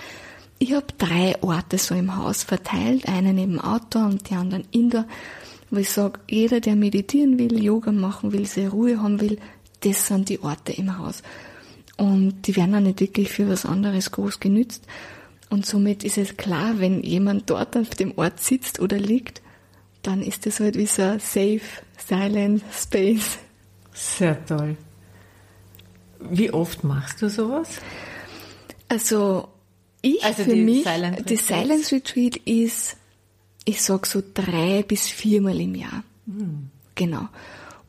ich 0.58 0.72
habe 0.72 0.86
drei 0.98 1.42
Orte 1.42 1.78
so 1.78 1.94
im 1.94 2.16
Haus 2.16 2.44
verteilt, 2.44 3.08
einen 3.08 3.38
im 3.38 3.60
Outdoor 3.60 4.06
und 4.06 4.30
die 4.30 4.34
anderen 4.34 4.64
indoor, 4.70 5.06
wo 5.70 5.78
ich 5.78 5.90
sage, 5.90 6.20
jeder, 6.28 6.60
der 6.60 6.76
meditieren 6.76 7.38
will, 7.38 7.62
Yoga 7.62 7.92
machen 7.92 8.32
will, 8.32 8.46
sehr 8.46 8.70
Ruhe 8.70 9.00
haben 9.00 9.20
will, 9.20 9.38
das 9.80 10.06
sind 10.06 10.28
die 10.28 10.40
Orte 10.40 10.72
im 10.72 10.98
Haus. 10.98 11.22
Und 11.96 12.46
die 12.46 12.56
werden 12.56 12.74
auch 12.74 12.80
nicht 12.80 13.00
wirklich 13.00 13.30
für 13.30 13.48
was 13.48 13.64
anderes 13.64 14.10
groß 14.10 14.40
genützt. 14.40 14.86
Und 15.50 15.66
somit 15.66 16.02
ist 16.04 16.18
es 16.18 16.36
klar, 16.36 16.78
wenn 16.78 17.02
jemand 17.02 17.50
dort 17.50 17.76
auf 17.76 17.90
dem 17.90 18.16
Ort 18.16 18.40
sitzt 18.40 18.80
oder 18.80 18.98
liegt, 18.98 19.42
dann 20.02 20.22
ist 20.22 20.46
das 20.46 20.60
halt 20.60 20.76
wie 20.76 20.86
so 20.86 21.02
ein 21.02 21.20
safe, 21.20 21.60
silent 21.96 22.62
space. 22.72 23.38
Sehr 23.92 24.44
toll. 24.44 24.76
Wie 26.18 26.52
oft 26.52 26.84
machst 26.84 27.22
du 27.22 27.28
sowas? 27.28 27.80
Also 28.88 29.48
ich 30.02 30.22
also 30.24 30.44
für 30.44 30.56
mich, 30.56 30.84
Silent 30.84 31.30
die 31.30 31.36
Silence 31.36 31.94
Retreat 31.94 32.36
ist, 32.36 32.96
ich 33.64 33.82
sag 33.82 34.06
so 34.06 34.22
drei 34.34 34.82
bis 34.82 35.08
viermal 35.08 35.60
im 35.60 35.74
Jahr. 35.74 36.04
Mhm. 36.26 36.70
Genau. 36.94 37.28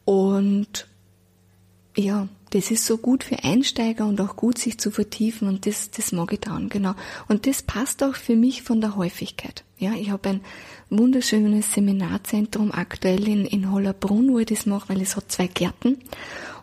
Und 0.06 0.88
ja, 1.96 2.28
das 2.52 2.72
ist 2.72 2.86
so 2.86 2.98
gut 2.98 3.24
für 3.24 3.44
Einsteiger 3.44 4.06
und 4.06 4.20
auch 4.22 4.36
gut, 4.36 4.58
sich 4.58 4.78
zu 4.78 4.92
vertiefen 4.92 5.48
und 5.48 5.66
das, 5.66 5.92
das 5.92 6.12
mag 6.12 6.32
ich 6.32 6.40
dann, 6.40 6.70
genau. 6.70 6.94
Und 7.28 7.48
das 7.48 7.62
passt 7.62 8.04
auch 8.04 8.16
für 8.16 8.36
mich 8.36 8.64
von 8.64 8.82
der 8.82 8.96
Häufigkeit. 8.96 9.64
Ja, 9.78 9.94
ich 9.94 10.10
habe 10.10 10.30
ein 10.30 10.42
wunderschönes 10.90 11.74
Seminarzentrum 11.74 12.72
aktuell 12.72 13.28
in, 13.28 13.46
in 13.46 13.72
Hollerbrunn, 13.72 14.32
wo 14.32 14.40
ich 14.40 14.46
das 14.46 14.66
mache, 14.66 14.90
weil 14.90 15.02
es 15.02 15.16
hat 15.16 15.32
zwei 15.32 15.48
Gärten. 15.48 15.98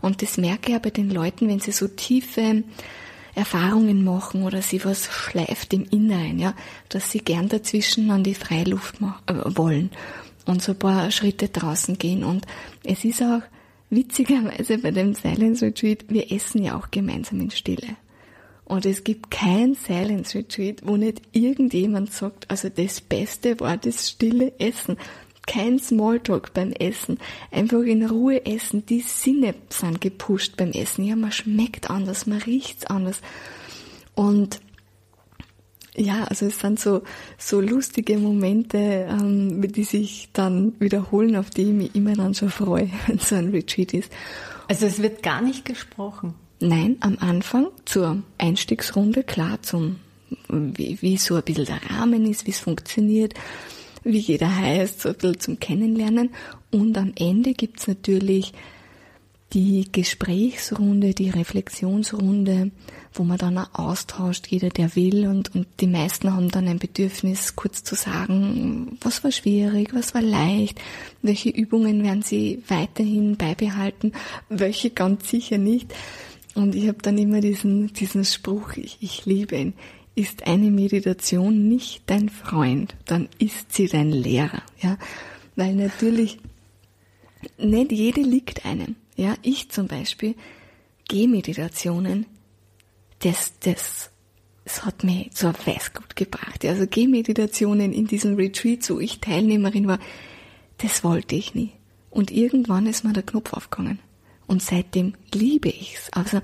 Und 0.00 0.22
das 0.22 0.38
merke 0.38 0.70
ich 0.70 0.76
aber 0.76 0.90
den 0.90 1.10
Leuten, 1.10 1.48
wenn 1.48 1.60
sie 1.60 1.72
so 1.72 1.88
tiefe 1.88 2.64
Erfahrungen 3.34 4.04
machen 4.04 4.42
oder 4.42 4.60
sie 4.62 4.84
was 4.84 5.06
schleift 5.06 5.72
im 5.72 5.84
Inneren, 5.90 6.38
ja, 6.38 6.54
dass 6.88 7.10
sie 7.10 7.20
gern 7.20 7.48
dazwischen 7.48 8.10
an 8.10 8.24
die 8.24 8.34
Freiluft 8.34 8.96
äh, 9.00 9.56
wollen 9.56 9.90
und 10.46 10.62
so 10.62 10.72
ein 10.72 10.78
paar 10.78 11.10
Schritte 11.10 11.48
draußen 11.48 11.98
gehen. 11.98 12.24
Und 12.24 12.46
es 12.84 13.04
ist 13.04 13.22
auch 13.22 13.42
witzigerweise 13.90 14.78
bei 14.78 14.90
dem 14.90 15.14
Silence 15.14 15.64
Retreat, 15.64 16.04
wir 16.08 16.30
essen 16.30 16.62
ja 16.62 16.76
auch 16.76 16.90
gemeinsam 16.90 17.40
in 17.40 17.50
Stille. 17.50 17.96
Und 18.64 18.86
es 18.86 19.04
gibt 19.04 19.30
kein 19.30 19.74
Silence 19.74 20.38
Retreat, 20.38 20.80
wo 20.84 20.96
nicht 20.96 21.20
irgendjemand 21.32 22.12
sagt, 22.12 22.50
also 22.50 22.68
das 22.68 23.00
Beste 23.00 23.58
war 23.60 23.76
das 23.76 24.08
stille 24.08 24.52
Essen 24.58 24.96
kein 25.46 25.78
Smalltalk 25.78 26.54
beim 26.54 26.72
Essen, 26.72 27.18
einfach 27.50 27.80
in 27.80 28.06
Ruhe 28.06 28.46
essen. 28.46 28.86
Die 28.86 29.00
Sinne 29.00 29.54
sind 29.68 30.00
gepusht 30.00 30.56
beim 30.56 30.70
Essen. 30.70 31.04
Ja, 31.04 31.16
man 31.16 31.32
schmeckt 31.32 31.90
anders, 31.90 32.26
man 32.26 32.42
riecht 32.42 32.90
anders. 32.90 33.20
Und 34.14 34.60
ja, 35.96 36.24
also 36.24 36.46
es 36.46 36.58
sind 36.58 36.80
so, 36.80 37.02
so 37.36 37.60
lustige 37.60 38.16
Momente, 38.16 38.78
ähm, 38.78 39.60
die 39.72 39.84
sich 39.84 40.30
dann 40.32 40.74
wiederholen, 40.80 41.36
auf 41.36 41.50
die 41.50 41.62
ich 41.62 41.72
mich 41.72 41.94
immer 41.94 42.14
dann 42.14 42.34
schon 42.34 42.50
freue, 42.50 42.88
wenn 43.06 43.18
so 43.18 43.34
ein 43.34 43.50
Retreat 43.50 43.92
ist. 43.92 44.10
Also 44.68 44.86
es 44.86 45.02
wird 45.02 45.22
gar 45.22 45.42
nicht 45.42 45.64
gesprochen. 45.64 46.34
Nein, 46.60 46.96
am 47.00 47.18
Anfang 47.18 47.68
zur 47.84 48.22
Einstiegsrunde, 48.38 49.24
klar, 49.24 49.60
zum, 49.62 49.96
wie, 50.48 50.96
wie 51.02 51.16
so 51.16 51.34
ein 51.34 51.42
bisschen 51.42 51.66
der 51.66 51.80
Rahmen 51.90 52.24
ist, 52.24 52.46
wie 52.46 52.52
es 52.52 52.60
funktioniert, 52.60 53.34
wie 54.04 54.18
jeder 54.18 54.54
heißt, 54.56 55.00
so 55.00 55.10
ein 55.10 55.14
bisschen 55.14 55.40
zum 55.40 55.60
Kennenlernen. 55.60 56.30
Und 56.70 56.96
am 56.98 57.12
Ende 57.16 57.52
gibt's 57.54 57.86
natürlich 57.86 58.52
die 59.52 59.86
Gesprächsrunde, 59.90 61.12
die 61.12 61.28
Reflexionsrunde, 61.28 62.70
wo 63.12 63.22
man 63.22 63.36
dann 63.36 63.58
auch 63.58 63.74
austauscht, 63.74 64.46
jeder 64.48 64.70
der 64.70 64.96
will 64.96 65.26
und, 65.26 65.54
und 65.54 65.66
die 65.80 65.86
meisten 65.86 66.32
haben 66.32 66.50
dann 66.50 66.68
ein 66.68 66.78
Bedürfnis, 66.78 67.54
kurz 67.54 67.84
zu 67.84 67.94
sagen, 67.94 68.96
was 69.02 69.22
war 69.24 69.30
schwierig, 69.30 69.92
was 69.92 70.14
war 70.14 70.22
leicht, 70.22 70.80
welche 71.20 71.50
Übungen 71.50 72.02
werden 72.02 72.22
sie 72.22 72.62
weiterhin 72.68 73.36
beibehalten, 73.36 74.12
welche 74.48 74.90
ganz 74.90 75.28
sicher 75.28 75.58
nicht. 75.58 75.92
Und 76.54 76.74
ich 76.74 76.88
habe 76.88 76.98
dann 77.02 77.18
immer 77.18 77.40
diesen, 77.40 77.92
diesen 77.92 78.24
Spruch, 78.24 78.76
ich, 78.76 78.98
ich 79.00 79.26
liebe 79.26 79.56
ihn, 79.56 79.74
ist 80.14 80.46
eine 80.46 80.70
Meditation 80.70 81.68
nicht 81.68 82.02
dein 82.06 82.28
Freund, 82.28 82.94
dann 83.06 83.28
ist 83.38 83.72
sie 83.72 83.88
dein 83.88 84.10
Lehrer, 84.10 84.62
ja, 84.80 84.98
weil 85.56 85.74
natürlich 85.74 86.38
nicht 87.58 87.92
jede 87.92 88.20
liegt 88.20 88.64
einem. 88.64 88.96
Ja, 89.16 89.36
ich 89.42 89.70
zum 89.70 89.88
Beispiel, 89.88 90.34
Gehmeditationen, 91.08 92.26
das, 93.20 93.52
das, 93.60 94.10
das 94.64 94.84
hat 94.84 95.04
mir 95.04 95.26
ein 95.26 95.54
Weißgut 95.66 96.16
gebracht. 96.16 96.64
Also 96.64 96.86
Gehmeditationen 96.86 97.92
in 97.92 98.06
diesem 98.06 98.36
Retreat, 98.36 98.88
wo 98.90 99.00
ich 99.00 99.20
Teilnehmerin 99.20 99.86
war, 99.86 99.98
das 100.78 101.04
wollte 101.04 101.36
ich 101.36 101.54
nie. 101.54 101.72
Und 102.10 102.30
irgendwann 102.30 102.86
ist 102.86 103.04
mir 103.04 103.12
der 103.12 103.22
Knopf 103.22 103.52
aufgegangen. 103.52 103.98
Und 104.46 104.62
seitdem 104.62 105.14
liebe 105.32 105.68
ich's. 105.68 106.10
Also 106.12 106.40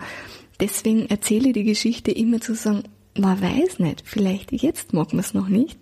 deswegen 0.61 1.07
erzähle 1.07 1.49
ich 1.49 1.55
die 1.55 1.65
Geschichte 1.65 2.11
immer 2.11 2.41
zu 2.41 2.55
sagen, 2.55 2.85
man 3.19 3.41
weiß 3.41 3.79
nicht, 3.81 4.03
vielleicht 4.05 4.53
jetzt 4.53 4.93
mag 4.93 5.13
man 5.13 5.21
es 5.21 5.35
noch 5.35 5.49
nicht, 5.49 5.79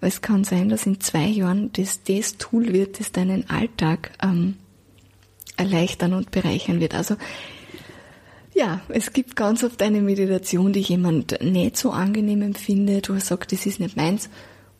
weil 0.00 0.08
es 0.08 0.22
kann 0.22 0.44
sein, 0.44 0.68
dass 0.68 0.86
in 0.86 1.00
zwei 1.00 1.26
Jahren 1.26 1.70
das 1.72 2.02
das 2.02 2.38
Tool 2.38 2.72
wird, 2.72 3.00
das 3.00 3.12
deinen 3.12 3.48
Alltag 3.50 4.12
ähm, 4.22 4.56
erleichtern 5.56 6.14
und 6.14 6.30
bereichern 6.30 6.80
wird. 6.80 6.94
Also 6.94 7.16
ja, 8.54 8.80
es 8.88 9.12
gibt 9.12 9.36
ganz 9.36 9.62
oft 9.62 9.80
eine 9.82 10.00
Meditation, 10.00 10.72
die 10.72 10.80
jemand 10.80 11.40
nicht 11.42 11.76
so 11.76 11.92
angenehm 11.92 12.42
empfindet, 12.42 13.08
wo 13.08 13.14
er 13.14 13.20
sagt, 13.20 13.52
das 13.52 13.66
ist 13.66 13.80
nicht 13.80 13.96
meins. 13.96 14.28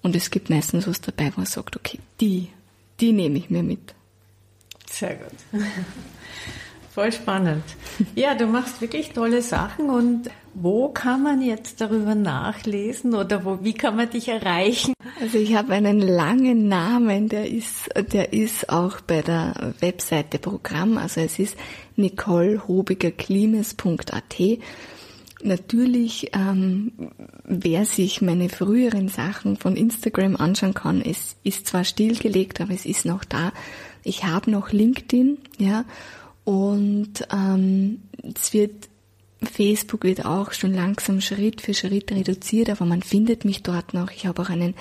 Und 0.03 0.17
es 0.17 0.31
gibt 0.31 0.51
meistens 0.51 0.87
was 0.87 1.01
dabei, 1.01 1.33
wo 1.37 1.43
er 1.43 1.47
sagt, 1.47 1.77
okay, 1.77 1.99
die, 2.21 2.49
die 3.01 3.13
nehme 3.13 3.39
ich 3.39 3.51
mir 3.51 3.63
mit. 3.63 3.95
Sehr 4.91 5.17
gut. 5.17 5.63
Voll 6.91 7.13
spannend. 7.13 7.63
Ja, 8.17 8.35
du 8.35 8.47
machst 8.47 8.81
wirklich 8.81 9.11
tolle 9.11 9.43
Sachen 9.43 9.91
und 9.91 10.29
wo 10.55 10.89
kann 10.89 11.23
man 11.23 11.41
jetzt 11.41 11.81
darüber 11.81 12.17
nachlesen 12.17 13.15
oder 13.15 13.45
wo, 13.45 13.61
wie 13.63 13.75
kann 13.75 13.95
man 13.95 14.11
dich 14.11 14.27
erreichen? 14.29 14.95
Also 15.21 15.39
ich 15.39 15.55
habe 15.55 15.75
einen 15.75 16.01
langen 16.01 16.67
Namen, 16.67 17.29
der 17.29 17.49
ist, 17.49 17.89
der 18.13 18.33
ist 18.33 18.71
auch 18.71 19.01
bei 19.01 19.23
der 19.23 19.75
Webseite 19.79 20.41
Programm. 20.41 20.99
Also 20.99 21.21
es 21.21 21.39
ist 21.39 21.57
nicolehobigerklimes.at. 21.95 24.37
Natürlich, 25.43 26.33
ähm, 26.35 26.93
wer 27.45 27.85
sich 27.85 28.21
meine 28.21 28.49
früheren 28.49 29.07
Sachen 29.09 29.57
von 29.57 29.77
Instagram 29.77 30.35
anschauen 30.37 30.75
kann, 30.75 31.01
es 31.01 31.37
ist 31.45 31.69
zwar 31.69 31.85
stillgelegt, 31.85 32.61
aber 32.61 32.75
es 32.75 32.85
ist 32.85 33.05
noch 33.05 33.23
da. 33.25 33.53
Ich 34.03 34.25
habe 34.25 34.51
noch 34.51 34.73
LinkedIn, 34.73 35.39
ja, 35.59 35.85
und 36.45 37.27
ähm, 37.33 38.03
es 38.35 38.53
wird 38.53 38.89
Facebook 39.43 40.05
wird 40.05 40.25
auch 40.25 40.53
schon 40.53 40.75
langsam 40.75 41.21
Schritt 41.21 41.61
für 41.61 41.75
Schritt 41.75 42.13
reduziert, 42.13 42.69
aber 42.69 42.85
man 42.85 43.03
findet 43.03 43.45
mich 43.45 43.63
dort 43.63 43.95
noch. 43.95 44.11
Ich 44.11 44.27
habe 44.27 44.43
auch 44.43 44.51
einen, 44.51 44.75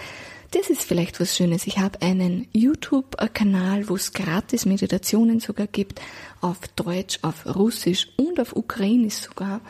das 0.52 0.70
ist 0.70 0.84
vielleicht 0.84 1.20
was 1.20 1.36
Schönes, 1.36 1.66
ich 1.66 1.78
habe 1.78 2.02
einen 2.02 2.48
YouTube-Kanal, 2.54 3.88
wo 3.88 3.96
es 3.96 4.12
gratis 4.12 4.66
Meditationen 4.66 5.40
sogar 5.40 5.68
gibt, 5.68 6.02
auf 6.42 6.60
Deutsch, 6.76 7.20
auf 7.22 7.46
Russisch 7.46 8.10
und 8.18 8.40
auf 8.40 8.56
Ukrainisch 8.56 9.16
sogar. 9.16 9.62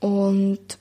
Und 0.00 0.78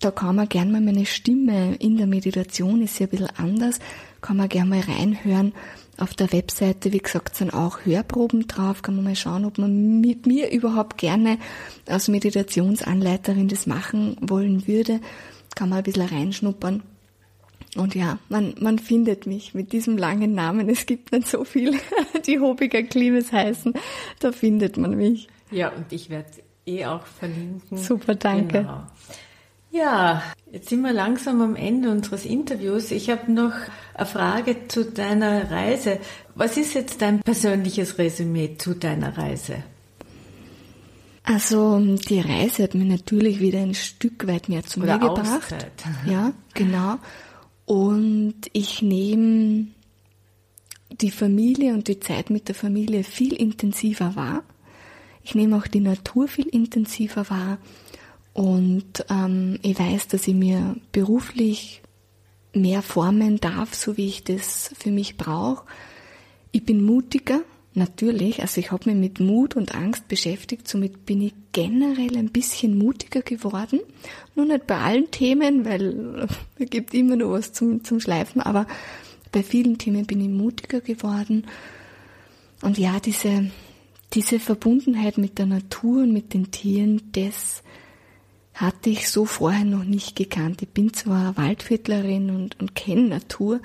da 0.00 0.12
kann 0.12 0.36
man 0.36 0.48
gern 0.48 0.70
mal 0.70 0.80
meine 0.80 1.06
Stimme 1.06 1.74
in 1.76 1.96
der 1.96 2.06
Meditation, 2.06 2.82
ist 2.82 3.00
ja 3.00 3.06
ein 3.06 3.10
bisschen 3.10 3.30
anders, 3.36 3.80
kann 4.20 4.36
man 4.36 4.48
gern 4.48 4.68
mal 4.68 4.80
reinhören 4.80 5.52
auf 5.98 6.14
der 6.14 6.32
Webseite, 6.32 6.92
wie 6.92 6.98
gesagt, 6.98 7.36
sind 7.36 7.52
auch 7.52 7.84
Hörproben 7.84 8.46
drauf. 8.46 8.82
Kann 8.82 8.96
man 8.96 9.04
mal 9.04 9.16
schauen, 9.16 9.44
ob 9.44 9.58
man 9.58 10.00
mit 10.00 10.26
mir 10.26 10.50
überhaupt 10.50 10.98
gerne 10.98 11.38
als 11.86 12.08
Meditationsanleiterin 12.08 13.48
das 13.48 13.66
machen 13.66 14.16
wollen 14.20 14.66
würde. 14.66 15.00
Kann 15.54 15.68
man 15.68 15.78
ein 15.78 15.84
bisschen 15.84 16.06
reinschnuppern. 16.06 16.82
Und 17.76 17.94
ja, 17.94 18.18
man, 18.28 18.54
man 18.60 18.78
findet 18.78 19.26
mich 19.26 19.54
mit 19.54 19.72
diesem 19.72 19.98
langen 19.98 20.34
Namen. 20.34 20.68
Es 20.68 20.86
gibt 20.86 21.12
nicht 21.12 21.28
so 21.28 21.44
viel, 21.44 21.78
die 22.26 22.38
Hobiger 22.38 22.82
Klimes 22.82 23.32
heißen. 23.32 23.74
Da 24.20 24.32
findet 24.32 24.76
man 24.76 24.96
mich. 24.96 25.28
Ja, 25.50 25.70
und 25.70 25.92
ich 25.92 26.10
werde 26.10 26.30
eh 26.66 26.86
auch 26.86 27.06
verlinken. 27.06 27.78
Super, 27.78 28.14
danke. 28.14 28.58
Genau. 28.58 28.86
Ja, 29.78 30.22
jetzt 30.50 30.70
sind 30.70 30.80
wir 30.80 30.92
langsam 30.92 31.40
am 31.40 31.54
Ende 31.54 31.90
unseres 31.90 32.24
Interviews. 32.24 32.90
Ich 32.90 33.10
habe 33.10 33.30
noch 33.30 33.52
eine 33.94 34.06
Frage 34.06 34.66
zu 34.66 34.84
deiner 34.84 35.50
Reise. 35.52 36.00
Was 36.34 36.56
ist 36.56 36.74
jetzt 36.74 37.00
dein 37.00 37.20
persönliches 37.20 37.96
Resümee 37.96 38.56
zu 38.58 38.74
deiner 38.74 39.16
Reise? 39.16 39.62
Also 41.22 41.78
die 41.78 42.20
Reise 42.20 42.64
hat 42.64 42.74
mir 42.74 42.86
natürlich 42.86 43.38
wieder 43.38 43.60
ein 43.60 43.74
Stück 43.74 44.26
weit 44.26 44.48
mehr 44.48 44.64
zu 44.64 44.80
Oder 44.80 44.98
mir 44.98 45.08
gebracht. 45.08 45.52
Auszeit. 45.52 45.72
Ja, 46.10 46.32
genau. 46.54 46.96
Und 47.64 48.36
ich 48.52 48.82
nehme 48.82 49.68
die 50.90 51.12
Familie 51.12 51.74
und 51.74 51.86
die 51.86 52.00
Zeit 52.00 52.30
mit 52.30 52.48
der 52.48 52.54
Familie 52.56 53.04
viel 53.04 53.34
intensiver 53.34 54.16
wahr. 54.16 54.42
Ich 55.22 55.36
nehme 55.36 55.56
auch 55.56 55.66
die 55.68 55.80
Natur 55.80 56.26
viel 56.26 56.48
intensiver 56.48 57.30
wahr. 57.30 57.58
Und 58.38 59.04
ähm, 59.10 59.58
ich 59.62 59.76
weiß, 59.76 60.06
dass 60.06 60.28
ich 60.28 60.34
mir 60.36 60.76
beruflich 60.92 61.82
mehr 62.52 62.82
formen 62.82 63.40
darf, 63.40 63.74
so 63.74 63.96
wie 63.96 64.06
ich 64.06 64.22
das 64.22 64.72
für 64.78 64.92
mich 64.92 65.16
brauche. 65.16 65.66
Ich 66.52 66.64
bin 66.64 66.84
mutiger, 66.84 67.40
natürlich. 67.74 68.40
Also 68.40 68.60
ich 68.60 68.70
habe 68.70 68.90
mich 68.90 69.00
mit 69.00 69.18
Mut 69.18 69.56
und 69.56 69.74
Angst 69.74 70.06
beschäftigt. 70.06 70.68
Somit 70.68 71.04
bin 71.04 71.20
ich 71.20 71.34
generell 71.50 72.16
ein 72.16 72.28
bisschen 72.28 72.78
mutiger 72.78 73.22
geworden. 73.22 73.80
Nur 74.36 74.46
nicht 74.46 74.68
bei 74.68 74.78
allen 74.78 75.10
Themen, 75.10 75.64
weil 75.64 76.28
es 76.60 76.70
gibt 76.70 76.94
immer 76.94 77.16
noch 77.16 77.32
was 77.32 77.52
zum, 77.52 77.82
zum 77.82 77.98
Schleifen. 77.98 78.40
Aber 78.40 78.68
bei 79.32 79.42
vielen 79.42 79.78
Themen 79.78 80.06
bin 80.06 80.20
ich 80.20 80.28
mutiger 80.28 80.80
geworden. 80.80 81.44
Und 82.62 82.78
ja, 82.78 83.00
diese, 83.00 83.50
diese 84.14 84.38
Verbundenheit 84.38 85.18
mit 85.18 85.40
der 85.40 85.46
Natur 85.46 86.02
und 86.02 86.12
mit 86.12 86.34
den 86.34 86.52
Tieren, 86.52 87.02
das 87.10 87.64
hatte 88.58 88.90
ich 88.90 89.08
so 89.08 89.24
vorher 89.24 89.64
noch 89.64 89.84
nicht 89.84 90.16
gekannt. 90.16 90.62
Ich 90.62 90.68
bin 90.68 90.92
zwar 90.92 91.36
Waldviertlerin 91.36 92.30
und, 92.30 92.58
und 92.60 92.74
kenne 92.74 93.08
Natur, 93.08 93.60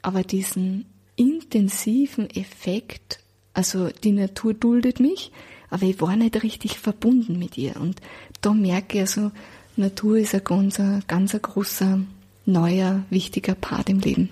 aber 0.00 0.22
diesen 0.22 0.86
intensiven 1.16 2.30
Effekt, 2.30 3.18
also 3.52 3.88
die 3.88 4.12
Natur 4.12 4.54
duldet 4.54 5.00
mich, 5.00 5.32
aber 5.70 5.82
ich 5.82 6.00
war 6.00 6.14
nicht 6.14 6.40
richtig 6.42 6.78
verbunden 6.78 7.38
mit 7.38 7.58
ihr. 7.58 7.76
Und 7.80 8.00
da 8.40 8.54
merke 8.54 8.98
ich 8.98 9.00
also, 9.02 9.32
Natur 9.76 10.18
ist 10.18 10.34
ein 10.34 10.44
ganz, 10.44 10.80
ganz 11.08 11.32
großer, 11.32 12.00
neuer, 12.46 13.02
wichtiger 13.10 13.56
Part 13.56 13.88
im 13.90 13.98
Leben. 13.98 14.30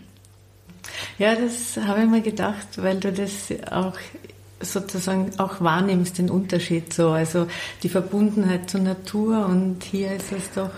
Ja, 1.18 1.34
das 1.34 1.76
habe 1.76 2.04
ich 2.04 2.08
mir 2.08 2.22
gedacht, 2.22 2.66
weil 2.76 3.00
du 3.00 3.12
das 3.12 3.52
auch 3.70 3.98
sozusagen 4.60 5.30
auch 5.38 5.60
wahrnimmst, 5.60 6.18
den 6.18 6.30
Unterschied 6.30 6.92
so. 6.92 7.10
Also 7.10 7.46
die 7.82 7.88
Verbundenheit 7.88 8.70
zur 8.70 8.80
Natur 8.80 9.46
und 9.46 9.84
hier 9.84 10.12
ist 10.12 10.32
es 10.32 10.52
doch 10.54 10.70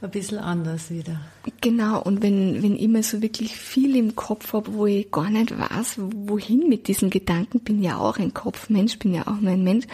ein 0.00 0.10
bisschen 0.10 0.38
anders 0.38 0.90
wieder. 0.90 1.20
Genau, 1.60 2.00
und 2.00 2.22
wenn, 2.22 2.62
wenn 2.62 2.76
ich 2.76 2.82
immer 2.82 3.02
so 3.02 3.20
wirklich 3.20 3.56
viel 3.56 3.96
im 3.96 4.14
Kopf 4.14 4.52
habe, 4.52 4.74
wo 4.74 4.86
ich 4.86 5.10
gar 5.10 5.30
nicht 5.30 5.58
weiß, 5.58 5.98
wohin 5.98 6.68
mit 6.68 6.86
diesen 6.86 7.10
Gedanken, 7.10 7.60
bin 7.60 7.82
ja 7.82 7.96
auch 7.98 8.18
ein 8.18 8.32
Kopfmensch, 8.32 8.98
bin 8.98 9.14
ja 9.14 9.26
auch 9.26 9.40
nur 9.40 9.52
ein 9.52 9.64
Mensch, 9.64 9.86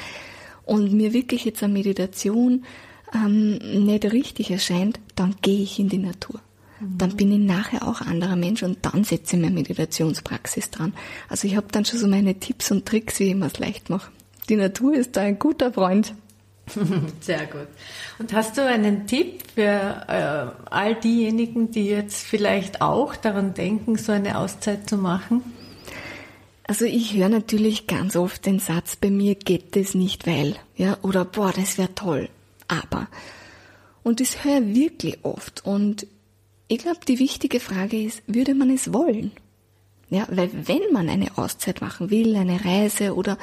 und 0.67 0.93
mir 0.93 1.13
wirklich 1.13 1.45
jetzt 1.45 1.63
eine 1.63 1.73
Meditation 1.73 2.65
ähm, 3.15 3.59
nicht 3.85 4.05
richtig 4.13 4.51
erscheint, 4.51 4.99
dann 5.15 5.37
gehe 5.43 5.63
ich 5.63 5.79
in 5.79 5.89
die 5.89 5.99
Natur 5.99 6.41
dann 6.81 7.17
bin 7.17 7.33
ich 7.33 7.39
nachher 7.39 7.87
auch 7.87 8.01
anderer 8.01 8.37
Mensch 8.37 8.63
und 8.63 8.79
dann 8.83 9.05
setze 9.05 9.37
ich 9.37 9.43
meine 9.43 9.55
Meditationspraxis 9.55 10.71
dran. 10.71 10.93
Also 11.29 11.47
ich 11.47 11.57
habe 11.57 11.67
dann 11.71 11.85
schon 11.85 11.99
so 11.99 12.09
meine 12.09 12.35
Tipps 12.35 12.71
und 12.71 12.87
Tricks, 12.87 13.21
wie 13.21 13.29
ich 13.29 13.35
mir 13.35 13.47
es 13.47 13.59
leicht 13.59 13.91
mache. 13.91 14.11
Die 14.49 14.57
Natur 14.57 14.95
ist 14.95 15.17
da 15.17 15.23
ein 15.23 15.39
guter 15.39 15.73
Freund. 15.73 16.15
Sehr 17.21 17.47
gut. 17.47 17.69
Und 18.19 18.33
hast 18.33 18.57
du 18.57 18.67
einen 18.67 19.07
Tipp 19.07 19.43
für 19.55 19.63
äh, 20.09 20.71
all 20.71 20.95
diejenigen, 20.95 21.71
die 21.71 21.87
jetzt 21.87 22.25
vielleicht 22.25 22.81
auch 22.81 23.17
daran 23.17 23.55
denken, 23.55 23.97
so 23.97 24.13
eine 24.13 24.39
Auszeit 24.39 24.89
zu 24.89 24.97
machen? 24.97 25.43
Also 26.67 26.87
ich 26.87 27.15
höre 27.15 27.29
natürlich 27.29 27.87
ganz 27.87 28.17
oft 28.17 28.47
den 28.47 28.59
Satz, 28.59 28.97
bei 28.97 29.11
mir 29.11 29.35
geht 29.35 29.77
es 29.77 29.95
nicht, 29.95 30.27
weil, 30.27 30.57
ja, 30.77 30.97
oder 31.03 31.27
boah, 31.27 31.53
das 31.53 31.77
wäre 31.77 31.95
toll, 31.95 32.31
aber. 32.69 33.09
Und 34.03 34.21
das 34.21 34.45
höre 34.45 34.63
ich 34.63 34.75
wirklich 34.75 35.19
oft. 35.25 35.65
Und 35.67 36.07
ich 36.69 36.79
glaube, 36.79 37.01
die 37.07 37.19
wichtige 37.19 37.61
Frage 37.61 38.03
ist, 38.03 38.23
würde 38.27 38.55
man 38.55 38.71
es 38.71 38.93
wollen? 38.93 39.33
Ja, 40.11 40.27
weil 40.31 40.51
wenn 40.53 40.93
man 40.93 41.09
eine 41.09 41.37
Auszeit 41.39 41.81
machen 41.81 42.11
will, 42.11 42.37
eine 42.37 42.65
Reise 42.65 43.15
oder 43.15 43.39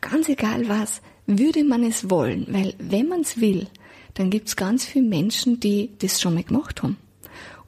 ganz 0.00 0.28
egal 0.28 0.68
was, 0.68 1.02
würde 1.26 1.64
man 1.64 1.84
es 1.84 2.10
wollen. 2.10 2.46
Weil 2.48 2.74
wenn 2.78 3.08
man 3.08 3.20
es 3.20 3.40
will, 3.40 3.68
dann 4.14 4.30
gibt's 4.30 4.56
ganz 4.56 4.84
viele 4.84 5.06
Menschen, 5.06 5.60
die 5.60 5.90
das 5.98 6.20
schon 6.20 6.34
mal 6.34 6.42
gemacht 6.42 6.82
haben. 6.82 6.96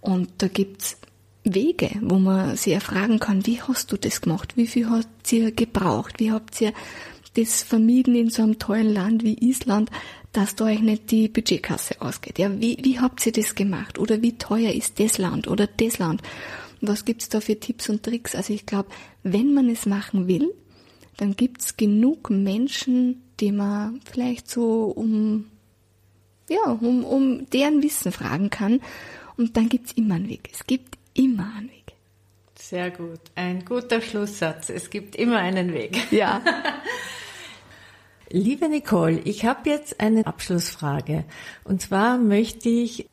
Und 0.00 0.30
da 0.38 0.48
gibt's 0.48 0.98
Wege, 1.44 1.90
wo 2.00 2.18
man 2.18 2.56
sie 2.56 2.72
erfragen 2.72 3.18
kann, 3.18 3.46
wie 3.46 3.60
hast 3.60 3.90
du 3.92 3.96
das 3.96 4.20
gemacht? 4.20 4.56
Wie 4.56 4.66
viel 4.66 4.88
hat 4.90 5.08
ihr 5.30 5.52
gebraucht? 5.52 6.20
Wie 6.20 6.30
habt 6.30 6.60
ihr 6.60 6.72
das 7.34 7.62
vermieden 7.62 8.14
in 8.14 8.30
so 8.30 8.42
einem 8.42 8.58
tollen 8.58 8.92
Land 8.92 9.24
wie 9.24 9.34
Island, 9.34 9.90
dass 10.32 10.56
da 10.56 10.66
euch 10.66 10.80
nicht 10.80 11.10
die 11.10 11.28
Budgetkasse 11.28 12.00
ausgeht? 12.00 12.38
Ja, 12.38 12.50
wie, 12.60 12.78
wie 12.82 13.00
habt 13.00 13.24
ihr 13.26 13.32
das 13.32 13.54
gemacht? 13.54 13.98
Oder 13.98 14.22
wie 14.22 14.38
teuer 14.38 14.72
ist 14.72 14.98
das 14.98 15.18
Land 15.18 15.48
oder 15.48 15.66
das 15.66 15.98
Land? 15.98 16.22
Was 16.80 17.04
gibt's 17.04 17.28
da 17.28 17.40
für 17.40 17.58
Tipps 17.58 17.88
und 17.88 18.02
Tricks? 18.02 18.34
Also 18.34 18.52
ich 18.52 18.66
glaube, 18.66 18.90
wenn 19.22 19.54
man 19.54 19.68
es 19.68 19.86
machen 19.86 20.26
will, 20.26 20.52
dann 21.16 21.36
gibt's 21.36 21.76
genug 21.76 22.30
Menschen, 22.30 23.22
die 23.40 23.52
man 23.52 24.00
vielleicht 24.04 24.50
so 24.50 24.84
um, 24.84 25.46
ja, 26.48 26.64
um, 26.64 27.04
um 27.04 27.48
deren 27.50 27.82
Wissen 27.82 28.12
fragen 28.12 28.50
kann. 28.50 28.80
Und 29.36 29.56
dann 29.56 29.68
gibt's 29.68 29.92
immer 29.92 30.16
einen 30.16 30.28
Weg. 30.28 30.48
Es 30.52 30.66
gibt 30.66 30.98
immer 31.14 31.52
einen 31.56 31.70
Weg. 31.70 31.82
Sehr 32.58 32.90
gut. 32.90 33.20
Ein 33.34 33.64
guter 33.64 34.00
Schlusssatz. 34.00 34.70
Es 34.70 34.88
gibt 34.88 35.16
immer 35.16 35.38
einen 35.38 35.72
Weg. 35.72 36.12
Ja. 36.12 36.42
Liebe 38.34 38.66
Nicole, 38.70 39.20
ich 39.24 39.44
habe 39.44 39.68
jetzt 39.68 40.00
eine 40.00 40.26
Abschlussfrage. 40.26 41.24
Und 41.64 41.82
zwar 41.82 42.16
möchte 42.16 42.70
ich 42.70 43.10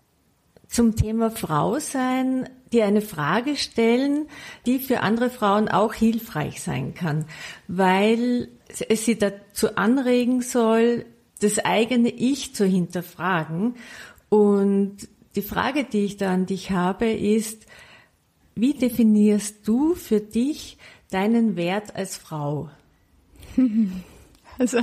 zum 0.69 0.95
Thema 0.95 1.29
Frau 1.29 1.77
sein, 1.79 2.47
dir 2.71 2.85
eine 2.85 3.01
Frage 3.01 3.57
stellen, 3.57 4.27
die 4.65 4.79
für 4.79 5.01
andere 5.01 5.29
Frauen 5.29 5.67
auch 5.67 5.93
hilfreich 5.93 6.61
sein 6.61 6.93
kann, 6.93 7.25
weil 7.67 8.47
es 8.87 9.03
sie 9.03 9.17
dazu 9.17 9.75
anregen 9.75 10.41
soll, 10.41 11.05
das 11.41 11.59
eigene 11.59 12.09
Ich 12.09 12.55
zu 12.55 12.65
hinterfragen. 12.65 13.75
Und 14.29 15.09
die 15.35 15.41
Frage, 15.41 15.83
die 15.83 16.05
ich 16.05 16.15
da 16.15 16.31
an 16.31 16.45
dich 16.45 16.71
habe, 16.71 17.11
ist, 17.11 17.65
wie 18.55 18.73
definierst 18.73 19.67
du 19.67 19.95
für 19.95 20.21
dich 20.21 20.77
deinen 21.11 21.57
Wert 21.57 21.93
als 21.97 22.15
Frau? 22.15 22.69
Also, 24.61 24.81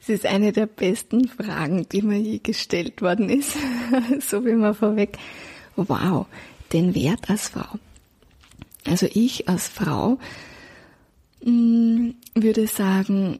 es 0.00 0.08
ist 0.08 0.26
eine 0.26 0.52
der 0.52 0.66
besten 0.66 1.28
Fragen, 1.28 1.86
die 1.90 2.02
mir 2.02 2.18
je 2.18 2.38
gestellt 2.38 3.02
worden 3.02 3.28
ist. 3.28 3.56
so 4.20 4.44
wie 4.44 4.52
man 4.52 4.74
vorweg. 4.74 5.18
Wow, 5.76 6.26
den 6.72 6.94
Wert 6.94 7.28
als 7.28 7.48
Frau. 7.48 7.78
Also 8.86 9.06
ich 9.12 9.48
als 9.48 9.68
Frau 9.68 10.18
mh, 11.44 11.50
mm, 11.50 12.14
würde 12.34 12.66
sagen, 12.66 13.38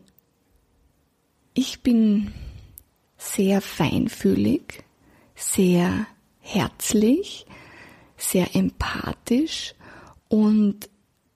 ich 1.55 1.80
bin 1.80 2.32
sehr 3.16 3.60
feinfühlig, 3.60 4.84
sehr 5.34 6.06
herzlich, 6.40 7.47
sehr 8.16 8.55
empathisch 8.55 9.74
und 10.28 10.88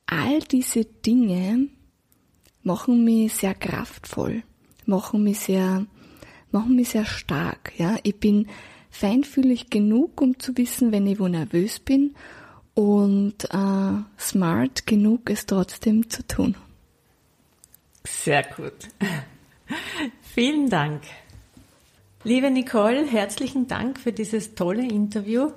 all 0.06 0.40
diese 0.40 0.84
Dinge 0.84 1.68
machen 2.64 3.04
mich 3.04 3.34
sehr 3.34 3.54
kraftvoll, 3.54 4.42
machen 4.86 5.22
mich 5.22 5.40
sehr, 5.40 5.86
machen 6.50 6.74
mich 6.74 6.88
sehr 6.90 7.04
stark, 7.04 7.72
ja. 7.78 7.96
Ich 8.02 8.18
bin 8.18 8.48
feinfühlig 8.90 9.70
genug, 9.70 10.20
um 10.20 10.38
zu 10.38 10.56
wissen, 10.56 10.90
wenn 10.90 11.06
ich 11.06 11.20
wo 11.20 11.28
nervös 11.28 11.78
bin 11.78 12.14
und 12.74 13.44
äh, 13.44 14.02
smart 14.18 14.86
genug, 14.86 15.30
es 15.30 15.46
trotzdem 15.46 16.08
zu 16.10 16.26
tun. 16.26 16.56
Sehr 18.06 18.42
gut. 18.42 18.88
Vielen 20.34 20.68
Dank. 20.68 21.02
Liebe 22.22 22.50
Nicole, 22.50 23.06
herzlichen 23.06 23.66
Dank 23.66 23.98
für 23.98 24.12
dieses 24.12 24.54
tolle 24.54 24.86
Interview. 24.86 25.50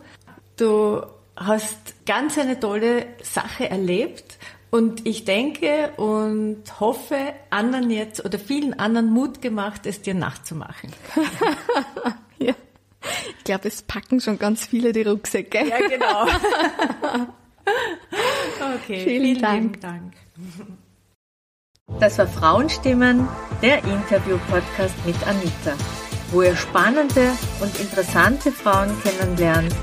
Du 0.58 1.02
hast 1.36 2.06
ganz 2.06 2.38
eine 2.38 2.60
tolle 2.60 3.08
Sache 3.22 3.70
erlebt 3.70 4.27
und 4.70 5.08
ich 5.08 5.24
denke 5.24 5.92
und 5.98 6.64
hoffe, 6.80 7.18
anderen 7.50 7.90
jetzt 7.90 8.24
oder 8.26 8.38
vielen 8.38 8.78
anderen 8.78 9.10
Mut 9.10 9.42
gemacht, 9.42 9.86
es 9.86 10.02
dir 10.02 10.14
nachzumachen. 10.14 10.92
ja. 12.38 12.54
Ich 13.38 13.44
glaube, 13.46 13.70
es 13.70 13.82
packen 13.82 14.20
schon 14.20 14.38
ganz 14.38 14.66
viele 14.66 14.92
die 14.92 15.04
Rucksäcke. 15.04 15.66
Ja, 15.66 15.78
genau. 15.88 16.24
okay, 18.76 19.04
vielen, 19.04 19.24
vielen 19.24 19.42
Dank. 19.42 19.82
Dank. 19.82 20.14
Das 22.00 22.18
war 22.18 22.28
Frauenstimmen, 22.28 23.26
der 23.62 23.82
Interview-Podcast 23.86 24.94
mit 25.06 25.16
Anita, 25.26 25.74
wo 26.32 26.42
ihr 26.42 26.58
spannende 26.58 27.32
und 27.62 27.80
interessante 27.80 28.52
Frauen 28.52 28.90
kennenlernt 29.02 29.74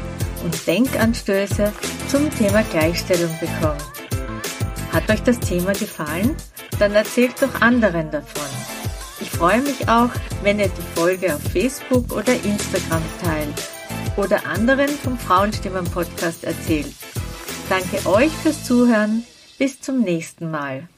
und 0.45 0.67
Denkanstöße 0.67 1.73
zum 2.09 2.31
Thema 2.37 2.63
Gleichstellung 2.65 3.31
bekommt. 3.41 4.04
Hat 4.95 5.11
euch 5.11 5.25
das 5.25 5.41
Thema 5.41 5.73
gefallen? 5.73 6.37
Dann 6.79 6.93
erzählt 6.93 7.35
doch 7.43 7.61
anderen 7.61 8.13
davon. 8.13 8.47
Ich 9.21 9.29
freue 9.29 9.61
mich 9.61 9.89
auch, 9.89 10.11
wenn 10.45 10.61
ihr 10.61 10.69
die 10.69 11.01
Folge 11.01 11.35
auf 11.35 11.43
Facebook 11.43 12.13
oder 12.13 12.33
Instagram 12.33 13.03
teilt 13.21 13.69
oder 14.17 14.47
anderen 14.47 14.91
vom 14.91 15.19
Frauenstimmen 15.19 15.85
Podcast 15.85 16.45
erzählt. 16.45 16.95
Danke 17.69 18.09
euch 18.09 18.31
fürs 18.31 18.63
Zuhören. 18.63 19.25
Bis 19.59 19.81
zum 19.81 20.01
nächsten 20.01 20.53
Mal. 20.53 20.89